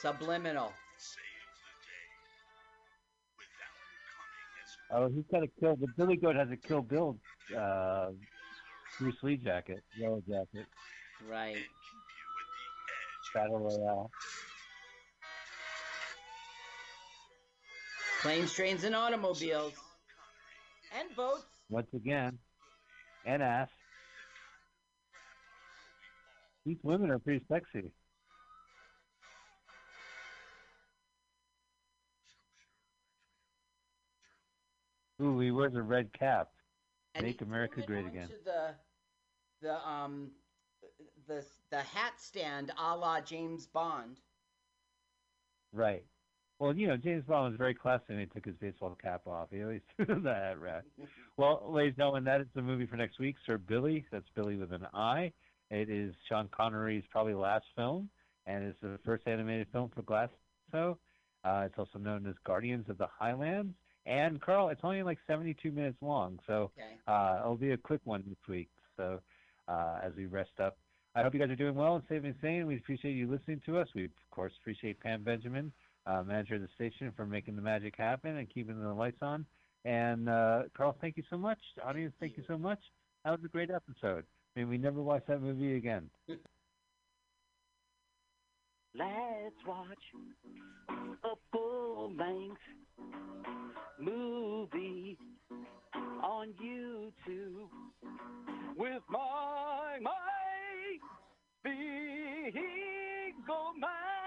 Subliminal. 0.01 0.71
saves 0.97 1.15
the 1.65 1.73
day. 1.85 2.05
Without 3.37 5.09
coming 5.09 5.09
as 5.09 5.11
Oh, 5.11 5.15
he's 5.15 5.25
got 5.31 5.43
a 5.43 5.47
kill. 5.59 5.75
The 5.75 5.87
Billy 5.97 6.15
Goat 6.17 6.35
has 6.35 6.49
a 6.51 6.55
Kill 6.57 6.81
Bill 6.81 7.17
uh, 7.57 8.07
Bruce 8.99 9.15
Lee 9.23 9.37
jacket, 9.37 9.83
yellow 9.97 10.21
jacket, 10.27 10.67
Right. 11.29 11.55
and 11.55 11.63
keep 11.63 12.05
you 12.15 13.41
at 13.41 13.43
the 13.43 13.49
edge. 13.49 13.49
Battle 13.49 13.59
Royale. 13.59 14.11
Planes, 18.21 18.53
trains, 18.53 18.83
and 18.83 18.95
automobiles. 18.95 19.73
And 20.97 21.15
boats. 21.15 21.43
Once 21.69 21.87
again, 21.93 22.37
and 23.25 23.41
ass. 23.41 23.69
These 26.65 26.77
women 26.83 27.11
are 27.11 27.19
pretty 27.19 27.43
sexy. 27.47 27.91
Ooh, 35.21 35.39
he 35.39 35.51
wears 35.51 35.75
a 35.75 35.81
red 35.81 36.11
cap. 36.13 36.49
And 37.13 37.25
Make 37.25 37.41
America 37.41 37.81
great 37.81 38.05
again. 38.05 38.29
The 38.43 38.75
the 39.61 39.87
um 39.87 40.31
the 41.27 41.45
the 41.71 41.79
hat 41.79 42.13
stand 42.17 42.71
a 42.77 42.95
la 42.95 43.21
James 43.21 43.67
Bond. 43.67 44.19
Right. 45.71 46.03
Well, 46.59 46.75
you 46.75 46.87
know, 46.87 46.95
James 46.97 47.23
Bond 47.27 47.51
was 47.51 47.57
very 47.57 47.73
classy 47.73 48.03
and 48.09 48.19
he 48.19 48.25
took 48.27 48.45
his 48.45 48.55
baseball 48.55 48.97
cap 49.01 49.27
off. 49.27 49.49
He 49.51 49.61
always 49.61 49.81
threw 49.97 50.21
that 50.21 50.35
hat 50.35 50.61
right. 50.61 50.81
Well, 51.37 51.63
ladies 51.69 51.91
and 51.91 51.97
gentlemen, 51.97 52.23
that 52.25 52.41
is 52.41 52.47
the 52.55 52.61
movie 52.61 52.85
for 52.85 52.95
next 52.95 53.19
week, 53.19 53.35
Sir 53.45 53.57
Billy. 53.57 54.05
That's 54.11 54.25
Billy 54.35 54.55
with 54.55 54.71
an 54.71 54.87
I. 54.93 55.31
It 55.69 55.89
is 55.89 56.13
Sean 56.29 56.47
Connery's 56.55 57.03
probably 57.09 57.33
last 57.33 57.65
film, 57.75 58.09
and 58.45 58.63
it's 58.63 58.77
the 58.81 58.99
first 59.03 59.27
animated 59.27 59.67
film 59.71 59.91
for 59.93 60.03
Glasso. 60.03 60.97
Uh, 61.43 61.63
it's 61.65 61.77
also 61.77 61.99
known 61.99 62.25
as 62.27 62.35
Guardians 62.45 62.89
of 62.89 62.97
the 62.97 63.07
Highlands. 63.07 63.73
And 64.05 64.39
Carl, 64.39 64.69
it's 64.69 64.81
only 64.83 65.01
like 65.03 65.17
72 65.27 65.71
minutes 65.71 65.97
long, 66.01 66.39
so 66.45 66.71
Okay. 66.77 66.97
uh, 67.07 67.39
it'll 67.41 67.57
be 67.57 67.71
a 67.71 67.77
quick 67.77 68.01
one 68.03 68.23
this 68.27 68.37
week. 68.47 68.69
So 68.97 69.19
uh, 69.67 69.99
as 70.03 70.13
we 70.15 70.27
rest 70.27 70.59
up, 70.61 70.77
I 71.15 71.23
hope 71.23 71.33
you 71.33 71.39
guys 71.39 71.49
are 71.49 71.55
doing 71.55 71.75
well 71.75 71.95
and 71.95 72.03
safe 72.07 72.23
and 72.23 72.35
sane. 72.41 72.67
We 72.67 72.77
appreciate 72.77 73.13
you 73.13 73.27
listening 73.27 73.61
to 73.65 73.77
us. 73.79 73.87
We 73.95 74.05
of 74.05 74.11
course 74.31 74.53
appreciate 74.61 74.99
Pam 74.99 75.23
Benjamin, 75.23 75.71
uh, 76.05 76.23
manager 76.23 76.55
of 76.55 76.61
the 76.61 76.67
station, 76.75 77.11
for 77.15 77.25
making 77.25 77.55
the 77.55 77.61
magic 77.61 77.95
happen 77.97 78.37
and 78.37 78.49
keeping 78.53 78.81
the 78.81 78.93
lights 78.93 79.21
on. 79.21 79.45
And 79.85 80.29
uh, 80.29 80.63
Carl, 80.75 80.95
thank 80.99 81.17
you 81.17 81.23
so 81.29 81.37
much. 81.37 81.59
Audience, 81.83 82.13
thank 82.19 82.37
you 82.37 82.43
so 82.47 82.57
much. 82.57 82.79
That 83.23 83.31
was 83.31 83.39
a 83.45 83.49
great 83.49 83.69
episode. 83.71 84.25
Mean, 84.55 84.69
we 84.69 84.77
never 84.77 85.01
watch 85.01 85.23
that 85.27 85.41
movie 85.41 85.75
again. 85.75 86.09
Let's 88.97 89.61
watch 89.67 89.97
a 90.89 91.35
full 91.51 92.13
length 92.17 92.61
movie 93.99 95.17
on 96.23 96.53
YouTube 96.63 97.67
with 98.77 99.01
my 99.09 99.97
my 100.01 100.11
Beagle 101.63 102.53
Man. 103.77 104.24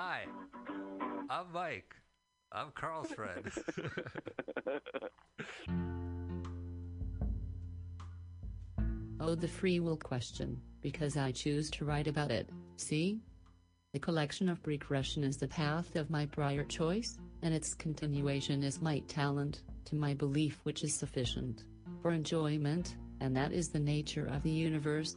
Hi, 0.00 0.26
I'm 1.28 1.46
Mike. 1.52 1.92
I'm 2.52 2.70
Carl's 2.72 3.10
friend. 3.10 3.50
Oh, 9.20 9.34
the 9.34 9.48
free 9.48 9.80
will 9.80 9.96
question, 9.96 10.62
because 10.80 11.16
I 11.16 11.32
choose 11.32 11.68
to 11.72 11.84
write 11.84 12.06
about 12.06 12.30
it. 12.30 12.48
See? 12.76 13.20
The 13.92 13.98
collection 13.98 14.48
of 14.48 14.64
regression 14.64 15.24
is 15.24 15.36
the 15.36 15.48
path 15.48 15.96
of 15.96 16.08
my 16.08 16.26
prior 16.26 16.62
choice, 16.62 17.18
and 17.42 17.52
its 17.52 17.74
continuation 17.74 18.62
is 18.62 18.80
my 18.80 19.00
talent, 19.08 19.62
to 19.86 19.96
my 19.96 20.14
belief 20.14 20.60
which 20.62 20.84
is 20.84 20.96
sufficient 20.96 21.64
for 22.00 22.12
enjoyment, 22.12 22.94
and 23.20 23.36
that 23.36 23.52
is 23.52 23.68
the 23.68 23.80
nature 23.80 24.26
of 24.26 24.44
the 24.44 24.50
universe. 24.50 25.16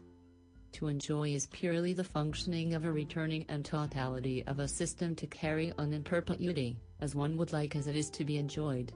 To 0.74 0.88
enjoy 0.88 1.30
is 1.30 1.48
purely 1.48 1.94
the 1.94 2.04
functioning 2.04 2.74
of 2.74 2.86
a 2.86 2.92
returning 2.92 3.46
and 3.50 3.64
totality 3.64 4.44
of 4.48 4.60
a 4.60 4.68
system 4.68 5.16
to 5.16 5.28
carry 5.28 5.74
on 5.78 5.94
in 5.94 6.04
perpetuity, 6.04 6.78
as 7.02 7.14
one 7.14 7.38
would 7.38 7.52
like 7.52 7.76
as 7.76 7.88
it 7.88 7.96
is 7.96 8.10
to 8.12 8.24
be 8.24 8.38
enjoyed. 8.38 8.94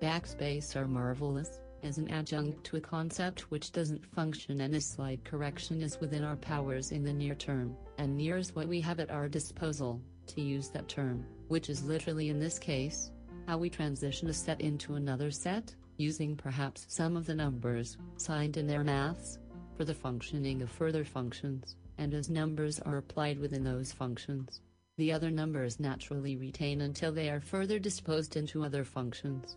Backspace 0.00 0.76
are 0.76 0.86
marvelous, 0.86 1.60
as 1.82 1.98
an 1.98 2.10
adjunct 2.10 2.64
to 2.64 2.76
a 2.76 2.80
concept 2.80 3.50
which 3.50 3.72
doesn't 3.72 4.04
function 4.04 4.60
and 4.60 4.74
a 4.74 4.80
slight 4.80 5.24
correction 5.24 5.82
is 5.82 6.00
within 6.00 6.24
our 6.24 6.36
powers 6.36 6.92
in 6.92 7.04
the 7.04 7.12
near 7.12 7.34
term, 7.34 7.76
and 7.98 8.16
near 8.16 8.36
is 8.36 8.54
what 8.54 8.68
we 8.68 8.80
have 8.80 9.00
at 9.00 9.10
our 9.10 9.28
disposal, 9.28 10.00
to 10.26 10.40
use 10.40 10.68
that 10.70 10.88
term, 10.88 11.24
which 11.48 11.68
is 11.68 11.84
literally 11.84 12.28
in 12.28 12.38
this 12.38 12.58
case, 12.58 13.10
how 13.46 13.58
we 13.58 13.68
transition 13.68 14.28
a 14.28 14.32
set 14.32 14.60
into 14.60 14.94
another 14.94 15.30
set, 15.30 15.74
using 15.96 16.34
perhaps 16.34 16.86
some 16.88 17.16
of 17.16 17.26
the 17.26 17.34
numbers, 17.34 17.96
signed 18.16 18.56
in 18.56 18.66
their 18.66 18.82
maths, 18.82 19.38
for 19.76 19.84
the 19.84 19.94
functioning 19.94 20.62
of 20.62 20.70
further 20.70 21.04
functions, 21.04 21.76
and 21.98 22.14
as 22.14 22.28
numbers 22.28 22.80
are 22.80 22.98
applied 22.98 23.38
within 23.38 23.64
those 23.64 23.92
functions, 23.92 24.60
the 24.96 25.12
other 25.12 25.30
numbers 25.30 25.80
naturally 25.80 26.36
retain 26.36 26.82
until 26.82 27.12
they 27.12 27.28
are 27.28 27.40
further 27.40 27.78
disposed 27.78 28.36
into 28.36 28.64
other 28.64 28.84
functions. 28.84 29.56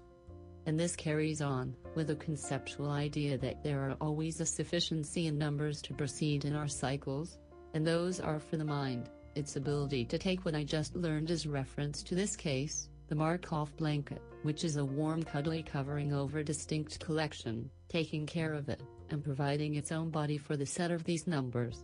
And 0.66 0.80
this 0.80 0.96
carries 0.96 1.42
on, 1.42 1.76
with 1.96 2.10
a 2.10 2.16
conceptual 2.16 2.90
idea 2.90 3.38
that 3.38 3.64
there 3.64 3.80
are 3.90 3.96
always 4.02 4.42
a 4.42 4.46
sufficiency 4.46 5.28
in 5.28 5.38
numbers 5.38 5.82
to 5.84 5.94
proceed 5.94 6.46
in 6.46 6.56
our 6.56 6.68
cycles, 6.68 7.38
and 7.74 7.86
those 7.86 8.20
are 8.20 8.40
for 8.40 8.58
the 8.58 8.66
mind, 8.66 9.10
its 9.36 9.56
ability 9.56 10.04
to 10.06 10.18
take 10.18 10.44
what 10.44 10.56
I 10.56 10.64
just 10.64 10.96
learned 10.96 11.30
as 11.30 11.46
reference 11.46 12.02
to 12.04 12.16
this 12.16 12.36
case, 12.36 12.90
the 13.08 13.16
Markov 13.16 13.76
blanket, 13.78 14.22
which 14.42 14.64
is 14.64 14.78
a 14.78 14.84
warm 14.84 15.24
cuddly 15.24 15.64
covering 15.64 16.12
over 16.12 16.40
a 16.40 16.44
distinct 16.44 17.00
collection, 17.00 17.70
taking 17.88 18.26
care 18.26 18.54
of 18.54 18.68
it, 18.68 18.82
and 19.10 19.24
providing 19.24 19.76
its 19.76 19.92
own 19.92 20.10
body 20.10 20.38
for 20.38 20.58
the 20.58 20.66
set 20.66 20.92
of 20.92 21.04
these 21.04 21.28
numbers. 21.28 21.84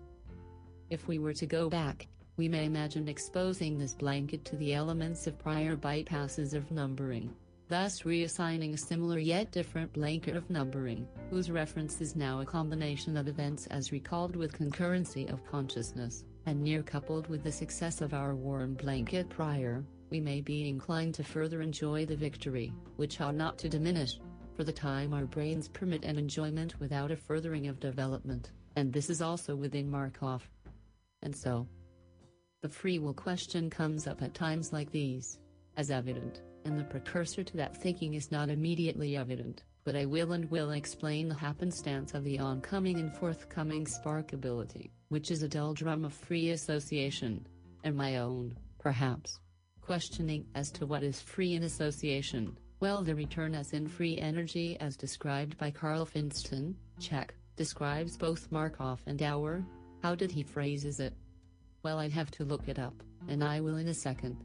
If 0.90 1.08
we 1.08 1.20
were 1.20 1.34
to 1.34 1.46
go 1.46 1.70
back, 1.70 2.08
we 2.36 2.48
may 2.48 2.66
imagine 2.66 3.08
exposing 3.08 3.78
this 3.78 3.94
blanket 3.94 4.44
to 4.46 4.56
the 4.56 4.74
elements 4.74 5.28
of 5.28 5.38
prior 5.38 5.76
bypasses 5.76 6.54
of 6.54 6.72
numbering, 6.72 7.34
thus 7.70 8.02
reassigning 8.02 8.74
a 8.74 8.78
similar 8.78 9.20
yet 9.20 9.52
different 9.52 9.94
blanket 9.94 10.36
of 10.36 10.50
numbering, 10.50 11.08
whose 11.30 11.52
reference 11.52 12.02
is 12.02 12.16
now 12.16 12.42
a 12.42 12.46
combination 12.46 13.18
of 13.18 13.28
events 13.28 13.68
as 13.68 13.92
recalled 13.92 14.36
with 14.36 14.58
concurrency 14.58 15.32
of 15.32 15.46
consciousness, 15.46 16.26
and 16.46 16.62
near 16.62 16.84
coupled 16.84 17.28
with 17.28 17.44
the 17.44 17.52
success 17.52 18.02
of 18.02 18.14
our 18.14 18.36
warm 18.36 18.74
blanket 18.74 19.30
prior, 19.30 19.84
we 20.10 20.20
may 20.20 20.42
be 20.42 20.68
inclined 20.68 21.16
to 21.16 21.24
further 21.24 21.62
enjoy 21.62 22.06
the 22.06 22.16
victory, 22.16 22.72
which 22.98 23.20
ought 23.22 23.36
not 23.36 23.58
to 23.58 23.70
diminish, 23.70 24.20
for 24.56 24.64
the 24.64 24.72
time 24.72 25.14
our 25.14 25.26
brains 25.26 25.68
permit 25.68 26.06
an 26.06 26.18
enjoyment 26.18 26.80
without 26.80 27.12
a 27.12 27.16
furthering 27.16 27.68
of 27.68 27.80
development, 27.80 28.52
and 28.76 28.92
this 28.92 29.10
is 29.10 29.22
also 29.22 29.56
within 29.56 29.90
Markov. 29.90 30.48
And 31.22 31.36
so, 31.36 31.68
the 32.62 32.70
free 32.70 33.00
will 33.00 33.14
question 33.14 33.70
comes 33.70 34.08
up 34.08 34.22
at 34.22 34.34
times 34.34 34.72
like 34.72 34.92
these, 34.92 35.40
as 35.78 35.92
evident, 35.92 36.42
and 36.66 36.80
the 36.80 36.84
precursor 36.84 37.44
to 37.44 37.58
that 37.58 37.76
thinking 37.76 38.14
is 38.14 38.32
not 38.32 38.50
immediately 38.50 39.18
evident, 39.18 39.64
but 39.84 39.96
I 39.96 40.06
will 40.06 40.32
and 40.32 40.50
will 40.50 40.72
explain 40.72 41.28
the 41.28 41.36
happenstance 41.36 42.14
of 42.14 42.24
the 42.24 42.40
oncoming 42.40 43.00
and 43.00 43.14
forthcoming 43.16 43.86
spark 43.86 44.34
ability, 44.34 44.92
which 45.10 45.30
is 45.30 45.44
a 45.44 45.50
dull 45.50 45.74
drum 45.74 46.06
of 46.06 46.14
free 46.14 46.52
association, 46.52 47.46
and 47.84 47.96
my 47.96 48.18
own, 48.18 48.58
perhaps. 48.80 49.40
Questioning 49.82 50.46
as 50.56 50.72
to 50.72 50.86
what 50.86 51.04
is 51.04 51.20
free 51.20 51.56
in 51.56 51.64
association, 51.64 52.58
well 52.80 53.04
the 53.04 53.16
return 53.16 53.56
as 53.56 53.74
in 53.74 53.88
free 53.88 54.18
energy 54.18 54.78
as 54.80 54.98
described 54.98 55.58
by 55.58 55.72
Karl 55.72 56.06
Friston, 56.06 56.76
check, 57.00 57.34
describes 57.56 58.18
both 58.18 58.52
Markov 58.52 59.02
and 59.06 59.22
Auer, 59.22 59.64
how 60.02 60.16
did 60.16 60.32
he 60.32 60.44
phrases 60.44 61.00
it? 61.00 61.14
Well 61.84 62.00
I'd 62.00 62.12
have 62.12 62.32
to 62.32 62.44
look 62.44 62.68
it 62.68 62.80
up, 62.80 62.94
and 63.28 63.44
I 63.44 63.62
will 63.62 63.78
in 63.78 63.88
a 63.88 63.94
second. 63.94 64.38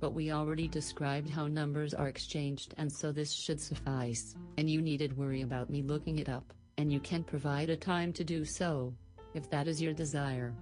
But 0.00 0.12
we 0.12 0.32
already 0.32 0.68
described 0.68 1.30
how 1.30 1.46
numbers 1.46 1.94
are 1.94 2.08
exchanged 2.08 2.74
and 2.78 2.92
so 2.92 3.10
this 3.10 3.32
should 3.32 3.60
suffice, 3.60 4.34
and 4.58 4.68
you 4.68 4.82
needed 4.82 5.16
worry 5.16 5.42
about 5.42 5.70
me 5.70 5.82
looking 5.82 6.18
it 6.18 6.28
up, 6.28 6.52
and 6.78 6.92
you 6.92 7.00
can 7.00 7.24
provide 7.24 7.70
a 7.70 7.76
time 7.76 8.12
to 8.14 8.24
do 8.24 8.44
so, 8.44 8.94
if 9.34 9.48
that 9.50 9.68
is 9.68 9.80
your 9.80 9.92
desire. 9.92 10.54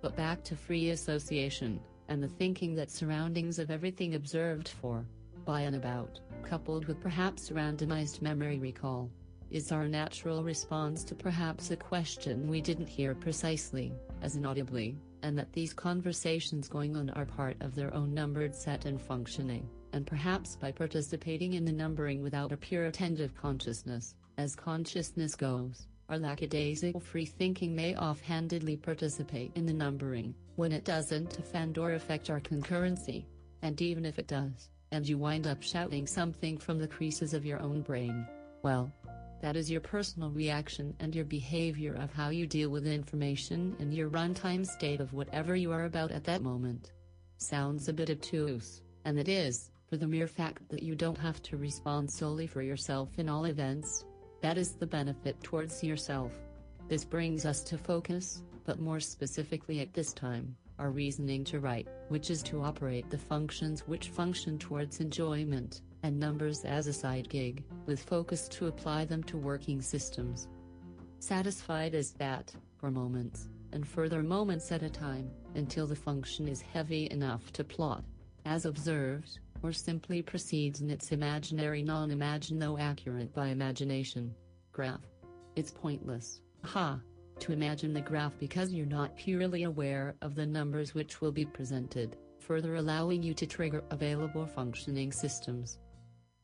But 0.00 0.16
back 0.16 0.44
to 0.44 0.56
free 0.56 0.90
association, 0.90 1.80
and 2.08 2.22
the 2.22 2.28
thinking 2.28 2.74
that 2.74 2.90
surroundings 2.90 3.58
of 3.58 3.70
everything 3.70 4.14
observed 4.14 4.68
for, 4.68 5.04
by 5.48 5.62
and 5.62 5.76
about, 5.76 6.20
coupled 6.42 6.84
with 6.84 7.00
perhaps 7.00 7.48
randomized 7.48 8.20
memory 8.20 8.58
recall, 8.58 9.10
is 9.50 9.72
our 9.72 9.88
natural 9.88 10.44
response 10.44 11.02
to 11.02 11.14
perhaps 11.14 11.70
a 11.70 11.76
question 11.76 12.46
we 12.46 12.60
didn't 12.60 12.86
hear 12.86 13.14
precisely, 13.14 13.90
as 14.20 14.36
inaudibly, 14.36 14.94
and 15.22 15.38
that 15.38 15.50
these 15.54 15.72
conversations 15.72 16.68
going 16.68 16.94
on 16.98 17.08
are 17.10 17.24
part 17.24 17.56
of 17.60 17.74
their 17.74 17.94
own 17.94 18.12
numbered 18.12 18.54
set 18.54 18.84
and 18.84 19.00
functioning, 19.00 19.66
and 19.94 20.06
perhaps 20.06 20.54
by 20.54 20.70
participating 20.70 21.54
in 21.54 21.64
the 21.64 21.72
numbering 21.72 22.22
without 22.22 22.52
a 22.52 22.56
pure 22.58 22.84
attentive 22.84 23.34
consciousness, 23.34 24.16
as 24.36 24.54
consciousness 24.54 25.34
goes, 25.34 25.86
our 26.10 26.18
lackadaisical 26.18 27.00
free 27.00 27.24
thinking 27.24 27.74
may 27.74 27.96
offhandedly 27.96 28.76
participate 28.76 29.50
in 29.54 29.64
the 29.64 29.72
numbering, 29.72 30.34
when 30.56 30.72
it 30.72 30.84
doesn't 30.84 31.38
offend 31.38 31.78
or 31.78 31.94
affect 31.94 32.28
our 32.28 32.38
concurrency, 32.38 33.24
and 33.62 33.80
even 33.80 34.04
if 34.04 34.18
it 34.18 34.26
does, 34.26 34.68
and 34.92 35.08
you 35.08 35.18
wind 35.18 35.46
up 35.46 35.62
shouting 35.62 36.06
something 36.06 36.58
from 36.58 36.78
the 36.78 36.88
creases 36.88 37.34
of 37.34 37.44
your 37.44 37.60
own 37.60 37.82
brain, 37.82 38.26
well, 38.62 38.92
that 39.40 39.56
is 39.56 39.70
your 39.70 39.80
personal 39.80 40.30
reaction 40.30 40.94
and 40.98 41.14
your 41.14 41.24
behavior 41.24 41.94
of 41.94 42.12
how 42.12 42.30
you 42.30 42.46
deal 42.46 42.70
with 42.70 42.86
information 42.86 43.76
in 43.78 43.92
your 43.92 44.10
runtime 44.10 44.66
state 44.66 45.00
of 45.00 45.12
whatever 45.12 45.54
you 45.54 45.70
are 45.70 45.84
about 45.84 46.10
at 46.10 46.24
that 46.24 46.42
moment. 46.42 46.92
Sounds 47.36 47.88
a 47.88 47.92
bit 47.92 48.10
obtuse, 48.10 48.82
and 49.04 49.18
it 49.18 49.28
is, 49.28 49.70
for 49.88 49.96
the 49.96 50.08
mere 50.08 50.26
fact 50.26 50.68
that 50.70 50.82
you 50.82 50.94
don't 50.94 51.18
have 51.18 51.40
to 51.42 51.56
respond 51.56 52.10
solely 52.10 52.46
for 52.46 52.62
yourself 52.62 53.10
in 53.18 53.28
all 53.28 53.44
events. 53.44 54.04
That 54.42 54.58
is 54.58 54.72
the 54.72 54.86
benefit 54.86 55.40
towards 55.42 55.84
yourself. 55.84 56.32
This 56.88 57.04
brings 57.04 57.46
us 57.46 57.62
to 57.64 57.78
focus, 57.78 58.42
but 58.64 58.80
more 58.80 59.00
specifically 59.00 59.80
at 59.80 59.94
this 59.94 60.12
time, 60.12 60.56
our 60.78 60.90
reasoning 60.90 61.44
to 61.44 61.60
write, 61.60 61.88
which 62.08 62.30
is 62.30 62.42
to 62.44 62.62
operate 62.62 63.08
the 63.10 63.18
functions 63.18 63.86
which 63.86 64.08
function 64.08 64.58
towards 64.58 65.00
enjoyment, 65.00 65.82
and 66.02 66.18
numbers 66.18 66.64
as 66.64 66.86
a 66.86 66.92
side 66.92 67.28
gig, 67.28 67.64
with 67.86 68.02
focus 68.02 68.48
to 68.48 68.66
apply 68.66 69.04
them 69.04 69.22
to 69.24 69.36
working 69.36 69.82
systems. 69.82 70.48
Satisfied 71.18 71.94
as 71.94 72.12
that, 72.12 72.54
for 72.76 72.90
moments, 72.90 73.48
and 73.72 73.86
further 73.86 74.22
moments 74.22 74.70
at 74.70 74.82
a 74.82 74.90
time, 74.90 75.30
until 75.54 75.86
the 75.86 75.96
function 75.96 76.46
is 76.46 76.60
heavy 76.60 77.08
enough 77.10 77.52
to 77.52 77.64
plot, 77.64 78.04
as 78.44 78.64
observed, 78.64 79.40
or 79.62 79.72
simply 79.72 80.22
proceeds 80.22 80.80
in 80.80 80.90
its 80.90 81.10
imaginary 81.10 81.82
non-imagine 81.82 82.58
though 82.58 82.78
accurate 82.78 83.34
by 83.34 83.48
imagination. 83.48 84.34
Graph. 84.72 85.00
It's 85.56 85.72
pointless, 85.72 86.40
ha, 86.62 87.00
to 87.40 87.52
imagine 87.52 87.92
the 87.92 88.00
graph 88.00 88.38
because 88.38 88.72
you're 88.72 88.86
not 88.86 89.16
purely 89.16 89.64
aware 89.64 90.14
of 90.22 90.34
the 90.34 90.46
numbers 90.46 90.94
which 90.94 91.20
will 91.20 91.32
be 91.32 91.44
presented, 91.44 92.16
further 92.38 92.76
allowing 92.76 93.22
you 93.22 93.34
to 93.34 93.46
trigger 93.46 93.84
available 93.90 94.46
functioning 94.46 95.12
systems. 95.12 95.78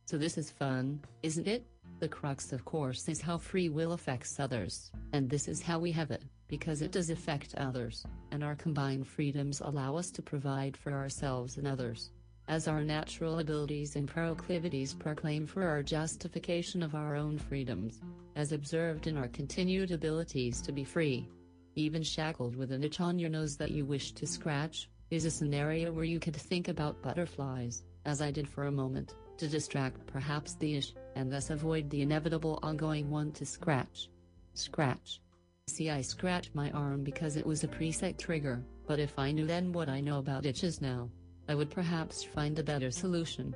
So 0.06 0.18
this 0.18 0.36
is 0.36 0.50
fun, 0.50 1.00
isn't 1.22 1.48
it? 1.48 1.66
The 2.00 2.08
crux 2.08 2.52
of 2.52 2.64
course 2.64 3.08
is 3.08 3.20
how 3.20 3.38
free 3.38 3.68
will 3.68 3.92
affects 3.92 4.38
others, 4.38 4.90
and 5.12 5.30
this 5.30 5.48
is 5.48 5.62
how 5.62 5.78
we 5.78 5.92
have 5.92 6.10
it, 6.10 6.24
because 6.48 6.82
it 6.82 6.92
does 6.92 7.10
affect 7.10 7.54
others, 7.54 8.04
and 8.30 8.44
our 8.44 8.54
combined 8.54 9.06
freedoms 9.06 9.60
allow 9.60 9.96
us 9.96 10.10
to 10.10 10.22
provide 10.22 10.76
for 10.76 10.92
ourselves 10.92 11.56
and 11.56 11.66
others. 11.66 12.10
As 12.46 12.68
our 12.68 12.84
natural 12.84 13.38
abilities 13.38 13.96
and 13.96 14.06
proclivities 14.06 14.92
proclaim 14.92 15.46
for 15.46 15.66
our 15.66 15.82
justification 15.82 16.82
of 16.82 16.94
our 16.94 17.16
own 17.16 17.38
freedoms, 17.38 18.02
as 18.36 18.52
observed 18.52 19.06
in 19.06 19.16
our 19.16 19.28
continued 19.28 19.92
abilities 19.92 20.60
to 20.60 20.72
be 20.72 20.84
free. 20.84 21.26
Even 21.74 22.02
shackled 22.02 22.54
with 22.54 22.70
an 22.70 22.84
itch 22.84 23.00
on 23.00 23.18
your 23.18 23.30
nose 23.30 23.56
that 23.56 23.70
you 23.70 23.86
wish 23.86 24.12
to 24.12 24.26
scratch, 24.26 24.90
is 25.10 25.24
a 25.24 25.30
scenario 25.30 25.90
where 25.90 26.04
you 26.04 26.20
could 26.20 26.36
think 26.36 26.68
about 26.68 27.02
butterflies, 27.02 27.82
as 28.04 28.20
I 28.20 28.30
did 28.30 28.46
for 28.46 28.66
a 28.66 28.72
moment, 28.72 29.14
to 29.38 29.48
distract 29.48 30.06
perhaps 30.06 30.54
the 30.54 30.76
itch, 30.76 30.92
and 31.16 31.32
thus 31.32 31.48
avoid 31.48 31.88
the 31.88 32.02
inevitable 32.02 32.58
ongoing 32.62 33.10
one 33.10 33.32
to 33.32 33.46
scratch. 33.46 34.10
Scratch. 34.52 35.22
See 35.68 35.88
I 35.88 36.02
scratched 36.02 36.54
my 36.54 36.70
arm 36.72 37.04
because 37.04 37.36
it 37.36 37.46
was 37.46 37.64
a 37.64 37.68
preset 37.68 38.18
trigger, 38.18 38.62
but 38.86 38.98
if 38.98 39.18
I 39.18 39.32
knew 39.32 39.46
then 39.46 39.72
what 39.72 39.88
I 39.88 40.00
know 40.00 40.18
about 40.18 40.44
itches 40.44 40.82
now, 40.82 41.08
I 41.48 41.54
would 41.54 41.70
perhaps 41.70 42.24
find 42.24 42.58
a 42.58 42.62
better 42.62 42.90
solution. 42.90 43.54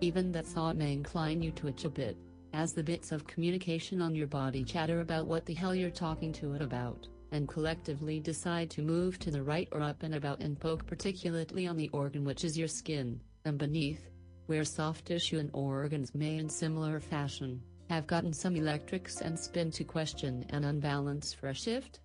Even 0.00 0.32
that 0.32 0.46
thought 0.46 0.76
may 0.76 0.92
incline 0.92 1.42
you 1.42 1.50
to 1.52 1.68
itch 1.68 1.84
a 1.84 1.90
bit, 1.90 2.16
as 2.52 2.72
the 2.72 2.82
bits 2.82 3.12
of 3.12 3.26
communication 3.26 4.02
on 4.02 4.14
your 4.14 4.26
body 4.26 4.64
chatter 4.64 5.00
about 5.00 5.26
what 5.26 5.46
the 5.46 5.54
hell 5.54 5.74
you're 5.74 5.90
talking 5.90 6.32
to 6.34 6.54
it 6.54 6.62
about, 6.62 7.08
and 7.32 7.48
collectively 7.48 8.20
decide 8.20 8.70
to 8.70 8.82
move 8.82 9.18
to 9.18 9.30
the 9.30 9.42
right 9.42 9.68
or 9.72 9.80
up 9.80 10.02
and 10.02 10.14
about 10.14 10.40
and 10.40 10.58
poke 10.58 10.86
particularly 10.86 11.66
on 11.66 11.76
the 11.76 11.88
organ 11.90 12.24
which 12.24 12.44
is 12.44 12.58
your 12.58 12.68
skin, 12.68 13.20
and 13.44 13.58
beneath, 13.58 14.10
where 14.46 14.64
soft 14.64 15.06
tissue 15.06 15.38
and 15.38 15.50
organs 15.52 16.14
may 16.14 16.36
in 16.36 16.48
similar 16.48 16.98
fashion, 16.98 17.62
have 17.88 18.06
gotten 18.06 18.32
some 18.32 18.56
electrics 18.56 19.20
and 19.20 19.38
spin 19.38 19.70
to 19.70 19.84
question 19.84 20.44
and 20.50 20.64
unbalance 20.64 21.32
for 21.32 21.48
a 21.48 21.54
shift? 21.54 22.00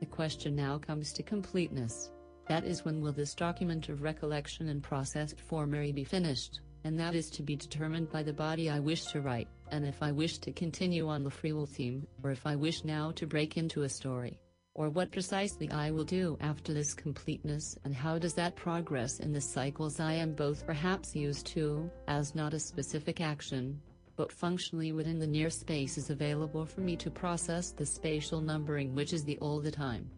The 0.00 0.06
question 0.06 0.54
now 0.54 0.78
comes 0.78 1.12
to 1.14 1.22
completeness. 1.22 2.10
That 2.48 2.64
is 2.64 2.84
when 2.84 3.00
will 3.00 3.12
this 3.12 3.34
document 3.34 3.88
of 3.88 4.02
recollection 4.02 4.68
and 4.68 4.82
processed 4.82 5.40
formery 5.40 5.92
be 5.92 6.04
finished, 6.04 6.60
and 6.84 6.98
that 7.00 7.14
is 7.14 7.28
to 7.30 7.42
be 7.42 7.56
determined 7.56 8.10
by 8.12 8.22
the 8.22 8.32
body 8.32 8.70
I 8.70 8.78
wish 8.78 9.04
to 9.06 9.20
write, 9.20 9.48
and 9.72 9.84
if 9.84 10.02
I 10.02 10.12
wish 10.12 10.38
to 10.38 10.52
continue 10.52 11.08
on 11.08 11.24
the 11.24 11.30
free 11.30 11.52
will 11.52 11.66
theme, 11.66 12.06
or 12.22 12.30
if 12.30 12.46
I 12.46 12.54
wish 12.54 12.84
now 12.84 13.10
to 13.12 13.26
break 13.26 13.56
into 13.56 13.82
a 13.82 13.88
story, 13.88 14.38
or 14.74 14.90
what 14.90 15.10
precisely 15.10 15.70
I 15.70 15.90
will 15.90 16.04
do 16.04 16.36
after 16.40 16.72
this 16.72 16.94
completeness 16.94 17.76
and 17.84 17.94
how 17.94 18.18
does 18.18 18.34
that 18.34 18.54
progress 18.54 19.20
in 19.20 19.32
the 19.32 19.40
cycles 19.40 19.98
I 19.98 20.12
am 20.12 20.34
both 20.34 20.66
perhaps 20.66 21.16
used 21.16 21.46
to, 21.48 21.90
as 22.06 22.34
not 22.34 22.54
a 22.54 22.60
specific 22.60 23.20
action, 23.20 23.80
but 24.16 24.30
functionally 24.30 24.92
within 24.92 25.18
the 25.18 25.26
near 25.26 25.50
space 25.50 25.98
is 25.98 26.10
available 26.10 26.64
for 26.64 26.82
me 26.82 26.94
to 26.96 27.10
process 27.10 27.72
the 27.72 27.86
spatial 27.86 28.40
numbering 28.40 28.94
which 28.94 29.12
is 29.12 29.24
the 29.24 29.38
all 29.38 29.60
the 29.60 29.70
time. 29.70 30.10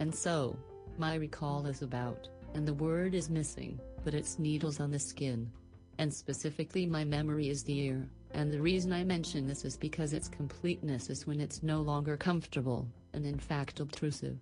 And 0.00 0.14
so, 0.14 0.58
my 0.98 1.14
recall 1.14 1.66
is 1.66 1.82
about, 1.82 2.28
and 2.54 2.66
the 2.66 2.74
word 2.74 3.14
is 3.14 3.30
missing, 3.30 3.80
but 4.04 4.14
it's 4.14 4.38
needles 4.38 4.80
on 4.80 4.90
the 4.90 4.98
skin. 4.98 5.50
And 5.98 6.12
specifically 6.12 6.86
my 6.86 7.04
memory 7.04 7.48
is 7.48 7.62
the 7.62 7.78
ear, 7.78 8.08
and 8.32 8.52
the 8.52 8.60
reason 8.60 8.92
I 8.92 9.04
mention 9.04 9.46
this 9.46 9.64
is 9.64 9.76
because 9.76 10.12
its 10.12 10.28
completeness 10.28 11.08
is 11.08 11.26
when 11.26 11.40
it's 11.40 11.62
no 11.62 11.80
longer 11.80 12.16
comfortable, 12.16 12.86
and 13.12 13.24
in 13.24 13.38
fact 13.38 13.80
obtrusive. 13.80 14.38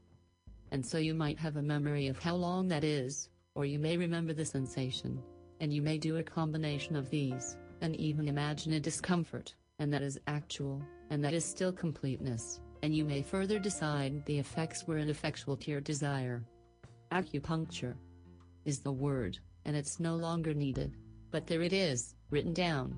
And 0.70 0.85
so 0.85 0.98
you 0.98 1.14
might 1.14 1.39
have 1.39 1.56
a 1.56 1.62
memory 1.62 2.09
of 2.09 2.18
how 2.18 2.35
long 2.35 2.68
that 2.68 2.85
is, 2.85 3.28
or 3.55 3.64
you 3.64 3.78
may 3.78 3.97
remember 3.97 4.32
the 4.32 4.44
sensation, 4.44 5.22
and 5.60 5.72
you 5.72 5.82
may 5.82 5.98
do 5.98 6.16
a 6.16 6.22
combination 6.22 6.97
of 6.97 7.10
these, 7.10 7.56
and 7.81 7.94
even 7.97 8.28
imagine 8.28 8.72
a 8.72 8.81
discomfort, 8.81 9.55
and 9.78 9.93
that 9.93 10.02
is 10.02 10.18
actual, 10.26 10.82
and 11.10 11.24
that 11.24 11.35
is 11.35 11.44
still 11.44 11.72
completeness 11.72 12.60
and 12.85 12.94
you 12.94 13.02
may 13.02 13.23
further 13.23 13.59
decide 13.59 14.23
the 14.27 14.39
effects 14.39 14.86
were 14.86 14.98
ineffectual 14.98 15.56
to 15.56 15.70
your 15.70 15.81
desire. 15.81 16.44
Acupuncture 17.12 17.94
is 18.66 18.81
the 18.81 18.93
word, 18.93 19.39
and 19.65 19.74
it's 19.74 20.01
no 20.01 20.16
longer 20.16 20.52
needed, 20.52 20.94
but 21.31 21.47
there 21.47 21.62
it 21.62 21.73
is, 21.73 22.15
written 22.28 22.52
down. 22.52 22.94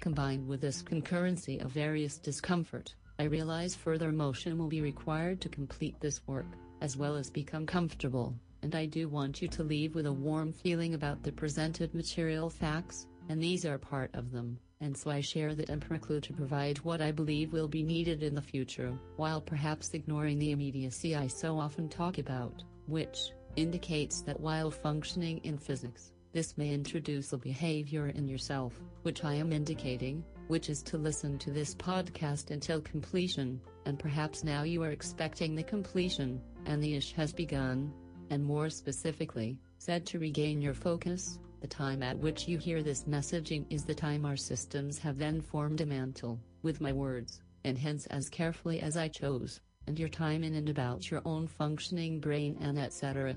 Combined 0.00 0.48
with 0.48 0.62
this 0.62 0.82
concurrency 0.82 1.62
of 1.62 1.70
various 1.70 2.16
discomfort, 2.16 2.94
I 3.18 3.24
realize 3.24 3.74
further 3.74 4.12
motion 4.12 4.56
will 4.56 4.68
be 4.68 4.80
required 4.80 5.42
to 5.42 5.50
complete 5.50 6.00
this 6.00 6.26
work, 6.26 6.46
as 6.80 6.96
well 6.96 7.14
as 7.14 7.28
become 7.28 7.66
comfortable, 7.66 8.34
and 8.62 8.74
I 8.74 8.86
do 8.86 9.10
want 9.10 9.42
you 9.42 9.48
to 9.48 9.62
leave 9.62 9.94
with 9.94 10.06
a 10.06 10.12
warm 10.12 10.54
feeling 10.54 10.94
about 10.94 11.22
the 11.22 11.32
presented 11.32 11.94
material 11.94 12.48
facts, 12.48 13.06
and 13.28 13.42
these 13.42 13.66
are 13.66 13.76
part 13.76 14.10
of 14.14 14.32
them 14.32 14.58
and 14.82 14.96
so 14.96 15.10
I 15.10 15.20
share 15.20 15.54
that 15.54 15.70
and 15.70 15.80
preclude 15.80 16.24
to 16.24 16.32
provide 16.32 16.78
what 16.78 17.00
I 17.00 17.12
believe 17.12 17.52
will 17.52 17.68
be 17.68 17.84
needed 17.84 18.22
in 18.22 18.34
the 18.34 18.42
future, 18.42 18.92
while 19.16 19.40
perhaps 19.40 19.94
ignoring 19.94 20.38
the 20.38 20.50
immediacy 20.50 21.14
I 21.14 21.28
so 21.28 21.58
often 21.58 21.88
talk 21.88 22.18
about, 22.18 22.64
which 22.86 23.30
indicates 23.54 24.22
that 24.22 24.40
while 24.40 24.72
functioning 24.72 25.38
in 25.44 25.56
physics, 25.56 26.12
this 26.32 26.58
may 26.58 26.74
introduce 26.74 27.32
a 27.32 27.38
behavior 27.38 28.08
in 28.08 28.26
yourself, 28.26 28.72
which 29.02 29.22
I 29.22 29.34
am 29.34 29.52
indicating, 29.52 30.24
which 30.48 30.68
is 30.68 30.82
to 30.84 30.98
listen 30.98 31.38
to 31.38 31.52
this 31.52 31.74
podcast 31.76 32.50
until 32.50 32.80
completion, 32.80 33.60
and 33.86 33.98
perhaps 33.98 34.42
now 34.42 34.64
you 34.64 34.82
are 34.82 34.90
expecting 34.90 35.54
the 35.54 35.62
completion, 35.62 36.40
and 36.66 36.82
the 36.82 36.94
ish 36.94 37.12
has 37.12 37.32
begun, 37.32 37.92
and 38.30 38.44
more 38.44 38.68
specifically, 38.68 39.58
said 39.78 40.06
to 40.06 40.18
regain 40.18 40.60
your 40.60 40.74
focus, 40.74 41.38
the 41.62 41.68
time 41.68 42.02
at 42.02 42.18
which 42.18 42.48
you 42.48 42.58
hear 42.58 42.82
this 42.82 43.04
messaging 43.04 43.64
is 43.70 43.84
the 43.84 43.94
time 43.94 44.26
our 44.26 44.36
systems 44.36 44.98
have 44.98 45.16
then 45.16 45.40
formed 45.40 45.80
a 45.80 45.86
mantle, 45.86 46.40
with 46.62 46.80
my 46.80 46.92
words, 46.92 47.40
and 47.62 47.78
hence 47.78 48.04
as 48.06 48.28
carefully 48.28 48.80
as 48.80 48.96
I 48.96 49.06
chose, 49.06 49.60
and 49.86 49.96
your 49.96 50.08
time 50.08 50.42
in 50.42 50.56
and 50.56 50.68
about 50.68 51.08
your 51.08 51.22
own 51.24 51.46
functioning 51.46 52.18
brain 52.18 52.58
and 52.60 52.80
etc. 52.80 53.36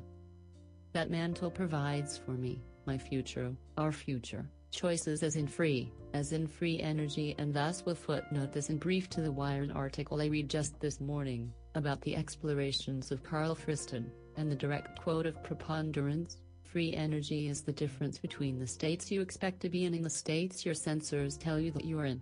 That 0.94 1.12
mantle 1.12 1.52
provides 1.52 2.18
for 2.18 2.32
me, 2.32 2.64
my 2.88 2.98
future, 2.98 3.56
our 3.78 3.92
future, 3.92 4.50
choices 4.72 5.22
as 5.22 5.36
in 5.36 5.46
free, 5.46 5.94
as 6.16 6.32
in 6.32 6.48
free 6.48 6.80
energy 6.80 7.36
and 7.38 7.54
thus 7.54 7.86
will 7.86 7.94
footnote 7.94 8.52
this 8.52 8.72
in 8.72 8.78
brief 8.78 9.08
to 9.12 9.22
the 9.22 9.32
Wired 9.32 9.72
article 9.72 10.20
I 10.20 10.26
read 10.26 10.50
just 10.50 10.80
this 10.80 11.00
morning, 11.00 11.54
about 11.76 12.02
the 12.02 12.16
explorations 12.16 13.12
of 13.12 13.22
Karl 13.22 13.54
Friston, 13.54 14.10
and 14.36 14.52
the 14.52 14.56
direct 14.56 15.00
quote 15.00 15.28
of 15.28 15.44
preponderance, 15.44 16.38
Free 16.76 16.94
energy 16.94 17.48
is 17.48 17.62
the 17.62 17.72
difference 17.72 18.18
between 18.18 18.60
the 18.60 18.68
states 18.68 19.10
you 19.10 19.22
expect 19.22 19.62
to 19.62 19.70
be 19.70 19.86
in 19.86 19.94
and 19.94 20.04
the 20.04 20.10
states 20.10 20.66
your 20.66 20.76
sensors 20.76 21.40
tell 21.40 21.58
you 21.58 21.72
that 21.72 21.86
you 21.86 21.98
are 22.00 22.06
in. 22.06 22.20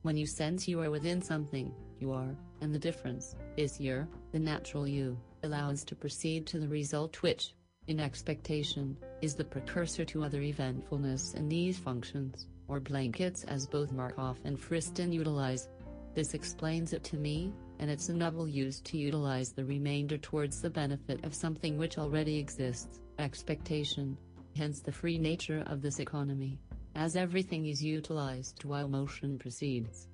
When 0.00 0.16
you 0.16 0.24
sense 0.24 0.66
you 0.66 0.80
are 0.80 0.90
within 0.90 1.20
something, 1.20 1.70
you 2.00 2.10
are, 2.10 2.34
and 2.62 2.74
the 2.74 2.78
difference 2.78 3.36
is 3.58 3.78
your, 3.78 4.08
the 4.32 4.38
natural 4.38 4.88
you, 4.88 5.18
allows 5.42 5.84
to 5.84 5.94
proceed 5.94 6.46
to 6.46 6.58
the 6.58 6.66
result 6.66 7.20
which, 7.20 7.54
in 7.86 8.00
expectation, 8.00 8.96
is 9.20 9.34
the 9.34 9.44
precursor 9.44 10.06
to 10.06 10.24
other 10.24 10.40
eventfulness 10.40 11.34
in 11.34 11.50
these 11.50 11.78
functions, 11.78 12.46
or 12.68 12.80
blankets 12.80 13.44
as 13.44 13.66
both 13.66 13.92
Markov 13.92 14.40
and 14.46 14.58
Friston 14.58 15.12
utilize. 15.12 15.68
This 16.14 16.32
explains 16.32 16.94
it 16.94 17.04
to 17.04 17.18
me, 17.18 17.52
and 17.78 17.90
it's 17.90 18.08
a 18.08 18.14
novel 18.14 18.48
used 18.48 18.84
to 18.86 18.98
utilize 18.98 19.52
the 19.52 19.64
remainder 19.64 20.18
towards 20.18 20.60
the 20.60 20.70
benefit 20.70 21.24
of 21.24 21.34
something 21.34 21.76
which 21.76 21.98
already 21.98 22.38
exists 22.38 23.00
expectation, 23.18 24.16
hence 24.56 24.80
the 24.80 24.92
free 24.92 25.18
nature 25.18 25.64
of 25.66 25.82
this 25.82 25.98
economy, 25.98 26.58
as 26.94 27.16
everything 27.16 27.66
is 27.66 27.82
utilized 27.82 28.64
while 28.64 28.88
motion 28.88 29.38
proceeds. 29.38 30.08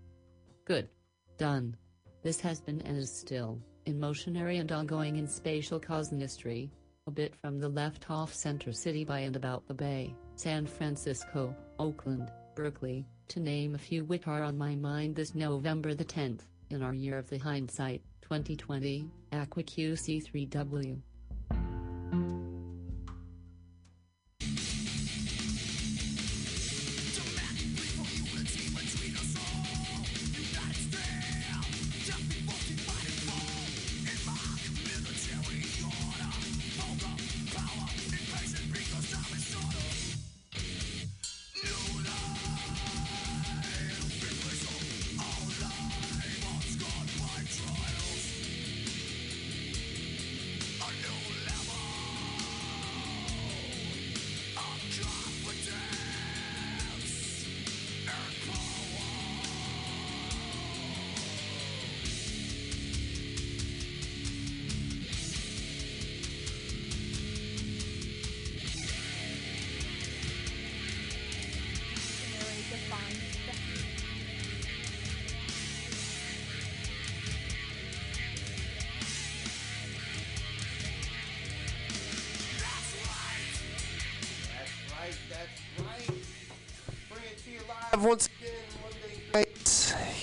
Good. 0.65 0.89
Done. 1.39 1.77
This 2.23 2.41
has 2.41 2.61
been 2.61 2.83
and 2.83 2.97
is 2.97 3.11
still, 3.11 3.61
in 3.87 3.99
motionary 3.99 4.59
and 4.59 4.71
ongoing 4.71 5.17
in 5.17 5.27
spatial 5.27 5.81
cosmistry, 5.81 6.71
a 7.07 7.11
bit 7.11 7.35
from 7.35 7.59
the 7.59 7.69
left 7.69 8.11
off 8.11 8.35
center 8.35 8.73
city 8.73 9.05
by 9.05 9.21
and 9.21 9.37
about 9.37 9.67
the 9.67 9.75
bay, 9.75 10.15
San 10.37 10.67
Francisco, 10.67 11.55
Oakland, 11.79 12.31
Berkeley, 12.55 13.07
to 13.29 13.41
name 13.41 13.75
a 13.75 13.79
few 13.79 14.05
which 14.05 14.27
are 14.27 14.43
on 14.43 14.59
my 14.59 14.77
mind 14.77 15.17
this 15.17 15.35
November 15.35 15.95
the 15.95 16.05
10th, 16.05 16.43
in 16.71 16.83
our 16.83 16.95
year 16.95 17.19
of 17.19 17.29
the 17.29 17.39
hindsight, 17.39 18.03
2020, 18.23 19.11
AquaQC3W. 19.33 21.01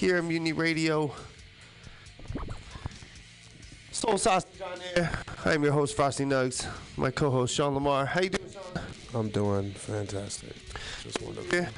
Here 0.08 0.16
at 0.16 0.24
Mutiny 0.24 0.54
Radio. 0.54 1.12
Soul 3.92 4.18
Sausage 4.18 4.62
on 4.62 4.80
air. 4.96 5.12
I'm 5.44 5.62
your 5.62 5.74
host, 5.74 5.98
Frosty 5.98 6.24
Nugs. 6.24 6.66
My 6.96 7.12
co-host, 7.12 7.54
Sean 7.54 7.74
Lamar. 7.74 8.06
How 8.06 8.22
you 8.22 8.30
doing, 8.30 8.50
Sean? 8.50 8.84
I'm 9.14 9.28
doing 9.28 9.72
fantastic. 9.72 10.56
Just 11.04 11.22
wonderful. 11.22 11.52
Here. 11.52 11.70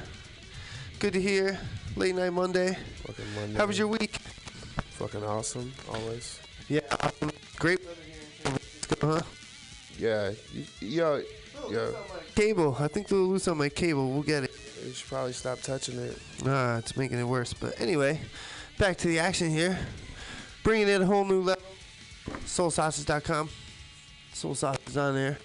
Good 1.00 1.14
to 1.14 1.20
hear. 1.20 1.58
Late 1.96 2.14
night 2.14 2.30
Monday. 2.30 2.78
Fucking 3.04 3.24
Monday. 3.34 3.58
How 3.58 3.66
was 3.66 3.76
your 3.76 3.88
week? 3.88 4.16
Fucking 4.92 5.24
awesome, 5.24 5.72
always. 5.92 6.38
Yeah, 6.68 6.82
um, 7.00 7.32
great 7.58 7.80
weather 7.80 8.00
here 8.06 8.14
in 8.14 8.44
San 8.44 8.52
Francisco, 8.52 9.06
huh? 9.08 9.22
Yeah, 9.98 10.30
yo, 10.80 11.20
yo, 11.68 11.94
Cable. 12.36 12.76
I 12.78 12.86
think 12.86 13.08
they'll 13.08 13.26
lose 13.26 13.48
on 13.48 13.58
my 13.58 13.68
cable. 13.68 14.08
We'll 14.08 14.22
get 14.22 14.44
it. 14.44 14.49
Probably 15.10 15.32
stop 15.32 15.60
touching 15.60 15.98
it. 15.98 16.16
Ah, 16.46 16.78
it's 16.78 16.96
making 16.96 17.18
it 17.18 17.24
worse. 17.24 17.52
But 17.52 17.78
anyway, 17.80 18.20
back 18.78 18.96
to 18.98 19.08
the 19.08 19.18
action 19.18 19.50
here. 19.50 19.76
Bringing 20.62 20.86
in 20.86 21.02
a 21.02 21.04
whole 21.04 21.24
new 21.24 21.42
level. 21.42 21.62
SoulSausage.com. 22.46 23.50
Soul 24.32 24.54
Sausage 24.54 24.96
on 24.96 25.14
there. 25.16 25.38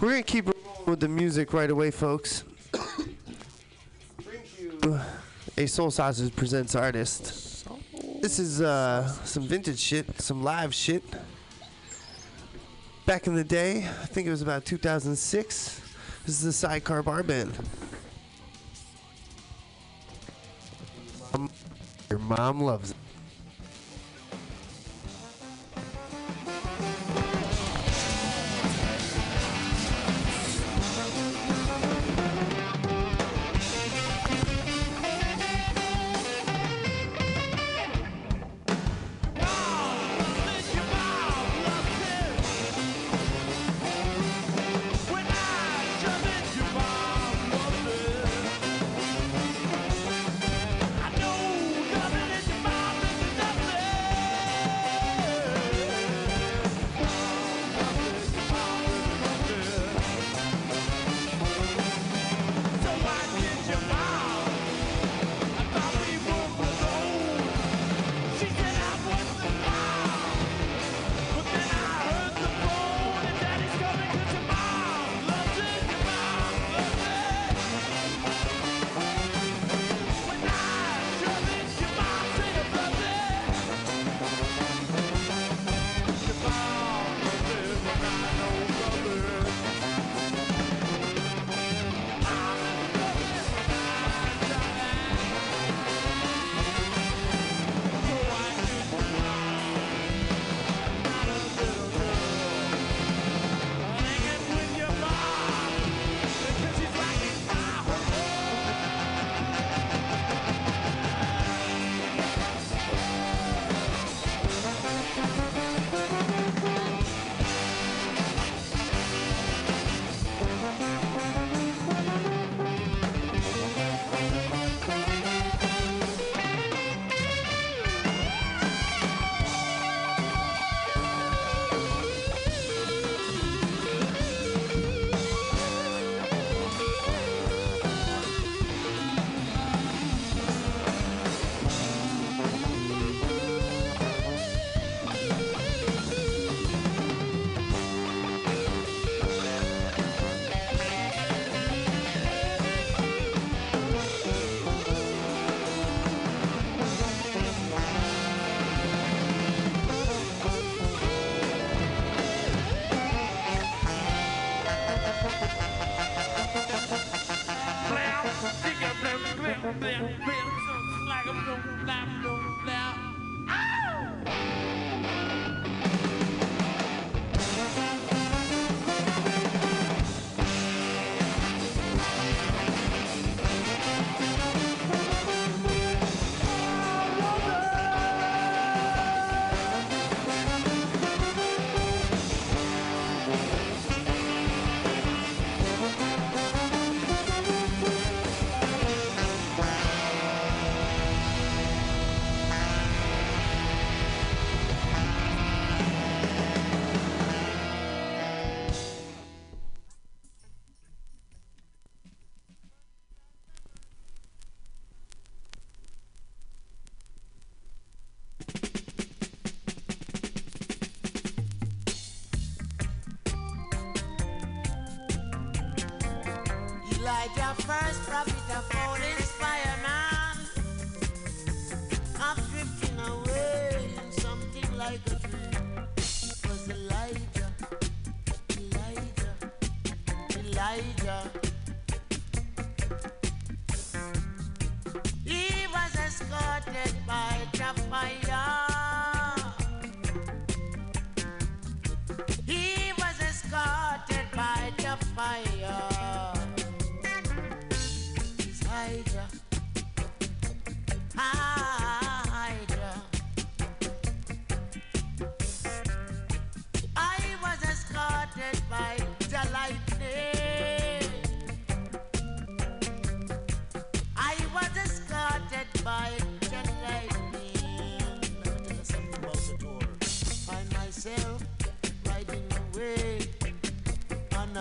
We're 0.00 0.10
going 0.10 0.24
to 0.24 0.30
keep 0.30 0.46
rolling 0.46 0.90
with 0.90 1.00
the 1.00 1.08
music 1.08 1.52
right 1.52 1.70
away, 1.70 1.92
folks. 1.92 2.42
A 5.56 5.66
Soul 5.66 5.92
Sausage 5.92 6.34
Presents 6.34 6.74
artist. 6.74 7.64
This 8.20 8.40
is 8.40 8.60
uh, 8.60 9.06
some 9.24 9.44
vintage 9.44 9.78
shit, 9.78 10.20
some 10.20 10.42
live 10.42 10.74
shit. 10.74 11.04
Back 13.06 13.28
in 13.28 13.34
the 13.36 13.44
day, 13.44 13.86
I 14.02 14.06
think 14.06 14.26
it 14.26 14.30
was 14.30 14.42
about 14.42 14.64
2006. 14.64 15.80
This 16.26 16.34
is 16.34 16.42
the 16.42 16.52
Sidecar 16.52 17.04
Bar 17.04 17.22
Band. 17.22 17.56
Your 22.10 22.18
mom 22.18 22.60
loves 22.60 22.90
it. 22.90 22.96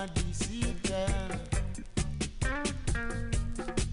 DC 0.04 0.76
pen. 0.84 1.40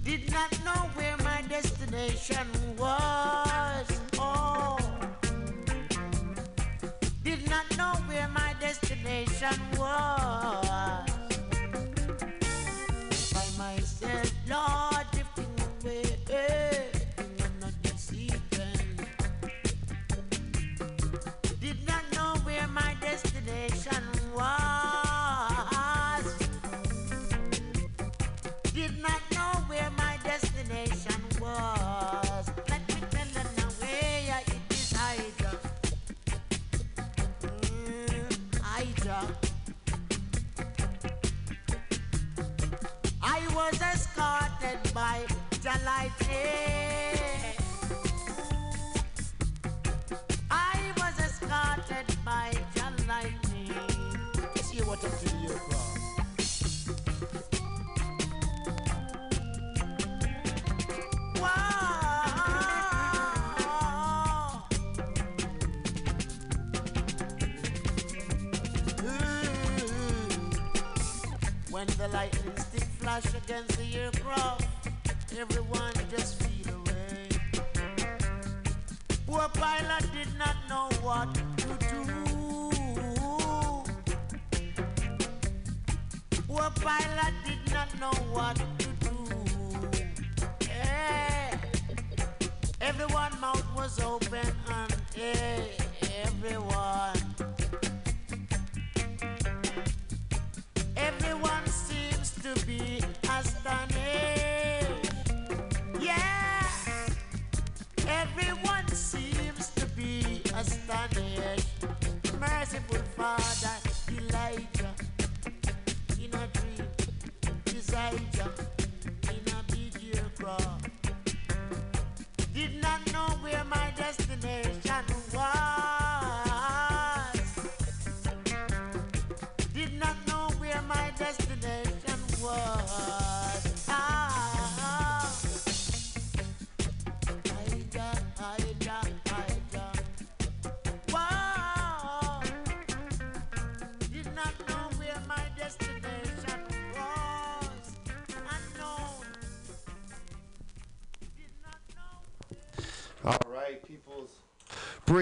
Did 0.05 0.33
not 0.33 0.51
know 0.65 0.91
where 0.97 1.17
my 1.19 1.43
destination 1.49 2.52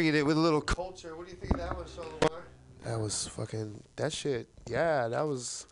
Bringing 0.01 0.15
it 0.19 0.25
with 0.25 0.39
a 0.39 0.41
little 0.41 0.63
culture. 0.63 1.15
What 1.15 1.27
do 1.27 1.33
you 1.33 1.37
think 1.37 1.53
of 1.53 1.61
that 1.61 1.77
one, 1.77 1.85
Sean 1.95 2.07
Lamar? 2.23 2.43
That 2.87 2.99
was 2.99 3.27
fucking 3.27 3.83
that 3.97 4.15
shit. 4.15 4.49
Yeah, 4.67 5.09
that 5.09 5.27
was. 5.27 5.67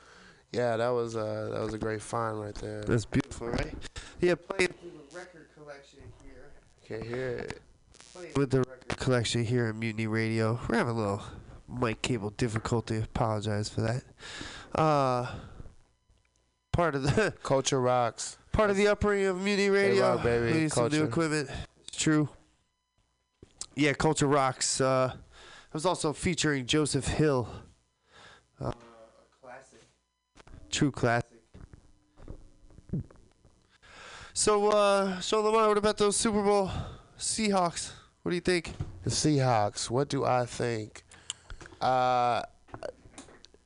Yeah, 0.53 0.77
that 0.77 0.91
was 0.91 1.17
uh 1.17 1.49
that 1.51 1.63
was 1.63 1.73
a 1.73 1.79
great 1.79 2.03
find 2.03 2.39
right 2.39 2.55
there. 2.57 2.83
That's 2.83 3.07
beautiful, 3.07 3.49
right? 3.49 3.73
Yeah, 4.21 4.35
playing 4.35 4.75
through 4.83 4.91
the 4.91 5.17
record 5.17 5.49
collection 5.57 6.01
here. 6.23 6.51
Can't 6.87 7.05
hear 7.05 7.29
it. 7.39 7.63
Playing 8.13 8.33
with 8.37 8.51
the 8.51 8.59
record 8.59 8.99
collection 8.99 9.47
here 9.47 9.65
at 9.69 9.77
Mutiny 9.77 10.07
Radio. 10.07 10.61
We're 10.69 10.77
having 10.77 10.97
a 10.97 10.99
little 10.99 11.23
mic 11.67 12.03
cable 12.03 12.29
difficulty. 12.29 12.99
Apologize 12.99 13.71
for 13.71 13.81
that. 13.81 14.03
Uh, 14.75 15.27
part 16.71 16.95
of 16.95 17.03
the 17.03 17.33
culture 17.43 17.81
rocks. 17.81 18.37
Part 18.53 18.69
of 18.69 18.77
the 18.77 18.89
upbringing 18.89 19.29
of 19.29 19.41
Mutiny 19.41 19.71
Radio. 19.71 20.17
rock, 20.17 20.23
baby. 20.23 20.53
We 20.53 20.61
need 20.61 20.73
some 20.73 20.89
new 20.89 21.05
equipment. 21.05 21.49
It's 21.87 21.97
true. 21.97 22.29
Yeah, 23.79 23.93
culture 23.93 24.27
rocks. 24.27 24.81
Uh, 24.81 25.13
it 25.15 25.73
was 25.73 25.87
also 25.87 26.13
featuring 26.13 26.67
Joseph 26.67 27.07
Hill. 27.07 27.49
Uh, 28.61 28.73
classic. 29.41 29.87
True 30.69 30.91
classic. 30.91 31.29
So, 34.33 34.71
uh, 34.71 35.21
so 35.21 35.41
Lamar, 35.43 35.69
what 35.69 35.79
about 35.79 35.97
those 35.97 36.17
Super 36.17 36.43
Bowl 36.43 36.73
Seahawks? 37.17 37.93
What 38.23 38.31
do 38.31 38.35
you 38.35 38.41
think? 38.41 38.73
The 39.05 39.11
Seahawks. 39.11 39.89
What 39.89 40.09
do 40.09 40.25
I 40.25 40.45
think? 40.45 41.05
Uh, 41.81 42.43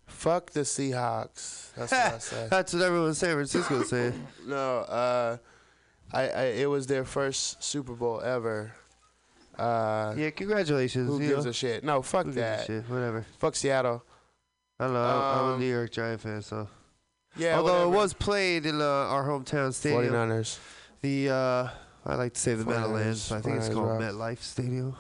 fuck 0.07 0.51
the 0.51 0.61
Seahawks. 0.61 1.73
That's 1.75 1.91
what 1.93 2.15
I 2.15 2.19
say. 2.19 2.49
That's 2.51 2.75
what 2.75 2.83
everyone 2.83 3.09
in 3.09 3.15
San 3.15 3.33
Francisco 3.33 3.81
is 3.81 3.89
saying. 3.89 4.27
No, 4.47 4.81
uh, 4.81 5.37
I, 6.13 6.29
I 6.29 6.43
it 6.45 6.69
was 6.69 6.87
their 6.87 7.07
first 7.07 7.63
Super 7.63 7.95
Bowl 7.95 8.21
ever. 8.21 8.75
Uh, 9.59 10.15
yeah, 10.17 10.31
congratulations. 10.31 11.09
Who 11.09 11.19
gives 11.21 11.45
know. 11.45 11.51
a 11.51 11.55
shit? 11.55 11.85
No, 11.85 12.03
fuck 12.03 12.27
Who 12.27 12.33
that. 12.33 12.67
shit? 12.67 12.89
Whatever. 12.89 13.25
Fuck 13.39 13.55
Seattle. 13.57 14.03
I 14.81 14.85
don't 14.85 14.95
know. 14.95 15.01
I'm, 15.05 15.39
I'm 15.39 15.45
a 15.51 15.55
Um, 15.55 15.61
New 15.61 15.67
York 15.71 15.91
Giant 15.91 16.21
fan, 16.21 16.43
so. 16.43 16.69
Yeah, 17.37 17.59
Although 17.59 17.91
it 17.91 17.95
was 17.95 18.13
played 18.13 18.67
in 18.67 18.81
uh, 18.81 18.85
our 18.85 19.25
hometown 19.27 19.73
stadium. 19.73 20.13
49ers. 20.15 20.59
The 21.01 21.31
uh, 21.31 21.69
I 22.05 22.15
like 22.17 22.35
to 22.35 22.41
say 22.41 22.55
the 22.55 22.65
49ers, 22.65 22.67
Meadowlands. 22.69 23.29
but 23.29 23.35
I 23.37 23.41
think 23.41 23.57
it's 23.59 23.69
called. 23.69 24.01
MetLife 24.01 24.43
Stadium. 24.43 24.97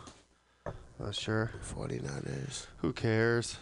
Not 0.98 1.14
sure. 1.14 1.50
49ers. 1.74 2.66
Who 2.78 2.92
cares? 2.92 3.56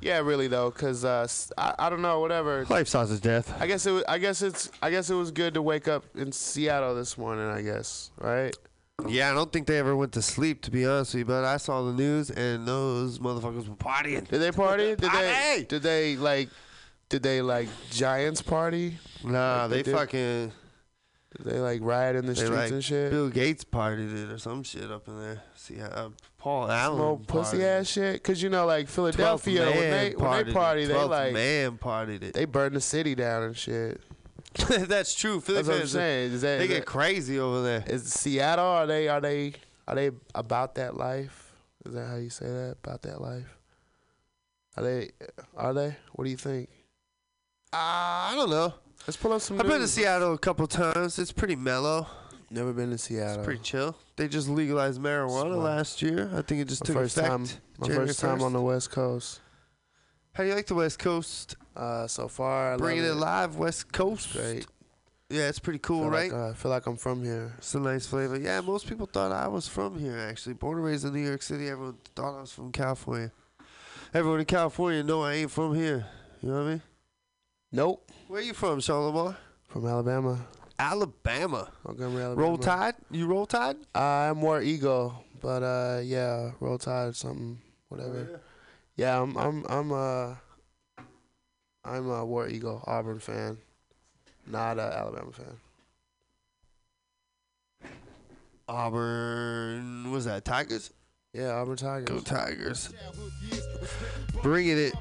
Yeah, 0.00 0.20
really 0.20 0.48
though, 0.48 0.70
cause 0.70 1.04
uh, 1.04 1.26
I, 1.58 1.74
I 1.78 1.90
don't 1.90 2.00
know, 2.00 2.20
whatever. 2.20 2.64
Life 2.70 2.88
sauce 2.88 3.10
is 3.10 3.20
death. 3.20 3.54
I 3.60 3.66
guess 3.66 3.84
it. 3.84 4.02
I 4.08 4.16
guess 4.16 4.40
it's. 4.40 4.70
I 4.80 4.90
guess 4.90 5.10
it 5.10 5.14
was 5.14 5.30
good 5.30 5.52
to 5.54 5.62
wake 5.62 5.88
up 5.88 6.04
in 6.16 6.32
Seattle 6.32 6.94
this 6.94 7.18
morning. 7.18 7.46
I 7.50 7.60
guess, 7.60 8.10
right? 8.18 8.56
Yeah, 9.08 9.30
I 9.30 9.34
don't 9.34 9.52
think 9.52 9.66
they 9.66 9.78
ever 9.78 9.96
went 9.96 10.12
to 10.12 10.22
sleep, 10.22 10.62
to 10.62 10.70
be 10.70 10.86
honest 10.86 11.14
with 11.14 11.20
you. 11.20 11.24
But 11.24 11.44
I 11.44 11.56
saw 11.56 11.82
the 11.82 11.92
news, 11.92 12.30
and 12.30 12.66
those 12.66 13.18
motherfuckers 13.18 13.68
were 13.68 13.76
partying. 13.76 14.26
Did 14.28 14.38
they 14.38 14.52
party? 14.52 14.94
Did 14.96 15.10
they? 15.12 15.66
Did 15.68 15.82
they 15.82 16.16
like? 16.16 16.48
Did 17.08 17.22
they 17.22 17.42
like 17.42 17.68
Giants 17.90 18.40
party? 18.42 18.96
Nah, 19.24 19.62
Like 19.62 19.70
they, 19.70 19.82
did? 19.82 19.94
fucking. 19.94 20.52
Did 21.36 21.46
they 21.46 21.58
like 21.60 21.80
riot 21.82 22.16
in 22.16 22.26
the 22.26 22.32
They 22.32 22.44
streets 22.44 22.54
like 22.56 22.70
and 22.72 22.84
shit? 22.84 23.10
Bill 23.10 23.28
Gates 23.28 23.64
partied 23.64 24.12
it 24.14 24.30
or 24.32 24.38
some 24.38 24.62
shit 24.64 24.90
up 24.90 25.06
in 25.08 25.20
there. 25.20 25.42
See, 25.54 25.80
uh, 25.80 26.08
Paul 26.38 26.70
Allen. 26.70 27.00
Old 27.00 27.26
pussy 27.28 27.64
ass 27.64 27.86
shit. 27.86 28.22
Cause 28.24 28.42
you 28.42 28.48
know, 28.48 28.66
like 28.66 28.88
Philadelphia, 28.88 29.64
when 29.66 29.74
they 29.90 30.14
when 30.16 30.46
they 30.46 30.52
party, 30.52 30.86
they 30.86 30.94
12th 30.94 31.08
like 31.08 31.32
man 31.32 31.78
partied 31.78 32.22
it. 32.22 32.34
they 32.34 32.44
burned 32.46 32.74
the 32.74 32.80
city 32.80 33.14
down 33.14 33.44
and 33.44 33.56
shit. 33.56 34.00
That's 34.68 35.14
true. 35.14 35.40
Philly 35.40 35.56
That's 35.58 35.68
what 35.68 35.74
I'm 35.74 35.80
fans, 35.80 35.92
saying. 35.92 36.32
Is 36.32 36.40
that, 36.42 36.58
They 36.58 36.64
is 36.64 36.68
get 36.68 36.74
that- 36.80 36.86
crazy 36.86 37.38
over 37.38 37.62
there. 37.62 37.84
Is 37.86 38.04
Seattle? 38.12 38.64
Are 38.64 38.86
they? 38.86 39.08
Are 39.08 39.20
they? 39.20 39.52
Are 39.86 39.94
they 39.94 40.10
about 40.34 40.74
that 40.76 40.96
life? 40.96 41.52
Is 41.86 41.94
that 41.94 42.06
how 42.08 42.16
you 42.16 42.30
say 42.30 42.46
that? 42.46 42.76
About 42.84 43.02
that 43.02 43.20
life? 43.20 43.56
Are 44.76 44.82
they? 44.82 45.10
Are 45.56 45.72
they? 45.74 45.96
What 46.12 46.24
do 46.24 46.30
you 46.30 46.36
think? 46.36 46.68
Uh, 47.72 47.76
I 47.76 48.32
don't 48.36 48.50
know. 48.50 48.74
Let's 49.06 49.16
pull 49.16 49.32
up 49.32 49.40
some. 49.40 49.60
I've 49.60 49.66
been 49.66 49.80
to. 49.80 49.88
Seattle 49.88 50.34
a 50.34 50.38
couple 50.38 50.66
times. 50.66 51.18
It's 51.18 51.32
pretty 51.32 51.56
mellow. 51.56 52.06
Never 52.50 52.72
been 52.72 52.90
to 52.90 52.98
Seattle. 52.98 53.36
It's 53.36 53.44
pretty 53.44 53.62
chill. 53.62 53.96
They 54.16 54.26
just 54.28 54.48
legalized 54.48 55.00
marijuana 55.00 55.52
Smart. 55.52 55.58
last 55.58 56.02
year. 56.02 56.28
I 56.34 56.42
think 56.42 56.60
it 56.60 56.68
just 56.68 56.82
my 56.82 56.86
took 56.86 56.96
first 56.96 57.16
effect. 57.16 57.30
time. 57.30 57.46
My 57.78 57.86
January 57.86 58.06
first 58.08 58.20
time 58.20 58.42
on 58.42 58.52
the 58.52 58.60
West 58.60 58.90
Coast. 58.90 59.40
How 60.32 60.44
do 60.44 60.48
you 60.48 60.54
like 60.54 60.66
the 60.66 60.74
West 60.74 60.98
Coast? 60.98 61.56
Uh, 61.76 62.06
so 62.06 62.28
far, 62.28 62.74
I 62.74 62.76
Bringing 62.76 63.04
it 63.04 63.08
love 63.10 63.18
live, 63.20 63.56
West 63.56 63.92
Coast. 63.92 64.32
Great. 64.32 64.66
Yeah, 65.28 65.48
it's 65.48 65.58
pretty 65.60 65.78
cool, 65.78 66.02
Feel 66.02 66.10
right? 66.10 66.32
Like, 66.32 66.40
uh, 66.40 66.48
I 66.50 66.52
feel 66.54 66.70
like 66.70 66.86
I'm 66.86 66.96
from 66.96 67.22
here. 67.22 67.52
It's 67.58 67.74
a 67.74 67.80
nice 67.80 68.06
flavor. 68.06 68.36
Yeah, 68.38 68.60
most 68.60 68.88
people 68.88 69.06
thought 69.06 69.30
I 69.32 69.46
was 69.48 69.68
from 69.68 69.98
here, 69.98 70.18
actually. 70.18 70.54
Born 70.54 70.78
and 70.78 70.86
raised 70.86 71.04
in 71.04 71.12
New 71.12 71.20
York 71.26 71.42
City, 71.42 71.68
everyone 71.68 71.98
thought 72.16 72.36
I 72.36 72.40
was 72.40 72.52
from 72.52 72.72
California. 72.72 73.30
Everyone 74.12 74.40
in 74.40 74.46
California 74.46 75.04
know 75.04 75.22
I 75.22 75.34
ain't 75.34 75.50
from 75.52 75.74
here. 75.74 76.06
You 76.42 76.48
know 76.48 76.54
what 76.56 76.62
I 76.62 76.70
mean? 76.70 76.82
Nope. 77.70 78.10
Where 78.26 78.40
you 78.42 78.54
from, 78.54 78.80
Lamar? 78.88 79.36
From 79.68 79.86
Alabama. 79.86 80.46
Alabama. 80.80 81.70
Montgomery, 81.86 82.22
Alabama. 82.22 82.46
Roll 82.48 82.58
Tide? 82.58 82.94
You 83.12 83.26
Roll 83.26 83.46
Tide? 83.46 83.76
I'm 83.94 84.38
more 84.38 84.60
ego, 84.60 85.14
but 85.40 85.62
uh, 85.62 86.00
yeah, 86.02 86.50
Roll 86.58 86.78
Tide, 86.78 87.08
or 87.08 87.12
something, 87.12 87.58
whatever. 87.88 88.26
yeah. 88.32 88.36
I'm, 89.02 89.36
I'm, 89.36 89.64
I'm, 89.68 89.92
uh, 89.92 90.34
I'm 91.84 92.10
a 92.10 92.24
War 92.24 92.48
Eagle 92.48 92.84
Auburn 92.86 93.18
fan, 93.18 93.56
not 94.46 94.78
a 94.78 94.82
Alabama 94.82 95.32
fan. 95.32 95.56
Auburn. 98.68 100.12
was 100.12 100.26
that? 100.26 100.44
Tigers? 100.44 100.92
Yeah, 101.32 101.52
Auburn 101.52 101.76
Tigers. 101.76 102.08
Go 102.08 102.20
Tigers. 102.20 102.92
Bringing 104.42 104.78
it. 104.78 104.94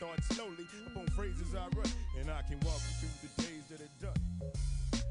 thoughts 0.00 0.34
slowly 0.34 0.64
upon 0.88 1.06
phrases 1.12 1.54
I 1.54 1.68
write, 1.76 1.94
and 2.18 2.30
I 2.30 2.40
can 2.48 2.56
walk 2.64 2.80
you 2.88 3.04
through 3.04 3.20
the 3.20 3.32
days 3.44 3.64
that 3.68 3.80
are 3.84 3.96
done. 4.00 4.16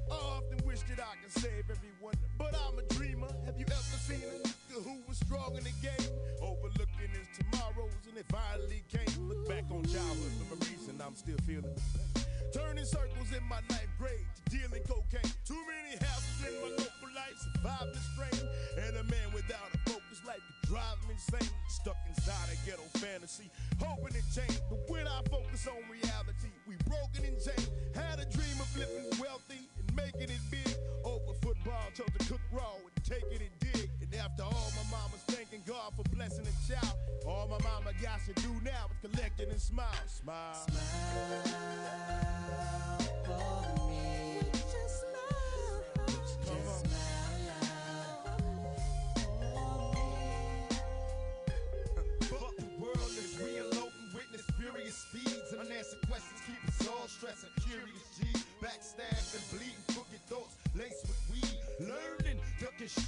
I 0.09 0.17
often 0.33 0.57
wish 0.65 0.81
that 0.89 0.97
I 0.97 1.13
could 1.21 1.29
save 1.29 1.69
everyone, 1.69 2.17
but 2.39 2.57
I'm 2.57 2.73
a 2.81 2.85
dreamer. 2.97 3.29
Have 3.45 3.53
you 3.61 3.69
ever 3.69 3.97
seen 4.01 4.25
a 4.25 4.41
nigga 4.41 4.81
who 4.81 4.97
was 5.07 5.21
strong 5.21 5.53
in 5.53 5.63
the 5.63 5.75
game? 5.85 6.09
Overlooking 6.41 7.13
his 7.13 7.29
tomorrows, 7.37 8.01
and 8.09 8.17
it 8.17 8.25
finally 8.33 8.81
came. 8.89 9.29
Look 9.29 9.47
back 9.47 9.69
on 9.69 9.85
childhood 9.85 10.33
memories, 10.49 10.73
reason, 10.73 10.97
I'm 11.05 11.13
still 11.13 11.37
feeling 11.45 11.69
the 11.69 11.85
pain. 11.93 12.25
Turning 12.49 12.85
circles 12.85 13.29
in 13.29 13.45
my 13.45 13.61
ninth 13.69 13.93
grade, 14.01 14.25
dealing 14.49 14.81
cocaine. 14.89 15.29
Too 15.45 15.61
many 15.69 16.01
houses 16.01 16.49
in 16.49 16.53
my 16.65 16.69
local 16.81 16.98
life, 17.19 17.37
surviving 17.37 17.93
the 17.93 18.03
strain. 18.15 18.43
And 18.79 18.95
a 18.97 19.03
man 19.03 19.27
without 19.33 19.67
a 19.73 19.79
focus 19.89 20.19
life 20.25 20.39
could 20.47 20.69
drive 20.71 20.97
him 21.03 21.11
insane. 21.11 21.51
Stuck 21.67 21.99
inside 22.07 22.47
a 22.53 22.57
ghetto 22.65 22.85
fantasy, 22.99 23.51
hoping 23.79 24.15
to 24.15 24.23
change. 24.31 24.59
But 24.69 24.79
when 24.87 25.07
I 25.07 25.19
focus 25.29 25.67
on 25.67 25.83
reality, 25.91 26.51
we 26.67 26.75
broken 26.87 27.27
and 27.27 27.37
chained. 27.39 27.69
Had 27.95 28.19
a 28.19 28.27
dream 28.31 28.57
of 28.59 28.69
living 28.77 29.11
wealthy 29.19 29.67
and 29.77 29.87
making 29.95 30.31
it 30.31 30.43
big. 30.49 30.71
Over 31.03 31.33
football, 31.41 31.87
chose 31.95 32.11
to 32.17 32.21
cook 32.27 32.43
raw 32.51 32.75
and 32.75 33.03
taking 33.03 33.41
it 33.41 33.53
dig. 33.59 33.89
And 34.01 34.13
after 34.15 34.43
all, 34.43 34.71
my 34.75 34.85
mama's 34.91 35.23
thanking 35.27 35.63
God 35.65 35.93
for 35.95 36.03
blessing 36.15 36.45
a 36.47 36.55
child. 36.67 36.95
All 37.25 37.47
my 37.47 37.59
mama 37.63 37.91
got 38.01 38.19
to 38.27 38.33
do 38.41 38.51
now 38.63 38.87
is 38.91 38.99
collect 39.01 39.39
it 39.39 39.49
and 39.49 39.61
smile. 39.61 39.87
Smile. 40.07 40.65
Come 43.25 43.41
on. 43.41 43.89
Fuck 46.69 47.08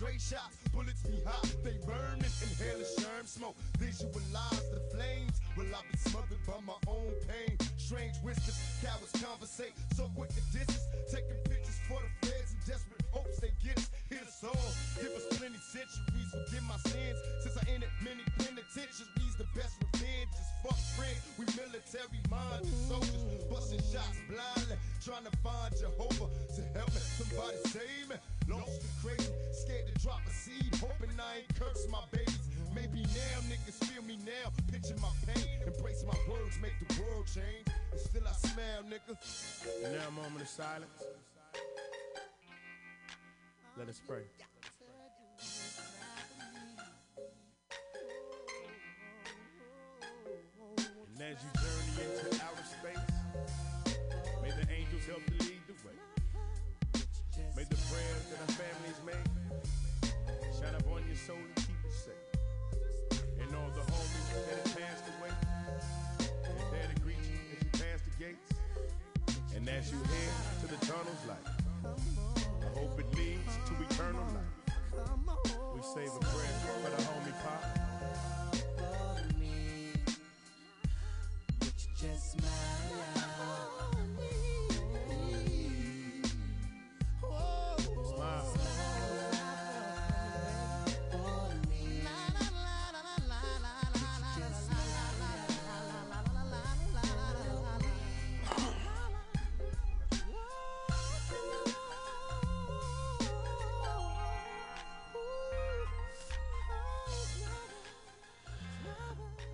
straight 0.01 0.17
shots, 0.17 0.57
bullets 0.73 1.05
be 1.05 1.21
hot, 1.29 1.45
they 1.63 1.77
burning. 1.85 2.25
Inhaling 2.41 2.89
sherm 2.97 3.27
smoke, 3.29 3.53
visualize 3.77 4.65
the 4.73 4.81
flames. 4.89 5.37
Will 5.53 5.69
I 5.69 5.85
be 5.93 5.97
smothered 6.09 6.41
by 6.49 6.57
my 6.65 6.73
own 6.89 7.13
pain? 7.29 7.53
Strange 7.77 8.17
whispers, 8.25 8.57
cowards 8.81 9.13
conversate, 9.21 9.77
so 9.93 10.09
quick 10.17 10.33
to 10.33 10.41
distance. 10.49 10.89
Taking 11.05 11.37
pictures 11.45 11.77
for 11.85 12.01
the 12.01 12.09
feds 12.25 12.49
in 12.49 12.59
desperate 12.65 13.05
hopes 13.13 13.37
they 13.37 13.53
get 13.61 13.77
us. 13.77 13.93
Hit 14.09 14.25
us 14.25 14.41
all, 14.41 14.71
give 14.97 15.13
us 15.13 15.25
plenty 15.37 15.61
centuries, 15.69 16.29
forgive 16.33 16.65
my 16.65 16.81
sins. 16.89 17.17
Since 17.45 17.61
I 17.61 17.63
ended 17.69 17.93
many 18.01 18.25
penitentiaries, 18.41 19.37
the 19.37 19.45
best 19.53 19.77
revenge 19.85 20.33
is 20.33 20.49
fuck 20.65 20.81
friends. 20.97 21.21
We 21.37 21.45
military 21.53 22.25
minded 22.25 22.73
soldiers, 22.89 23.45
busting 23.53 23.85
shots 23.93 24.17
blindly, 24.25 24.81
trying 25.05 25.29
to 25.29 25.33
find 25.45 25.69
Jehovah 25.77 26.25
to 26.57 26.61
help 26.73 26.89
me. 26.89 27.01
Somebody 27.21 27.57
save 27.69 28.09
me. 28.09 28.17
Lost 28.49 28.81
and 28.81 28.95
crazy, 28.99 29.31
scared 29.71 29.87
to 29.87 30.01
drop 30.01 30.21
a 30.27 30.29
seed, 30.31 30.75
hoping 30.75 31.09
I 31.19 31.37
ain't 31.39 31.59
curse 31.59 31.87
my 31.89 32.03
babies. 32.11 32.39
Maybe 32.75 33.03
now 33.03 33.39
niggas 33.47 33.83
feel 33.85 34.03
me 34.03 34.17
now, 34.25 34.51
my 35.01 35.09
pain, 35.33 35.59
embrace 35.65 36.03
my 36.05 36.17
words, 36.29 36.57
make 36.61 36.73
the 36.87 37.01
world 37.01 37.25
change. 37.27 37.67
And 37.91 37.99
still 37.99 38.23
I 38.27 38.31
nigga. 38.83 39.17
And 39.83 39.93
now 39.93 40.07
a 40.07 40.11
moment 40.11 40.41
of 40.41 40.47
silence. 40.47 41.03
Let 43.77 43.87
us 43.87 44.01
pray. 44.07 44.23
And 69.61 69.69
as 69.69 69.91
you 69.91 69.97
head 69.99 70.33
to 70.61 70.67
the 70.67 70.85
tunnel's 70.87 71.25
light, 71.27 71.45
I 71.85 72.79
hope 72.79 72.99
it 72.99 73.15
leads 73.15 73.57
to 73.67 73.73
eternal 73.83 74.25
life. 74.33 74.75
We 75.75 75.81
save 75.83 76.15
a 76.15 76.19
prayer 76.19 76.57
for 76.65 76.89
the 76.89 76.97
homie 77.03 77.35
pop. 77.43 77.61
Just 81.95 82.31
smile. 82.31 83.20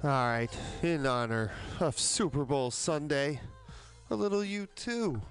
All 0.08 0.14
right, 0.14 0.58
in 0.84 1.06
honor 1.06 1.52
of 1.82 2.00
Super 2.00 2.46
Bowl 2.46 2.72
Sunday, 2.72 3.42
a 4.10 4.16
little 4.16 4.40
U2. 4.40 5.22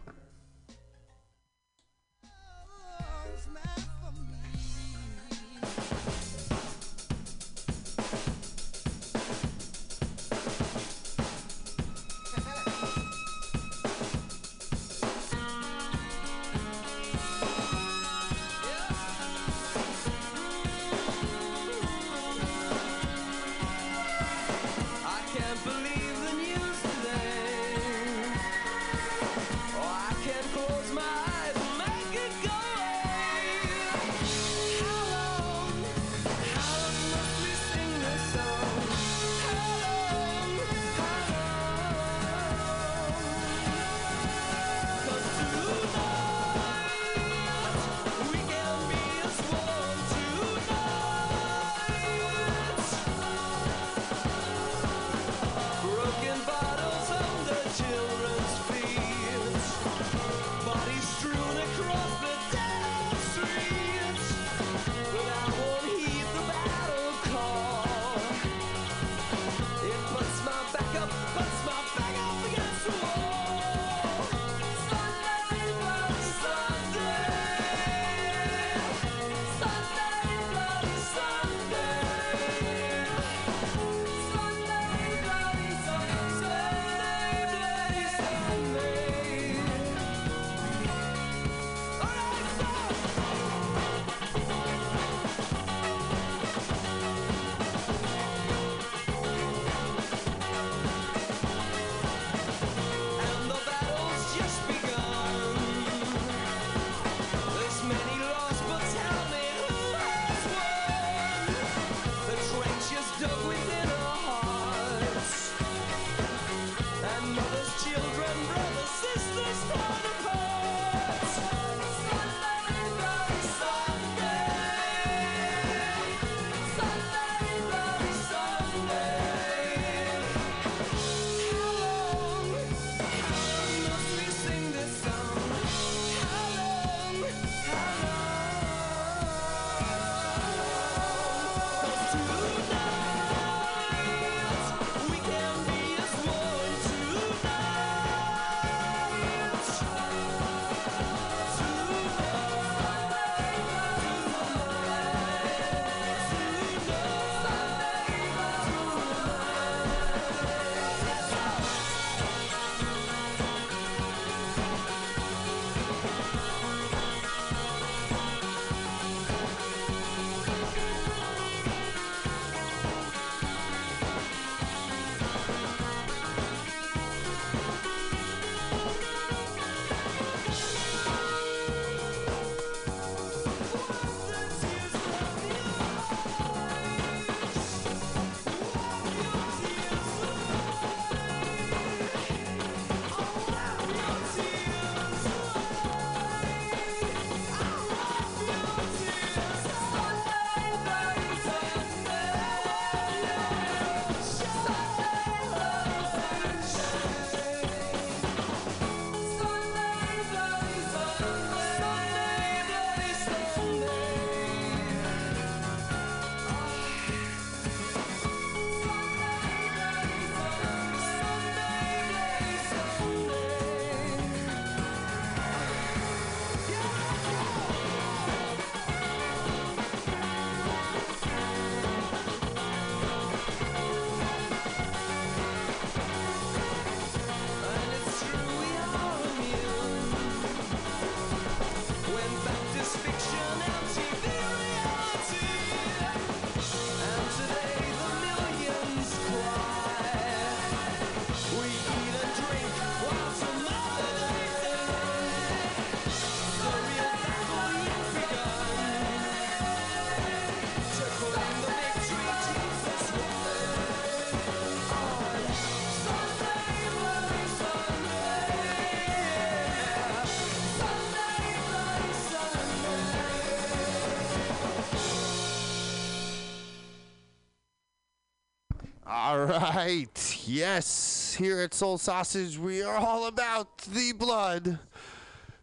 right. 279.74 280.42
Yes, 280.46 281.34
here 281.38 281.60
at 281.60 281.74
Soul 281.74 281.98
Sausage, 281.98 282.58
we 282.58 282.82
are 282.82 282.96
all 282.96 283.26
about 283.26 283.78
the 283.78 284.12
blood, 284.12 284.78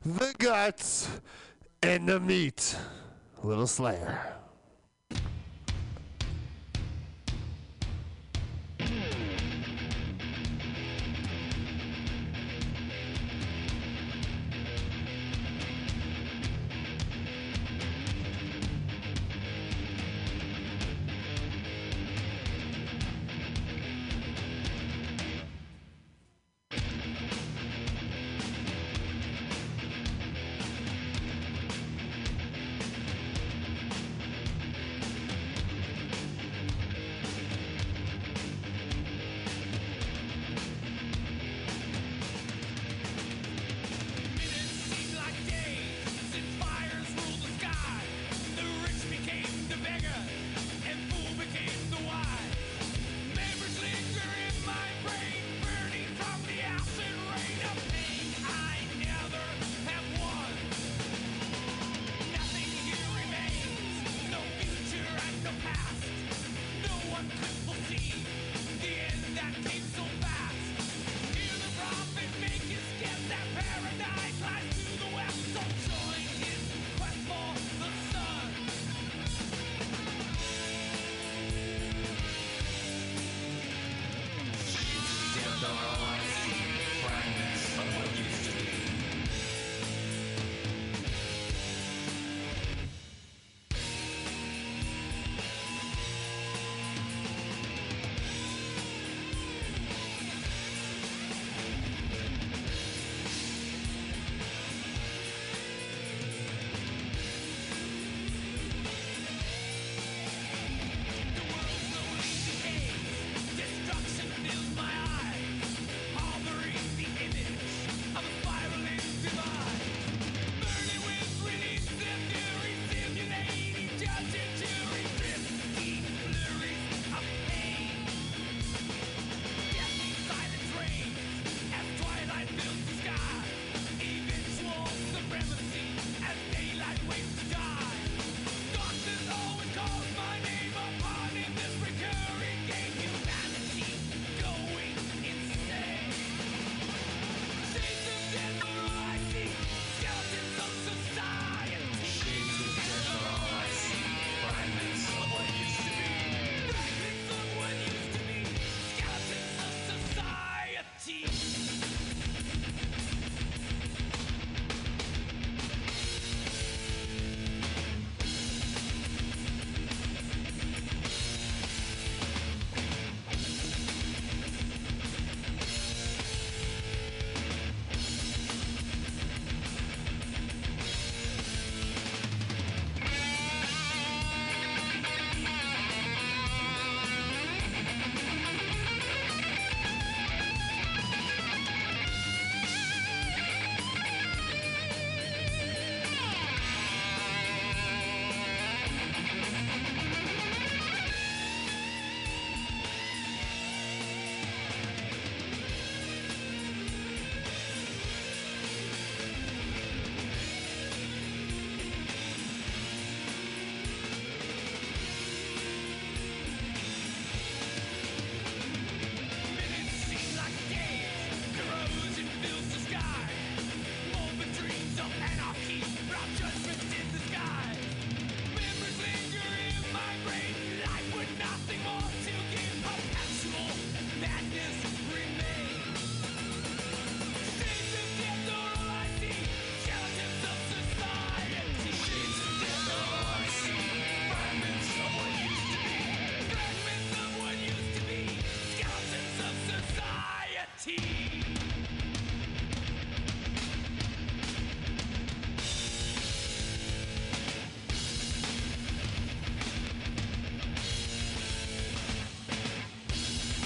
the 0.05 0.33
guts, 0.37 1.07
and 1.81 2.07
the 2.09 2.19
meat. 2.19 2.75
Little 3.43 3.67
Slayer. 3.67 4.32